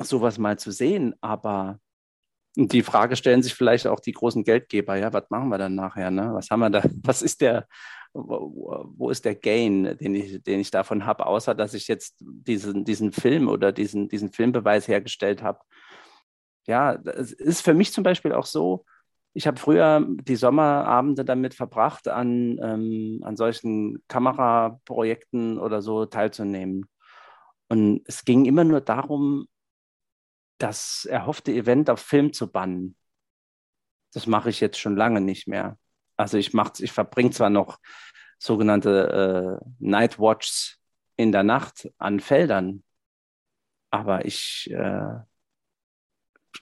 sowas 0.00 0.38
mal 0.38 0.58
zu 0.58 0.72
sehen. 0.72 1.14
Aber 1.20 1.78
die 2.56 2.82
Frage 2.82 3.16
stellen 3.16 3.42
sich 3.42 3.54
vielleicht 3.54 3.86
auch 3.86 4.00
die 4.00 4.12
großen 4.12 4.44
Geldgeber, 4.44 4.96
ja, 4.96 5.12
was 5.12 5.28
machen 5.30 5.48
wir 5.48 5.58
dann 5.58 5.74
nachher? 5.74 6.10
Ne? 6.10 6.30
Was 6.34 6.50
haben 6.50 6.60
wir 6.60 6.70
da, 6.70 6.82
was 7.02 7.22
ist 7.22 7.40
der, 7.40 7.66
wo 8.12 9.10
ist 9.10 9.24
der 9.24 9.34
Gain, 9.34 9.96
den 9.98 10.14
ich, 10.14 10.42
den 10.42 10.60
ich 10.60 10.70
davon 10.70 11.04
habe, 11.04 11.26
außer 11.26 11.54
dass 11.54 11.74
ich 11.74 11.88
jetzt 11.88 12.16
diesen, 12.20 12.84
diesen 12.84 13.12
Film 13.12 13.48
oder 13.48 13.72
diesen, 13.72 14.08
diesen 14.08 14.30
Filmbeweis 14.30 14.86
hergestellt 14.86 15.42
habe? 15.42 15.58
Ja, 16.66 16.94
es 16.94 17.32
ist 17.32 17.60
für 17.62 17.74
mich 17.74 17.92
zum 17.92 18.04
Beispiel 18.04 18.32
auch 18.32 18.46
so, 18.46 18.84
ich 19.34 19.48
habe 19.48 19.58
früher 19.58 20.06
die 20.08 20.36
Sommerabende 20.36 21.24
damit 21.24 21.54
verbracht, 21.54 22.06
an, 22.06 22.58
ähm, 22.62 23.20
an 23.24 23.36
solchen 23.36 24.02
Kameraprojekten 24.06 25.58
oder 25.58 25.82
so 25.82 26.06
teilzunehmen. 26.06 26.86
Und 27.68 28.02
es 28.06 28.24
ging 28.24 28.44
immer 28.44 28.62
nur 28.62 28.80
darum, 28.80 29.48
das 30.58 31.04
erhoffte 31.04 31.52
Event 31.52 31.90
auf 31.90 32.00
Film 32.00 32.32
zu 32.32 32.50
bannen. 32.50 32.96
Das 34.12 34.26
mache 34.26 34.50
ich 34.50 34.60
jetzt 34.60 34.78
schon 34.78 34.96
lange 34.96 35.20
nicht 35.20 35.48
mehr. 35.48 35.78
Also 36.16 36.38
ich 36.38 36.52
mache, 36.52 36.72
ich 36.84 36.92
verbringe 36.92 37.30
zwar 37.30 37.50
noch 37.50 37.78
sogenannte 38.38 39.60
äh, 39.60 39.66
Night 39.78 40.18
Watches 40.18 40.78
in 41.16 41.32
der 41.32 41.42
Nacht 41.42 41.90
an 41.98 42.20
Feldern, 42.20 42.84
aber 43.90 44.24
ich 44.24 44.70
äh, 44.70 45.20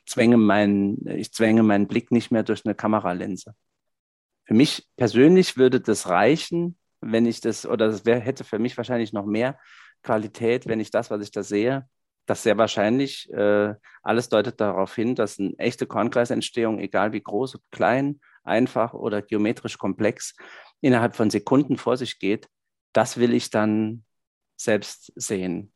zwänge 0.07 0.37
meinen, 0.37 1.07
ich 1.09 1.33
zwänge 1.33 1.63
meinen 1.63 1.89
Blick 1.89 2.11
nicht 2.11 2.31
mehr 2.31 2.43
durch 2.43 2.65
eine 2.65 2.75
Kameralinse. 2.75 3.55
Für 4.45 4.55
mich 4.55 4.89
persönlich 4.97 5.57
würde 5.57 5.81
das 5.81 6.09
reichen, 6.09 6.79
wenn 7.01 7.27
ich 7.27 7.41
das, 7.41 7.67
oder 7.67 7.89
das 7.89 8.05
wär, 8.05 8.21
hätte 8.21 8.45
für 8.45 8.59
mich 8.59 8.77
wahrscheinlich 8.77 9.13
noch 9.13 9.27
mehr 9.27 9.59
Qualität, 10.03 10.67
wenn 10.67 10.81
ich 10.81 10.91
das, 10.91 11.11
was 11.11 11.23
ich 11.23 11.31
da 11.31 11.43
sehe, 11.43 11.89
das 12.27 12.43
sehr 12.43 12.59
wahrscheinlich, 12.59 13.31
äh, 13.33 13.75
alles 14.03 14.29
deutet 14.29 14.61
darauf 14.61 14.95
hin, 14.95 15.15
dass 15.15 15.39
eine 15.39 15.55
echte 15.59 15.87
Kornkreisentstehung, 15.87 16.79
egal 16.79 17.13
wie 17.13 17.23
groß 17.23 17.59
klein, 17.71 18.21
einfach 18.45 18.95
oder 18.95 19.23
geometrisch 19.23 19.79
komplex, 19.79 20.35
innerhalb 20.81 21.17
von 21.17 21.31
Sekunden 21.31 21.77
vor 21.77 21.97
sich 21.97 22.19
geht. 22.19 22.49
Das 22.93 23.17
will 23.17 23.35
ich 23.35 23.51
dann 23.51 24.05
selbst 24.57 25.13
sehen. 25.17 25.73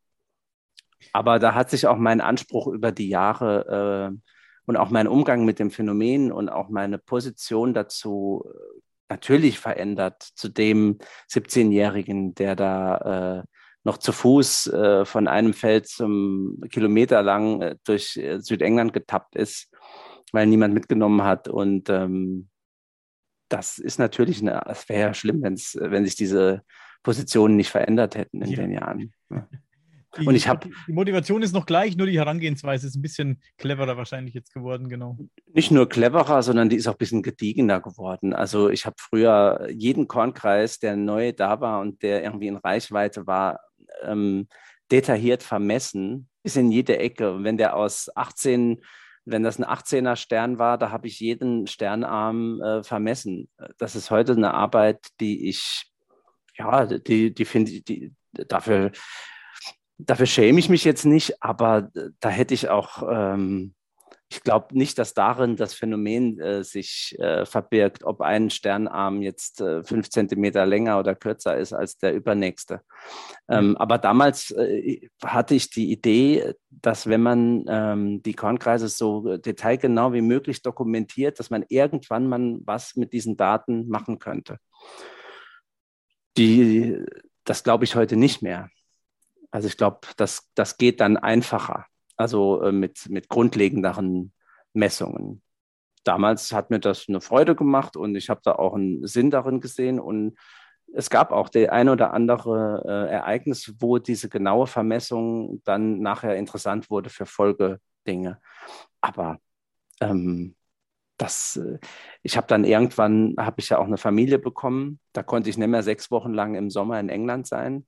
Aber 1.12 1.38
da 1.38 1.54
hat 1.54 1.70
sich 1.70 1.86
auch 1.86 1.96
mein 1.96 2.20
Anspruch 2.20 2.68
über 2.68 2.92
die 2.92 3.08
Jahre 3.08 4.12
äh, 4.12 4.18
und 4.66 4.76
auch 4.76 4.90
mein 4.90 5.08
Umgang 5.08 5.44
mit 5.44 5.58
dem 5.58 5.70
Phänomen 5.70 6.32
und 6.32 6.48
auch 6.48 6.68
meine 6.68 6.98
Position 6.98 7.74
dazu 7.74 8.44
äh, 8.46 8.80
natürlich 9.08 9.58
verändert 9.58 10.22
zu 10.22 10.48
dem 10.48 10.98
17-Jährigen, 11.30 12.34
der 12.34 12.56
da 12.56 13.40
äh, 13.40 13.55
noch 13.86 13.98
zu 13.98 14.10
Fuß 14.10 14.66
äh, 14.66 15.04
von 15.04 15.28
einem 15.28 15.54
Feld 15.54 15.86
zum 15.86 16.60
Kilometer 16.70 17.22
lang 17.22 17.62
äh, 17.62 17.76
durch 17.84 18.16
äh, 18.16 18.40
Südengland 18.40 18.92
getappt 18.92 19.36
ist, 19.36 19.70
weil 20.32 20.48
niemand 20.48 20.74
mitgenommen 20.74 21.22
hat. 21.22 21.46
Und 21.46 21.88
ähm, 21.88 22.48
das 23.48 23.78
ist 23.78 24.00
natürlich, 24.00 24.42
eine, 24.42 24.60
es 24.66 24.88
wäre 24.88 25.00
ja 25.00 25.14
schlimm, 25.14 25.40
wenn's, 25.40 25.78
wenn 25.80 26.04
sich 26.04 26.16
diese 26.16 26.62
Positionen 27.04 27.54
nicht 27.54 27.70
verändert 27.70 28.16
hätten 28.16 28.42
in 28.42 28.50
ja. 28.50 28.56
den 28.56 28.72
Jahren. 28.72 29.12
Ja. 29.30 29.48
Die, 30.18 30.26
und 30.26 30.34
ich 30.34 30.48
habe 30.48 30.68
die 30.88 30.92
Motivation 30.92 31.42
ist 31.42 31.52
noch 31.52 31.66
gleich, 31.66 31.96
nur 31.96 32.06
die 32.06 32.18
Herangehensweise 32.18 32.86
ist 32.86 32.96
ein 32.96 33.02
bisschen 33.02 33.40
cleverer 33.58 33.96
wahrscheinlich 33.96 34.34
jetzt 34.34 34.52
geworden, 34.52 34.88
genau. 34.88 35.16
Nicht 35.52 35.70
nur 35.70 35.88
cleverer, 35.88 36.42
sondern 36.42 36.70
die 36.70 36.76
ist 36.76 36.88
auch 36.88 36.94
ein 36.94 36.98
bisschen 36.98 37.22
gediegener 37.22 37.80
geworden. 37.80 38.32
Also 38.32 38.70
ich 38.70 38.86
habe 38.86 38.96
früher 38.98 39.68
jeden 39.70 40.08
Kornkreis, 40.08 40.78
der 40.78 40.96
neu 40.96 41.32
da 41.32 41.60
war 41.60 41.80
und 41.80 42.02
der 42.02 42.24
irgendwie 42.24 42.48
in 42.48 42.56
Reichweite 42.56 43.26
war, 43.26 43.60
ähm, 44.02 44.48
detailliert 44.90 45.42
vermessen, 45.42 46.28
ist 46.42 46.56
in 46.56 46.70
jede 46.70 46.98
Ecke. 46.98 47.32
Und 47.32 47.44
wenn 47.44 47.56
der 47.56 47.76
aus 47.76 48.10
18, 48.14 48.80
wenn 49.24 49.42
das 49.42 49.58
ein 49.58 49.64
18er 49.64 50.16
Stern 50.16 50.58
war, 50.58 50.78
da 50.78 50.90
habe 50.90 51.08
ich 51.08 51.20
jeden 51.20 51.66
Sternarm 51.66 52.60
äh, 52.60 52.82
vermessen. 52.82 53.48
Das 53.78 53.96
ist 53.96 54.10
heute 54.10 54.32
eine 54.32 54.54
Arbeit, 54.54 55.08
die 55.20 55.48
ich, 55.48 55.90
ja, 56.56 56.86
die, 56.86 57.34
die 57.34 57.44
finde 57.44 57.72
ich, 57.72 57.84
die, 57.84 58.14
dafür, 58.32 58.92
dafür 59.98 60.26
schäme 60.26 60.58
ich 60.58 60.68
mich 60.68 60.84
jetzt 60.84 61.04
nicht, 61.04 61.42
aber 61.42 61.90
da 62.20 62.28
hätte 62.28 62.54
ich 62.54 62.68
auch 62.68 63.02
ähm, 63.10 63.74
ich 64.28 64.42
glaube 64.42 64.76
nicht, 64.76 64.98
dass 64.98 65.14
darin 65.14 65.54
das 65.56 65.74
Phänomen 65.74 66.40
äh, 66.40 66.64
sich 66.64 67.16
äh, 67.18 67.46
verbirgt, 67.46 68.02
ob 68.02 68.20
ein 68.20 68.50
Sternarm 68.50 69.22
jetzt 69.22 69.60
äh, 69.60 69.84
fünf 69.84 70.10
Zentimeter 70.10 70.66
länger 70.66 70.98
oder 70.98 71.14
kürzer 71.14 71.56
ist 71.56 71.72
als 71.72 71.98
der 71.98 72.12
übernächste. 72.12 72.80
Ähm, 73.48 73.70
mhm. 73.70 73.76
Aber 73.76 73.98
damals 73.98 74.50
äh, 74.50 75.08
hatte 75.22 75.54
ich 75.54 75.70
die 75.70 75.92
Idee, 75.92 76.54
dass 76.70 77.06
wenn 77.06 77.22
man 77.22 77.64
ähm, 77.68 78.22
die 78.22 78.34
Kornkreise 78.34 78.88
so 78.88 79.36
detailgenau 79.36 80.12
wie 80.12 80.22
möglich 80.22 80.60
dokumentiert, 80.60 81.38
dass 81.38 81.50
man 81.50 81.64
irgendwann 81.68 82.28
mal 82.28 82.58
was 82.64 82.96
mit 82.96 83.12
diesen 83.12 83.36
Daten 83.36 83.88
machen 83.88 84.18
könnte. 84.18 84.58
Die, 86.36 86.98
das 87.44 87.62
glaube 87.62 87.84
ich 87.84 87.94
heute 87.94 88.16
nicht 88.16 88.42
mehr. 88.42 88.70
Also 89.52 89.68
ich 89.68 89.76
glaube, 89.76 90.00
das, 90.16 90.50
das 90.54 90.78
geht 90.78 91.00
dann 91.00 91.16
einfacher 91.16 91.86
also 92.16 92.62
äh, 92.62 92.72
mit, 92.72 93.08
mit 93.08 93.28
grundlegenderen 93.28 94.32
Messungen. 94.72 95.42
Damals 96.04 96.52
hat 96.52 96.70
mir 96.70 96.78
das 96.78 97.06
eine 97.08 97.20
Freude 97.20 97.56
gemacht 97.56 97.96
und 97.96 98.14
ich 98.14 98.30
habe 98.30 98.40
da 98.44 98.52
auch 98.52 98.74
einen 98.74 99.06
Sinn 99.06 99.30
darin 99.30 99.60
gesehen 99.60 99.98
und 99.98 100.36
es 100.94 101.10
gab 101.10 101.32
auch 101.32 101.48
der 101.48 101.72
ein 101.72 101.88
oder 101.88 102.12
andere 102.14 102.84
äh, 102.86 103.12
Ereignis, 103.12 103.74
wo 103.80 103.98
diese 103.98 104.28
genaue 104.28 104.66
Vermessung 104.66 105.60
dann 105.64 106.00
nachher 106.00 106.36
interessant 106.36 106.90
wurde 106.90 107.10
für 107.10 107.26
Folgedinge. 107.26 108.40
Aber 109.00 109.38
ähm, 110.00 110.54
das, 111.16 111.56
äh, 111.56 111.78
ich 112.22 112.36
habe 112.36 112.46
dann 112.46 112.64
irgendwann, 112.64 113.34
habe 113.38 113.60
ich 113.60 113.68
ja 113.70 113.78
auch 113.78 113.86
eine 113.86 113.98
Familie 113.98 114.38
bekommen. 114.38 115.00
Da 115.12 115.22
konnte 115.22 115.50
ich 115.50 115.58
nicht 115.58 115.68
mehr 115.68 115.82
sechs 115.82 116.10
Wochen 116.10 116.32
lang 116.32 116.54
im 116.54 116.70
Sommer 116.70 117.00
in 117.00 117.08
England 117.08 117.46
sein. 117.46 117.86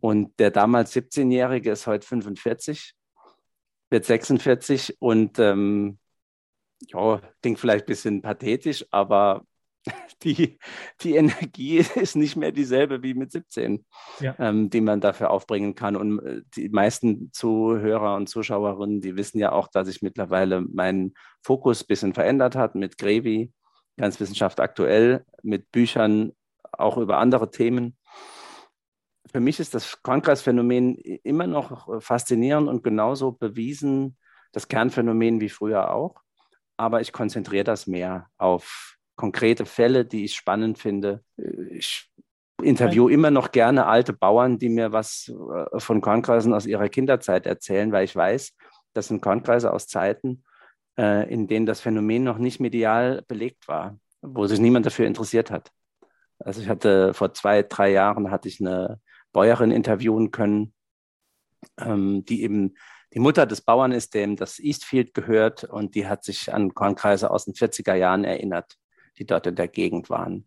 Und 0.00 0.38
der 0.38 0.50
damals 0.50 0.94
17-Jährige 0.94 1.70
ist 1.70 1.86
heute 1.86 2.06
45, 2.06 2.94
wird 3.90 4.04
46 4.04 4.96
und 5.00 5.38
ähm, 5.38 5.98
ja, 6.80 7.20
klingt 7.42 7.58
vielleicht 7.58 7.84
ein 7.84 7.88
bisschen 7.88 8.22
pathetisch, 8.22 8.86
aber 8.90 9.44
die, 10.22 10.58
die 11.00 11.16
Energie 11.16 11.78
ist 11.94 12.16
nicht 12.16 12.36
mehr 12.36 12.52
dieselbe 12.52 13.02
wie 13.02 13.14
mit 13.14 13.32
17, 13.32 13.84
ja. 14.20 14.34
ähm, 14.38 14.70
die 14.70 14.80
man 14.80 15.00
dafür 15.00 15.30
aufbringen 15.30 15.74
kann. 15.74 15.96
Und 15.96 16.18
äh, 16.24 16.42
die 16.56 16.68
meisten 16.68 17.32
Zuhörer 17.32 18.16
und 18.16 18.28
Zuschauerinnen, 18.28 19.00
die 19.00 19.16
wissen 19.16 19.38
ja 19.38 19.52
auch, 19.52 19.68
dass 19.68 19.86
sich 19.86 20.02
mittlerweile 20.02 20.60
mein 20.60 21.14
Fokus 21.42 21.82
ein 21.82 21.86
bisschen 21.88 22.14
verändert 22.14 22.56
hat 22.56 22.74
mit 22.74 22.98
Grevi, 22.98 23.52
ganz 23.96 24.20
Wissenschaft 24.20 24.60
aktuell, 24.60 25.24
mit 25.42 25.70
Büchern 25.72 26.32
auch 26.72 26.96
über 26.98 27.18
andere 27.18 27.50
Themen. 27.50 27.97
Für 29.32 29.40
mich 29.40 29.60
ist 29.60 29.74
das 29.74 30.02
Kornkreisphänomen 30.02 30.96
immer 30.96 31.46
noch 31.46 32.02
faszinierend 32.02 32.68
und 32.68 32.82
genauso 32.82 33.32
bewiesen, 33.32 34.16
das 34.52 34.68
Kernphänomen 34.68 35.40
wie 35.40 35.48
früher 35.48 35.92
auch. 35.92 36.22
Aber 36.76 37.00
ich 37.00 37.12
konzentriere 37.12 37.64
das 37.64 37.86
mehr 37.86 38.28
auf 38.38 38.96
konkrete 39.16 39.66
Fälle, 39.66 40.04
die 40.04 40.24
ich 40.24 40.36
spannend 40.36 40.78
finde. 40.78 41.22
Ich 41.70 42.08
interview 42.62 43.08
immer 43.08 43.30
noch 43.30 43.52
gerne 43.52 43.86
alte 43.86 44.12
Bauern, 44.12 44.58
die 44.58 44.68
mir 44.68 44.92
was 44.92 45.28
äh, 45.28 45.80
von 45.80 46.00
Kornkreisen 46.00 46.52
aus 46.52 46.66
ihrer 46.66 46.88
Kinderzeit 46.88 47.46
erzählen, 47.46 47.92
weil 47.92 48.04
ich 48.04 48.16
weiß, 48.16 48.54
das 48.94 49.08
sind 49.08 49.20
Kornkreise 49.20 49.72
aus 49.72 49.86
Zeiten, 49.86 50.44
äh, 50.98 51.32
in 51.32 51.46
denen 51.46 51.66
das 51.66 51.80
Phänomen 51.80 52.24
noch 52.24 52.38
nicht 52.38 52.60
medial 52.60 53.22
belegt 53.28 53.68
war, 53.68 53.98
wo 54.22 54.46
sich 54.46 54.60
niemand 54.60 54.86
dafür 54.86 55.06
interessiert 55.06 55.50
hat. 55.50 55.70
Also 56.38 56.60
ich 56.60 56.68
hatte 56.68 57.14
vor 57.14 57.34
zwei, 57.34 57.62
drei 57.62 57.90
Jahren 57.90 58.30
hatte 58.30 58.48
ich 58.48 58.60
eine 58.60 59.00
Bäuerin 59.32 59.70
interviewen 59.70 60.30
können, 60.30 60.74
ähm, 61.78 62.24
die 62.24 62.42
eben 62.42 62.74
die 63.14 63.20
Mutter 63.20 63.46
des 63.46 63.62
Bauern 63.62 63.92
ist, 63.92 64.14
dem 64.14 64.36
das 64.36 64.58
Eastfield 64.58 65.14
gehört 65.14 65.64
und 65.64 65.94
die 65.94 66.06
hat 66.06 66.24
sich 66.24 66.52
an 66.52 66.74
Kornkreise 66.74 67.30
aus 67.30 67.46
den 67.46 67.54
40er 67.54 67.94
Jahren 67.94 68.24
erinnert 68.24 68.78
die 69.18 69.26
dort 69.26 69.46
in 69.46 69.56
der 69.56 69.68
Gegend 69.68 70.10
waren. 70.10 70.46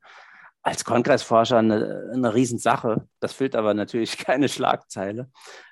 Als 0.63 0.85
Kongressforscher 0.85 1.57
eine, 1.57 2.11
eine 2.13 2.33
Riesensache. 2.33 3.07
Das 3.19 3.33
füllt 3.33 3.55
aber 3.55 3.73
natürlich 3.73 4.17
keine 4.25 4.47
Schlagzeile, 4.47 5.29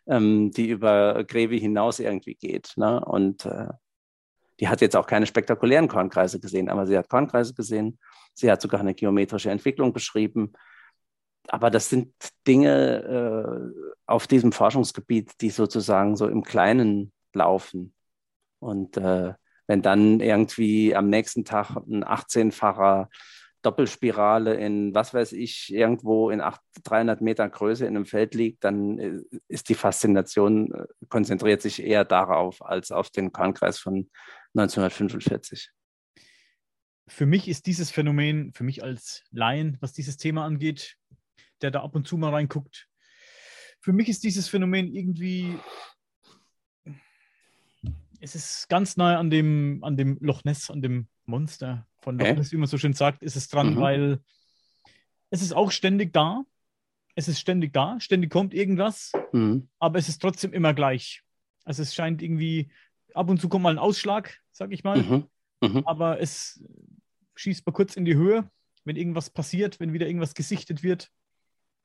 ähm, 0.07 0.51
die 0.51 0.69
über 0.69 1.23
Grevi 1.23 1.59
hinaus 1.59 1.99
irgendwie 1.99 2.35
geht. 2.35 2.73
Ne? 2.75 3.03
Und 3.03 3.45
äh, 3.45 3.67
die 4.59 4.67
hat 4.67 4.81
jetzt 4.81 4.95
auch 4.95 5.07
keine 5.07 5.25
spektakulären 5.25 5.87
Kornkreise 5.87 6.39
gesehen, 6.39 6.69
aber 6.69 6.85
sie 6.85 6.97
hat 6.97 7.07
Kornkreise 7.07 7.53
gesehen. 7.53 7.99
Sie 8.33 8.51
hat 8.51 8.61
sogar 8.61 8.79
eine 8.79 8.93
geometrische 8.93 9.51
Entwicklung 9.51 9.93
beschrieben. 9.93 10.53
Aber 11.49 11.69
das 11.69 11.89
sind 11.89 12.13
Dinge 12.47 13.73
äh, 13.75 13.91
auf 14.05 14.27
diesem 14.27 14.51
Forschungsgebiet, 14.51 15.41
die 15.41 15.49
sozusagen 15.49 16.15
so 16.15 16.27
im 16.27 16.43
Kleinen 16.43 17.11
laufen. 17.33 17.93
Und 18.59 18.97
äh, 18.97 19.33
wenn 19.67 19.81
dann 19.81 20.19
irgendwie 20.19 20.95
am 20.95 21.09
nächsten 21.09 21.45
Tag 21.45 21.75
ein 21.75 22.03
18-facher 22.03 23.09
Doppelspirale 23.61 24.55
in, 24.55 24.95
was 24.95 25.13
weiß 25.13 25.33
ich, 25.33 25.73
irgendwo 25.73 26.29
in 26.29 26.39
8, 26.39 26.61
300 26.83 27.21
Meter 27.21 27.49
Größe 27.49 27.85
in 27.85 27.95
einem 27.95 28.05
Feld 28.05 28.33
liegt, 28.33 28.63
dann 28.63 28.99
äh, 28.99 29.19
ist 29.47 29.69
die 29.69 29.75
Faszination, 29.75 30.73
äh, 30.73 30.85
konzentriert 31.09 31.61
sich 31.61 31.83
eher 31.83 32.05
darauf 32.05 32.63
als 32.63 32.91
auf 32.91 33.09
den 33.09 33.31
Kornkreis 33.31 33.79
von 33.79 34.09
1945. 34.55 35.71
Für 37.07 37.25
mich 37.25 37.47
ist 37.47 37.65
dieses 37.65 37.91
Phänomen, 37.91 38.53
für 38.53 38.63
mich 38.63 38.83
als 38.83 39.23
Laien, 39.31 39.77
was 39.81 39.93
dieses 39.93 40.17
Thema 40.17 40.45
angeht, 40.45 40.98
der 41.61 41.71
da 41.71 41.81
ab 41.81 41.95
und 41.95 42.07
zu 42.07 42.17
mal 42.17 42.31
reinguckt, 42.31 42.87
für 43.81 43.93
mich 43.93 44.09
ist 44.09 44.23
dieses 44.23 44.49
Phänomen 44.49 44.93
irgendwie 44.93 45.57
es 48.21 48.35
ist 48.35 48.69
ganz 48.69 48.97
nahe 48.97 49.17
an 49.17 49.29
dem, 49.29 49.83
an 49.83 49.97
dem 49.97 50.17
Loch 50.21 50.43
Ness, 50.43 50.69
an 50.69 50.81
dem 50.81 51.07
Monster 51.25 51.87
von 52.01 52.17
Loch 52.19 52.35
Ness, 52.35 52.51
wie 52.51 52.57
man 52.57 52.67
so 52.67 52.77
schön 52.77 52.93
sagt, 52.93 53.23
ist 53.23 53.35
es 53.35 53.47
dran, 53.47 53.75
mhm. 53.75 53.79
weil 53.79 54.19
es 55.29 55.41
ist 55.41 55.53
auch 55.53 55.71
ständig 55.71 56.13
da. 56.13 56.43
Es 57.15 57.27
ist 57.27 57.39
ständig 57.39 57.73
da, 57.73 57.99
ständig 57.99 58.29
kommt 58.29 58.53
irgendwas, 58.53 59.11
mhm. 59.33 59.67
aber 59.79 59.99
es 59.99 60.07
ist 60.07 60.21
trotzdem 60.21 60.53
immer 60.53 60.73
gleich. 60.73 61.23
Also 61.65 61.81
es 61.81 61.93
scheint 61.93 62.21
irgendwie, 62.21 62.71
ab 63.13 63.29
und 63.29 63.41
zu 63.41 63.49
kommt 63.49 63.63
mal 63.63 63.73
ein 63.73 63.79
Ausschlag, 63.79 64.39
sag 64.51 64.71
ich 64.71 64.83
mal, 64.83 65.01
mhm. 65.01 65.25
mhm. 65.61 65.83
aber 65.85 66.21
es 66.21 66.63
schießt 67.35 67.65
mal 67.65 67.73
kurz 67.73 67.97
in 67.97 68.05
die 68.05 68.15
Höhe, 68.15 68.49
wenn 68.85 68.95
irgendwas 68.95 69.29
passiert, 69.29 69.79
wenn 69.79 69.91
wieder 69.91 70.07
irgendwas 70.07 70.33
gesichtet 70.33 70.81
wird. 70.81 71.11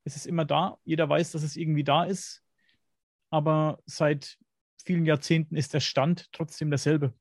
Es 0.04 0.16
ist 0.16 0.26
immer 0.26 0.44
da. 0.44 0.78
Jeder 0.84 1.08
weiß, 1.08 1.32
dass 1.32 1.42
es 1.42 1.56
irgendwie 1.56 1.84
da 1.84 2.04
ist. 2.04 2.42
Aber 3.30 3.80
seit 3.86 4.38
vielen 4.84 5.06
Jahrzehnten 5.06 5.56
ist 5.56 5.74
der 5.74 5.80
Stand 5.80 6.30
trotzdem 6.32 6.70
derselbe. 6.70 7.14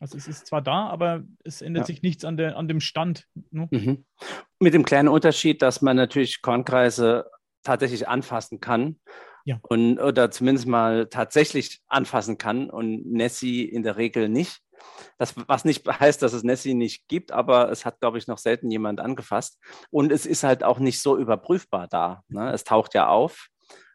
Also 0.00 0.16
es 0.16 0.26
ist 0.26 0.46
zwar 0.46 0.60
da, 0.60 0.88
aber 0.88 1.22
es 1.44 1.62
ändert 1.62 1.82
ja. 1.82 1.86
sich 1.86 2.02
nichts 2.02 2.24
an, 2.24 2.36
der, 2.36 2.56
an 2.56 2.68
dem 2.68 2.80
Stand. 2.80 3.28
Ne? 3.50 3.68
Mhm. 3.70 4.04
Mit 4.58 4.74
dem 4.74 4.84
kleinen 4.84 5.08
Unterschied, 5.08 5.62
dass 5.62 5.82
man 5.82 5.96
natürlich 5.96 6.42
Kornkreise 6.42 7.30
tatsächlich 7.62 8.08
anfassen 8.08 8.60
kann. 8.60 8.98
Ja. 9.44 9.58
Und, 9.62 9.98
oder 9.98 10.30
zumindest 10.30 10.66
mal 10.66 11.06
tatsächlich 11.06 11.82
anfassen 11.86 12.38
kann 12.38 12.70
und 12.70 13.06
Nessie 13.06 13.64
in 13.64 13.82
der 13.82 13.96
Regel 13.96 14.28
nicht. 14.28 14.63
Das, 15.18 15.34
was 15.48 15.64
nicht 15.64 15.86
heißt, 15.86 16.22
dass 16.22 16.32
es 16.32 16.42
Nessie 16.42 16.74
nicht 16.74 17.08
gibt, 17.08 17.32
aber 17.32 17.70
es 17.70 17.84
hat, 17.84 18.00
glaube 18.00 18.18
ich, 18.18 18.26
noch 18.26 18.38
selten 18.38 18.70
jemand 18.70 19.00
angefasst. 19.00 19.58
Und 19.90 20.12
es 20.12 20.26
ist 20.26 20.44
halt 20.44 20.64
auch 20.64 20.78
nicht 20.78 21.00
so 21.00 21.16
überprüfbar 21.16 21.88
da. 21.88 22.22
Ne? 22.28 22.52
Es 22.52 22.64
taucht 22.64 22.94
ja 22.94 23.08
auf 23.08 23.48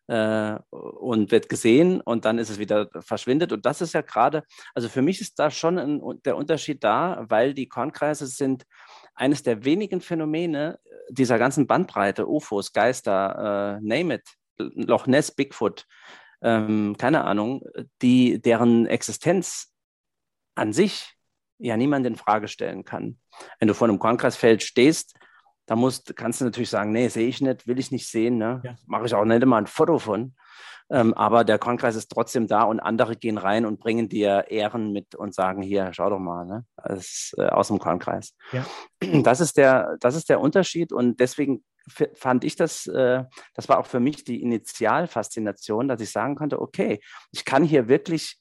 äh, 0.08 0.58
und 0.72 1.32
wird 1.32 1.50
gesehen 1.50 2.02
und 2.02 2.26
dann 2.26 2.40
ist 2.40 2.50
es 2.50 2.60
wieder 2.60 2.90
verschwindet. 3.00 3.52
Und 3.52 3.66
das 3.66 3.82
ist 3.82 3.94
ja 3.94 4.02
gerade, 4.02 4.44
also 4.74 4.90
für 4.90 5.02
mich 5.02 5.22
ist 5.22 5.38
da 5.38 5.52
schon 5.52 5.78
ein, 5.78 6.02
der 6.26 6.36
Unterschied 6.36 6.84
da, 6.84 7.26
weil 7.30 7.54
die 7.54 7.68
Kornkreise 7.68 8.26
sind 8.28 8.66
eines 9.14 9.44
der 9.44 9.66
wenigen 9.66 10.02
Phänomene 10.02 10.80
dieser 11.10 11.38
ganzen 11.38 11.68
Bandbreite, 11.68 12.28
UFOs, 12.28 12.74
Geister, 12.74 13.78
äh, 13.78 13.86
name 13.86 14.16
it, 14.16 14.24
Loch 14.58 15.08
Ness, 15.08 15.32
Bigfoot, 15.32 15.86
ähm, 16.42 16.96
keine 16.98 17.24
Ahnung, 17.26 17.64
die, 18.02 18.42
deren 18.42 18.88
Existenz 18.88 19.74
an 20.60 20.74
sich 20.74 21.16
ja 21.58 21.76
niemand 21.78 22.06
in 22.06 22.16
Frage 22.16 22.48
stellen 22.48 22.86
kann. 22.86 23.20
Wenn 23.60 23.68
du 23.68 23.74
vor 23.74 23.88
einem 23.88 24.00
Kornkreisfeld 24.00 24.64
stehst, 24.64 25.16
da 25.66 25.76
musst, 25.76 26.16
kannst 26.16 26.42
du 26.42 26.46
natürlich 26.46 26.70
sagen, 26.70 26.92
nee, 26.92 27.10
sehe 27.10 27.28
ich 27.28 27.42
nicht, 27.42 27.68
will 27.68 27.78
ich 27.78 27.92
nicht 27.92 28.10
sehen, 28.10 28.38
ne? 28.38 28.62
Ja. 28.64 28.76
mache 28.88 29.06
ich 29.06 29.14
auch 29.14 29.26
nicht 29.26 29.44
immer 29.44 29.58
ein 29.58 29.68
Foto 29.68 30.00
von. 30.00 30.36
Ähm, 30.92 31.14
aber 31.14 31.44
der 31.44 31.60
Kornkreis 31.60 31.96
ist 31.96 32.10
trotzdem 32.10 32.48
da 32.48 32.64
und 32.64 32.80
andere 32.80 33.16
gehen 33.16 33.38
rein 33.38 33.66
und 33.68 33.80
bringen 33.80 34.10
dir 34.10 34.46
Ehren 34.50 34.92
mit 34.92 35.14
und 35.14 35.36
sagen, 35.36 35.62
hier, 35.62 35.90
schau 35.94 36.10
doch 36.10 36.18
mal, 36.18 36.46
ne? 36.46 36.66
das 36.84 37.36
äh, 37.38 37.46
aus 37.46 37.68
dem 37.68 37.78
Kornkreis. 37.78 38.36
Ja. 38.52 38.66
Das, 39.24 39.40
ist 39.40 39.58
der, 39.58 39.98
das 40.00 40.16
ist 40.16 40.30
der 40.30 40.42
Unterschied 40.42 40.92
und 40.92 41.20
deswegen 41.20 41.64
fand 41.88 42.44
ich 42.44 42.56
das, 42.56 42.88
äh, 42.88 43.24
das 43.54 43.70
war 43.70 43.80
auch 43.80 43.86
für 43.86 44.00
mich 44.00 44.24
die 44.24 44.42
Initialfaszination, 44.42 45.88
dass 45.88 46.02
ich 46.02 46.12
sagen 46.12 46.36
konnte, 46.36 46.60
okay, 46.62 47.00
ich 47.32 47.46
kann 47.46 47.64
hier 47.64 47.88
wirklich 47.88 48.38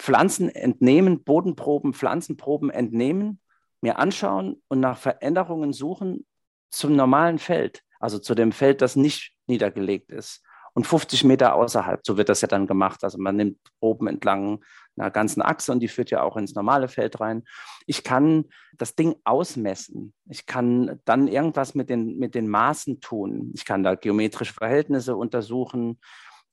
Pflanzen 0.00 0.48
entnehmen, 0.48 1.24
Bodenproben, 1.24 1.92
Pflanzenproben 1.92 2.70
entnehmen, 2.70 3.38
mir 3.82 3.98
anschauen 3.98 4.62
und 4.68 4.80
nach 4.80 4.96
Veränderungen 4.96 5.74
suchen 5.74 6.26
zum 6.70 6.96
normalen 6.96 7.38
Feld, 7.38 7.82
also 7.98 8.18
zu 8.18 8.34
dem 8.34 8.50
Feld, 8.50 8.80
das 8.80 8.96
nicht 8.96 9.34
niedergelegt 9.46 10.10
ist. 10.10 10.42
Und 10.72 10.86
50 10.86 11.24
Meter 11.24 11.54
außerhalb, 11.54 12.00
so 12.02 12.16
wird 12.16 12.30
das 12.30 12.40
ja 12.40 12.48
dann 12.48 12.66
gemacht. 12.66 13.04
Also 13.04 13.18
man 13.18 13.36
nimmt 13.36 13.58
oben 13.80 14.06
entlang 14.06 14.64
einer 14.96 15.10
ganzen 15.10 15.42
Achse 15.42 15.70
und 15.72 15.80
die 15.80 15.88
führt 15.88 16.10
ja 16.10 16.22
auch 16.22 16.36
ins 16.38 16.54
normale 16.54 16.88
Feld 16.88 17.20
rein. 17.20 17.42
Ich 17.86 18.02
kann 18.02 18.46
das 18.78 18.94
Ding 18.94 19.16
ausmessen. 19.24 20.14
Ich 20.30 20.46
kann 20.46 20.98
dann 21.04 21.28
irgendwas 21.28 21.74
mit 21.74 21.90
den, 21.90 22.16
mit 22.18 22.34
den 22.34 22.48
Maßen 22.48 23.00
tun. 23.00 23.52
Ich 23.54 23.66
kann 23.66 23.82
da 23.82 23.96
geometrische 23.96 24.54
Verhältnisse 24.54 25.16
untersuchen. 25.16 25.98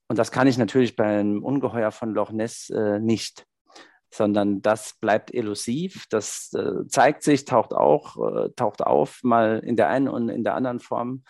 Und 0.08 0.18
das 0.18 0.32
kann 0.32 0.48
ich 0.48 0.58
natürlich 0.58 0.96
beim 0.96 1.44
Ungeheuer 1.44 1.92
von 1.92 2.14
Loch 2.14 2.32
Ness 2.32 2.70
äh, 2.70 3.00
nicht 3.00 3.46
sondern 4.10 4.62
das 4.62 4.94
bleibt 5.00 5.34
elusiv, 5.34 6.06
das 6.10 6.52
äh, 6.54 6.88
zeigt 6.88 7.24
sich, 7.24 7.46
taucht 7.46 7.74
auch, 7.74 8.18
äh, 8.18 8.50
taucht 8.56 8.82
auf, 8.82 9.20
mal 9.24 9.60
in 9.60 9.76
der 9.76 9.90
einen 9.90 10.08
und 10.08 10.30
in 10.30 10.44
der 10.44 10.56
anderen 10.56 10.80
Form. 10.80 11.24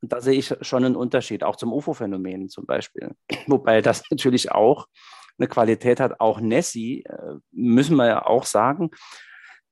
Und 0.00 0.12
da 0.12 0.20
sehe 0.20 0.38
ich 0.38 0.54
schon 0.62 0.84
einen 0.84 0.96
Unterschied, 0.96 1.44
auch 1.44 1.56
zum 1.56 1.72
UFO-Phänomen 1.72 2.48
zum 2.48 2.66
Beispiel. 2.66 3.14
Wobei 3.46 3.80
das 3.82 4.02
natürlich 4.10 4.50
auch 4.52 4.86
eine 5.38 5.48
Qualität 5.48 6.00
hat. 6.00 6.20
Auch 6.20 6.40
Nessie, 6.40 7.04
äh, 7.04 7.34
müssen 7.52 7.96
wir 7.96 8.06
ja 8.06 8.26
auch 8.26 8.44
sagen, 8.44 8.90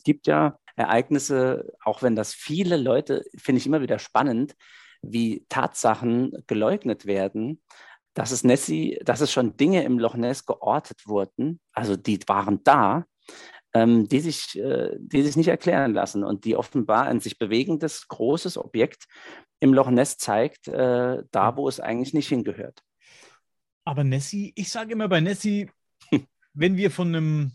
gibt 0.04 0.26
ja 0.26 0.58
Ereignisse, 0.76 1.72
auch 1.82 2.02
wenn 2.02 2.14
das 2.14 2.34
viele 2.34 2.76
Leute, 2.76 3.24
finde 3.36 3.58
ich 3.58 3.66
immer 3.66 3.80
wieder 3.80 3.98
spannend, 3.98 4.54
wie 5.02 5.44
Tatsachen 5.48 6.44
geleugnet 6.46 7.06
werden 7.06 7.60
dass 8.16 8.30
es 8.30 8.44
Nessie, 8.44 8.98
dass 9.04 9.20
es 9.20 9.30
schon 9.30 9.58
Dinge 9.58 9.84
im 9.84 9.98
Loch 9.98 10.14
Ness 10.14 10.46
geortet 10.46 11.06
wurden, 11.06 11.60
also 11.72 11.96
die 11.96 12.18
waren 12.26 12.64
da, 12.64 13.04
ähm, 13.74 14.08
die, 14.08 14.20
sich, 14.20 14.58
äh, 14.58 14.96
die 14.98 15.20
sich 15.20 15.36
nicht 15.36 15.48
erklären 15.48 15.92
lassen 15.92 16.24
und 16.24 16.46
die 16.46 16.56
offenbar 16.56 17.04
ein 17.04 17.20
sich 17.20 17.38
bewegendes, 17.38 18.08
großes 18.08 18.56
Objekt 18.56 19.04
im 19.60 19.74
Loch 19.74 19.90
Ness 19.90 20.16
zeigt, 20.16 20.66
äh, 20.66 21.24
da 21.30 21.56
wo 21.58 21.68
es 21.68 21.78
eigentlich 21.78 22.14
nicht 22.14 22.28
hingehört. 22.28 22.80
Aber 23.84 24.02
Nessie, 24.02 24.54
ich 24.56 24.70
sage 24.70 24.92
immer 24.92 25.08
bei 25.08 25.20
Nessie, 25.20 25.70
wenn 26.54 26.78
wir 26.78 26.90
von 26.90 27.14
einem 27.14 27.52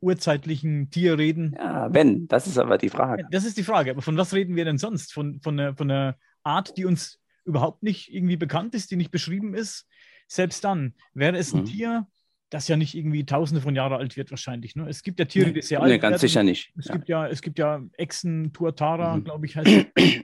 urzeitlichen 0.00 0.90
Tier 0.90 1.16
reden. 1.16 1.56
Ja, 1.56 1.88
wenn, 1.94 2.28
das 2.28 2.46
ist 2.46 2.58
aber 2.58 2.76
die 2.76 2.90
Frage. 2.90 3.26
Das 3.30 3.46
ist 3.46 3.56
die 3.56 3.62
Frage, 3.62 3.92
aber 3.92 4.02
von 4.02 4.18
was 4.18 4.34
reden 4.34 4.56
wir 4.56 4.66
denn 4.66 4.76
sonst? 4.76 5.14
Von, 5.14 5.40
von, 5.40 5.58
einer, 5.58 5.74
von 5.74 5.90
einer 5.90 6.18
Art, 6.42 6.76
die 6.76 6.84
uns 6.84 7.21
überhaupt 7.44 7.82
nicht 7.82 8.12
irgendwie 8.12 8.36
bekannt 8.36 8.74
ist, 8.74 8.90
die 8.90 8.96
nicht 8.96 9.10
beschrieben 9.10 9.54
ist? 9.54 9.86
Selbst 10.26 10.64
dann 10.64 10.94
wäre 11.14 11.36
es 11.36 11.52
ein 11.52 11.62
mhm. 11.62 11.66
Tier, 11.66 12.06
das 12.52 12.68
ja 12.68 12.76
nicht 12.76 12.94
irgendwie 12.94 13.24
tausende 13.24 13.62
von 13.62 13.74
Jahren 13.74 13.94
alt 13.94 14.16
wird 14.16 14.30
wahrscheinlich. 14.30 14.76
Ne? 14.76 14.86
Es 14.88 15.02
gibt 15.02 15.18
ja 15.18 15.24
Tiere, 15.24 15.52
die 15.52 15.62
sehr 15.62 15.78
nee, 15.78 15.92
alt 15.92 16.02
ganz 16.02 16.12
werden. 16.12 16.20
sicher 16.20 16.42
nicht. 16.42 16.72
Es 16.76 16.86
ja. 16.86 16.94
gibt 16.94 17.08
ja, 17.08 17.26
es 17.26 17.40
gibt 17.40 17.58
ja 17.58 17.82
Echsen, 17.96 18.52
Tuatara, 18.52 19.16
mhm. 19.16 19.24
glaube 19.24 19.46
ich, 19.46 19.56
heißt 19.56 19.68
in 19.96 20.22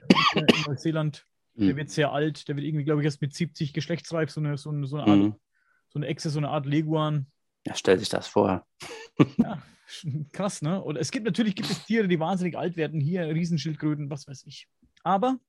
Neuseeland. 0.67 1.25
Mhm. 1.55 1.67
Der 1.67 1.75
wird 1.75 1.89
sehr 1.89 2.11
alt, 2.11 2.47
der 2.47 2.55
wird 2.55 2.65
irgendwie, 2.65 2.85
glaube 2.85 3.01
ich, 3.01 3.05
erst 3.05 3.21
mit 3.21 3.33
70 3.33 3.73
geschlechtsreif, 3.73 4.29
so 4.29 4.41
eine, 4.41 4.57
so 4.57 4.69
eine, 4.69 4.85
so 4.85 4.97
eine 4.97 5.11
Art, 5.11 5.19
mhm. 5.19 5.35
so 5.89 5.99
eine 5.99 6.07
Echse, 6.07 6.29
so 6.29 6.39
eine 6.39 6.49
Art 6.49 6.67
Leguan. 6.67 7.25
Ja, 7.65 7.73
stell 7.73 7.97
sich 7.97 8.09
das 8.09 8.27
vor. 8.27 8.65
ja, 9.37 9.61
krass, 10.31 10.61
ne? 10.61 10.81
Und 10.81 10.97
es 10.97 11.09
gibt 11.11 11.25
natürlich 11.25 11.55
gibt 11.55 11.69
es 11.69 11.85
Tiere, 11.85 12.07
die 12.07 12.19
wahnsinnig 12.19 12.55
alt 12.55 12.77
werden, 12.77 13.01
hier 13.01 13.27
Riesenschildkröten, 13.27 14.11
was 14.11 14.27
weiß 14.27 14.43
ich. 14.45 14.67
Aber 15.03 15.39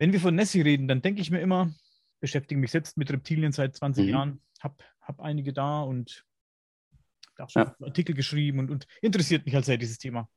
wenn 0.00 0.12
wir 0.12 0.20
von 0.20 0.34
Nessie 0.34 0.62
reden, 0.62 0.88
dann 0.88 1.02
denke 1.02 1.20
ich 1.20 1.30
mir 1.30 1.40
immer, 1.40 1.72
beschäftige 2.20 2.58
mich 2.58 2.70
selbst 2.70 2.96
mit 2.96 3.12
Reptilien 3.12 3.52
seit 3.52 3.76
20 3.76 4.06
mhm. 4.06 4.10
Jahren, 4.10 4.40
habe 4.60 4.76
hab 5.02 5.20
einige 5.20 5.52
da 5.52 5.82
und 5.82 6.24
auch 7.38 7.50
schon 7.50 7.62
ja. 7.62 7.76
Artikel 7.86 8.14
geschrieben 8.14 8.58
und, 8.58 8.70
und 8.70 8.86
interessiert 9.02 9.44
mich 9.44 9.54
halt 9.54 9.66
sehr 9.66 9.76
dieses 9.76 9.98
Thema. 9.98 10.28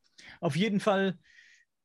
Auf 0.42 0.56
jeden 0.56 0.80
Fall, 0.82 1.18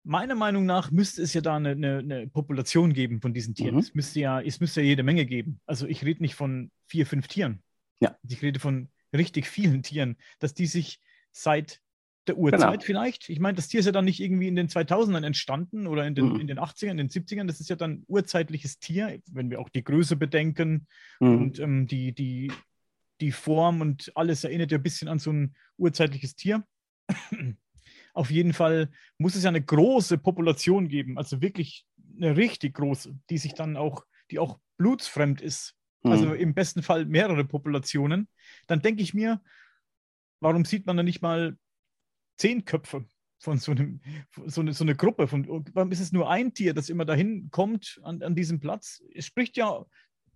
meiner 0.02 0.34
Meinung 0.34 0.66
nach, 0.66 0.90
müsste 0.90 1.22
es 1.22 1.32
ja 1.34 1.40
da 1.40 1.56
eine, 1.56 1.70
eine, 1.70 1.98
eine 1.98 2.28
Population 2.28 2.92
geben 2.92 3.20
von 3.20 3.32
diesen 3.32 3.54
Tieren. 3.54 3.74
Mhm. 3.74 3.80
Es, 3.80 3.94
müsste 3.94 4.20
ja, 4.20 4.40
es 4.40 4.58
müsste 4.58 4.80
ja 4.80 4.88
jede 4.88 5.04
Menge 5.04 5.24
geben. 5.24 5.60
Also 5.64 5.86
ich 5.86 6.04
rede 6.04 6.22
nicht 6.22 6.34
von 6.34 6.72
vier, 6.86 7.06
fünf 7.06 7.28
Tieren. 7.28 7.62
Ja. 8.00 8.16
Ich 8.28 8.42
rede 8.42 8.58
von 8.58 8.90
richtig 9.12 9.48
vielen 9.48 9.82
Tieren, 9.84 10.16
dass 10.40 10.52
die 10.52 10.66
sich 10.66 11.00
seit 11.30 11.80
der 12.28 12.38
Urzeit 12.38 12.60
genau. 12.60 12.80
vielleicht. 12.80 13.28
Ich 13.28 13.40
meine, 13.40 13.56
das 13.56 13.68
Tier 13.68 13.80
ist 13.80 13.86
ja 13.86 13.92
dann 13.92 14.04
nicht 14.04 14.20
irgendwie 14.20 14.48
in 14.48 14.56
den 14.56 14.68
2000ern 14.68 15.24
entstanden 15.24 15.86
oder 15.86 16.06
in 16.06 16.14
den, 16.14 16.34
mhm. 16.34 16.40
in 16.40 16.46
den 16.46 16.58
80ern, 16.58 16.90
in 16.90 16.96
den 16.96 17.08
70ern. 17.08 17.46
Das 17.46 17.60
ist 17.60 17.70
ja 17.70 17.76
dann 17.76 18.04
urzeitliches 18.06 18.78
Tier, 18.78 19.20
wenn 19.32 19.50
wir 19.50 19.60
auch 19.60 19.68
die 19.68 19.84
Größe 19.84 20.16
bedenken 20.16 20.86
mhm. 21.20 21.38
und 21.38 21.58
ähm, 21.58 21.86
die, 21.86 22.14
die, 22.14 22.52
die 23.20 23.32
Form 23.32 23.80
und 23.80 24.12
alles 24.14 24.44
erinnert 24.44 24.70
ja 24.70 24.78
ein 24.78 24.82
bisschen 24.82 25.08
an 25.08 25.18
so 25.18 25.32
ein 25.32 25.54
urzeitliches 25.76 26.36
Tier. 26.36 26.64
Auf 28.14 28.30
jeden 28.30 28.52
Fall 28.52 28.90
muss 29.18 29.34
es 29.34 29.44
ja 29.44 29.48
eine 29.48 29.62
große 29.62 30.18
Population 30.18 30.88
geben, 30.88 31.18
also 31.18 31.40
wirklich 31.40 31.86
eine 32.16 32.36
richtig 32.36 32.74
große, 32.74 33.16
die 33.30 33.38
sich 33.38 33.54
dann 33.54 33.76
auch, 33.76 34.04
die 34.30 34.38
auch 34.38 34.58
blutsfremd 34.76 35.40
ist. 35.40 35.74
Also 36.02 36.26
mhm. 36.26 36.34
im 36.34 36.54
besten 36.54 36.82
Fall 36.82 37.06
mehrere 37.06 37.44
Populationen. 37.44 38.28
Dann 38.66 38.82
denke 38.82 39.02
ich 39.02 39.14
mir, 39.14 39.40
warum 40.40 40.64
sieht 40.64 40.86
man 40.86 40.96
da 40.96 41.02
nicht 41.02 41.22
mal 41.22 41.56
zehn 42.38 42.64
Köpfe 42.64 43.04
von 43.38 43.58
so, 43.58 43.72
einem, 43.72 44.00
so, 44.46 44.60
eine, 44.60 44.72
so 44.72 44.84
eine 44.84 44.96
Gruppe. 44.96 45.28
Von, 45.28 45.46
warum 45.74 45.92
ist 45.92 46.00
es 46.00 46.12
nur 46.12 46.30
ein 46.30 46.54
Tier, 46.54 46.74
das 46.74 46.88
immer 46.88 47.04
dahin 47.04 47.50
kommt 47.50 48.00
an, 48.02 48.22
an 48.22 48.34
diesem 48.34 48.60
Platz? 48.60 49.02
Es 49.14 49.26
spricht 49.26 49.56
ja, 49.56 49.84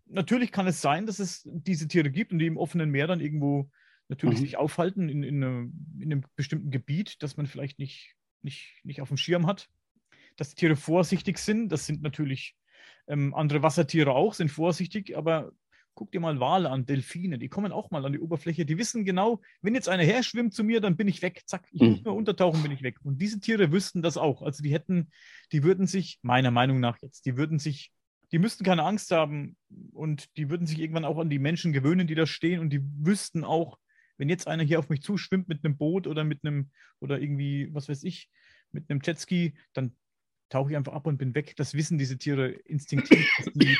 natürlich 0.06 0.52
kann 0.52 0.66
es 0.66 0.80
sein, 0.80 1.06
dass 1.06 1.18
es 1.18 1.42
diese 1.44 1.88
Tiere 1.88 2.10
gibt 2.10 2.32
und 2.32 2.38
die 2.38 2.46
im 2.46 2.56
offenen 2.56 2.90
Meer 2.90 3.06
dann 3.06 3.20
irgendwo 3.20 3.70
natürlich 4.08 4.38
mhm. 4.38 4.44
sich 4.44 4.56
aufhalten 4.56 5.08
in, 5.08 5.22
in, 5.22 5.42
eine, 5.42 5.72
in, 5.98 6.12
einem 6.12 6.24
bestimmten 6.36 6.70
Gebiet, 6.70 7.22
das 7.22 7.36
man 7.36 7.46
vielleicht 7.46 7.78
nicht, 7.78 8.14
nicht, 8.42 8.80
nicht 8.84 9.00
auf 9.00 9.08
dem 9.08 9.16
Schirm 9.16 9.46
hat. 9.46 9.68
Dass 10.36 10.50
die 10.50 10.56
Tiere 10.56 10.76
vorsichtig 10.76 11.38
sind, 11.38 11.70
das 11.70 11.86
sind 11.86 12.02
natürlich 12.02 12.56
ähm, 13.06 13.34
andere 13.34 13.62
Wassertiere 13.62 14.12
auch, 14.12 14.34
sind 14.34 14.50
vorsichtig, 14.50 15.16
aber 15.16 15.52
Guck 15.94 16.10
dir 16.10 16.20
mal 16.20 16.40
Wale 16.40 16.70
an, 16.70 16.86
Delfine, 16.86 17.38
die 17.38 17.48
kommen 17.48 17.70
auch 17.70 17.90
mal 17.90 18.04
an 18.04 18.12
die 18.12 18.20
Oberfläche. 18.20 18.64
Die 18.64 18.78
wissen 18.78 19.04
genau, 19.04 19.40
wenn 19.60 19.74
jetzt 19.74 19.88
einer 19.88 20.02
her 20.02 20.22
schwimmt 20.22 20.54
zu 20.54 20.64
mir, 20.64 20.80
dann 20.80 20.96
bin 20.96 21.06
ich 21.06 21.20
weg. 21.20 21.42
Zack, 21.46 21.68
ich 21.70 21.82
muss 21.82 21.98
mhm. 21.98 22.04
nur 22.04 22.14
untertauchen, 22.14 22.62
bin 22.62 22.72
ich 22.72 22.82
weg. 22.82 22.96
Und 23.02 23.20
diese 23.20 23.40
Tiere 23.40 23.72
wüssten 23.72 24.00
das 24.00 24.16
auch. 24.16 24.42
Also 24.42 24.62
die 24.62 24.72
hätten, 24.72 25.10
die 25.52 25.62
würden 25.62 25.86
sich, 25.86 26.18
meiner 26.22 26.50
Meinung 26.50 26.80
nach 26.80 26.98
jetzt, 27.02 27.26
die 27.26 27.36
würden 27.36 27.58
sich, 27.58 27.92
die 28.32 28.38
müssten 28.38 28.64
keine 28.64 28.84
Angst 28.84 29.10
haben 29.10 29.56
und 29.92 30.34
die 30.38 30.48
würden 30.48 30.66
sich 30.66 30.78
irgendwann 30.78 31.04
auch 31.04 31.18
an 31.18 31.28
die 31.28 31.38
Menschen 31.38 31.72
gewöhnen, 31.74 32.06
die 32.06 32.14
da 32.14 32.26
stehen 32.26 32.60
und 32.60 32.70
die 32.70 32.82
wüssten 32.82 33.44
auch, 33.44 33.78
wenn 34.16 34.30
jetzt 34.30 34.48
einer 34.48 34.62
hier 34.62 34.78
auf 34.78 34.88
mich 34.88 35.02
zuschwimmt 35.02 35.48
mit 35.48 35.64
einem 35.64 35.76
Boot 35.76 36.06
oder 36.06 36.24
mit 36.24 36.44
einem, 36.44 36.70
oder 37.00 37.20
irgendwie, 37.20 37.68
was 37.72 37.88
weiß 37.88 38.04
ich, 38.04 38.30
mit 38.70 38.88
einem 38.88 39.00
Jetski, 39.04 39.54
dann 39.74 39.94
tauche 40.48 40.70
ich 40.70 40.76
einfach 40.76 40.92
ab 40.92 41.06
und 41.06 41.18
bin 41.18 41.34
weg. 41.34 41.54
Das 41.56 41.74
wissen 41.74 41.98
diese 41.98 42.18
Tiere 42.18 42.48
instinktiv, 42.48 43.28
dass 43.38 43.52
die 43.54 43.76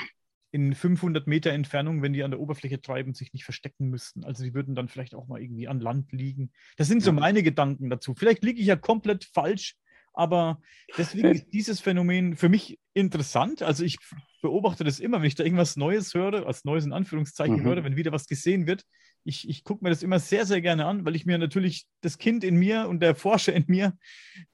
in 0.53 0.75
500 0.75 1.27
Meter 1.27 1.51
Entfernung, 1.51 2.03
wenn 2.03 2.13
die 2.13 2.23
an 2.23 2.31
der 2.31 2.39
Oberfläche 2.39 2.81
treiben, 2.81 3.15
sich 3.15 3.33
nicht 3.33 3.45
verstecken 3.45 3.89
müssten. 3.89 4.23
Also 4.23 4.45
die 4.45 4.53
würden 4.53 4.75
dann 4.75 4.89
vielleicht 4.89 5.15
auch 5.15 5.27
mal 5.27 5.41
irgendwie 5.41 5.67
an 5.67 5.81
Land 5.81 6.13
liegen. 6.13 6.53
Das 6.77 6.89
sind 6.89 7.03
so 7.03 7.11
meine 7.11 7.43
Gedanken 7.43 7.89
dazu. 7.89 8.15
Vielleicht 8.15 8.45
liege 8.45 8.61
ich 8.61 8.67
ja 8.67 8.77
komplett 8.77 9.25
falsch, 9.25 9.77
aber 10.13 10.61
deswegen 10.99 11.29
ist 11.29 11.49
dieses 11.53 11.81
Phänomen 11.81 12.37
für 12.37 12.51
mich 12.51 12.79
interessant. 12.93 13.63
Also 13.63 13.83
ich 13.83 13.97
beobachte 14.43 14.85
das 14.85 15.01
immer, 15.01 15.21
wenn 15.21 15.29
ich 15.29 15.37
da 15.37 15.45
irgendwas 15.45 15.77
Neues 15.79 16.13
höre, 16.13 16.47
als 16.47 16.67
Neues 16.67 16.85
in 16.85 16.93
Anführungszeichen 16.93 17.61
mhm. 17.61 17.65
höre, 17.65 17.85
wenn 17.85 17.97
wieder 17.97 18.13
was 18.13 18.27
gesehen 18.27 18.67
wird. 18.67 18.85
Ich, 19.25 19.49
ich 19.49 19.65
gucke 19.65 19.83
mir 19.85 19.91
das 19.91 20.03
immer 20.03 20.19
sehr, 20.19 20.45
sehr 20.45 20.61
gerne 20.61 20.85
an, 20.85 21.07
weil 21.07 21.17
ich 21.17 21.25
mir 21.25 21.39
natürlich 21.39 21.87
das 22.03 22.19
Kind 22.19 22.45
in 22.45 22.57
mir 22.57 22.89
und 22.89 23.01
der 23.01 23.15
Forscher 23.15 23.55
in 23.55 23.65
mir, 23.69 23.97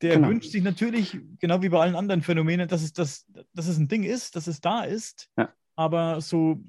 der 0.00 0.16
genau. 0.16 0.28
wünscht 0.28 0.52
sich 0.52 0.62
natürlich, 0.62 1.18
genau 1.40 1.60
wie 1.62 1.70
bei 1.70 1.80
allen 1.80 1.96
anderen 1.96 2.22
Phänomenen, 2.22 2.68
dass 2.68 2.82
es, 2.82 2.92
das, 2.92 3.26
dass 3.52 3.66
es 3.66 3.78
ein 3.78 3.88
Ding 3.88 4.04
ist, 4.04 4.36
dass 4.36 4.46
es 4.46 4.60
da 4.60 4.84
ist. 4.84 5.28
Ja. 5.36 5.52
Aber 5.78 6.20
so, 6.20 6.60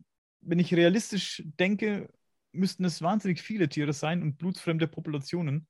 wenn 0.42 0.60
ich 0.60 0.72
realistisch 0.72 1.42
denke, 1.60 2.10
müssten 2.52 2.86
es 2.86 3.02
wahnsinnig 3.02 3.42
viele 3.42 3.68
Tiere 3.68 3.92
sein 3.92 4.22
und 4.22 4.38
blutsfremde 4.38 4.88
Populationen, 4.88 5.68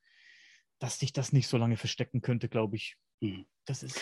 dass 0.78 0.99
sich 0.99 1.14
das 1.14 1.32
nicht 1.32 1.48
so 1.48 1.56
lange 1.56 1.78
verstecken 1.78 2.22
könnte, 2.22 2.49
glaube 2.49 2.76
ich. 2.76 2.98
Hm. 3.24 3.45
Das 3.64 3.82
ist. 3.82 3.98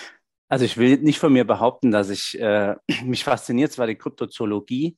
Also 0.49 0.65
ich 0.65 0.77
will 0.77 0.97
nicht 0.97 1.19
von 1.19 1.31
mir 1.31 1.45
behaupten, 1.45 1.91
dass 1.91 2.09
ich 2.09 2.39
äh, 2.39 2.76
mich 3.05 3.23
fasziniert 3.23 3.72
zwar 3.72 3.85
die 3.85 3.95
Kryptozoologie 3.95 4.97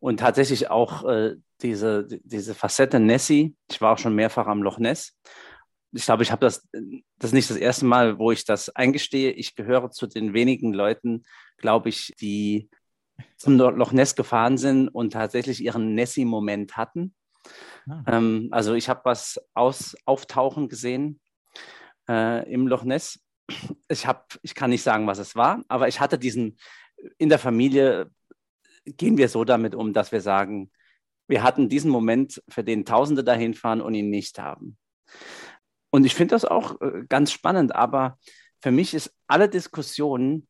und 0.00 0.20
tatsächlich 0.20 0.68
auch 0.68 1.08
äh, 1.08 1.36
diese, 1.62 2.06
diese 2.06 2.54
Facette 2.54 3.00
Nessie. 3.00 3.56
Ich 3.70 3.80
war 3.80 3.94
auch 3.94 3.98
schon 3.98 4.14
mehrfach 4.14 4.48
am 4.48 4.62
Loch 4.62 4.78
Ness. 4.78 5.16
Ich 5.92 6.04
glaube, 6.04 6.24
ich 6.24 6.30
habe 6.30 6.44
das, 6.44 6.68
das 6.72 7.30
ist 7.30 7.32
nicht 7.32 7.48
das 7.48 7.56
erste 7.56 7.86
Mal, 7.86 8.18
wo 8.18 8.32
ich 8.32 8.44
das 8.44 8.68
eingestehe. 8.68 9.30
Ich 9.30 9.54
gehöre 9.54 9.90
zu 9.90 10.06
den 10.06 10.34
wenigen 10.34 10.74
Leuten, 10.74 11.24
glaube 11.56 11.88
ich, 11.88 12.12
die 12.20 12.68
zum 13.36 13.56
Loch 13.56 13.92
Ness 13.92 14.14
gefahren 14.16 14.58
sind 14.58 14.88
und 14.88 15.12
tatsächlich 15.12 15.62
ihren 15.62 15.94
Nessie-Moment 15.94 16.76
hatten. 16.76 17.14
Ah. 17.88 18.02
Ähm, 18.06 18.48
also 18.50 18.74
ich 18.74 18.88
habe 18.88 19.00
was 19.04 19.40
aus, 19.54 19.96
auftauchen 20.04 20.68
gesehen 20.68 21.20
äh, 22.08 22.50
im 22.52 22.66
Loch 22.66 22.84
Ness. 22.84 23.20
Ich, 23.88 24.06
hab, 24.06 24.38
ich 24.42 24.54
kann 24.54 24.70
nicht 24.70 24.82
sagen, 24.82 25.06
was 25.06 25.18
es 25.18 25.34
war, 25.34 25.62
aber 25.68 25.88
ich 25.88 26.00
hatte 26.00 26.18
diesen, 26.18 26.58
in 27.16 27.28
der 27.28 27.38
Familie 27.38 28.10
gehen 28.84 29.16
wir 29.16 29.28
so 29.28 29.44
damit 29.44 29.74
um, 29.74 29.92
dass 29.92 30.12
wir 30.12 30.20
sagen, 30.20 30.70
wir 31.28 31.42
hatten 31.42 31.68
diesen 31.68 31.90
Moment, 31.90 32.42
für 32.48 32.64
den 32.64 32.84
Tausende 32.84 33.22
dahin 33.22 33.54
fahren 33.54 33.80
und 33.80 33.94
ihn 33.94 34.10
nicht 34.10 34.38
haben. 34.38 34.78
Und 35.90 36.04
ich 36.04 36.14
finde 36.14 36.34
das 36.34 36.44
auch 36.44 36.80
äh, 36.80 37.04
ganz 37.08 37.32
spannend, 37.32 37.74
aber 37.74 38.18
für 38.60 38.70
mich 38.70 38.94
ist 38.94 39.14
alle 39.26 39.48
Diskussionen 39.48 40.48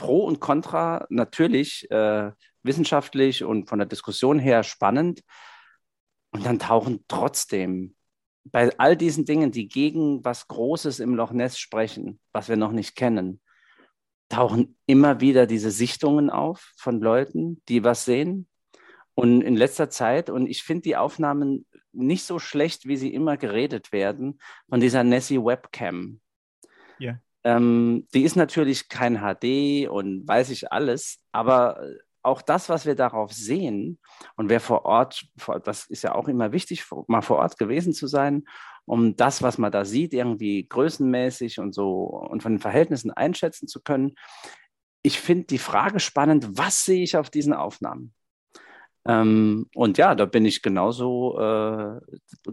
Pro 0.00 0.24
und 0.24 0.40
Contra 0.40 1.06
natürlich 1.10 1.90
äh, 1.90 2.32
wissenschaftlich 2.62 3.44
und 3.44 3.68
von 3.68 3.78
der 3.78 3.86
Diskussion 3.86 4.38
her 4.38 4.62
spannend. 4.62 5.20
Und 6.30 6.46
dann 6.46 6.58
tauchen 6.58 7.04
trotzdem 7.06 7.94
bei 8.44 8.72
all 8.78 8.96
diesen 8.96 9.26
Dingen, 9.26 9.52
die 9.52 9.68
gegen 9.68 10.24
was 10.24 10.48
Großes 10.48 11.00
im 11.00 11.14
Loch 11.14 11.32
Ness 11.32 11.58
sprechen, 11.58 12.18
was 12.32 12.48
wir 12.48 12.56
noch 12.56 12.72
nicht 12.72 12.96
kennen, 12.96 13.42
tauchen 14.30 14.78
immer 14.86 15.20
wieder 15.20 15.46
diese 15.46 15.70
Sichtungen 15.70 16.30
auf 16.30 16.72
von 16.78 17.02
Leuten, 17.02 17.60
die 17.68 17.84
was 17.84 18.06
sehen. 18.06 18.48
Und 19.14 19.42
in 19.42 19.54
letzter 19.54 19.90
Zeit, 19.90 20.30
und 20.30 20.46
ich 20.46 20.62
finde 20.62 20.80
die 20.82 20.96
Aufnahmen 20.96 21.66
nicht 21.92 22.24
so 22.24 22.38
schlecht, 22.38 22.86
wie 22.86 22.96
sie 22.96 23.12
immer 23.12 23.36
geredet 23.36 23.92
werden, 23.92 24.40
von 24.70 24.80
dieser 24.80 25.04
Nessie 25.04 25.44
Webcam. 25.44 26.22
Ähm, 27.44 28.06
die 28.12 28.22
ist 28.22 28.36
natürlich 28.36 28.88
kein 28.88 29.18
HD 29.18 29.88
und 29.88 30.26
weiß 30.26 30.50
ich 30.50 30.72
alles, 30.72 31.18
aber 31.32 31.80
auch 32.22 32.42
das, 32.42 32.68
was 32.68 32.84
wir 32.86 32.94
darauf 32.94 33.32
sehen, 33.32 33.98
und 34.36 34.48
wer 34.48 34.60
vor 34.60 34.84
Ort, 34.84 35.26
das 35.64 35.86
ist 35.86 36.02
ja 36.02 36.14
auch 36.14 36.28
immer 36.28 36.52
wichtig, 36.52 36.84
mal 37.06 37.22
vor 37.22 37.38
Ort 37.38 37.58
gewesen 37.58 37.92
zu 37.92 38.06
sein, 38.06 38.44
um 38.84 39.16
das, 39.16 39.42
was 39.42 39.58
man 39.58 39.72
da 39.72 39.84
sieht, 39.84 40.12
irgendwie 40.12 40.68
größenmäßig 40.68 41.60
und 41.60 41.74
so 41.74 42.02
und 42.04 42.42
von 42.42 42.54
den 42.54 42.60
Verhältnissen 42.60 43.10
einschätzen 43.10 43.68
zu 43.68 43.80
können. 43.80 44.16
Ich 45.02 45.20
finde 45.20 45.44
die 45.44 45.58
Frage 45.58 46.00
spannend, 46.00 46.58
was 46.58 46.84
sehe 46.84 47.02
ich 47.02 47.16
auf 47.16 47.30
diesen 47.30 47.54
Aufnahmen? 47.54 48.12
Ähm, 49.06 49.68
und 49.74 49.98
ja, 49.98 50.14
da 50.14 50.26
bin 50.26 50.44
ich 50.44 50.62
genauso, 50.62 51.38
äh, 51.38 52.00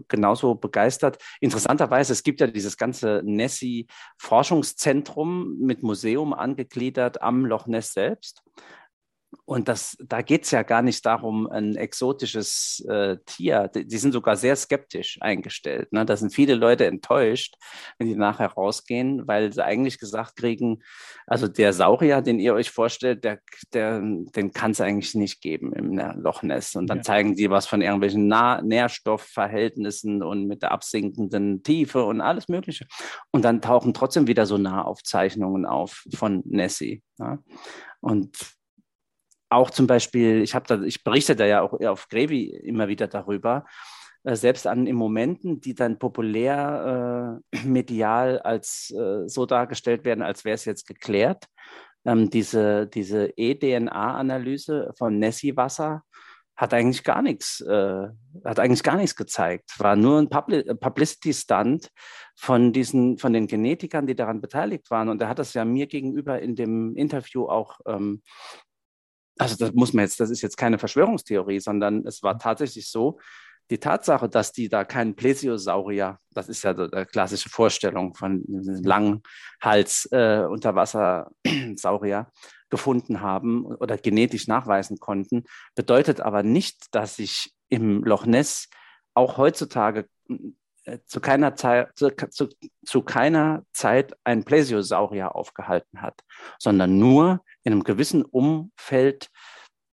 genauso 0.08 0.54
begeistert. 0.54 1.18
Interessanterweise, 1.40 2.12
es 2.12 2.22
gibt 2.22 2.40
ja 2.40 2.46
dieses 2.46 2.76
ganze 2.76 3.22
Nessie-Forschungszentrum 3.24 5.58
mit 5.58 5.82
Museum 5.82 6.32
angegliedert 6.32 7.20
am 7.22 7.44
Loch 7.44 7.66
Ness 7.66 7.92
selbst. 7.92 8.44
Und 9.44 9.68
das, 9.68 9.96
da 10.00 10.22
geht 10.22 10.44
es 10.44 10.50
ja 10.52 10.62
gar 10.62 10.80
nicht 10.80 11.04
darum, 11.04 11.46
ein 11.46 11.76
exotisches 11.76 12.84
äh, 12.88 13.18
Tier. 13.26 13.68
Die, 13.74 13.86
die, 13.86 13.98
sind 13.98 14.12
sogar 14.12 14.36
sehr 14.36 14.56
skeptisch 14.56 15.18
eingestellt. 15.20 15.92
Ne? 15.92 16.06
Da 16.06 16.16
sind 16.16 16.34
viele 16.34 16.54
Leute 16.54 16.86
enttäuscht, 16.86 17.56
wenn 17.98 18.08
die 18.08 18.16
nachher 18.16 18.48
rausgehen, 18.48 19.26
weil 19.26 19.52
sie 19.52 19.64
eigentlich 19.64 19.98
gesagt 19.98 20.36
kriegen, 20.36 20.82
also 21.26 21.46
der 21.46 21.74
Saurier, 21.74 22.22
den 22.22 22.40
ihr 22.40 22.54
euch 22.54 22.70
vorstellt, 22.70 23.24
der, 23.24 23.40
der, 23.74 24.00
den 24.00 24.52
kann 24.52 24.70
es 24.70 24.80
eigentlich 24.80 25.14
nicht 25.14 25.42
geben 25.42 25.74
im 25.74 25.98
Loch 26.22 26.42
Ness. 26.42 26.74
Und 26.74 26.86
dann 26.86 26.98
ja. 26.98 27.02
zeigen 27.04 27.34
die 27.36 27.50
was 27.50 27.66
von 27.66 27.82
irgendwelchen 27.82 28.28
nah 28.28 28.62
Nährstoffverhältnissen 28.62 30.22
und 30.22 30.46
mit 30.46 30.62
der 30.62 30.72
absinkenden 30.72 31.62
Tiefe 31.62 32.04
und 32.04 32.22
alles 32.22 32.48
Mögliche. 32.48 32.86
Und 33.30 33.44
dann 33.44 33.60
tauchen 33.60 33.92
trotzdem 33.92 34.26
wieder 34.26 34.46
so 34.46 34.56
Nahaufzeichnungen 34.56 35.66
auf 35.66 36.04
von 36.14 36.42
Nessie. 36.46 37.02
Ne? 37.18 37.42
Und 38.00 38.57
auch 39.48 39.70
zum 39.70 39.86
Beispiel, 39.86 40.42
ich 40.42 40.54
habe 40.54 40.66
da, 40.66 40.82
ich 40.82 41.04
berichte 41.04 41.36
da 41.36 41.46
ja 41.46 41.62
auch 41.62 41.80
auf 41.80 42.08
Grevi 42.08 42.44
immer 42.44 42.88
wieder 42.88 43.06
darüber, 43.08 43.64
äh, 44.24 44.36
selbst 44.36 44.66
an 44.66 44.86
in 44.86 44.96
Momenten, 44.96 45.60
die 45.60 45.74
dann 45.74 45.98
populär 45.98 47.40
äh, 47.52 47.58
medial 47.66 48.38
als 48.40 48.90
äh, 48.90 49.28
so 49.28 49.46
dargestellt 49.46 50.04
werden, 50.04 50.22
als 50.22 50.44
wäre 50.44 50.54
es 50.54 50.64
jetzt 50.64 50.86
geklärt. 50.86 51.46
Ähm, 52.04 52.30
diese 52.30 52.86
diese 52.86 53.36
eDNA-Analyse 53.36 54.92
von 54.96 55.18
Nessie-Wasser 55.18 56.02
hat 56.58 56.74
eigentlich 56.74 57.04
gar 57.04 57.22
nichts, 57.22 57.60
äh, 57.60 58.08
hat 58.44 58.58
eigentlich 58.58 58.82
gar 58.82 58.96
nichts 58.96 59.14
gezeigt. 59.14 59.78
War 59.78 59.94
nur 59.94 60.18
ein 60.18 60.28
Publi 60.28 60.64
Publicity-Stunt 60.74 61.88
von 62.34 62.72
diesen, 62.72 63.16
von 63.18 63.32
den 63.32 63.46
Genetikern, 63.46 64.08
die 64.08 64.16
daran 64.16 64.40
beteiligt 64.40 64.90
waren. 64.90 65.08
Und 65.08 65.22
er 65.22 65.28
hat 65.28 65.38
das 65.38 65.54
ja 65.54 65.64
mir 65.64 65.86
gegenüber 65.86 66.40
in 66.40 66.56
dem 66.56 66.96
Interview 66.96 67.46
auch 67.46 67.78
ähm, 67.86 68.22
also 69.38 69.56
das 69.56 69.72
muss 69.72 69.92
man 69.92 70.04
jetzt, 70.04 70.20
das 70.20 70.30
ist 70.30 70.42
jetzt 70.42 70.56
keine 70.56 70.78
Verschwörungstheorie, 70.78 71.60
sondern 71.60 72.06
es 72.06 72.22
war 72.22 72.38
tatsächlich 72.38 72.90
so, 72.90 73.18
die 73.70 73.78
Tatsache, 73.78 74.28
dass 74.28 74.52
die 74.52 74.68
da 74.68 74.84
keinen 74.84 75.14
Plesiosaurier, 75.14 76.18
das 76.32 76.48
ist 76.48 76.62
ja 76.64 76.72
die 76.72 77.04
klassische 77.04 77.50
Vorstellung 77.50 78.14
von 78.14 78.42
langen 78.46 79.22
Hals 79.60 80.08
äh, 80.10 80.44
Unterwassersaurier 80.48 82.30
gefunden 82.70 83.20
haben 83.20 83.66
oder 83.66 83.96
genetisch 83.98 84.46
nachweisen 84.46 84.98
konnten, 84.98 85.44
bedeutet 85.74 86.20
aber 86.20 86.42
nicht, 86.42 86.94
dass 86.94 87.16
sich 87.16 87.54
im 87.68 88.02
Loch 88.04 88.24
Ness 88.24 88.68
auch 89.14 89.36
heutzutage 89.36 90.06
zu 91.06 91.20
keiner, 91.20 91.54
Zeit, 91.54 91.90
zu, 91.96 92.10
zu, 92.30 92.48
zu 92.84 93.02
keiner 93.02 93.64
Zeit 93.72 94.16
ein 94.24 94.44
Plesiosaurier 94.44 95.34
aufgehalten 95.34 96.02
hat, 96.02 96.22
sondern 96.58 96.98
nur 96.98 97.42
in 97.64 97.72
einem 97.72 97.84
gewissen 97.84 98.24
Umfeld 98.24 99.30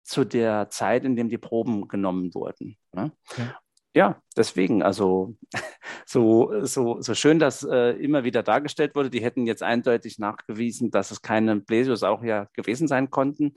zu 0.03 0.25
der 0.25 0.69
Zeit, 0.69 1.05
in 1.05 1.15
dem 1.15 1.29
die 1.29 1.37
Proben 1.37 1.87
genommen 1.87 2.33
wurden. 2.33 2.77
Ne? 2.93 3.11
Ja. 3.37 3.59
ja. 3.93 4.21
deswegen, 4.35 4.83
also 4.83 5.35
so, 6.05 6.65
so, 6.65 7.01
so 7.01 7.15
schön 7.15 7.39
das 7.39 7.63
äh, 7.63 7.91
immer 7.91 8.23
wieder 8.23 8.43
dargestellt 8.43 8.95
wurde, 8.95 9.09
die 9.09 9.23
hätten 9.23 9.47
jetzt 9.47 9.63
eindeutig 9.63 10.19
nachgewiesen, 10.19 10.91
dass 10.91 11.11
es 11.11 11.21
keine 11.21 11.61
Plesiosaurier 11.61 12.49
gewesen 12.53 12.87
sein 12.87 13.09
konnten. 13.09 13.55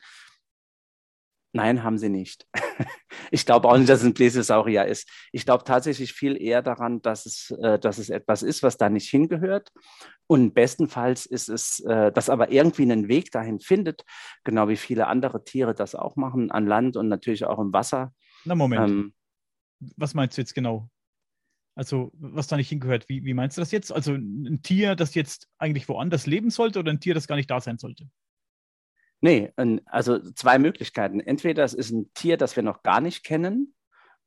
Nein, 1.54 1.84
haben 1.84 1.98
sie 1.98 2.08
nicht. 2.08 2.48
ich 3.30 3.46
glaube 3.46 3.68
auch 3.68 3.76
nicht, 3.76 3.88
dass 3.88 4.00
es 4.00 4.06
ein 4.06 4.12
Plesiosaurier 4.12 4.86
ist. 4.86 5.08
Ich 5.30 5.44
glaube 5.44 5.62
tatsächlich 5.62 6.12
viel 6.12 6.36
eher 6.36 6.62
daran, 6.62 7.00
dass 7.00 7.26
es, 7.26 7.54
äh, 7.62 7.78
dass 7.78 7.98
es 7.98 8.10
etwas 8.10 8.42
ist, 8.42 8.64
was 8.64 8.76
da 8.76 8.90
nicht 8.90 9.08
hingehört. 9.08 9.72
Und 10.26 10.52
bestenfalls 10.54 11.26
ist 11.26 11.48
es, 11.48 11.78
äh, 11.80 12.10
dass 12.10 12.28
aber 12.28 12.50
irgendwie 12.50 12.82
einen 12.82 13.06
Weg 13.06 13.30
dahin 13.30 13.60
findet, 13.60 14.04
genau 14.42 14.68
wie 14.68 14.76
viele 14.76 15.06
andere 15.06 15.44
Tiere 15.44 15.74
das 15.74 15.94
auch 15.94 16.16
machen, 16.16 16.50
an 16.50 16.66
Land 16.66 16.96
und 16.96 17.06
natürlich 17.06 17.44
auch 17.44 17.60
im 17.60 17.72
Wasser. 17.72 18.12
Na, 18.44 18.56
Moment. 18.56 18.90
Ähm, 18.90 19.14
was 19.96 20.14
meinst 20.14 20.36
du 20.36 20.42
jetzt 20.42 20.54
genau? 20.54 20.90
Also, 21.76 22.10
was 22.14 22.48
da 22.48 22.56
nicht 22.56 22.68
hingehört, 22.68 23.08
wie, 23.08 23.24
wie 23.24 23.34
meinst 23.34 23.56
du 23.56 23.60
das 23.60 23.70
jetzt? 23.70 23.92
Also, 23.92 24.14
ein 24.14 24.60
Tier, 24.62 24.96
das 24.96 25.14
jetzt 25.14 25.48
eigentlich 25.58 25.88
woanders 25.88 26.26
leben 26.26 26.50
sollte 26.50 26.80
oder 26.80 26.90
ein 26.90 27.00
Tier, 27.00 27.14
das 27.14 27.28
gar 27.28 27.36
nicht 27.36 27.50
da 27.50 27.60
sein 27.60 27.78
sollte? 27.78 28.08
Nee, 29.20 29.52
also 29.86 30.18
zwei 30.18 30.58
Möglichkeiten. 30.58 31.20
Entweder 31.20 31.64
es 31.64 31.74
ist 31.74 31.90
ein 31.90 32.12
Tier, 32.14 32.36
das 32.36 32.56
wir 32.56 32.62
noch 32.62 32.82
gar 32.82 33.00
nicht 33.00 33.24
kennen 33.24 33.74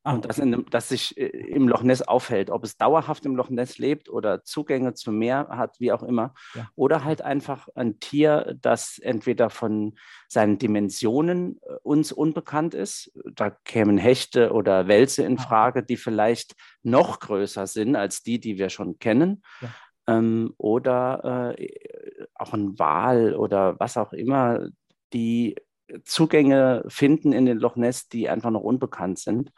ah, 0.02 0.14
und 0.14 0.24
das, 0.24 0.38
in, 0.38 0.66
das, 0.70 0.88
sich 0.88 1.16
äh, 1.16 1.26
im 1.26 1.68
Loch 1.68 1.82
Ness 1.82 2.02
aufhält, 2.02 2.50
ob 2.50 2.64
es 2.64 2.76
dauerhaft 2.76 3.24
im 3.24 3.36
Loch 3.36 3.48
Ness 3.48 3.78
lebt 3.78 4.08
oder 4.08 4.42
Zugänge 4.42 4.94
zum 4.94 5.18
Meer 5.18 5.48
hat, 5.50 5.78
wie 5.78 5.92
auch 5.92 6.02
immer. 6.02 6.34
Ja. 6.54 6.68
Oder 6.74 7.04
halt 7.04 7.22
einfach 7.22 7.68
ein 7.76 8.00
Tier, 8.00 8.56
das 8.60 8.98
entweder 8.98 9.50
von 9.50 9.96
seinen 10.26 10.58
Dimensionen 10.58 11.60
äh, 11.62 11.74
uns 11.82 12.10
unbekannt 12.10 12.74
ist. 12.74 13.12
Da 13.34 13.50
kämen 13.50 13.98
Hechte 13.98 14.52
oder 14.52 14.88
Wälze 14.88 15.22
in 15.22 15.38
ah. 15.38 15.42
Frage, 15.42 15.84
die 15.84 15.96
vielleicht 15.96 16.54
noch 16.82 17.20
größer 17.20 17.66
sind 17.66 17.94
als 17.94 18.22
die, 18.22 18.40
die 18.40 18.58
wir 18.58 18.70
schon 18.70 18.98
kennen. 18.98 19.42
Ja. 19.60 19.68
Ähm, 20.08 20.54
oder 20.56 21.54
äh, 21.56 22.26
auch 22.34 22.52
ein 22.54 22.78
Wal 22.78 23.36
oder 23.36 23.78
was 23.78 23.96
auch 23.96 24.12
immer, 24.12 24.68
die 25.12 25.56
Zugänge 26.04 26.84
finden 26.88 27.32
in 27.32 27.46
den 27.46 27.58
Loch 27.58 27.76
Ness, 27.76 28.08
die 28.08 28.28
einfach 28.28 28.50
noch 28.50 28.62
unbekannt 28.62 29.18
sind. 29.18 29.52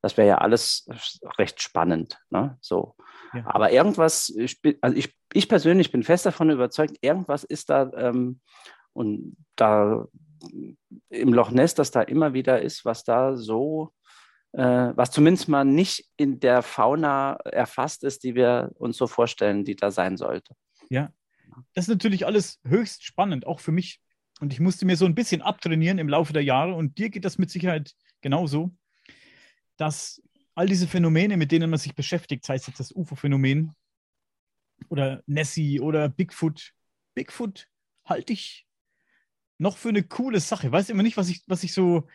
Das 0.00 0.16
wäre 0.16 0.28
ja 0.28 0.38
alles 0.38 0.88
recht 1.38 1.62
spannend. 1.62 2.20
Ne? 2.30 2.58
So. 2.60 2.96
Ja. 3.32 3.44
Aber 3.46 3.72
irgendwas, 3.72 4.28
ich, 4.30 4.60
also 4.80 4.96
ich, 4.96 5.14
ich, 5.32 5.48
persönlich 5.48 5.90
bin 5.90 6.02
fest 6.02 6.26
davon 6.26 6.50
überzeugt, 6.50 6.96
irgendwas 7.00 7.44
ist 7.44 7.70
da 7.70 7.90
ähm, 7.94 8.40
und 8.92 9.36
da 9.56 10.06
im 11.08 11.32
Loch 11.32 11.50
Ness, 11.50 11.74
das 11.74 11.92
da 11.92 12.02
immer 12.02 12.34
wieder 12.34 12.60
ist, 12.62 12.84
was 12.84 13.04
da 13.04 13.36
so, 13.36 13.92
was 14.52 15.10
zumindest 15.10 15.48
mal 15.48 15.64
nicht 15.64 16.10
in 16.16 16.38
der 16.40 16.62
Fauna 16.62 17.34
erfasst 17.44 18.04
ist, 18.04 18.22
die 18.22 18.34
wir 18.34 18.70
uns 18.74 18.96
so 18.96 19.06
vorstellen, 19.06 19.64
die 19.64 19.76
da 19.76 19.90
sein 19.90 20.16
sollte. 20.16 20.54
Ja, 20.90 21.12
das 21.74 21.84
ist 21.84 21.88
natürlich 21.88 22.26
alles 22.26 22.60
höchst 22.64 23.04
spannend, 23.04 23.46
auch 23.46 23.60
für 23.60 23.72
mich 23.72 24.00
und 24.40 24.52
ich 24.52 24.60
musste 24.60 24.86
mir 24.86 24.96
so 24.96 25.06
ein 25.06 25.14
bisschen 25.14 25.40
abtrainieren 25.40 25.98
im 25.98 26.08
Laufe 26.08 26.32
der 26.32 26.42
Jahre 26.42 26.74
und 26.74 26.98
dir 26.98 27.10
geht 27.10 27.24
das 27.24 27.38
mit 27.38 27.50
Sicherheit 27.50 27.94
genauso, 28.20 28.74
dass 29.76 30.20
all 30.54 30.66
diese 30.66 30.88
Phänomene, 30.88 31.36
mit 31.36 31.52
denen 31.52 31.70
man 31.70 31.78
sich 31.78 31.94
beschäftigt, 31.94 32.44
sei 32.44 32.56
es 32.56 32.66
jetzt 32.66 32.80
das 32.80 32.92
UFO-Phänomen 32.94 33.72
oder 34.88 35.22
Nessie 35.26 35.80
oder 35.80 36.08
Bigfoot, 36.08 36.72
Bigfoot 37.14 37.68
halte 38.04 38.32
ich 38.32 38.66
noch 39.58 39.76
für 39.76 39.90
eine 39.90 40.02
coole 40.02 40.40
Sache. 40.40 40.72
Weiß 40.72 40.90
immer 40.90 41.04
nicht, 41.04 41.16
was 41.16 41.28
ich, 41.28 41.42
was 41.46 41.62
ich 41.62 41.72
so, 41.72 42.08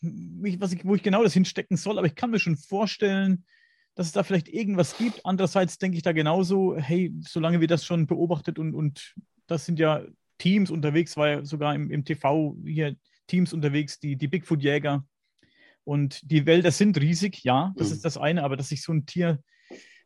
was 0.00 0.72
ich, 0.72 0.84
wo 0.84 0.94
ich 0.94 1.02
genau 1.02 1.22
das 1.22 1.34
hinstecken 1.34 1.76
soll, 1.76 1.98
aber 1.98 2.06
ich 2.06 2.14
kann 2.14 2.30
mir 2.30 2.38
schon 2.38 2.56
vorstellen, 2.56 3.44
dass 3.94 4.06
es 4.06 4.12
da 4.12 4.22
vielleicht 4.22 4.48
irgendwas 4.48 4.96
gibt. 4.96 5.24
Andererseits 5.24 5.78
denke 5.78 5.96
ich 5.96 6.02
da 6.02 6.12
genauso, 6.12 6.76
hey, 6.76 7.12
solange 7.20 7.60
wir 7.60 7.66
das 7.66 7.84
schon 7.84 8.06
beobachtet 8.06 8.58
und, 8.58 8.74
und 8.74 9.14
das 9.48 9.66
sind 9.66 9.78
ja 9.78 10.02
Teams 10.38 10.70
unterwegs, 10.70 11.16
war 11.16 11.28
ja 11.28 11.44
sogar 11.44 11.74
im, 11.74 11.90
im 11.90 12.04
TV 12.04 12.56
hier 12.64 12.94
Teams 13.26 13.52
unterwegs, 13.52 13.98
die, 13.98 14.16
die 14.16 14.28
Bigfoot-Jäger. 14.28 15.04
Und 15.84 16.30
die 16.30 16.46
Wälder 16.46 16.70
sind 16.70 17.00
riesig, 17.00 17.42
ja, 17.44 17.72
das 17.76 17.88
mhm. 17.88 17.94
ist 17.94 18.04
das 18.04 18.18
eine, 18.18 18.44
aber 18.44 18.56
dass 18.56 18.68
sich 18.68 18.82
so 18.82 18.92
ein 18.92 19.06
Tier, 19.06 19.42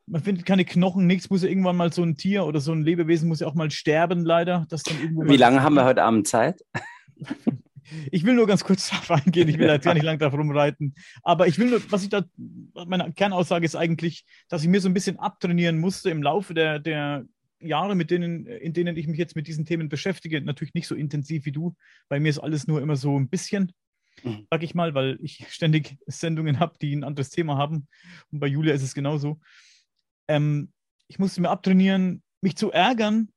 man 0.06 0.22
findet 0.22 0.46
keine 0.46 0.64
Knochen, 0.64 1.06
nichts, 1.06 1.28
muss 1.28 1.42
ja 1.42 1.48
irgendwann 1.48 1.76
mal 1.76 1.92
so 1.92 2.02
ein 2.02 2.16
Tier 2.16 2.46
oder 2.46 2.60
so 2.60 2.72
ein 2.72 2.82
Lebewesen 2.82 3.28
muss 3.28 3.40
ja 3.40 3.46
auch 3.46 3.54
mal 3.54 3.70
sterben, 3.70 4.24
leider. 4.24 4.64
Das 4.68 4.84
dann 4.84 4.96
Wie 5.28 5.36
lange 5.36 5.62
haben 5.62 5.74
wir 5.74 5.84
heute 5.84 6.02
Abend 6.02 6.26
Zeit? 6.26 6.62
Ich 8.10 8.24
will 8.24 8.34
nur 8.34 8.46
ganz 8.46 8.64
kurz 8.64 8.90
darauf 8.90 9.10
eingehen, 9.10 9.48
ich 9.48 9.58
will 9.58 9.68
jetzt 9.68 9.84
gar 9.84 9.94
nicht 9.94 10.02
lange 10.04 10.18
darauf 10.18 10.38
rumreiten. 10.38 10.94
Aber 11.22 11.46
ich 11.46 11.58
will 11.58 11.70
nur, 11.70 11.80
was 11.90 12.02
ich 12.02 12.08
da, 12.08 12.24
meine 12.86 13.12
Kernaussage 13.12 13.64
ist 13.64 13.76
eigentlich, 13.76 14.24
dass 14.48 14.62
ich 14.62 14.68
mir 14.68 14.80
so 14.80 14.88
ein 14.88 14.94
bisschen 14.94 15.18
abtrainieren 15.18 15.78
musste 15.78 16.10
im 16.10 16.22
Laufe 16.22 16.54
der, 16.54 16.78
der 16.78 17.24
Jahre, 17.60 17.94
mit 17.94 18.10
denen, 18.10 18.46
in 18.46 18.72
denen 18.72 18.96
ich 18.96 19.06
mich 19.06 19.18
jetzt 19.18 19.36
mit 19.36 19.46
diesen 19.46 19.64
Themen 19.64 19.88
beschäftige, 19.88 20.40
natürlich 20.40 20.74
nicht 20.74 20.88
so 20.88 20.94
intensiv 20.94 21.44
wie 21.44 21.52
du. 21.52 21.74
Bei 22.08 22.18
mir 22.20 22.28
ist 22.28 22.38
alles 22.38 22.66
nur 22.66 22.80
immer 22.80 22.96
so 22.96 23.18
ein 23.18 23.28
bisschen, 23.28 23.72
mhm. 24.22 24.46
sag 24.50 24.62
ich 24.62 24.74
mal, 24.74 24.94
weil 24.94 25.18
ich 25.22 25.46
ständig 25.50 25.96
Sendungen 26.06 26.58
habe, 26.60 26.74
die 26.80 26.94
ein 26.94 27.04
anderes 27.04 27.30
Thema 27.30 27.56
haben. 27.56 27.88
Und 28.30 28.40
bei 28.40 28.46
Julia 28.46 28.74
ist 28.74 28.82
es 28.82 28.94
genauso. 28.94 29.40
Ähm, 30.28 30.72
ich 31.08 31.18
musste 31.18 31.40
mir 31.40 31.50
abtrainieren, 31.50 32.22
mich 32.40 32.56
zu 32.56 32.72
ärgern 32.72 33.28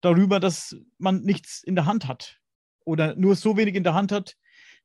darüber, 0.00 0.40
dass 0.40 0.76
man 0.98 1.22
nichts 1.22 1.62
in 1.62 1.76
der 1.76 1.86
Hand 1.86 2.08
hat 2.08 2.41
oder 2.84 3.14
nur 3.16 3.36
so 3.36 3.56
wenig 3.56 3.74
in 3.74 3.84
der 3.84 3.94
Hand 3.94 4.12
hat, 4.12 4.36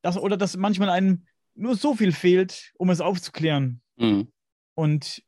dass, 0.02 0.18
oder 0.18 0.38
dass 0.38 0.58
manchmal 0.58 0.90
einem 0.90 1.26
nur 1.56 1.76
so 1.76 1.96
viel 1.96 2.12
fehlt, 2.12 2.74
um 2.78 2.90
es 2.90 3.02
aufzuklären. 3.02 3.82
Mhm. 3.98 4.32
Und 4.76 5.24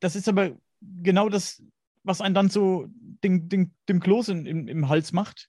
das 0.00 0.14
ist 0.16 0.28
aber 0.28 0.56
genau 0.80 1.28
das, 1.28 1.62
was 2.04 2.20
einen 2.20 2.34
dann 2.34 2.48
so 2.48 2.86
den, 2.88 3.48
den, 3.48 3.74
dem 3.88 4.00
Kloß 4.00 4.28
in, 4.28 4.46
im, 4.46 4.68
im 4.68 4.88
Hals 4.88 5.12
macht, 5.12 5.48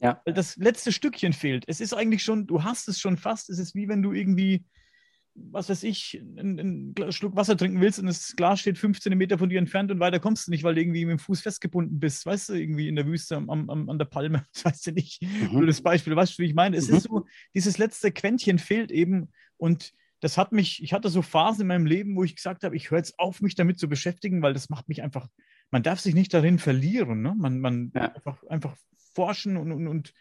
Ja. 0.00 0.20
Weil 0.24 0.34
das 0.34 0.56
letzte 0.56 0.92
Stückchen 0.92 1.32
fehlt. 1.32 1.64
Es 1.66 1.80
ist 1.80 1.94
eigentlich 1.94 2.22
schon, 2.22 2.46
du 2.46 2.64
hast 2.64 2.88
es 2.88 3.00
schon 3.00 3.16
fast. 3.16 3.48
Es 3.50 3.58
ist 3.58 3.74
wie 3.74 3.88
wenn 3.88 4.02
du 4.02 4.12
irgendwie, 4.12 4.64
was 5.36 5.68
weiß 5.68 5.82
ich, 5.84 6.22
einen, 6.36 6.94
einen 6.96 7.12
Schluck 7.12 7.36
Wasser 7.36 7.56
trinken 7.56 7.80
willst 7.80 7.98
und 7.98 8.06
das 8.06 8.34
Glas 8.36 8.60
steht 8.60 8.78
15 8.78 9.16
Meter 9.16 9.38
von 9.38 9.48
dir 9.48 9.58
entfernt 9.58 9.90
und 9.90 10.00
weiter 10.00 10.18
kommst 10.18 10.46
du 10.46 10.50
nicht, 10.50 10.64
weil 10.64 10.74
du 10.74 10.80
irgendwie 10.80 11.04
mit 11.04 11.12
dem 11.12 11.18
Fuß 11.18 11.40
festgebunden 11.40 12.00
bist. 12.00 12.26
Weißt 12.26 12.48
du, 12.48 12.54
irgendwie 12.54 12.88
in 12.88 12.96
der 12.96 13.06
Wüste 13.06 13.36
am, 13.36 13.48
am, 13.48 13.88
an 13.88 13.98
der 13.98 14.06
Palme. 14.06 14.44
Das 14.52 14.64
weißt 14.64 14.86
du 14.88 14.92
nicht. 14.92 15.22
Mhm. 15.22 15.52
Nur 15.52 15.66
das 15.66 15.80
Beispiel, 15.80 16.16
weißt 16.16 16.38
du, 16.38 16.42
wie 16.42 16.46
ich 16.46 16.54
meine? 16.54 16.76
Es 16.76 16.88
mhm. 16.88 16.96
ist 16.96 17.02
so, 17.04 17.26
dieses 17.54 17.78
letzte 17.78 18.12
Quäntchen 18.12 18.58
fehlt 18.58 18.90
eben 18.90 19.28
und 19.56 19.92
das 20.20 20.38
hat 20.38 20.52
mich, 20.52 20.82
ich 20.82 20.92
hatte 20.92 21.10
so 21.10 21.22
Phasen 21.22 21.62
in 21.62 21.66
meinem 21.68 21.86
Leben, 21.86 22.16
wo 22.16 22.24
ich 22.24 22.34
gesagt 22.34 22.64
habe, 22.64 22.74
ich 22.74 22.90
höre 22.90 22.98
jetzt 22.98 23.18
auf, 23.18 23.42
mich 23.42 23.54
damit 23.54 23.78
zu 23.78 23.88
beschäftigen, 23.88 24.42
weil 24.42 24.54
das 24.54 24.70
macht 24.70 24.88
mich 24.88 25.02
einfach, 25.02 25.28
man 25.70 25.82
darf 25.82 26.00
sich 26.00 26.14
nicht 26.14 26.32
darin 26.32 26.58
verlieren. 26.58 27.20
Ne? 27.20 27.34
Man, 27.36 27.60
man 27.60 27.92
ja. 27.94 28.12
einfach, 28.14 28.42
einfach 28.44 28.76
forschen 29.14 29.56
und, 29.56 29.72
und, 29.72 29.86
und 29.88 30.12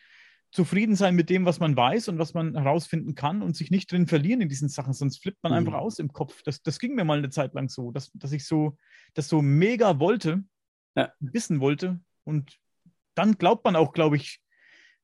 zufrieden 0.55 0.95
sein 0.95 1.15
mit 1.15 1.29
dem, 1.29 1.45
was 1.45 1.59
man 1.59 1.75
weiß 1.75 2.07
und 2.07 2.17
was 2.17 2.33
man 2.33 2.55
herausfinden 2.55 3.13
kann 3.13 3.41
und 3.41 3.55
sich 3.55 3.71
nicht 3.71 3.91
drin 3.91 4.07
verlieren 4.07 4.39
in 4.39 4.49
diesen 4.49 4.69
Sachen, 4.69 4.93
sonst 4.93 5.21
flippt 5.21 5.43
man 5.43 5.51
mhm. 5.51 5.59
einfach 5.59 5.73
aus 5.73 5.99
im 5.99 6.13
Kopf. 6.13 6.41
Das, 6.43 6.63
das 6.63 6.79
ging 6.79 6.95
mir 6.95 7.03
mal 7.03 7.17
eine 7.17 7.29
Zeit 7.29 7.53
lang 7.53 7.67
so, 7.67 7.91
dass, 7.91 8.11
dass 8.13 8.31
ich 8.31 8.45
so, 8.45 8.77
das 9.13 9.27
so 9.27 9.41
mega 9.41 9.99
wollte, 9.99 10.43
ja. 10.95 11.11
wissen 11.19 11.59
wollte. 11.59 11.99
Und 12.23 12.57
dann 13.15 13.37
glaubt 13.37 13.65
man 13.65 13.75
auch, 13.75 13.91
glaube 13.91 14.15
ich, 14.15 14.41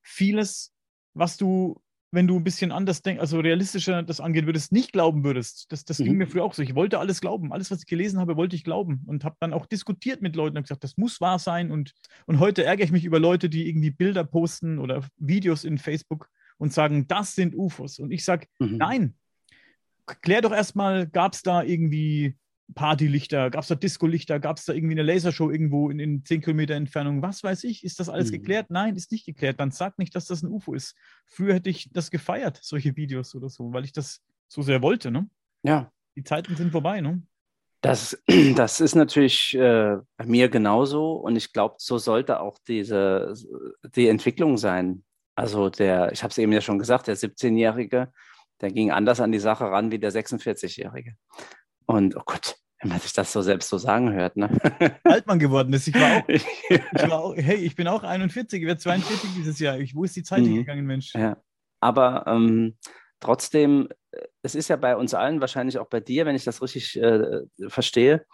vieles, 0.00 0.74
was 1.12 1.36
du 1.36 1.80
wenn 2.12 2.26
du 2.26 2.36
ein 2.36 2.44
bisschen 2.44 2.72
anders 2.72 3.00
denkst, 3.00 3.20
also 3.20 3.40
realistischer 3.40 4.02
das 4.02 4.20
angehen 4.20 4.44
würdest, 4.44 4.70
nicht 4.70 4.92
glauben 4.92 5.24
würdest. 5.24 5.72
Das, 5.72 5.86
das 5.86 5.98
mhm. 5.98 6.04
ging 6.04 6.16
mir 6.18 6.26
früher 6.26 6.44
auch 6.44 6.52
so. 6.52 6.62
Ich 6.62 6.74
wollte 6.74 6.98
alles 6.98 7.22
glauben. 7.22 7.52
Alles, 7.52 7.70
was 7.70 7.80
ich 7.80 7.86
gelesen 7.86 8.20
habe, 8.20 8.36
wollte 8.36 8.54
ich 8.54 8.64
glauben. 8.64 9.02
Und 9.06 9.24
habe 9.24 9.36
dann 9.40 9.54
auch 9.54 9.64
diskutiert 9.64 10.20
mit 10.20 10.36
Leuten 10.36 10.58
und 10.58 10.64
gesagt, 10.64 10.84
das 10.84 10.98
muss 10.98 11.22
wahr 11.22 11.38
sein. 11.38 11.70
Und, 11.70 11.94
und 12.26 12.38
heute 12.38 12.64
ärgere 12.64 12.84
ich 12.84 12.92
mich 12.92 13.06
über 13.06 13.18
Leute, 13.18 13.48
die 13.48 13.66
irgendwie 13.66 13.90
Bilder 13.90 14.24
posten 14.24 14.78
oder 14.78 15.04
Videos 15.16 15.64
in 15.64 15.78
Facebook 15.78 16.28
und 16.58 16.72
sagen, 16.72 17.08
das 17.08 17.34
sind 17.34 17.56
UFOs. 17.56 17.98
Und 17.98 18.12
ich 18.12 18.24
sage, 18.24 18.46
mhm. 18.58 18.76
nein. 18.76 19.14
Klär 20.20 20.42
doch 20.42 20.52
erstmal, 20.52 21.06
gab 21.06 21.32
es 21.32 21.42
da 21.42 21.62
irgendwie 21.62 22.36
Partylichter, 22.74 23.50
gab 23.50 23.62
es 23.62 23.68
da 23.68 23.74
Disco-Lichter, 23.74 24.40
gab 24.40 24.56
es 24.56 24.64
da 24.64 24.72
irgendwie 24.72 24.94
eine 24.94 25.02
Lasershow 25.02 25.50
irgendwo 25.50 25.90
in, 25.90 25.98
in 25.98 26.24
10 26.24 26.40
Kilometer 26.40 26.74
Entfernung, 26.74 27.22
was 27.22 27.44
weiß 27.44 27.64
ich, 27.64 27.84
ist 27.84 28.00
das 28.00 28.08
alles 28.08 28.28
mhm. 28.28 28.36
geklärt? 28.36 28.70
Nein, 28.70 28.96
ist 28.96 29.12
nicht 29.12 29.26
geklärt. 29.26 29.60
Dann 29.60 29.70
sag 29.70 29.98
nicht, 29.98 30.14
dass 30.14 30.26
das 30.26 30.42
ein 30.42 30.50
UFO 30.50 30.74
ist. 30.74 30.96
Früher 31.26 31.54
hätte 31.54 31.70
ich 31.70 31.90
das 31.92 32.10
gefeiert, 32.10 32.58
solche 32.62 32.96
Videos 32.96 33.34
oder 33.34 33.48
so, 33.48 33.72
weil 33.72 33.84
ich 33.84 33.92
das 33.92 34.22
so 34.48 34.62
sehr 34.62 34.82
wollte, 34.82 35.10
ne? 35.10 35.28
Ja. 35.62 35.90
Die 36.16 36.24
Zeiten 36.24 36.56
sind 36.56 36.72
vorbei, 36.72 37.00
ne? 37.00 37.22
Das, 37.82 38.22
das 38.56 38.80
ist 38.80 38.94
natürlich 38.94 39.54
äh, 39.54 39.96
bei 40.16 40.26
mir 40.26 40.48
genauso 40.48 41.14
und 41.14 41.36
ich 41.36 41.52
glaube, 41.52 41.76
so 41.78 41.98
sollte 41.98 42.40
auch 42.40 42.58
diese, 42.66 43.34
die 43.94 44.08
Entwicklung 44.08 44.56
sein. 44.56 45.04
Also 45.34 45.68
der, 45.68 46.12
ich 46.12 46.22
habe 46.22 46.30
es 46.30 46.38
eben 46.38 46.52
ja 46.52 46.60
schon 46.60 46.78
gesagt, 46.78 47.08
der 47.08 47.16
17-Jährige, 47.16 48.12
der 48.60 48.70
ging 48.70 48.90
anders 48.90 49.20
an 49.20 49.32
die 49.32 49.38
Sache 49.38 49.64
ran 49.64 49.90
wie 49.90 49.98
der 49.98 50.12
46-Jährige. 50.12 51.16
Und 51.92 52.16
oh 52.16 52.22
Gott, 52.24 52.56
wenn 52.80 52.90
man 52.90 53.00
sich 53.00 53.12
das 53.12 53.32
so 53.32 53.42
selbst 53.42 53.68
so 53.68 53.76
sagen 53.78 54.12
hört, 54.12 54.36
ne? 54.36 54.48
Altmann 55.04 55.38
geworden 55.38 55.72
ist. 55.72 55.88
Ich 55.88 55.94
war 55.94 56.18
auch, 56.18 56.28
ich 56.28 57.10
war 57.10 57.20
auch 57.24 57.36
hey, 57.36 57.56
ich 57.56 57.76
bin 57.76 57.86
auch 57.86 58.02
41, 58.02 58.60
ich 58.60 58.66
werde 58.66 58.80
42 58.80 59.30
dieses 59.36 59.58
Jahr. 59.58 59.78
Ich, 59.78 59.94
wo 59.94 60.04
ist 60.04 60.16
die 60.16 60.22
Zeit 60.22 60.40
mhm. 60.40 60.46
hingegangen, 60.46 60.86
Mensch? 60.86 61.14
Ja. 61.14 61.36
Aber 61.80 62.24
ähm, 62.26 62.76
trotzdem, 63.20 63.88
äh, 64.10 64.22
es 64.42 64.54
ist 64.54 64.68
ja 64.68 64.76
bei 64.76 64.96
uns 64.96 65.12
allen, 65.12 65.40
wahrscheinlich 65.40 65.78
auch 65.78 65.88
bei 65.88 66.00
dir, 66.00 66.24
wenn 66.24 66.34
ich 66.34 66.44
das 66.44 66.62
richtig 66.62 66.98
äh, 66.98 67.42
verstehe, 67.68 68.24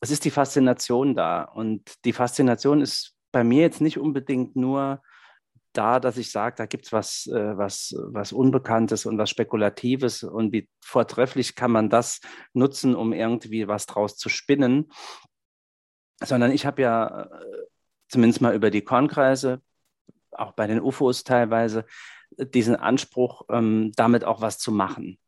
es 0.00 0.10
ist 0.10 0.24
die 0.24 0.30
Faszination 0.30 1.14
da. 1.14 1.42
Und 1.42 2.04
die 2.04 2.12
Faszination 2.12 2.82
ist 2.82 3.14
bei 3.32 3.42
mir 3.42 3.62
jetzt 3.62 3.80
nicht 3.80 3.98
unbedingt 3.98 4.54
nur 4.54 5.02
da, 5.72 6.00
dass 6.00 6.16
ich 6.16 6.30
sage, 6.30 6.56
da 6.56 6.66
gibt 6.66 6.86
es 6.86 6.92
was, 6.92 7.26
äh, 7.26 7.56
was, 7.56 7.94
was 7.98 8.32
Unbekanntes 8.32 9.06
und 9.06 9.18
was 9.18 9.30
Spekulatives 9.30 10.22
und 10.22 10.52
wie 10.52 10.68
vortrefflich 10.82 11.54
kann 11.54 11.70
man 11.70 11.90
das 11.90 12.20
nutzen, 12.52 12.94
um 12.94 13.12
irgendwie 13.12 13.68
was 13.68 13.86
draus 13.86 14.16
zu 14.16 14.28
spinnen, 14.28 14.90
sondern 16.24 16.52
ich 16.52 16.66
habe 16.66 16.82
ja 16.82 17.22
äh, 17.22 17.66
zumindest 18.08 18.40
mal 18.40 18.54
über 18.54 18.70
die 18.70 18.82
Kornkreise, 18.82 19.60
auch 20.32 20.52
bei 20.52 20.66
den 20.66 20.80
UFOs 20.80 21.24
teilweise, 21.24 21.84
diesen 22.30 22.76
Anspruch, 22.76 23.42
ähm, 23.50 23.92
damit 23.96 24.24
auch 24.24 24.40
was 24.40 24.58
zu 24.58 24.72
machen. 24.72 25.18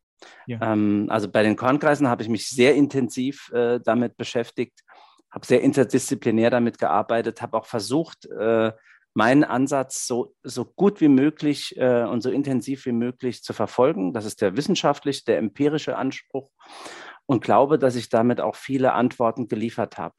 Ja. 0.46 0.72
Ähm, 0.72 1.06
also 1.10 1.28
bei 1.28 1.42
den 1.42 1.56
Kornkreisen 1.56 2.08
habe 2.08 2.22
ich 2.22 2.28
mich 2.28 2.48
sehr 2.48 2.74
intensiv 2.74 3.50
äh, 3.52 3.80
damit 3.80 4.16
beschäftigt, 4.16 4.80
habe 5.30 5.46
sehr 5.46 5.62
interdisziplinär 5.62 6.50
damit 6.50 6.78
gearbeitet, 6.78 7.40
habe 7.40 7.56
auch 7.56 7.66
versucht, 7.66 8.26
äh, 8.26 8.72
meinen 9.20 9.44
Ansatz 9.44 10.06
so, 10.06 10.34
so 10.42 10.64
gut 10.64 11.02
wie 11.02 11.08
möglich 11.08 11.76
äh, 11.76 12.04
und 12.04 12.22
so 12.22 12.30
intensiv 12.30 12.86
wie 12.86 12.92
möglich 12.92 13.42
zu 13.42 13.52
verfolgen. 13.52 14.14
Das 14.14 14.24
ist 14.24 14.40
der 14.40 14.56
wissenschaftliche, 14.56 15.26
der 15.26 15.36
empirische 15.36 15.98
Anspruch 15.98 16.50
und 17.26 17.44
glaube, 17.44 17.78
dass 17.78 17.96
ich 17.96 18.08
damit 18.08 18.40
auch 18.40 18.56
viele 18.56 18.94
Antworten 18.94 19.46
geliefert 19.46 19.98
habe. 19.98 20.14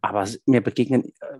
Aber 0.00 0.28
mir 0.46 0.60
begegnen 0.60 1.12
äh, 1.18 1.38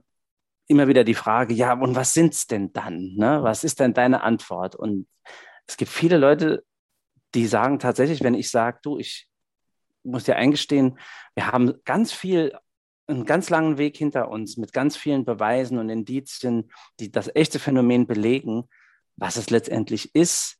immer 0.66 0.88
wieder 0.88 1.04
die 1.04 1.14
Frage, 1.14 1.54
ja, 1.54 1.74
und 1.74 1.94
was 1.94 2.12
sind 2.12 2.34
es 2.34 2.48
denn 2.48 2.72
dann? 2.72 3.14
Ne? 3.14 3.40
Was 3.44 3.62
ist 3.62 3.78
denn 3.78 3.94
deine 3.94 4.24
Antwort? 4.24 4.74
Und 4.74 5.06
es 5.68 5.76
gibt 5.76 5.92
viele 5.92 6.18
Leute, 6.18 6.64
die 7.36 7.46
sagen 7.46 7.78
tatsächlich, 7.78 8.24
wenn 8.24 8.34
ich 8.34 8.50
sage, 8.50 8.80
du, 8.82 8.98
ich 8.98 9.28
muss 10.02 10.24
dir 10.24 10.34
eingestehen, 10.34 10.98
wir 11.36 11.52
haben 11.52 11.74
ganz 11.84 12.12
viel 12.12 12.52
einen 13.08 13.24
ganz 13.24 13.50
langen 13.50 13.78
Weg 13.78 13.96
hinter 13.96 14.28
uns 14.28 14.56
mit 14.56 14.72
ganz 14.72 14.96
vielen 14.96 15.24
Beweisen 15.24 15.78
und 15.78 15.88
Indizien, 15.88 16.70
die 17.00 17.10
das 17.10 17.34
echte 17.34 17.58
Phänomen 17.58 18.06
belegen. 18.06 18.64
Was 19.16 19.36
es 19.36 19.50
letztendlich 19.50 20.14
ist, 20.14 20.58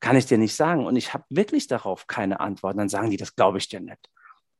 kann 0.00 0.16
ich 0.16 0.26
dir 0.26 0.38
nicht 0.38 0.54
sagen. 0.54 0.86
Und 0.86 0.96
ich 0.96 1.14
habe 1.14 1.24
wirklich 1.28 1.66
darauf 1.66 2.06
keine 2.06 2.40
Antwort. 2.40 2.78
Dann 2.78 2.88
sagen 2.88 3.10
die, 3.10 3.16
das 3.16 3.36
glaube 3.36 3.58
ich 3.58 3.68
dir 3.68 3.80
nicht, 3.80 4.10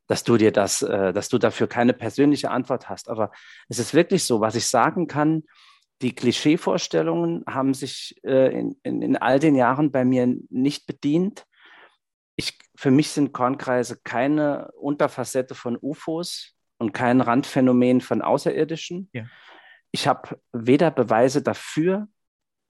dass 0.06 0.24
du 0.24 0.36
dir 0.36 0.52
das, 0.52 0.82
äh, 0.82 1.12
dass 1.12 1.28
du 1.28 1.38
dafür 1.38 1.66
keine 1.66 1.92
persönliche 1.92 2.50
Antwort 2.50 2.88
hast. 2.88 3.08
Aber 3.08 3.32
es 3.68 3.78
ist 3.78 3.94
wirklich 3.94 4.24
so, 4.24 4.40
was 4.40 4.54
ich 4.54 4.66
sagen 4.66 5.06
kann. 5.06 5.44
Die 6.02 6.14
Klischeevorstellungen 6.14 7.42
haben 7.48 7.72
sich 7.72 8.20
äh, 8.22 8.58
in, 8.58 8.78
in, 8.82 9.02
in 9.02 9.16
all 9.16 9.38
den 9.38 9.56
Jahren 9.56 9.90
bei 9.90 10.04
mir 10.04 10.26
nicht 10.50 10.86
bedient. 10.86 11.46
Ich, 12.36 12.58
für 12.74 12.90
mich 12.90 13.10
sind 13.10 13.32
Kornkreise 13.32 13.98
keine 14.04 14.70
Unterfacette 14.72 15.54
von 15.54 15.78
UFOs, 15.80 16.55
und 16.78 16.92
kein 16.92 17.20
Randphänomen 17.20 18.00
von 18.00 18.22
Außerirdischen. 18.22 19.08
Ja. 19.12 19.24
Ich 19.90 20.06
habe 20.06 20.40
weder 20.52 20.90
Beweise 20.90 21.42
dafür 21.42 22.08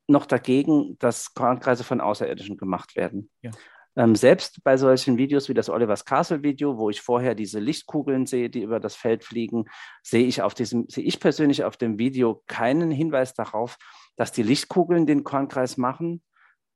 noch 0.07 0.27
dagegen, 0.27 0.97
dass 0.99 1.35
Kornkreise 1.35 1.85
von 1.85 2.01
Außerirdischen 2.01 2.57
gemacht 2.57 2.97
werden. 2.97 3.31
Ja. 3.43 3.51
Ähm, 3.97 4.15
selbst 4.15 4.63
bei 4.63 4.77
solchen 4.77 5.17
Videos 5.17 5.49
wie 5.49 5.55
das 5.55 5.71
Oliver's 5.71 6.05
Castle 6.05 6.43
Video, 6.43 6.77
wo 6.77 6.91
ich 6.91 7.01
vorher 7.01 7.35
diese 7.35 7.59
Lichtkugeln 7.59 8.27
sehe, 8.27 8.51
die 8.51 8.63
über 8.63 8.79
das 8.79 8.95
Feld 8.95 9.25
fliegen, 9.25 9.65
sehe 10.03 10.27
ich 10.27 10.43
auf 10.43 10.53
diesem, 10.53 10.87
sehe 10.89 11.05
ich 11.05 11.19
persönlich 11.19 11.65
auf 11.65 11.79
dem 11.79 11.99
Video 11.99 12.43
keinen 12.47 12.91
Hinweis 12.91 13.33
darauf, 13.33 13.79
dass 14.17 14.33
die 14.33 14.43
Lichtkugeln 14.43 15.07
den 15.07 15.25
Kornkreis 15.25 15.79
machen. 15.79 16.23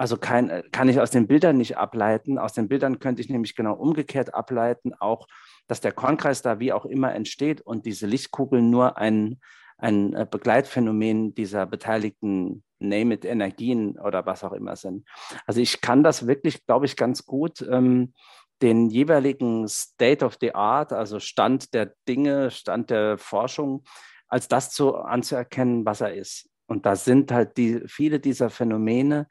Also 0.00 0.16
kein, 0.16 0.62
kann 0.72 0.88
ich 0.88 0.98
aus 0.98 1.10
den 1.10 1.26
Bildern 1.26 1.58
nicht 1.58 1.76
ableiten. 1.76 2.38
Aus 2.38 2.54
den 2.54 2.68
Bildern 2.68 3.00
könnte 3.00 3.20
ich 3.20 3.28
nämlich 3.28 3.54
genau 3.54 3.74
umgekehrt 3.74 4.32
ableiten, 4.32 4.94
auch 4.98 5.26
dass 5.66 5.82
der 5.82 5.92
Kornkreis 5.92 6.40
da 6.40 6.58
wie 6.58 6.72
auch 6.72 6.86
immer 6.86 7.14
entsteht 7.14 7.60
und 7.60 7.84
diese 7.84 8.06
Lichtkugeln 8.06 8.70
nur 8.70 8.96
ein, 8.96 9.40
ein 9.76 10.14
äh, 10.14 10.26
Begleitphänomen 10.28 11.34
dieser 11.34 11.66
beteiligten 11.66 12.64
Name 12.78 13.12
it 13.12 13.26
Energien 13.26 13.98
oder 13.98 14.24
was 14.24 14.42
auch 14.42 14.54
immer 14.54 14.74
sind. 14.74 15.06
Also 15.44 15.60
ich 15.60 15.82
kann 15.82 16.02
das 16.02 16.26
wirklich, 16.26 16.64
glaube 16.64 16.86
ich, 16.86 16.96
ganz 16.96 17.26
gut 17.26 17.60
ähm, 17.70 18.14
den 18.62 18.88
jeweiligen 18.88 19.68
State 19.68 20.24
of 20.24 20.38
the 20.40 20.54
Art, 20.54 20.94
also 20.94 21.20
Stand 21.20 21.74
der 21.74 21.92
Dinge, 22.08 22.50
Stand 22.50 22.88
der 22.88 23.18
Forschung, 23.18 23.84
als 24.28 24.48
das 24.48 24.70
zu 24.70 24.96
anzuerkennen, 24.96 25.84
was 25.84 26.00
er 26.00 26.14
ist. 26.14 26.48
Und 26.66 26.86
da 26.86 26.96
sind 26.96 27.30
halt 27.32 27.58
die, 27.58 27.82
viele 27.86 28.18
dieser 28.18 28.48
Phänomene, 28.48 29.28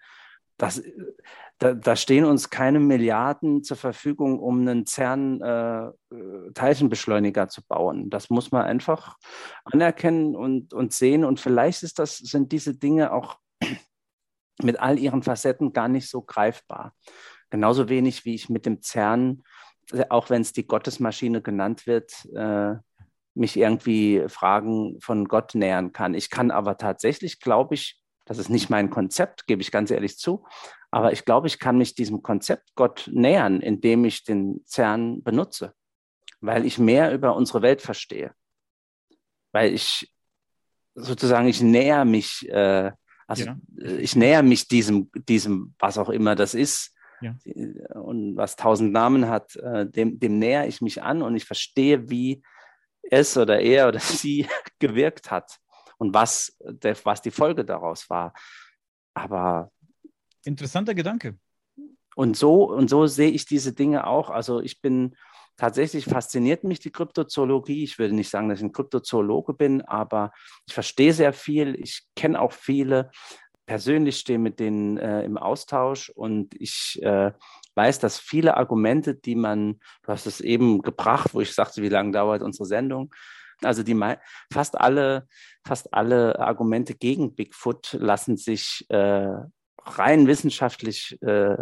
das, 0.59 0.83
da, 1.57 1.73
da, 1.73 1.95
stehen 1.95 2.25
uns 2.25 2.49
keine 2.49 2.81
Milliarden 2.81 3.63
zur 3.63 3.77
Verfügung, 3.77 4.39
um 4.39 4.59
einen 4.59 4.85
CERN-Teilchenbeschleuniger 4.85 7.43
äh, 7.43 7.47
zu 7.47 7.65
bauen. 7.65 8.09
Das 8.09 8.29
muss 8.29 8.51
man 8.51 8.65
einfach 8.65 9.15
anerkennen 9.63 10.35
und, 10.35 10.73
und 10.73 10.91
sehen. 10.93 11.23
Und 11.23 11.39
vielleicht 11.39 11.83
ist 11.83 11.97
das, 11.97 12.17
sind 12.17 12.51
diese 12.51 12.75
Dinge 12.75 13.13
auch 13.13 13.37
mit 14.61 14.81
all 14.81 14.99
ihren 14.99 15.23
Facetten 15.23 15.71
gar 15.71 15.87
nicht 15.87 16.09
so 16.09 16.21
greifbar. 16.21 16.93
Genauso 17.49 17.87
wenig 17.87 18.25
wie 18.25 18.35
ich 18.35 18.49
mit 18.49 18.65
dem 18.65 18.81
CERN, 18.81 19.43
auch 20.09 20.29
wenn 20.29 20.41
es 20.41 20.51
die 20.51 20.67
Gottesmaschine 20.67 21.41
genannt 21.41 21.87
wird, 21.87 22.25
äh, 22.35 22.75
mich 23.33 23.55
irgendwie 23.55 24.25
Fragen 24.27 24.99
von 24.99 25.23
Gott 25.25 25.55
nähern 25.55 25.93
kann. 25.93 26.13
Ich 26.13 26.29
kann 26.29 26.51
aber 26.51 26.75
tatsächlich, 26.77 27.39
glaube 27.39 27.75
ich, 27.75 27.98
das 28.29 28.37
ist 28.37 28.49
nicht 28.49 28.69
mein 28.69 28.91
Konzept, 28.91 29.47
gebe 29.47 29.63
ich 29.63 29.71
ganz 29.71 29.89
ehrlich 29.89 30.19
zu. 30.19 30.45
Aber 30.91 31.11
ich 31.11 31.25
glaube, 31.25 31.47
ich 31.47 31.57
kann 31.57 31.79
mich 31.79 31.95
diesem 31.95 32.21
Konzept 32.21 32.75
Gott 32.75 33.09
nähern, 33.11 33.59
indem 33.59 34.05
ich 34.05 34.23
den 34.23 34.63
CERN 34.67 35.23
benutze, 35.23 35.73
weil 36.39 36.63
ich 36.63 36.77
mehr 36.77 37.11
über 37.11 37.35
unsere 37.35 37.63
Welt 37.63 37.81
verstehe. 37.81 38.35
Weil 39.51 39.73
ich 39.73 40.13
sozusagen, 40.93 41.47
ich 41.47 41.61
näher 41.61 42.05
mich 42.05 42.47
äh, 42.49 42.91
Also 43.25 43.45
ja. 43.45 43.57
Äh, 43.79 43.97
ich 43.97 44.15
näher 44.15 44.43
mich 44.43 44.67
diesem, 44.67 45.09
diesem, 45.27 45.73
was 45.79 45.97
auch 45.97 46.09
immer 46.09 46.35
das 46.35 46.53
ist, 46.53 46.93
ja. 47.21 47.35
und 47.99 48.37
was 48.37 48.55
tausend 48.55 48.93
Namen 48.93 49.27
hat, 49.27 49.55
äh, 49.55 49.87
dem, 49.87 50.19
dem 50.19 50.37
näher 50.37 50.67
ich 50.67 50.81
mich 50.81 51.01
an 51.01 51.23
und 51.23 51.35
ich 51.35 51.45
verstehe, 51.45 52.11
wie 52.11 52.43
es 53.09 53.35
oder 53.37 53.59
er 53.59 53.87
oder 53.87 53.99
sie 54.21 54.47
gewirkt 54.79 55.31
hat 55.31 55.59
und 55.99 56.13
was, 56.13 56.57
der, 56.61 56.97
was 57.03 57.21
die 57.21 57.31
Folge 57.31 57.63
daraus 57.63 58.09
war. 58.09 58.33
Aber 59.13 59.71
interessanter 60.43 60.95
Gedanke. 60.95 61.37
Und 62.15 62.35
so 62.35 62.69
und 62.69 62.89
so 62.89 63.05
sehe 63.05 63.29
ich 63.29 63.45
diese 63.45 63.73
Dinge 63.73 64.07
auch. 64.07 64.29
Also 64.29 64.61
ich 64.61 64.81
bin 64.81 65.15
tatsächlich 65.57 66.05
fasziniert 66.05 66.63
mich 66.63 66.79
die 66.79 66.91
Kryptozoologie. 66.91 67.83
Ich 67.83 67.99
würde 67.99 68.15
nicht 68.15 68.29
sagen, 68.29 68.49
dass 68.49 68.59
ich 68.59 68.65
ein 68.65 68.71
Kryptozoologe 68.71 69.53
bin, 69.53 69.81
aber 69.81 70.31
ich 70.65 70.73
verstehe 70.73 71.13
sehr 71.13 71.33
viel. 71.33 71.75
Ich 71.79 72.03
kenne 72.15 72.41
auch 72.41 72.53
viele. 72.53 73.11
Persönlich 73.65 74.17
stehe 74.17 74.39
mit 74.39 74.59
denen 74.59 74.97
äh, 74.97 75.23
im 75.23 75.37
Austausch 75.37 76.09
und 76.09 76.55
ich 76.59 76.99
äh, 77.03 77.31
weiß, 77.75 77.99
dass 77.99 78.17
viele 78.17 78.57
Argumente, 78.57 79.15
die 79.15 79.35
man, 79.35 79.79
du 80.01 80.11
hast 80.11 80.25
es 80.25 80.41
eben 80.41 80.81
gebracht, 80.81 81.33
wo 81.33 81.41
ich 81.41 81.53
sagte, 81.53 81.83
wie 81.83 81.89
lange 81.89 82.11
dauert 82.11 82.41
unsere 82.41 82.65
Sendung, 82.65 83.13
also 83.63 83.83
die 83.83 83.99
fast 84.51 84.79
alle, 84.79 85.27
fast 85.65 85.93
alle 85.93 86.39
Argumente 86.39 86.95
gegen 86.95 87.35
Bigfoot 87.35 87.93
lassen 87.93 88.37
sich 88.37 88.85
äh, 88.89 89.33
rein 89.83 90.27
wissenschaftlich 90.27 91.21
äh, 91.21 91.57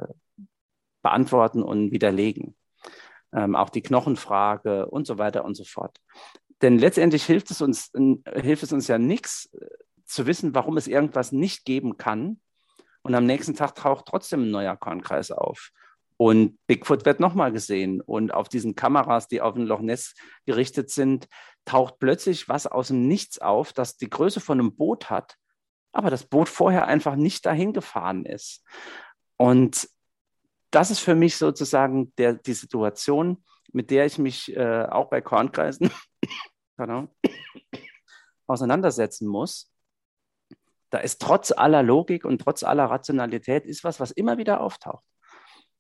beantworten 1.02 1.64
und 1.64 1.92
widerlegen. 1.92 2.56
Ähm, 3.34 3.56
auch 3.56 3.70
die 3.70 3.82
Knochenfrage 3.82 4.88
und 4.88 5.06
so 5.06 5.18
weiter 5.18 5.44
und 5.46 5.56
so 5.56 5.64
fort. 5.64 5.98
Denn 6.62 6.80
letztendlich 6.80 7.26
hilft 7.26 7.52
es 7.52 7.62
uns, 7.62 7.92
hilft 8.34 8.64
es 8.64 8.72
uns 8.72 8.88
ja 8.88 8.98
nichts 8.98 9.50
äh, 9.54 9.68
zu 10.06 10.26
wissen, 10.26 10.56
warum 10.56 10.78
es 10.78 10.88
irgendwas 10.88 11.32
nicht 11.32 11.66
geben 11.66 11.98
kann. 11.98 12.40
Und 13.04 13.16
am 13.16 13.26
nächsten 13.26 13.56
Tag 13.56 13.76
taucht 13.76 14.06
trotzdem 14.06 14.44
ein 14.44 14.52
neuer 14.52 14.76
Kornkreis 14.76 15.32
auf. 15.32 15.72
Und 16.18 16.58
Bigfoot 16.66 17.06
wird 17.06 17.20
nochmal 17.20 17.52
gesehen. 17.52 18.02
Und 18.02 18.34
auf 18.34 18.50
diesen 18.50 18.76
Kameras, 18.76 19.28
die 19.28 19.40
auf 19.40 19.54
den 19.54 19.68
Loch 19.68 19.82
Ness 19.82 20.16
gerichtet 20.46 20.90
sind, 20.90 21.28
taucht 21.64 22.00
plötzlich 22.00 22.50
was 22.50 22.66
aus 22.66 22.88
dem 22.88 23.08
Nichts 23.08 23.40
auf, 23.40 23.72
das 23.72 23.98
die 23.98 24.10
Größe 24.10 24.40
von 24.40 24.60
einem 24.60 24.76
Boot 24.76 25.10
hat, 25.12 25.38
aber 25.92 26.10
das 26.10 26.26
Boot 26.26 26.50
vorher 26.50 26.88
einfach 26.88 27.16
nicht 27.16 27.46
dahin 27.46 27.74
gefahren 27.74 28.26
ist. 28.26 28.64
Und 29.38 29.88
das 30.72 30.90
ist 30.92 31.00
für 31.00 31.16
mich 31.16 31.38
sozusagen 31.38 32.14
der, 32.18 32.34
die 32.34 32.54
Situation, 32.54 33.44
mit 33.72 33.92
der 33.92 34.06
ich 34.06 34.18
mich 34.18 34.56
äh, 34.56 34.86
auch 34.86 35.10
bei 35.10 35.22
Kornkreisen 35.22 35.92
auseinandersetzen 38.48 39.28
muss. 39.28 39.72
Da 40.90 41.00
ist 41.00 41.22
trotz 41.22 41.52
aller 41.52 41.84
Logik 41.84 42.26
und 42.26 42.40
trotz 42.40 42.64
aller 42.64 42.86
Rationalität 42.86 43.66
ist 43.66 43.84
was, 43.84 44.00
was 44.00 44.12
immer 44.12 44.38
wieder 44.38 44.62
auftaucht. 44.62 45.04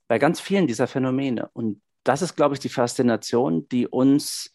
Bei 0.07 0.19
ganz 0.19 0.39
vielen 0.39 0.67
dieser 0.67 0.87
Phänomene. 0.87 1.49
Und 1.53 1.81
das 2.03 2.21
ist, 2.21 2.35
glaube 2.35 2.55
ich, 2.55 2.59
die 2.59 2.69
Faszination, 2.69 3.67
die 3.69 3.87
uns 3.87 4.51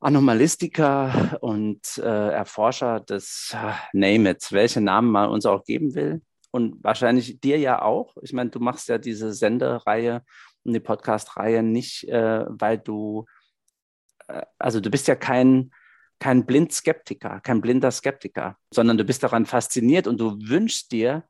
Anomalistiker 0.00 1.38
und 1.40 1.98
äh, 1.98 2.30
Erforscher 2.30 3.00
des 3.00 3.54
äh, 3.54 3.72
Name 3.92 4.30
It, 4.30 4.52
welche 4.52 4.80
Namen 4.80 5.10
man 5.10 5.30
uns 5.30 5.46
auch 5.46 5.64
geben 5.64 5.94
will, 5.94 6.20
und 6.54 6.84
wahrscheinlich 6.84 7.40
dir 7.40 7.58
ja 7.58 7.82
auch. 7.82 8.14
Ich 8.22 8.32
meine, 8.32 8.50
du 8.50 8.60
machst 8.60 8.88
ja 8.88 8.96
diese 8.96 9.32
Sendereihe 9.32 10.22
und 10.62 10.72
die 10.72 10.78
Podcast-Reihe 10.78 11.64
nicht, 11.64 12.06
äh, 12.08 12.44
weil 12.46 12.78
du, 12.78 13.24
äh, 14.28 14.42
also 14.56 14.78
du 14.78 14.88
bist 14.88 15.08
ja 15.08 15.16
kein, 15.16 15.72
kein 16.20 16.46
Blind-Skeptiker, 16.46 17.40
kein 17.40 17.60
blinder 17.60 17.90
Skeptiker, 17.90 18.56
sondern 18.72 18.98
du 18.98 19.02
bist 19.02 19.24
daran 19.24 19.46
fasziniert 19.46 20.06
und 20.06 20.20
du 20.20 20.38
wünschst 20.48 20.92
dir, 20.92 21.24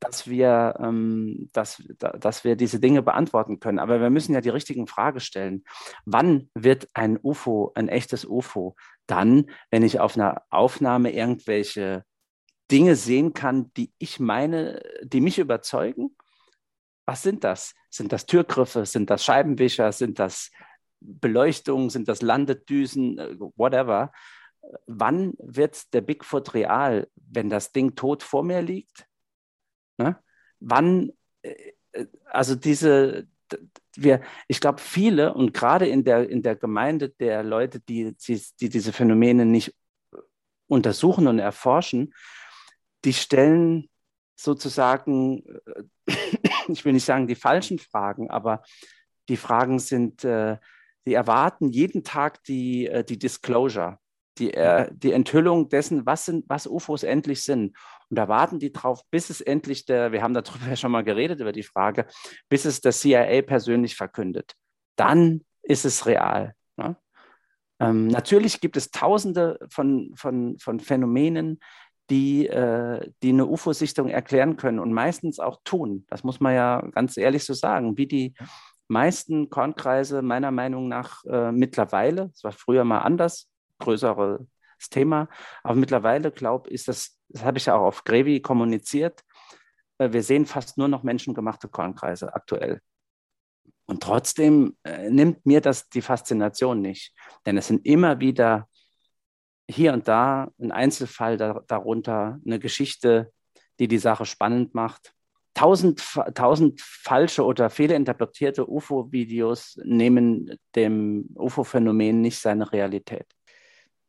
dass 0.00 0.28
wir, 0.28 0.74
ähm, 0.78 1.48
dass, 1.52 1.82
dass 1.98 2.44
wir 2.44 2.56
diese 2.56 2.80
Dinge 2.80 3.02
beantworten 3.02 3.60
können. 3.60 3.78
Aber 3.78 4.00
wir 4.00 4.10
müssen 4.10 4.34
ja 4.34 4.40
die 4.40 4.50
richtigen 4.50 4.86
Fragen 4.86 5.20
stellen. 5.20 5.64
Wann 6.04 6.50
wird 6.54 6.88
ein 6.94 7.18
UFO 7.22 7.72
ein 7.74 7.88
echtes 7.88 8.24
UFO? 8.24 8.76
Dann, 9.06 9.50
wenn 9.70 9.82
ich 9.82 10.00
auf 10.00 10.16
einer 10.16 10.42
Aufnahme 10.50 11.12
irgendwelche 11.12 12.04
Dinge 12.70 12.96
sehen 12.96 13.32
kann, 13.32 13.72
die 13.74 13.92
ich 13.98 14.20
meine, 14.20 14.82
die 15.02 15.20
mich 15.20 15.38
überzeugen. 15.38 16.16
Was 17.06 17.22
sind 17.22 17.44
das? 17.44 17.74
Sind 17.88 18.12
das 18.12 18.26
Türgriffe? 18.26 18.84
Sind 18.84 19.10
das 19.10 19.24
Scheibenwischer? 19.24 19.92
Sind 19.92 20.18
das 20.18 20.50
Beleuchtungen? 21.00 21.90
Sind 21.90 22.08
das 22.08 22.22
Landedüsen? 22.22 23.16
Whatever. 23.56 24.12
Wann 24.86 25.34
wird 25.38 25.94
der 25.94 26.00
Bigfoot 26.00 26.54
real, 26.54 27.08
wenn 27.14 27.48
das 27.48 27.72
Ding 27.72 27.94
tot 27.94 28.24
vor 28.24 28.42
mir 28.42 28.60
liegt? 28.60 29.06
Ne? 29.98 30.18
Wann, 30.60 31.12
äh, 31.42 31.72
äh, 31.92 32.06
also 32.30 32.54
diese, 32.54 33.26
wir, 33.96 34.20
ich 34.48 34.60
glaube, 34.60 34.80
viele 34.80 35.34
und 35.34 35.54
gerade 35.54 35.86
in 35.86 36.04
der, 36.04 36.28
in 36.28 36.42
der 36.42 36.56
Gemeinde 36.56 37.10
der 37.10 37.42
Leute, 37.42 37.80
die, 37.80 38.14
die, 38.16 38.42
die 38.60 38.68
diese 38.68 38.92
Phänomene 38.92 39.46
nicht 39.46 39.74
untersuchen 40.68 41.26
und 41.26 41.38
erforschen, 41.38 42.12
die 43.04 43.12
stellen 43.12 43.88
sozusagen, 44.34 45.42
äh, 46.06 46.12
ich 46.68 46.84
will 46.84 46.92
nicht 46.92 47.04
sagen 47.04 47.26
die 47.26 47.34
falschen 47.34 47.78
Fragen, 47.78 48.30
aber 48.30 48.62
die 49.28 49.36
Fragen 49.36 49.78
sind, 49.78 50.24
äh, 50.24 50.58
die 51.06 51.14
erwarten 51.14 51.70
jeden 51.70 52.04
Tag 52.04 52.42
die, 52.44 52.86
äh, 52.86 53.04
die 53.04 53.18
Disclosure, 53.18 53.98
die, 54.38 54.52
die 54.90 55.12
Enthüllung 55.12 55.70
dessen, 55.70 56.04
was, 56.04 56.26
sind, 56.26 56.44
was 56.46 56.66
UFOs 56.66 57.04
endlich 57.04 57.42
sind. 57.42 57.74
Und 58.10 58.16
da 58.16 58.28
warten 58.28 58.58
die 58.58 58.72
drauf, 58.72 59.02
bis 59.10 59.30
es 59.30 59.40
endlich 59.40 59.84
der, 59.84 60.12
wir 60.12 60.22
haben 60.22 60.34
darüber 60.34 60.66
ja 60.68 60.76
schon 60.76 60.92
mal 60.92 61.04
geredet, 61.04 61.40
über 61.40 61.52
die 61.52 61.62
Frage, 61.62 62.06
bis 62.48 62.64
es 62.64 62.80
der 62.80 62.92
CIA 62.92 63.42
persönlich 63.42 63.96
verkündet. 63.96 64.54
Dann 64.96 65.44
ist 65.62 65.84
es 65.84 66.06
real. 66.06 66.54
Ne? 66.76 66.96
Ähm, 67.80 68.06
natürlich 68.06 68.60
gibt 68.60 68.76
es 68.76 68.90
tausende 68.90 69.58
von, 69.68 70.12
von, 70.16 70.58
von 70.58 70.80
Phänomenen, 70.80 71.60
die, 72.08 72.46
äh, 72.46 73.10
die 73.22 73.30
eine 73.30 73.46
UFO-Sichtung 73.46 74.08
erklären 74.08 74.56
können 74.56 74.78
und 74.78 74.92
meistens 74.92 75.40
auch 75.40 75.60
tun. 75.64 76.04
Das 76.08 76.22
muss 76.22 76.40
man 76.40 76.54
ja 76.54 76.80
ganz 76.92 77.16
ehrlich 77.16 77.44
so 77.44 77.52
sagen, 77.52 77.98
wie 77.98 78.06
die 78.06 78.34
meisten 78.88 79.50
Kornkreise 79.50 80.22
meiner 80.22 80.52
Meinung 80.52 80.88
nach 80.88 81.24
äh, 81.24 81.50
mittlerweile, 81.50 82.30
es 82.32 82.44
war 82.44 82.52
früher 82.52 82.84
mal 82.84 83.00
anders, 83.00 83.48
größeres 84.76 84.90
Thema, 84.90 85.28
aber 85.62 85.74
mittlerweile 85.74 86.30
glaube 86.30 86.68
ich, 86.68 86.74
ist 86.74 86.88
das, 86.88 87.18
das 87.28 87.44
habe 87.44 87.58
ich 87.58 87.66
ja 87.66 87.74
auch 87.76 87.86
auf 87.86 88.04
Grevi 88.04 88.40
kommuniziert, 88.40 89.22
äh, 89.98 90.12
wir 90.12 90.22
sehen 90.22 90.46
fast 90.46 90.78
nur 90.78 90.88
noch 90.88 91.02
menschengemachte 91.02 91.68
Kornkreise 91.68 92.34
aktuell. 92.34 92.80
Und 93.86 94.02
trotzdem 94.02 94.76
äh, 94.84 95.10
nimmt 95.10 95.46
mir 95.46 95.60
das 95.60 95.88
die 95.88 96.02
Faszination 96.02 96.80
nicht, 96.80 97.14
denn 97.44 97.56
es 97.56 97.68
sind 97.68 97.86
immer 97.86 98.20
wieder 98.20 98.68
hier 99.68 99.92
und 99.92 100.06
da 100.06 100.50
ein 100.60 100.72
Einzelfall 100.72 101.36
da, 101.36 101.62
darunter, 101.66 102.38
eine 102.44 102.58
Geschichte, 102.58 103.32
die 103.78 103.88
die 103.88 103.98
Sache 103.98 104.24
spannend 104.24 104.74
macht. 104.74 105.12
Tausend, 105.54 106.02
tausend 106.34 106.80
falsche 106.82 107.42
oder 107.42 107.70
fehlinterpretierte 107.70 108.68
UFO-Videos 108.68 109.80
nehmen 109.84 110.58
dem 110.74 111.30
UFO-Phänomen 111.34 112.20
nicht 112.20 112.38
seine 112.38 112.70
Realität. 112.70 113.35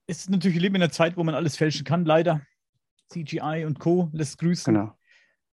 Es 0.09 0.19
ist 0.19 0.29
natürlich, 0.29 0.55
wir 0.55 0.61
leben 0.61 0.75
in 0.75 0.83
einer 0.83 0.91
Zeit, 0.91 1.17
wo 1.17 1.23
man 1.23 1.35
alles 1.35 1.57
fälschen 1.57 1.83
kann, 1.83 2.05
leider. 2.05 2.41
CGI 3.09 3.65
und 3.65 3.79
Co. 3.79 4.09
lässt 4.13 4.37
grüßen. 4.37 4.73
Genau. 4.73 4.97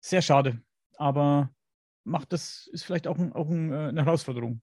Sehr 0.00 0.20
schade. 0.20 0.62
Aber 0.96 1.54
macht 2.04 2.32
das, 2.32 2.68
ist 2.72 2.84
vielleicht 2.84 3.06
auch, 3.06 3.18
ein, 3.18 3.32
auch 3.32 3.48
ein, 3.48 3.72
äh, 3.72 3.88
eine 3.88 4.04
Herausforderung. 4.04 4.60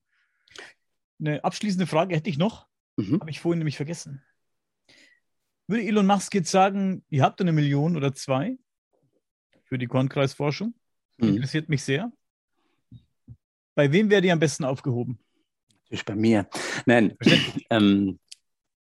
Eine 1.18 1.42
abschließende 1.42 1.86
Frage 1.86 2.14
hätte 2.14 2.30
ich 2.30 2.38
noch. 2.38 2.66
Mhm. 2.96 3.20
Habe 3.20 3.30
ich 3.30 3.40
vorhin 3.40 3.58
nämlich 3.58 3.76
vergessen. 3.76 4.22
Würde 5.66 5.84
Elon 5.84 6.06
Musk 6.06 6.34
jetzt 6.34 6.50
sagen, 6.50 7.04
ihr 7.10 7.22
habt 7.22 7.40
eine 7.40 7.52
Million 7.52 7.96
oder 7.96 8.14
zwei 8.14 8.56
für 9.64 9.78
die 9.78 9.86
Kornkreisforschung? 9.86 10.74
Mhm. 11.18 11.34
Interessiert 11.34 11.68
mich 11.68 11.82
sehr. 11.82 12.12
Bei 13.74 13.90
wem 13.92 14.10
wäre 14.10 14.22
die 14.22 14.30
am 14.30 14.40
besten 14.40 14.64
aufgehoben? 14.64 15.18
Natürlich 15.84 16.04
bei 16.04 16.14
mir. 16.14 16.48
Nein, 16.86 17.16
ähm, 17.70 18.18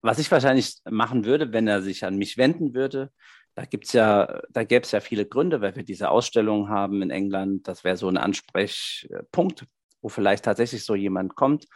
was 0.01 0.19
ich 0.19 0.31
wahrscheinlich 0.31 0.77
machen 0.89 1.25
würde, 1.25 1.53
wenn 1.53 1.67
er 1.67 1.81
sich 1.81 2.05
an 2.05 2.17
mich 2.17 2.37
wenden 2.37 2.73
würde, 2.73 3.11
da 3.55 3.65
gibt's 3.65 3.93
ja, 3.93 4.41
da 4.49 4.63
gäbe 4.63 4.85
es 4.85 4.91
ja 4.91 5.01
viele 5.01 5.25
Gründe, 5.25 5.61
weil 5.61 5.75
wir 5.75 5.83
diese 5.83 6.09
Ausstellung 6.09 6.69
haben 6.69 7.01
in 7.01 7.09
England. 7.09 7.67
Das 7.67 7.83
wäre 7.83 7.97
so 7.97 8.07
ein 8.07 8.17
Ansprechpunkt, 8.17 9.65
wo 10.01 10.09
vielleicht 10.09 10.45
tatsächlich 10.45 10.85
so 10.85 10.95
jemand 10.95 11.35
kommt. 11.35 11.67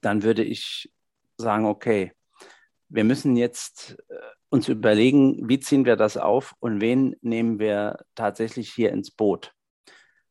Dann 0.00 0.22
würde 0.22 0.44
ich 0.44 0.92
sagen, 1.36 1.66
okay, 1.66 2.12
wir 2.88 3.04
müssen 3.04 3.36
jetzt 3.36 3.96
äh, 4.08 4.14
uns 4.48 4.68
überlegen, 4.68 5.48
wie 5.48 5.60
ziehen 5.60 5.84
wir 5.84 5.96
das 5.96 6.16
auf 6.16 6.54
und 6.60 6.80
wen 6.80 7.16
nehmen 7.20 7.58
wir 7.58 8.04
tatsächlich 8.14 8.72
hier 8.72 8.90
ins 8.90 9.10
Boot. 9.10 9.52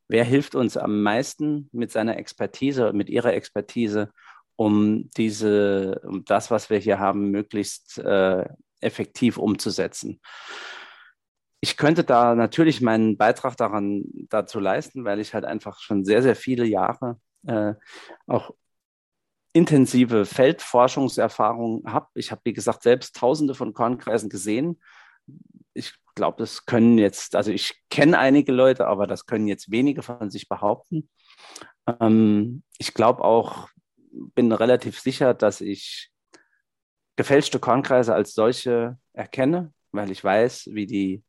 Wer 0.07 0.23
hilft 0.23 0.55
uns 0.55 0.75
am 0.75 1.03
meisten 1.03 1.69
mit 1.71 1.91
seiner 1.91 2.17
Expertise, 2.17 2.93
mit 2.93 3.09
ihrer 3.09 3.33
Expertise, 3.33 4.11
um 4.60 5.10
diese, 5.15 6.02
um 6.03 6.26
das, 6.26 6.52
was 6.52 6.69
wir 6.69 6.80
hier 6.80 6.99
haben, 6.99 7.31
möglichst 7.31 7.98
äh, 7.99 8.45
effektiv 8.81 9.38
umzusetzen? 9.38 10.19
ich 11.61 11.76
könnte 11.77 12.03
da 12.03 12.36
natürlich 12.36 12.81
meinen 12.81 13.18
Beitrag 13.18 13.57
daran 13.57 14.03
dazu 14.30 14.60
leisten, 14.60 15.03
weil 15.03 15.19
ich 15.19 15.34
halt 15.34 15.45
einfach 15.45 15.80
schon 15.80 16.06
sehr, 16.06 16.22
sehr 16.22 16.36
viele 16.36 16.65
Jahre 16.65 17.19
äh, 17.45 17.73
auch 18.27 18.52
intensive 19.52 20.26
Feldforschungserfahrung 20.26 21.84
habe. 21.86 22.07
Ich 22.14 22.31
habe, 22.31 22.41
wie 22.45 22.53
gesagt, 22.53 22.84
selbst 22.84 23.15
tausende 23.15 23.56
von 23.56 23.73
Kornkreisen 23.73 24.30
gesehen. 24.30 24.80
Ich 25.73 25.94
glaube, 26.15 26.38
das 26.38 26.65
können 26.65 26.98
jetzt, 26.98 27.36
also 27.36 27.52
ich 27.52 27.81
kenne 27.90 28.18
einige 28.18 28.53
Leute, 28.53 28.88
aber 28.88 29.06
das 29.06 29.26
können 29.26 29.48
jetzt 29.48 29.69
wenige 29.69 30.02
von 30.02 30.30
sich 30.30 30.48
behaupten. 30.48 31.10
Ähm, 31.99 32.64
ich 32.77 32.94
glaube 32.94 33.23
auch, 33.23 33.68
bin 34.11 34.52
relativ 34.52 34.99
sicher, 34.99 35.34
dass 35.34 35.61
ich 35.61 36.11
gefälschte 37.15 37.60
Kornkreise 37.60 38.14
als 38.14 38.34
solche 38.34 38.98
erkenne, 39.14 39.73
weil 39.91 40.11
ich 40.11 40.23
weiß, 40.23 40.69
wie 40.72 40.86
die 40.86 41.23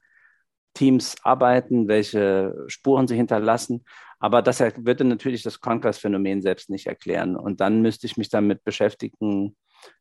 Teams 0.74 1.16
arbeiten, 1.24 1.88
welche 1.88 2.54
Spuren 2.68 3.08
sie 3.08 3.16
hinterlassen. 3.16 3.84
Aber 4.18 4.42
das 4.42 4.60
würde 4.60 5.04
natürlich 5.04 5.42
das 5.42 5.60
Kornkreisphänomen 5.60 6.42
selbst 6.42 6.70
nicht 6.70 6.86
erklären. 6.86 7.36
Und 7.36 7.60
dann 7.60 7.82
müsste 7.82 8.06
ich 8.06 8.16
mich 8.16 8.28
damit 8.28 8.62
beschäftigen, 8.64 9.56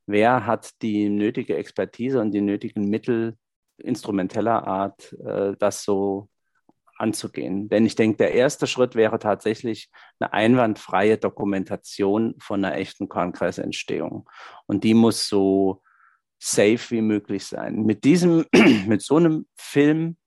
wer 0.05 0.45
hat 0.45 0.69
die 0.81 1.09
nötige 1.09 1.55
Expertise 1.55 2.19
und 2.19 2.31
die 2.31 2.41
nötigen 2.41 2.89
Mittel 2.89 3.37
instrumenteller 3.77 4.67
Art, 4.67 5.13
äh, 5.25 5.55
das 5.57 5.83
so 5.83 6.29
anzugehen. 6.99 7.69
Denn 7.69 7.85
ich 7.85 7.95
denke, 7.95 8.17
der 8.17 8.33
erste 8.33 8.67
Schritt 8.67 8.95
wäre 8.95 9.19
tatsächlich 9.19 9.89
eine 10.19 10.33
einwandfreie 10.33 11.17
Dokumentation 11.17 12.35
von 12.39 12.63
einer 12.63 12.75
echten 12.75 13.09
Kornkreisentstehung. 13.09 14.29
Und 14.65 14.83
die 14.83 14.93
muss 14.93 15.27
so 15.27 15.81
safe 16.39 16.79
wie 16.89 17.01
möglich 17.01 17.45
sein. 17.45 17.83
Mit 17.83 18.03
diesem, 18.03 18.45
mit 18.87 19.01
so 19.01 19.17
einem 19.17 19.47
Film, 19.55 20.17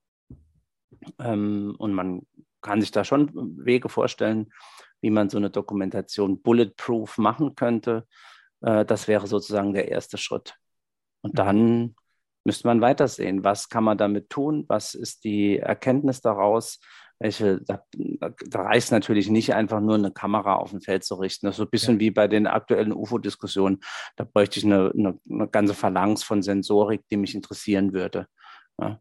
ähm, 1.19 1.75
und 1.77 1.93
man 1.93 2.25
kann 2.61 2.81
sich 2.81 2.91
da 2.91 3.03
schon 3.03 3.31
Wege 3.65 3.89
vorstellen, 3.89 4.51
wie 5.01 5.09
man 5.09 5.29
so 5.29 5.37
eine 5.37 5.49
Dokumentation 5.49 6.41
bulletproof 6.41 7.17
machen 7.17 7.55
könnte. 7.55 8.07
Äh, 8.61 8.85
das 8.85 9.07
wäre 9.07 9.27
sozusagen 9.27 9.73
der 9.73 9.89
erste 9.89 10.17
Schritt. 10.17 10.55
Und 11.21 11.37
dann 11.37 11.95
müsste 12.43 12.67
man 12.67 12.81
weitersehen. 12.81 13.43
Was 13.43 13.69
kann 13.69 13.83
man 13.83 13.97
damit 13.97 14.29
tun? 14.29 14.65
Was 14.67 14.93
ist 14.93 15.23
die 15.23 15.59
Erkenntnis 15.59 16.21
daraus? 16.21 16.79
Welche, 17.19 17.61
da, 17.61 17.83
da 17.93 18.61
reicht 18.61 18.91
natürlich 18.91 19.29
nicht 19.29 19.53
einfach 19.53 19.79
nur 19.79 19.95
eine 19.95 20.11
Kamera 20.11 20.55
auf 20.55 20.71
dem 20.71 20.81
Feld 20.81 21.05
zu 21.05 21.15
richten. 21.15 21.45
Das 21.45 21.53
ist 21.53 21.57
so 21.57 21.63
ein 21.63 21.69
bisschen 21.69 21.95
ja. 21.95 21.99
wie 22.01 22.11
bei 22.11 22.27
den 22.27 22.47
aktuellen 22.47 22.91
UFO-Diskussionen. 22.91 23.79
Da 24.17 24.25
bräuchte 24.25 24.59
ich 24.59 24.65
eine, 24.65 24.91
eine, 24.97 25.17
eine, 25.29 25.47
ganze 25.47 25.73
Phalanx 25.73 26.23
von 26.23 26.41
Sensorik, 26.41 27.07
die 27.09 27.17
mich 27.17 27.35
interessieren 27.35 27.93
würde. 27.93 28.27
Ja, 28.79 28.99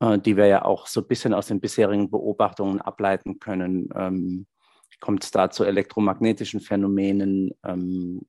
äh, 0.00 0.18
die 0.18 0.36
wir 0.36 0.46
ja 0.46 0.64
auch 0.64 0.86
so 0.86 1.00
ein 1.00 1.08
bisschen 1.08 1.34
aus 1.34 1.48
den 1.48 1.60
bisherigen 1.60 2.10
Beobachtungen 2.10 2.80
ableiten 2.80 3.38
können. 3.38 3.88
Ähm, 3.94 4.46
kommt 5.00 5.24
es 5.24 5.30
da 5.30 5.50
zu 5.50 5.64
elektromagnetischen 5.64 6.60
Phänomenen? 6.60 7.50
Ähm, 7.64 8.22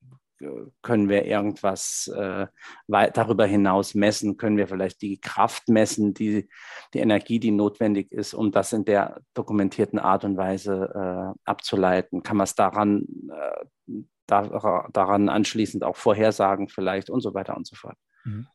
können 0.82 1.10
wir 1.10 1.26
irgendwas 1.26 2.08
äh, 2.16 2.48
darüber 2.88 3.46
hinaus 3.46 3.96
messen? 3.96 4.38
Können 4.38 4.58
wir 4.58 4.68
vielleicht 4.68 5.02
die 5.02 5.20
Kraft 5.20 5.70
messen, 5.70 6.14
die, 6.14 6.50
die 6.94 7.00
Energie, 7.00 7.40
die 7.40 7.52
notwendig 7.52 8.12
ist, 8.12 8.34
um 8.34 8.52
das 8.52 8.74
in 8.74 8.86
der 8.86 9.22
dokumentierten 9.34 10.00
Art 10.00 10.24
und 10.24 10.38
Weise 10.38 11.36
äh, 11.36 11.50
abzuleiten? 11.50 12.24
Kann 12.24 12.38
man 12.38 12.46
es 12.46 12.56
daran, 12.56 13.06
äh, 13.32 13.94
da, 14.28 14.88
daran 14.94 15.30
anschließend 15.30 15.84
auch 15.84 15.98
vorhersagen 15.98 16.70
vielleicht 16.70 17.10
und 17.10 17.22
so 17.22 17.34
weiter 17.34 17.58
und 17.58 17.68
so 17.68 17.76
fort? 17.76 17.98
Mhm. 18.24 18.48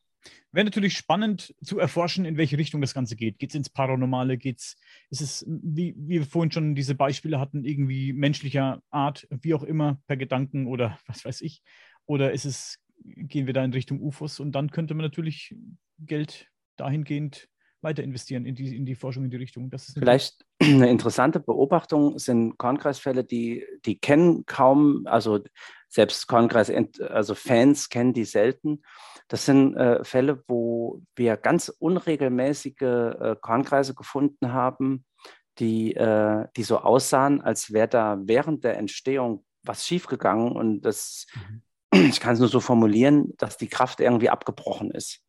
Wäre 0.52 0.64
natürlich 0.64 0.96
spannend 0.96 1.54
zu 1.62 1.78
erforschen, 1.78 2.24
in 2.24 2.36
welche 2.36 2.58
Richtung 2.58 2.80
das 2.80 2.94
Ganze 2.94 3.16
geht. 3.16 3.38
Geht 3.38 3.50
es 3.50 3.56
ins 3.56 3.70
Paranormale? 3.70 4.38
Geht's, 4.38 4.76
ist 5.10 5.20
es, 5.20 5.44
wie, 5.48 5.94
wie 5.96 6.20
wir 6.20 6.26
vorhin 6.26 6.52
schon 6.52 6.74
diese 6.74 6.94
Beispiele 6.94 7.40
hatten, 7.40 7.64
irgendwie 7.64 8.12
menschlicher 8.12 8.80
Art, 8.90 9.26
wie 9.30 9.54
auch 9.54 9.64
immer, 9.64 10.00
per 10.06 10.16
Gedanken 10.16 10.66
oder 10.66 10.98
was 11.06 11.24
weiß 11.24 11.40
ich? 11.40 11.62
Oder 12.06 12.32
ist 12.32 12.44
es, 12.44 12.78
gehen 13.02 13.46
wir 13.46 13.54
da 13.54 13.64
in 13.64 13.72
Richtung 13.72 14.00
UFOs 14.00 14.40
und 14.40 14.52
dann 14.52 14.70
könnte 14.70 14.94
man 14.94 15.04
natürlich 15.04 15.54
Geld 15.98 16.48
dahingehend 16.76 17.48
weiter 17.84 18.02
investieren 18.02 18.46
in 18.46 18.56
die, 18.56 18.74
in 18.76 18.86
die 18.86 18.96
Forschung 18.96 19.24
in 19.24 19.30
die 19.30 19.36
Richtung. 19.36 19.70
Das 19.70 19.88
ist 19.88 19.98
Vielleicht 19.98 20.44
eine 20.62 20.90
interessante 20.90 21.38
Beobachtung 21.38 22.18
sind 22.18 22.58
Kornkreisfälle, 22.58 23.22
die, 23.22 23.64
die 23.84 23.98
kennen 23.98 24.44
kaum, 24.46 25.06
also 25.06 25.40
selbst 25.88 26.26
Kornkreis, 26.26 26.72
also 27.00 27.36
Fans 27.36 27.88
kennen 27.88 28.12
die 28.12 28.24
selten. 28.24 28.82
Das 29.28 29.46
sind 29.46 29.76
äh, 29.76 30.04
Fälle, 30.04 30.42
wo 30.48 31.00
wir 31.16 31.36
ganz 31.36 31.68
unregelmäßige 31.68 32.82
äh, 32.82 33.36
Kornkreise 33.40 33.94
gefunden 33.94 34.52
haben, 34.52 35.04
die, 35.58 35.94
äh, 35.94 36.46
die 36.56 36.62
so 36.62 36.78
aussahen, 36.78 37.40
als 37.40 37.72
wäre 37.72 37.88
da 37.88 38.18
während 38.20 38.64
der 38.64 38.76
Entstehung 38.76 39.44
was 39.62 39.86
schiefgegangen. 39.86 40.52
Und 40.52 40.82
das, 40.82 41.26
mhm. 41.34 41.62
ich 42.10 42.20
kann 42.20 42.34
es 42.34 42.40
nur 42.40 42.48
so 42.48 42.60
formulieren, 42.60 43.32
dass 43.38 43.56
die 43.56 43.68
Kraft 43.68 44.00
irgendwie 44.00 44.30
abgebrochen 44.30 44.90
ist. 44.90 45.20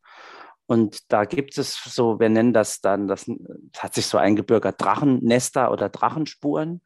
Und 0.66 1.12
da 1.12 1.24
gibt 1.24 1.56
es 1.58 1.76
so, 1.76 2.18
wir 2.18 2.28
nennen 2.28 2.52
das 2.52 2.80
dann, 2.80 3.06
das, 3.06 3.26
das 3.26 3.82
hat 3.82 3.94
sich 3.94 4.06
so 4.06 4.18
eingebürgert, 4.18 4.82
Drachennester 4.82 5.70
oder 5.70 5.88
Drachenspuren, 5.88 6.82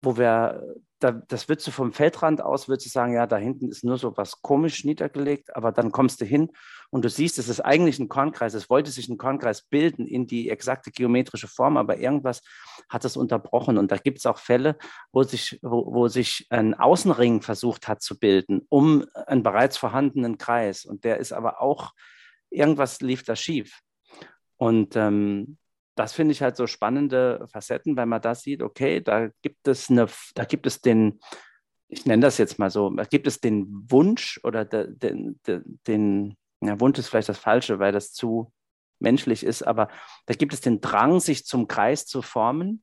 wo 0.00 0.16
wir 0.16 0.62
da, 1.04 1.12
das 1.12 1.50
würdest 1.50 1.66
du 1.66 1.70
vom 1.70 1.92
Feldrand 1.92 2.40
aus, 2.40 2.66
würdest 2.66 2.86
du 2.86 2.90
sagen, 2.90 3.12
ja, 3.12 3.26
da 3.26 3.36
hinten 3.36 3.68
ist 3.68 3.84
nur 3.84 3.98
so 3.98 4.16
was 4.16 4.40
komisch 4.40 4.84
niedergelegt, 4.84 5.54
aber 5.54 5.70
dann 5.70 5.92
kommst 5.92 6.22
du 6.22 6.24
hin 6.24 6.50
und 6.88 7.04
du 7.04 7.10
siehst, 7.10 7.38
es 7.38 7.50
ist 7.50 7.60
eigentlich 7.60 7.98
ein 7.98 8.08
Kornkreis. 8.08 8.54
Es 8.54 8.70
wollte 8.70 8.90
sich 8.90 9.10
ein 9.10 9.18
Kornkreis 9.18 9.62
bilden 9.62 10.06
in 10.06 10.26
die 10.26 10.48
exakte 10.48 10.90
geometrische 10.90 11.46
Form, 11.46 11.76
aber 11.76 11.98
irgendwas 11.98 12.40
hat 12.88 13.04
es 13.04 13.18
unterbrochen. 13.18 13.76
Und 13.76 13.92
da 13.92 13.98
gibt 13.98 14.18
es 14.18 14.24
auch 14.24 14.38
Fälle, 14.38 14.78
wo 15.12 15.22
sich, 15.24 15.58
wo, 15.60 15.92
wo 15.92 16.08
sich 16.08 16.46
ein 16.48 16.72
Außenring 16.72 17.42
versucht 17.42 17.86
hat 17.86 18.00
zu 18.00 18.18
bilden, 18.18 18.62
um 18.70 19.04
einen 19.26 19.42
bereits 19.42 19.76
vorhandenen 19.76 20.38
Kreis. 20.38 20.86
Und 20.86 21.04
der 21.04 21.18
ist 21.18 21.34
aber 21.34 21.60
auch, 21.60 21.92
irgendwas 22.48 23.02
lief 23.02 23.24
da 23.24 23.36
schief. 23.36 23.80
Und 24.56 24.96
ähm, 24.96 25.58
das 25.94 26.12
finde 26.12 26.32
ich 26.32 26.42
halt 26.42 26.56
so 26.56 26.66
spannende 26.66 27.46
Facetten, 27.52 27.96
weil 27.96 28.06
man 28.06 28.20
da 28.20 28.34
sieht, 28.34 28.62
okay, 28.62 29.00
da 29.00 29.28
gibt 29.42 29.68
es 29.68 29.90
eine, 29.90 30.06
da 30.34 30.44
gibt 30.44 30.66
es 30.66 30.80
den, 30.80 31.20
ich 31.88 32.06
nenne 32.06 32.22
das 32.22 32.38
jetzt 32.38 32.58
mal 32.58 32.70
so, 32.70 32.90
da 32.90 33.04
gibt 33.04 33.26
es 33.26 33.40
den 33.40 33.66
Wunsch 33.88 34.40
oder 34.42 34.64
den, 34.64 35.40
den, 35.46 35.78
den 35.86 36.36
ja, 36.60 36.80
Wunsch 36.80 36.98
ist 36.98 37.08
vielleicht 37.08 37.28
das 37.28 37.38
Falsche, 37.38 37.78
weil 37.78 37.92
das 37.92 38.12
zu 38.12 38.52
menschlich 38.98 39.44
ist, 39.44 39.62
aber 39.62 39.88
da 40.26 40.34
gibt 40.34 40.52
es 40.52 40.60
den 40.60 40.80
Drang, 40.80 41.20
sich 41.20 41.44
zum 41.44 41.68
Kreis 41.68 42.06
zu 42.06 42.22
formen 42.22 42.82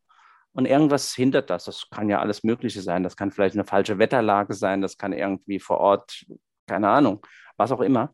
und 0.54 0.66
irgendwas 0.66 1.14
hindert 1.14 1.50
das. 1.50 1.66
Das 1.66 1.90
kann 1.90 2.10
ja 2.10 2.20
alles 2.20 2.44
Mögliche 2.44 2.82
sein. 2.82 3.04
Das 3.04 3.16
kann 3.16 3.32
vielleicht 3.32 3.56
eine 3.56 3.66
falsche 3.66 3.98
Wetterlage 3.98 4.54
sein, 4.54 4.82
das 4.82 4.98
kann 4.98 5.14
irgendwie 5.14 5.60
vor 5.60 5.78
Ort, 5.78 6.26
keine 6.68 6.90
Ahnung, 6.90 7.26
was 7.58 7.72
auch 7.72 7.82
immer. 7.82 8.14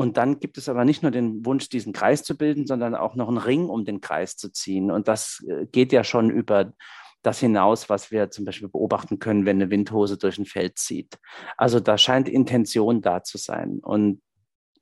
Und 0.00 0.16
dann 0.16 0.40
gibt 0.40 0.56
es 0.56 0.68
aber 0.70 0.86
nicht 0.86 1.02
nur 1.02 1.10
den 1.10 1.44
Wunsch, 1.44 1.68
diesen 1.68 1.92
Kreis 1.92 2.22
zu 2.22 2.34
bilden, 2.34 2.66
sondern 2.66 2.94
auch 2.94 3.16
noch 3.16 3.28
einen 3.28 3.36
Ring 3.36 3.68
um 3.68 3.84
den 3.84 4.00
Kreis 4.00 4.34
zu 4.34 4.50
ziehen. 4.50 4.90
Und 4.90 5.08
das 5.08 5.44
äh, 5.46 5.66
geht 5.66 5.92
ja 5.92 6.04
schon 6.04 6.30
über 6.30 6.72
das 7.20 7.38
hinaus, 7.38 7.90
was 7.90 8.10
wir 8.10 8.30
zum 8.30 8.46
Beispiel 8.46 8.68
beobachten 8.68 9.18
können, 9.18 9.44
wenn 9.44 9.60
eine 9.60 9.70
Windhose 9.70 10.16
durch 10.16 10.38
ein 10.38 10.46
Feld 10.46 10.78
zieht. 10.78 11.18
Also 11.58 11.80
da 11.80 11.98
scheint 11.98 12.30
Intention 12.30 13.02
da 13.02 13.22
zu 13.22 13.36
sein. 13.36 13.80
Und 13.80 14.22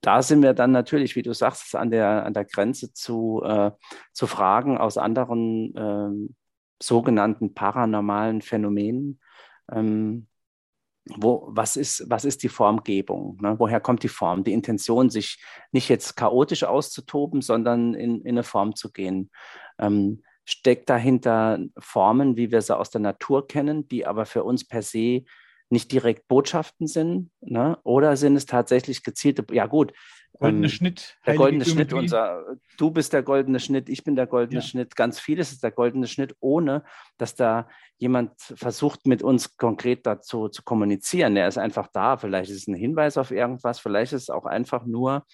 da 0.03 0.23
sind 0.23 0.41
wir 0.41 0.55
dann 0.55 0.71
natürlich, 0.71 1.17
wie 1.17 1.23
du 1.23 1.35
sagst, 1.35 1.75
an 1.75 1.91
der, 1.91 2.25
an 2.25 2.33
der 2.33 2.45
Grenze 2.45 2.93
zu, 2.93 3.43
äh, 3.45 3.73
zu 4.13 4.29
Fragen 4.29 4.79
aus 4.79 4.99
anderen 4.99 5.75
äh, 5.75 6.33
sogenannten 6.81 7.55
paranormalen 7.55 8.41
Phänomenen. 8.41 9.19
Ähm, 9.73 10.28
wo, 11.17 11.49
was, 11.51 11.77
ist, 11.77 12.09
was 12.09 12.25
ist 12.25 12.43
die 12.43 12.49
Formgebung? 12.49 13.39
Ne? 13.41 13.55
Woher 13.59 13.81
kommt 13.81 14.03
die 14.03 14.09
Form? 14.09 14.45
Die 14.45 14.53
Intention, 14.53 15.11
sich 15.11 15.43
nicht 15.73 15.89
jetzt 15.89 16.17
chaotisch 16.17 16.65
auszutoben, 16.65 17.41
sondern 17.41 17.95
in, 17.95 18.23
in 18.23 18.29
eine 18.29 18.43
Form 18.43 18.75
zu 18.75 18.93
gehen. 18.93 19.31
Ähm, 19.79 20.23
steckt 20.45 20.89
dahinter 20.89 21.59
Formen, 21.79 22.37
wie 22.37 22.51
wir 22.51 22.63
sie 22.63 22.77
aus 22.77 22.91
der 22.91 23.01
Natur 23.01 23.47
kennen, 23.47 23.89
die 23.89 24.07
aber 24.07 24.27
für 24.27 24.45
uns 24.45 24.67
per 24.67 24.83
se 24.83 25.25
nicht 25.71 25.93
direkt 25.93 26.29
Botschaften 26.29 26.87
sind? 26.87 27.31
Ne? 27.41 27.79
Oder 27.83 28.17
sind 28.17 28.37
es 28.37 28.47
tatsächlich 28.47 29.03
gezielte, 29.03 29.45
ja 29.53 29.67
gut, 29.67 29.93
Goldene 30.39 30.67
ähm, 30.67 30.71
Schnitt. 30.71 31.19
Der 31.27 31.35
goldene 31.35 31.65
Schnitt, 31.65 31.93
unser, 31.93 32.45
du 32.77 32.91
bist 32.91 33.13
der 33.13 33.23
goldene 33.23 33.59
Schnitt, 33.59 33.89
ich 33.89 34.05
bin 34.05 34.15
der 34.15 34.27
goldene 34.27 34.61
ja. 34.61 34.67
Schnitt. 34.67 34.95
Ganz 34.95 35.19
vieles 35.19 35.53
ist 35.53 35.63
der 35.63 35.73
goldene 35.73 36.07
Schnitt, 36.07 36.37
ohne 36.41 36.85
dass 37.17 37.35
da 37.35 37.69
jemand 37.97 38.33
versucht, 38.41 39.07
mit 39.07 39.23
uns 39.23 39.57
konkret 39.57 40.07
dazu 40.07 40.49
zu 40.49 40.63
kommunizieren. 40.63 41.37
Er 41.37 41.49
ist 41.49 41.59
einfach 41.59 41.89
da. 41.93 42.17
Vielleicht 42.17 42.51
ist 42.51 42.59
es 42.59 42.69
ein 42.69 42.75
Hinweis 42.75 43.19
auf 43.19 43.31
irgendwas, 43.31 43.81
vielleicht 43.81 44.13
ist 44.13 44.25
es 44.25 44.31
auch 44.31 44.47
einfach 44.47 44.85
nur 44.87 45.27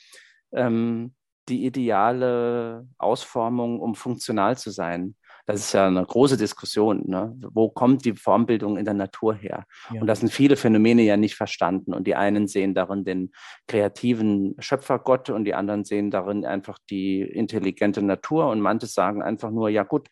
ähm, 0.53 1.15
die 1.49 1.67
ideale 1.67 2.89
Ausformung, 2.97 3.81
um 3.81 3.95
funktional 3.95 4.57
zu 4.57 4.71
sein. 4.71 5.15
Das 5.47 5.61
ist 5.61 5.73
ja 5.73 5.87
eine 5.87 6.05
große 6.05 6.37
Diskussion. 6.37 7.03
Ne? 7.07 7.37
Wo 7.53 7.69
kommt 7.69 8.05
die 8.05 8.15
Formbildung 8.15 8.77
in 8.79 8.85
der 8.85 8.95
Natur 8.95 9.35
her? 9.35 9.65
Ja. 9.93 10.01
Und 10.01 10.07
da 10.07 10.15
sind 10.15 10.33
viele 10.33 10.57
Phänomene 10.57 11.03
ja 11.03 11.17
nicht 11.17 11.35
verstanden. 11.35 11.93
Und 11.93 12.07
die 12.07 12.15
einen 12.15 12.49
sehen 12.49 12.75
darin 12.75 13.05
den 13.05 13.33
kreativen 13.69 14.55
Schöpfergott 14.59 15.31
und 15.31 15.45
die 15.45 15.55
anderen 15.55 15.85
sehen 15.85 16.11
darin 16.11 16.47
einfach 16.47 16.79
die 16.89 17.21
intelligente 17.21 18.03
Natur. 18.03 18.49
Und 18.49 18.61
manche 18.61 18.87
sagen 18.87 19.23
einfach 19.23 19.51
nur, 19.51 19.69
ja 19.69 19.83
gut, 19.83 20.09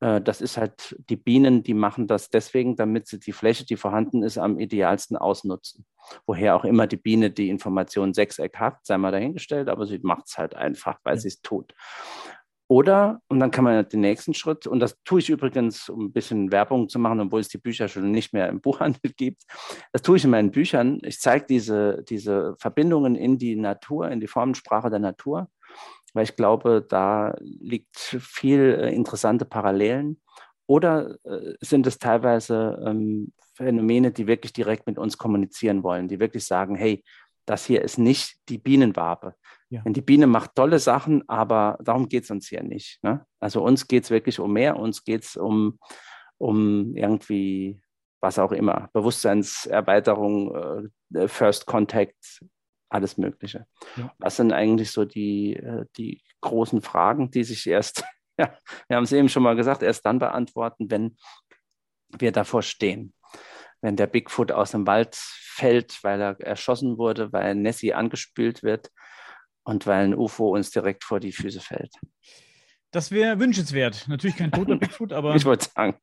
äh, 0.00 0.20
das 0.20 0.40
ist 0.40 0.56
halt, 0.56 0.96
die 1.08 1.16
Bienen, 1.16 1.62
die 1.62 1.74
machen 1.74 2.06
das 2.06 2.30
deswegen, 2.30 2.76
damit 2.76 3.06
sie 3.06 3.18
die 3.18 3.32
Fläche, 3.32 3.64
die 3.64 3.76
vorhanden 3.76 4.22
ist, 4.22 4.38
am 4.38 4.58
idealsten 4.58 5.16
ausnutzen. 5.16 5.86
Woher 6.26 6.56
auch 6.56 6.64
immer 6.64 6.86
die 6.86 6.96
Biene 6.96 7.30
die 7.30 7.48
Information 7.48 8.14
Sechseck 8.14 8.56
hat, 8.56 8.78
sei 8.84 8.98
mal 8.98 9.12
dahingestellt, 9.12 9.68
aber 9.68 9.86
sie 9.86 9.98
macht 10.02 10.24
es 10.26 10.38
halt 10.38 10.54
einfach, 10.54 10.98
weil 11.04 11.16
ja. 11.16 11.20
sie 11.20 11.28
es 11.28 11.42
tut. 11.42 11.74
Oder, 12.68 13.20
und 13.28 13.40
dann 13.40 13.50
kann 13.50 13.64
man 13.64 13.88
den 13.88 14.00
nächsten 14.00 14.34
Schritt, 14.34 14.66
und 14.66 14.80
das 14.80 14.96
tue 15.02 15.20
ich 15.20 15.30
übrigens, 15.30 15.88
um 15.88 16.06
ein 16.06 16.12
bisschen 16.12 16.52
Werbung 16.52 16.88
zu 16.88 16.98
machen, 16.98 17.18
obwohl 17.20 17.40
es 17.40 17.48
die 17.48 17.58
Bücher 17.58 17.88
schon 17.88 18.10
nicht 18.10 18.34
mehr 18.34 18.48
im 18.48 18.60
Buchhandel 18.62 19.12
gibt, 19.16 19.42
das 19.92 20.02
tue 20.02 20.18
ich 20.18 20.24
in 20.24 20.30
meinen 20.30 20.50
Büchern. 20.50 21.00
Ich 21.02 21.18
zeige 21.18 21.46
diese, 21.46 22.04
diese 22.08 22.54
Verbindungen 22.58 23.16
in 23.16 23.38
die 23.38 23.56
Natur, 23.56 24.10
in 24.10 24.20
die 24.20 24.26
Formensprache 24.26 24.90
der 24.90 24.98
Natur 25.00 25.48
weil 26.14 26.24
ich 26.24 26.36
glaube, 26.36 26.84
da 26.88 27.34
liegt 27.40 27.96
viel 27.96 28.78
äh, 28.80 28.94
interessante 28.94 29.44
Parallelen. 29.44 30.20
Oder 30.66 31.16
äh, 31.24 31.54
sind 31.60 31.86
es 31.86 31.98
teilweise 31.98 32.82
ähm, 32.86 33.32
Phänomene, 33.54 34.12
die 34.12 34.26
wirklich 34.26 34.52
direkt 34.52 34.86
mit 34.86 34.98
uns 34.98 35.16
kommunizieren 35.16 35.82
wollen, 35.82 36.08
die 36.08 36.20
wirklich 36.20 36.44
sagen, 36.44 36.76
hey, 36.76 37.02
das 37.48 37.64
hier 37.64 37.82
ist 37.82 37.98
nicht 37.98 38.36
die 38.48 38.58
Bienenwabe. 38.58 39.34
Ja. 39.70 39.82
Denn 39.82 39.94
die 39.94 40.02
Biene 40.02 40.26
macht 40.26 40.54
tolle 40.54 40.78
Sachen, 40.78 41.26
aber 41.28 41.78
darum 41.82 42.08
geht 42.08 42.24
es 42.24 42.30
uns 42.30 42.48
hier 42.48 42.62
nicht. 42.62 43.02
Ne? 43.02 43.24
Also 43.40 43.62
uns 43.62 43.88
geht 43.88 44.04
es 44.04 44.10
wirklich 44.10 44.38
um 44.38 44.52
mehr, 44.52 44.76
uns 44.76 45.04
geht 45.04 45.24
es 45.24 45.36
um, 45.36 45.78
um 46.38 46.94
irgendwie 46.94 47.80
was 48.20 48.38
auch 48.38 48.52
immer, 48.52 48.90
Bewusstseinserweiterung, 48.92 50.90
äh, 51.14 51.28
First 51.28 51.66
Contact, 51.66 52.42
alles 52.90 53.16
Mögliche. 53.16 53.66
Ja. 53.96 54.12
Was 54.18 54.36
sind 54.36 54.52
eigentlich 54.52 54.90
so 54.90 55.04
die, 55.04 55.54
äh, 55.54 55.86
die 55.96 56.22
großen 56.40 56.82
Fragen, 56.82 57.30
die 57.30 57.44
sich 57.44 57.66
erst, 57.66 58.04
ja, 58.38 58.54
wir 58.88 58.96
haben 58.96 59.04
es 59.04 59.12
eben 59.12 59.28
schon 59.28 59.42
mal 59.42 59.56
gesagt, 59.56 59.82
erst 59.82 60.04
dann 60.04 60.18
beantworten, 60.18 60.90
wenn 60.90 61.16
wir 62.18 62.32
davor 62.32 62.62
stehen. 62.62 63.14
Wenn 63.80 63.96
der 63.96 64.08
Bigfoot 64.08 64.50
aus 64.50 64.72
dem 64.72 64.86
Wald 64.86 65.16
fällt, 65.58 66.02
weil 66.02 66.20
er 66.20 66.40
erschossen 66.40 66.98
wurde, 66.98 67.32
weil 67.32 67.54
Nessie 67.54 67.92
angespült 67.94 68.62
wird 68.62 68.90
und 69.64 69.86
weil 69.86 70.04
ein 70.04 70.14
UFO 70.14 70.54
uns 70.54 70.70
direkt 70.70 71.04
vor 71.04 71.20
die 71.20 71.32
Füße 71.32 71.60
fällt. 71.60 71.92
Das 72.90 73.10
wäre 73.10 73.38
wünschenswert. 73.38 74.06
Natürlich 74.08 74.36
kein 74.36 74.52
toter 74.52 74.76
Bigfoot, 74.76 75.12
aber. 75.12 75.34
Ich 75.34 75.44
wollte 75.44 75.68
sagen. 75.74 75.98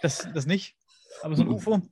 Das, 0.00 0.28
das 0.32 0.46
nicht. 0.46 0.76
Aber 1.22 1.34
so 1.34 1.42
ein 1.42 1.48
UFO. 1.48 1.82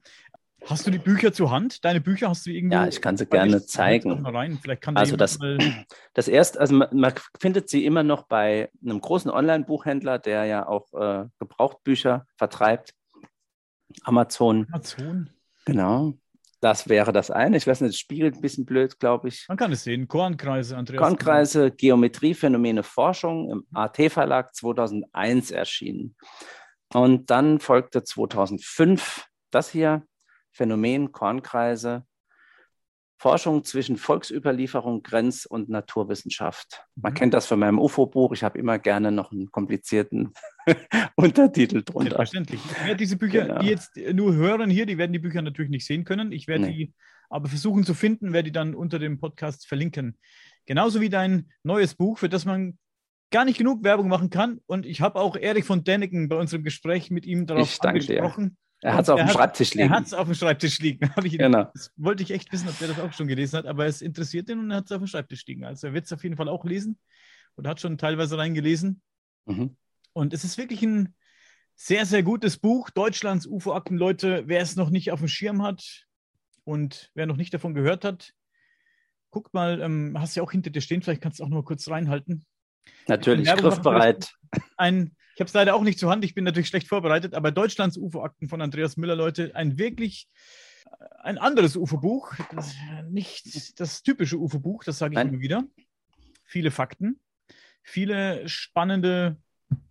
Hast 0.66 0.86
du 0.86 0.90
die 0.90 0.98
Bücher 0.98 1.32
zur 1.32 1.50
Hand? 1.50 1.84
Deine 1.84 2.00
Bücher 2.00 2.28
hast 2.28 2.46
du 2.46 2.50
irgendwo? 2.50 2.76
Ja, 2.76 2.86
ich 2.86 3.00
kann 3.00 3.16
sie 3.16 3.26
gerne 3.26 3.64
zeigen. 3.64 4.22
Kann 4.80 4.96
also 4.96 5.16
das, 5.16 5.38
das 6.14 6.28
erste, 6.28 6.60
also 6.60 6.74
man, 6.74 6.88
man, 6.92 7.12
findet 7.40 7.68
sie 7.68 7.84
immer 7.84 8.02
noch 8.02 8.24
bei 8.24 8.70
einem 8.82 9.00
großen 9.00 9.30
Online-Buchhändler, 9.30 10.18
der 10.18 10.44
ja 10.44 10.66
auch 10.66 10.92
äh, 10.94 11.26
Gebrauchtbücher 11.38 12.26
vertreibt. 12.36 12.94
Amazon. 14.02 14.66
Amazon. 14.70 15.30
Genau. 15.64 16.18
Das 16.66 16.88
wäre 16.88 17.12
das 17.12 17.30
eine. 17.30 17.56
Ich 17.58 17.68
weiß 17.68 17.82
nicht, 17.82 17.90
es 17.90 17.98
spiegelt 18.00 18.34
ein 18.34 18.40
bisschen 18.40 18.66
blöd, 18.66 18.98
glaube 18.98 19.28
ich. 19.28 19.44
Man 19.46 19.56
kann 19.56 19.70
es 19.70 19.84
sehen. 19.84 20.08
Kornkreise, 20.08 20.76
Andreas. 20.76 21.00
Kornkreise, 21.00 21.70
Geometrie, 21.70 22.34
Phänomene, 22.34 22.82
Forschung 22.82 23.48
im 23.52 23.66
AT-Verlag 23.72 24.52
2001 24.52 25.52
erschienen. 25.52 26.16
Und 26.92 27.30
dann 27.30 27.60
folgte 27.60 28.02
2005 28.02 29.26
das 29.52 29.70
hier, 29.70 30.02
Phänomen, 30.50 31.12
Kornkreise, 31.12 32.04
Forschung 33.18 33.64
zwischen 33.64 33.96
Volksüberlieferung, 33.96 35.02
Grenz- 35.02 35.46
und 35.46 35.68
Naturwissenschaft. 35.68 36.84
Man 36.96 37.12
mhm. 37.12 37.16
kennt 37.16 37.34
das 37.34 37.46
von 37.46 37.58
meinem 37.58 37.78
UFO-Buch. 37.78 38.32
Ich 38.32 38.42
habe 38.42 38.58
immer 38.58 38.78
gerne 38.78 39.10
noch 39.10 39.32
einen 39.32 39.50
komplizierten 39.50 40.32
Untertitel 41.16 41.82
drunter. 41.82 42.16
Selbstverständlich. 42.16 42.60
Ich 42.64 42.84
werde 42.84 42.96
diese 42.96 43.16
Bücher, 43.16 43.46
genau. 43.46 43.60
die 43.60 43.68
jetzt 43.68 43.96
nur 44.12 44.34
hören 44.34 44.68
hier, 44.68 44.84
die 44.84 44.98
werden 44.98 45.12
die 45.12 45.18
Bücher 45.18 45.40
natürlich 45.40 45.70
nicht 45.70 45.86
sehen 45.86 46.04
können. 46.04 46.30
Ich 46.32 46.46
werde 46.46 46.66
nee. 46.66 46.72
die 46.72 46.94
aber 47.28 47.48
versuchen 47.48 47.84
zu 47.84 47.94
finden, 47.94 48.32
werde 48.32 48.50
die 48.50 48.52
dann 48.52 48.74
unter 48.74 48.98
dem 48.98 49.18
Podcast 49.18 49.66
verlinken. 49.66 50.18
Genauso 50.66 51.00
wie 51.00 51.08
dein 51.08 51.50
neues 51.62 51.94
Buch, 51.94 52.18
für 52.18 52.28
das 52.28 52.44
man 52.44 52.78
gar 53.30 53.44
nicht 53.44 53.58
genug 53.58 53.82
Werbung 53.82 54.08
machen 54.08 54.30
kann. 54.30 54.60
Und 54.66 54.86
ich 54.86 55.00
habe 55.00 55.18
auch 55.18 55.36
Erich 55.36 55.64
von 55.64 55.84
Däniken 55.84 56.28
bei 56.28 56.36
unserem 56.36 56.64
Gespräch 56.64 57.10
mit 57.10 57.26
ihm 57.26 57.46
darauf 57.46 57.80
angesprochen. 57.82 58.50
Dir. 58.50 58.56
Er 58.82 58.94
hat 58.94 59.04
es 59.04 59.08
auf 59.08 59.18
dem 59.18 59.28
Schreibtisch 59.28 59.74
liegen. 59.74 59.90
Er 59.90 59.96
hat 59.96 60.06
es 60.06 60.14
auf 60.14 60.26
dem 60.26 60.34
Schreibtisch 60.34 60.78
liegen. 60.80 61.10
Ich 61.24 61.38
genau. 61.38 61.70
Das 61.72 61.92
wollte 61.96 62.22
ich 62.22 62.30
echt 62.30 62.52
wissen, 62.52 62.68
ob 62.68 62.78
der 62.78 62.88
das 62.88 63.00
auch 63.00 63.12
schon 63.12 63.26
gelesen 63.26 63.56
hat, 63.58 63.66
aber 63.66 63.86
es 63.86 64.02
interessiert 64.02 64.48
ihn 64.50 64.58
und 64.58 64.70
er 64.70 64.78
hat 64.78 64.86
es 64.86 64.92
auf 64.92 64.98
dem 64.98 65.06
Schreibtisch 65.06 65.46
liegen. 65.46 65.64
Also 65.64 65.88
er 65.88 65.94
wird 65.94 66.04
es 66.04 66.12
auf 66.12 66.22
jeden 66.22 66.36
Fall 66.36 66.48
auch 66.48 66.64
lesen 66.64 66.98
und 67.56 67.66
hat 67.66 67.80
schon 67.80 67.98
teilweise 67.98 68.36
reingelesen. 68.38 69.00
Mhm. 69.46 69.76
Und 70.12 70.32
es 70.34 70.44
ist 70.44 70.58
wirklich 70.58 70.82
ein 70.82 71.14
sehr, 71.74 72.06
sehr 72.06 72.22
gutes 72.22 72.58
Buch. 72.58 72.90
Deutschlands 72.90 73.46
UFO-Akten, 73.46 73.96
Leute, 73.96 74.44
wer 74.46 74.60
es 74.60 74.76
noch 74.76 74.90
nicht 74.90 75.10
auf 75.10 75.20
dem 75.20 75.28
Schirm 75.28 75.62
hat 75.62 76.06
und 76.64 77.10
wer 77.14 77.26
noch 77.26 77.36
nicht 77.36 77.54
davon 77.54 77.74
gehört 77.74 78.04
hat, 78.04 78.32
guck 79.30 79.52
mal, 79.52 79.80
ähm, 79.80 80.16
hast 80.18 80.34
ja 80.34 80.42
auch 80.42 80.52
hinter 80.52 80.70
dir 80.70 80.80
stehen, 80.80 81.02
vielleicht 81.02 81.20
kannst 81.20 81.40
du 81.40 81.44
auch 81.44 81.48
noch 81.48 81.58
mal 81.58 81.64
kurz 81.64 81.88
reinhalten. 81.88 82.44
Natürlich, 83.08 83.46
griffbereit. 83.46 84.32
Ein 84.76 85.16
ich 85.36 85.40
habe 85.40 85.48
es 85.48 85.54
leider 85.54 85.74
auch 85.74 85.82
nicht 85.82 85.98
zur 85.98 86.10
Hand, 86.10 86.24
ich 86.24 86.34
bin 86.34 86.44
natürlich 86.44 86.68
schlecht 86.68 86.88
vorbereitet, 86.88 87.34
aber 87.34 87.50
Deutschlands 87.50 87.98
UFO-Akten 87.98 88.48
von 88.48 88.62
Andreas 88.62 88.96
Müller, 88.96 89.14
Leute, 89.14 89.54
ein 89.54 89.76
wirklich 89.76 90.30
äh, 90.86 91.04
ein 91.24 91.36
anderes 91.36 91.76
UFO-Buch, 91.76 92.32
nicht 93.10 93.78
das 93.78 94.02
typische 94.02 94.38
UFO-Buch, 94.38 94.84
das 94.84 94.96
sage 94.96 95.12
ich 95.12 95.16
Nein. 95.16 95.28
immer 95.28 95.40
wieder. 95.40 95.64
Viele 96.44 96.70
Fakten, 96.70 97.20
viele 97.82 98.48
spannende 98.48 99.36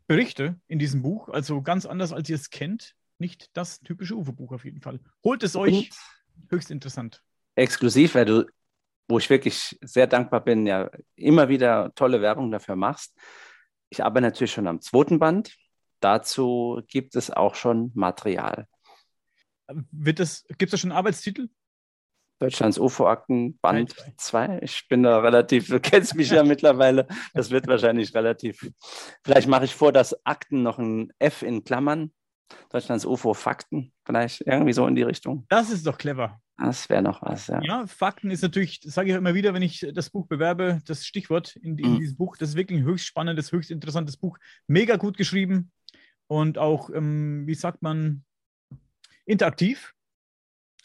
Berichte 0.08 0.60
in 0.68 0.80
diesem 0.80 1.04
Buch, 1.04 1.30
also 1.30 1.62
ganz 1.62 1.86
anders, 1.86 2.12
als 2.12 2.28
ihr 2.28 2.38
es 2.38 2.50
kennt. 2.50 2.96
Nicht 3.20 3.56
das 3.56 3.82
typische 3.82 4.16
UFO-Buch 4.16 4.52
auf 4.52 4.66
jeden 4.66 4.82
Fall. 4.82 5.00
Holt 5.24 5.44
es 5.44 5.56
euch, 5.56 5.74
Und 5.74 6.52
höchst 6.52 6.72
interessant. 6.72 7.22
Exklusiv, 7.54 8.16
weil 8.16 8.26
du, 8.26 8.48
wo 9.08 9.20
ich 9.20 9.30
wirklich 9.30 9.78
sehr 9.82 10.08
dankbar 10.08 10.44
bin, 10.44 10.66
ja 10.66 10.90
immer 11.16 11.50
wieder 11.50 11.94
tolle 11.94 12.20
Werbung 12.20 12.50
dafür 12.50 12.76
machst. 12.76 13.14
Ich 13.90 14.04
arbeite 14.04 14.26
natürlich 14.26 14.52
schon 14.52 14.68
am 14.68 14.82
zweiten 14.82 15.20
Band. 15.20 15.56
Dazu 16.00 16.82
gibt 16.88 17.16
es 17.16 17.32
auch 17.32 17.56
schon 17.56 17.92
Material. 17.96 18.68
Wird 19.68 20.20
das, 20.20 20.46
gibt 20.58 20.64
es 20.64 20.72
da 20.72 20.78
schon 20.78 20.92
einen 20.92 20.98
Arbeitstitel? 20.98 21.50
Deutschlands 22.40 22.78
UFO-Akten, 22.78 23.58
Band 23.60 23.96
2. 24.18 24.60
Ich 24.62 24.88
bin 24.90 25.04
da 25.04 25.20
relativ, 25.20 25.70
du 25.70 25.80
kennst 25.80 26.16
mich 26.16 26.30
ja 26.30 26.44
mittlerweile. 26.44 27.08
Das 27.34 27.50
wird 27.50 27.68
wahrscheinlich 27.68 28.14
relativ. 28.14 28.70
Vielleicht 29.24 29.48
mache 29.48 29.66
ich 29.66 29.74
vor, 29.74 29.94
dass 29.94 30.26
Akten 30.26 30.62
noch 30.62 30.78
ein 30.78 31.14
F 31.18 31.44
in 31.44 31.64
Klammern. 31.64 32.12
Deutschlands 32.70 33.06
UFO-Fakten, 33.06 33.92
vielleicht 34.06 34.42
irgendwie 34.42 34.74
so 34.74 34.86
in 34.86 34.96
die 34.96 35.02
Richtung. 35.02 35.46
Das 35.50 35.72
ist 35.72 35.88
doch 35.88 35.98
clever. 35.98 36.40
Das 36.58 36.90
wäre 36.90 37.02
noch 37.02 37.22
was, 37.22 37.48
ja. 37.48 37.62
Ja, 37.64 37.88
Fakten 37.88 38.32
ist 38.32 38.42
natürlich, 38.42 38.80
sage 38.84 39.10
ich 39.10 39.16
immer 39.16 39.34
wieder, 39.34 39.54
wenn 39.54 39.62
ich 39.62 39.86
das 39.94 40.10
Buch 40.10 40.28
bewerbe, 40.28 40.82
das 40.86 41.06
Stichwort 41.06 41.56
in, 41.58 41.78
in 41.78 41.94
mhm. 41.94 42.00
dieses 42.00 42.16
Buch. 42.16 42.38
Das 42.38 42.50
ist 42.50 42.56
wirklich 42.56 42.80
ein 42.80 42.86
höchst 42.86 43.06
spannendes, 43.06 43.52
höchst 43.52 43.72
interessantes 43.72 44.16
Buch. 44.16 44.38
Mega 44.68 44.96
gut 44.96 45.18
geschrieben 45.18 45.72
und 46.28 46.58
auch, 46.58 46.90
ähm, 46.90 47.46
wie 47.46 47.56
sagt 47.56 47.82
man, 47.82 48.24
interaktiv. 49.26 49.95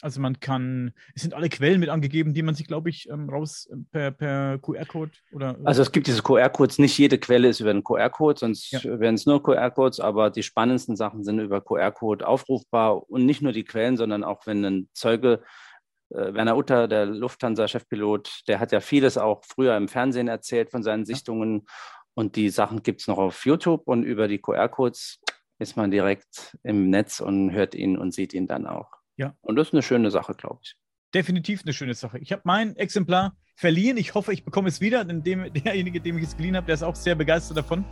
Also 0.01 0.19
man 0.19 0.39
kann, 0.39 0.93
es 1.15 1.21
sind 1.21 1.33
alle 1.33 1.49
Quellen 1.49 1.79
mit 1.79 1.89
angegeben, 1.89 2.33
die 2.33 2.41
man 2.41 2.55
sich, 2.55 2.67
glaube 2.67 2.89
ich, 2.89 3.07
ähm, 3.09 3.29
raus 3.29 3.69
äh, 3.71 3.77
per, 3.91 4.11
per 4.11 4.57
QR-Code 4.57 5.11
oder. 5.31 5.57
Also 5.63 5.83
es 5.83 5.91
gibt 5.91 6.07
diese 6.07 6.23
QR-Codes, 6.23 6.79
nicht 6.79 6.97
jede 6.97 7.19
Quelle 7.19 7.49
ist 7.49 7.59
über 7.59 7.69
einen 7.69 7.83
QR-Code, 7.83 8.39
sonst 8.39 8.71
ja. 8.71 8.99
wären 8.99 9.15
es 9.15 9.25
nur 9.25 9.43
QR-Codes, 9.43 9.99
aber 9.99 10.31
die 10.31 10.43
spannendsten 10.43 10.95
Sachen 10.95 11.23
sind 11.23 11.39
über 11.39 11.61
QR-Code 11.61 12.27
aufrufbar 12.27 13.09
und 13.09 13.25
nicht 13.25 13.41
nur 13.41 13.51
die 13.51 13.63
Quellen, 13.63 13.95
sondern 13.95 14.23
auch 14.23 14.47
wenn 14.47 14.65
ein 14.65 14.89
Zeuge, 14.93 15.43
äh, 16.09 16.33
Werner 16.33 16.57
Utter, 16.57 16.87
der 16.87 17.05
Lufthansa-Chefpilot, 17.05 18.41
der 18.47 18.59
hat 18.59 18.71
ja 18.71 18.79
vieles 18.79 19.19
auch 19.19 19.43
früher 19.45 19.77
im 19.77 19.87
Fernsehen 19.87 20.27
erzählt 20.27 20.71
von 20.71 20.81
seinen 20.81 21.05
Sichtungen 21.05 21.67
und 22.15 22.35
die 22.35 22.49
Sachen 22.49 22.81
gibt 22.81 23.01
es 23.01 23.07
noch 23.07 23.19
auf 23.19 23.45
YouTube 23.45 23.87
und 23.87 24.03
über 24.03 24.27
die 24.27 24.39
QR-Codes 24.39 25.19
ist 25.59 25.77
man 25.77 25.91
direkt 25.91 26.57
im 26.63 26.89
Netz 26.89 27.19
und 27.19 27.51
hört 27.51 27.75
ihn 27.75 27.97
und 27.97 28.13
sieht 28.15 28.33
ihn 28.33 28.47
dann 28.47 28.65
auch. 28.65 29.00
Ja. 29.21 29.35
Und 29.41 29.55
das 29.55 29.67
ist 29.67 29.73
eine 29.73 29.83
schöne 29.83 30.09
Sache, 30.09 30.33
glaube 30.33 30.61
ich. 30.63 30.75
Definitiv 31.13 31.61
eine 31.63 31.73
schöne 31.73 31.93
Sache. 31.93 32.17
Ich 32.17 32.31
habe 32.31 32.41
mein 32.43 32.75
Exemplar 32.75 33.35
verliehen. 33.55 33.97
Ich 33.97 34.15
hoffe, 34.15 34.33
ich 34.33 34.43
bekomme 34.43 34.67
es 34.67 34.81
wieder, 34.81 35.05
denn 35.05 35.21
dem, 35.21 35.53
derjenige, 35.65 36.01
dem 36.01 36.17
ich 36.17 36.23
es 36.23 36.35
geliehen 36.35 36.55
habe, 36.55 36.65
der 36.65 36.73
ist 36.73 36.81
auch 36.81 36.95
sehr 36.95 37.13
begeistert 37.13 37.57
davon. 37.57 37.85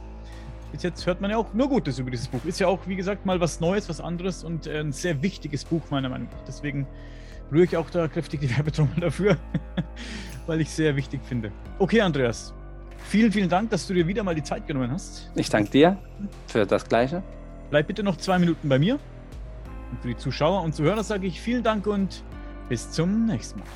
Bis 0.71 0.81
jetzt 0.81 1.05
hört 1.05 1.21
man 1.21 1.29
ja 1.29 1.37
auch 1.37 1.53
nur 1.53 1.69
Gutes 1.69 1.99
über 1.99 2.09
dieses 2.09 2.27
Buch. 2.27 2.43
Ist 2.45 2.59
ja 2.59 2.67
auch, 2.67 2.87
wie 2.87 2.95
gesagt, 2.95 3.27
mal 3.27 3.39
was 3.39 3.59
Neues, 3.59 3.87
was 3.89 4.01
anderes 4.01 4.43
und 4.43 4.65
äh, 4.65 4.79
ein 4.79 4.91
sehr 4.91 5.21
wichtiges 5.21 5.65
Buch, 5.65 5.83
meiner 5.91 6.09
Meinung 6.09 6.29
nach. 6.31 6.43
Deswegen 6.47 6.87
rühre 7.51 7.65
ich 7.65 7.77
auch 7.77 7.91
da 7.91 8.07
kräftig 8.07 8.39
die 8.39 8.49
Werbetrommel 8.57 8.99
dafür, 8.99 9.37
weil 10.47 10.61
ich 10.61 10.69
es 10.69 10.75
sehr 10.75 10.95
wichtig 10.95 11.21
finde. 11.23 11.51
Okay, 11.77 12.01
Andreas. 12.01 12.55
Vielen, 13.03 13.31
vielen 13.31 13.49
Dank, 13.49 13.69
dass 13.69 13.85
du 13.85 13.93
dir 13.93 14.07
wieder 14.07 14.23
mal 14.23 14.33
die 14.33 14.43
Zeit 14.43 14.65
genommen 14.65 14.91
hast. 14.91 15.31
Ich 15.35 15.49
danke 15.49 15.69
dir 15.69 15.99
für 16.47 16.65
das 16.65 16.87
Gleiche. 16.87 17.21
Bleib 17.69 17.85
bitte 17.85 18.01
noch 18.01 18.17
zwei 18.17 18.39
Minuten 18.39 18.67
bei 18.67 18.79
mir. 18.79 18.99
Und 19.91 20.01
für 20.01 20.09
die 20.09 20.17
Zuschauer 20.17 20.61
und 20.63 20.73
Zuhörer 20.75 21.03
sage 21.03 21.27
ich 21.27 21.41
vielen 21.41 21.63
Dank 21.63 21.87
und 21.87 22.23
bis 22.67 22.91
zum 22.91 23.25
nächsten 23.25 23.59
Mal. 23.59 23.67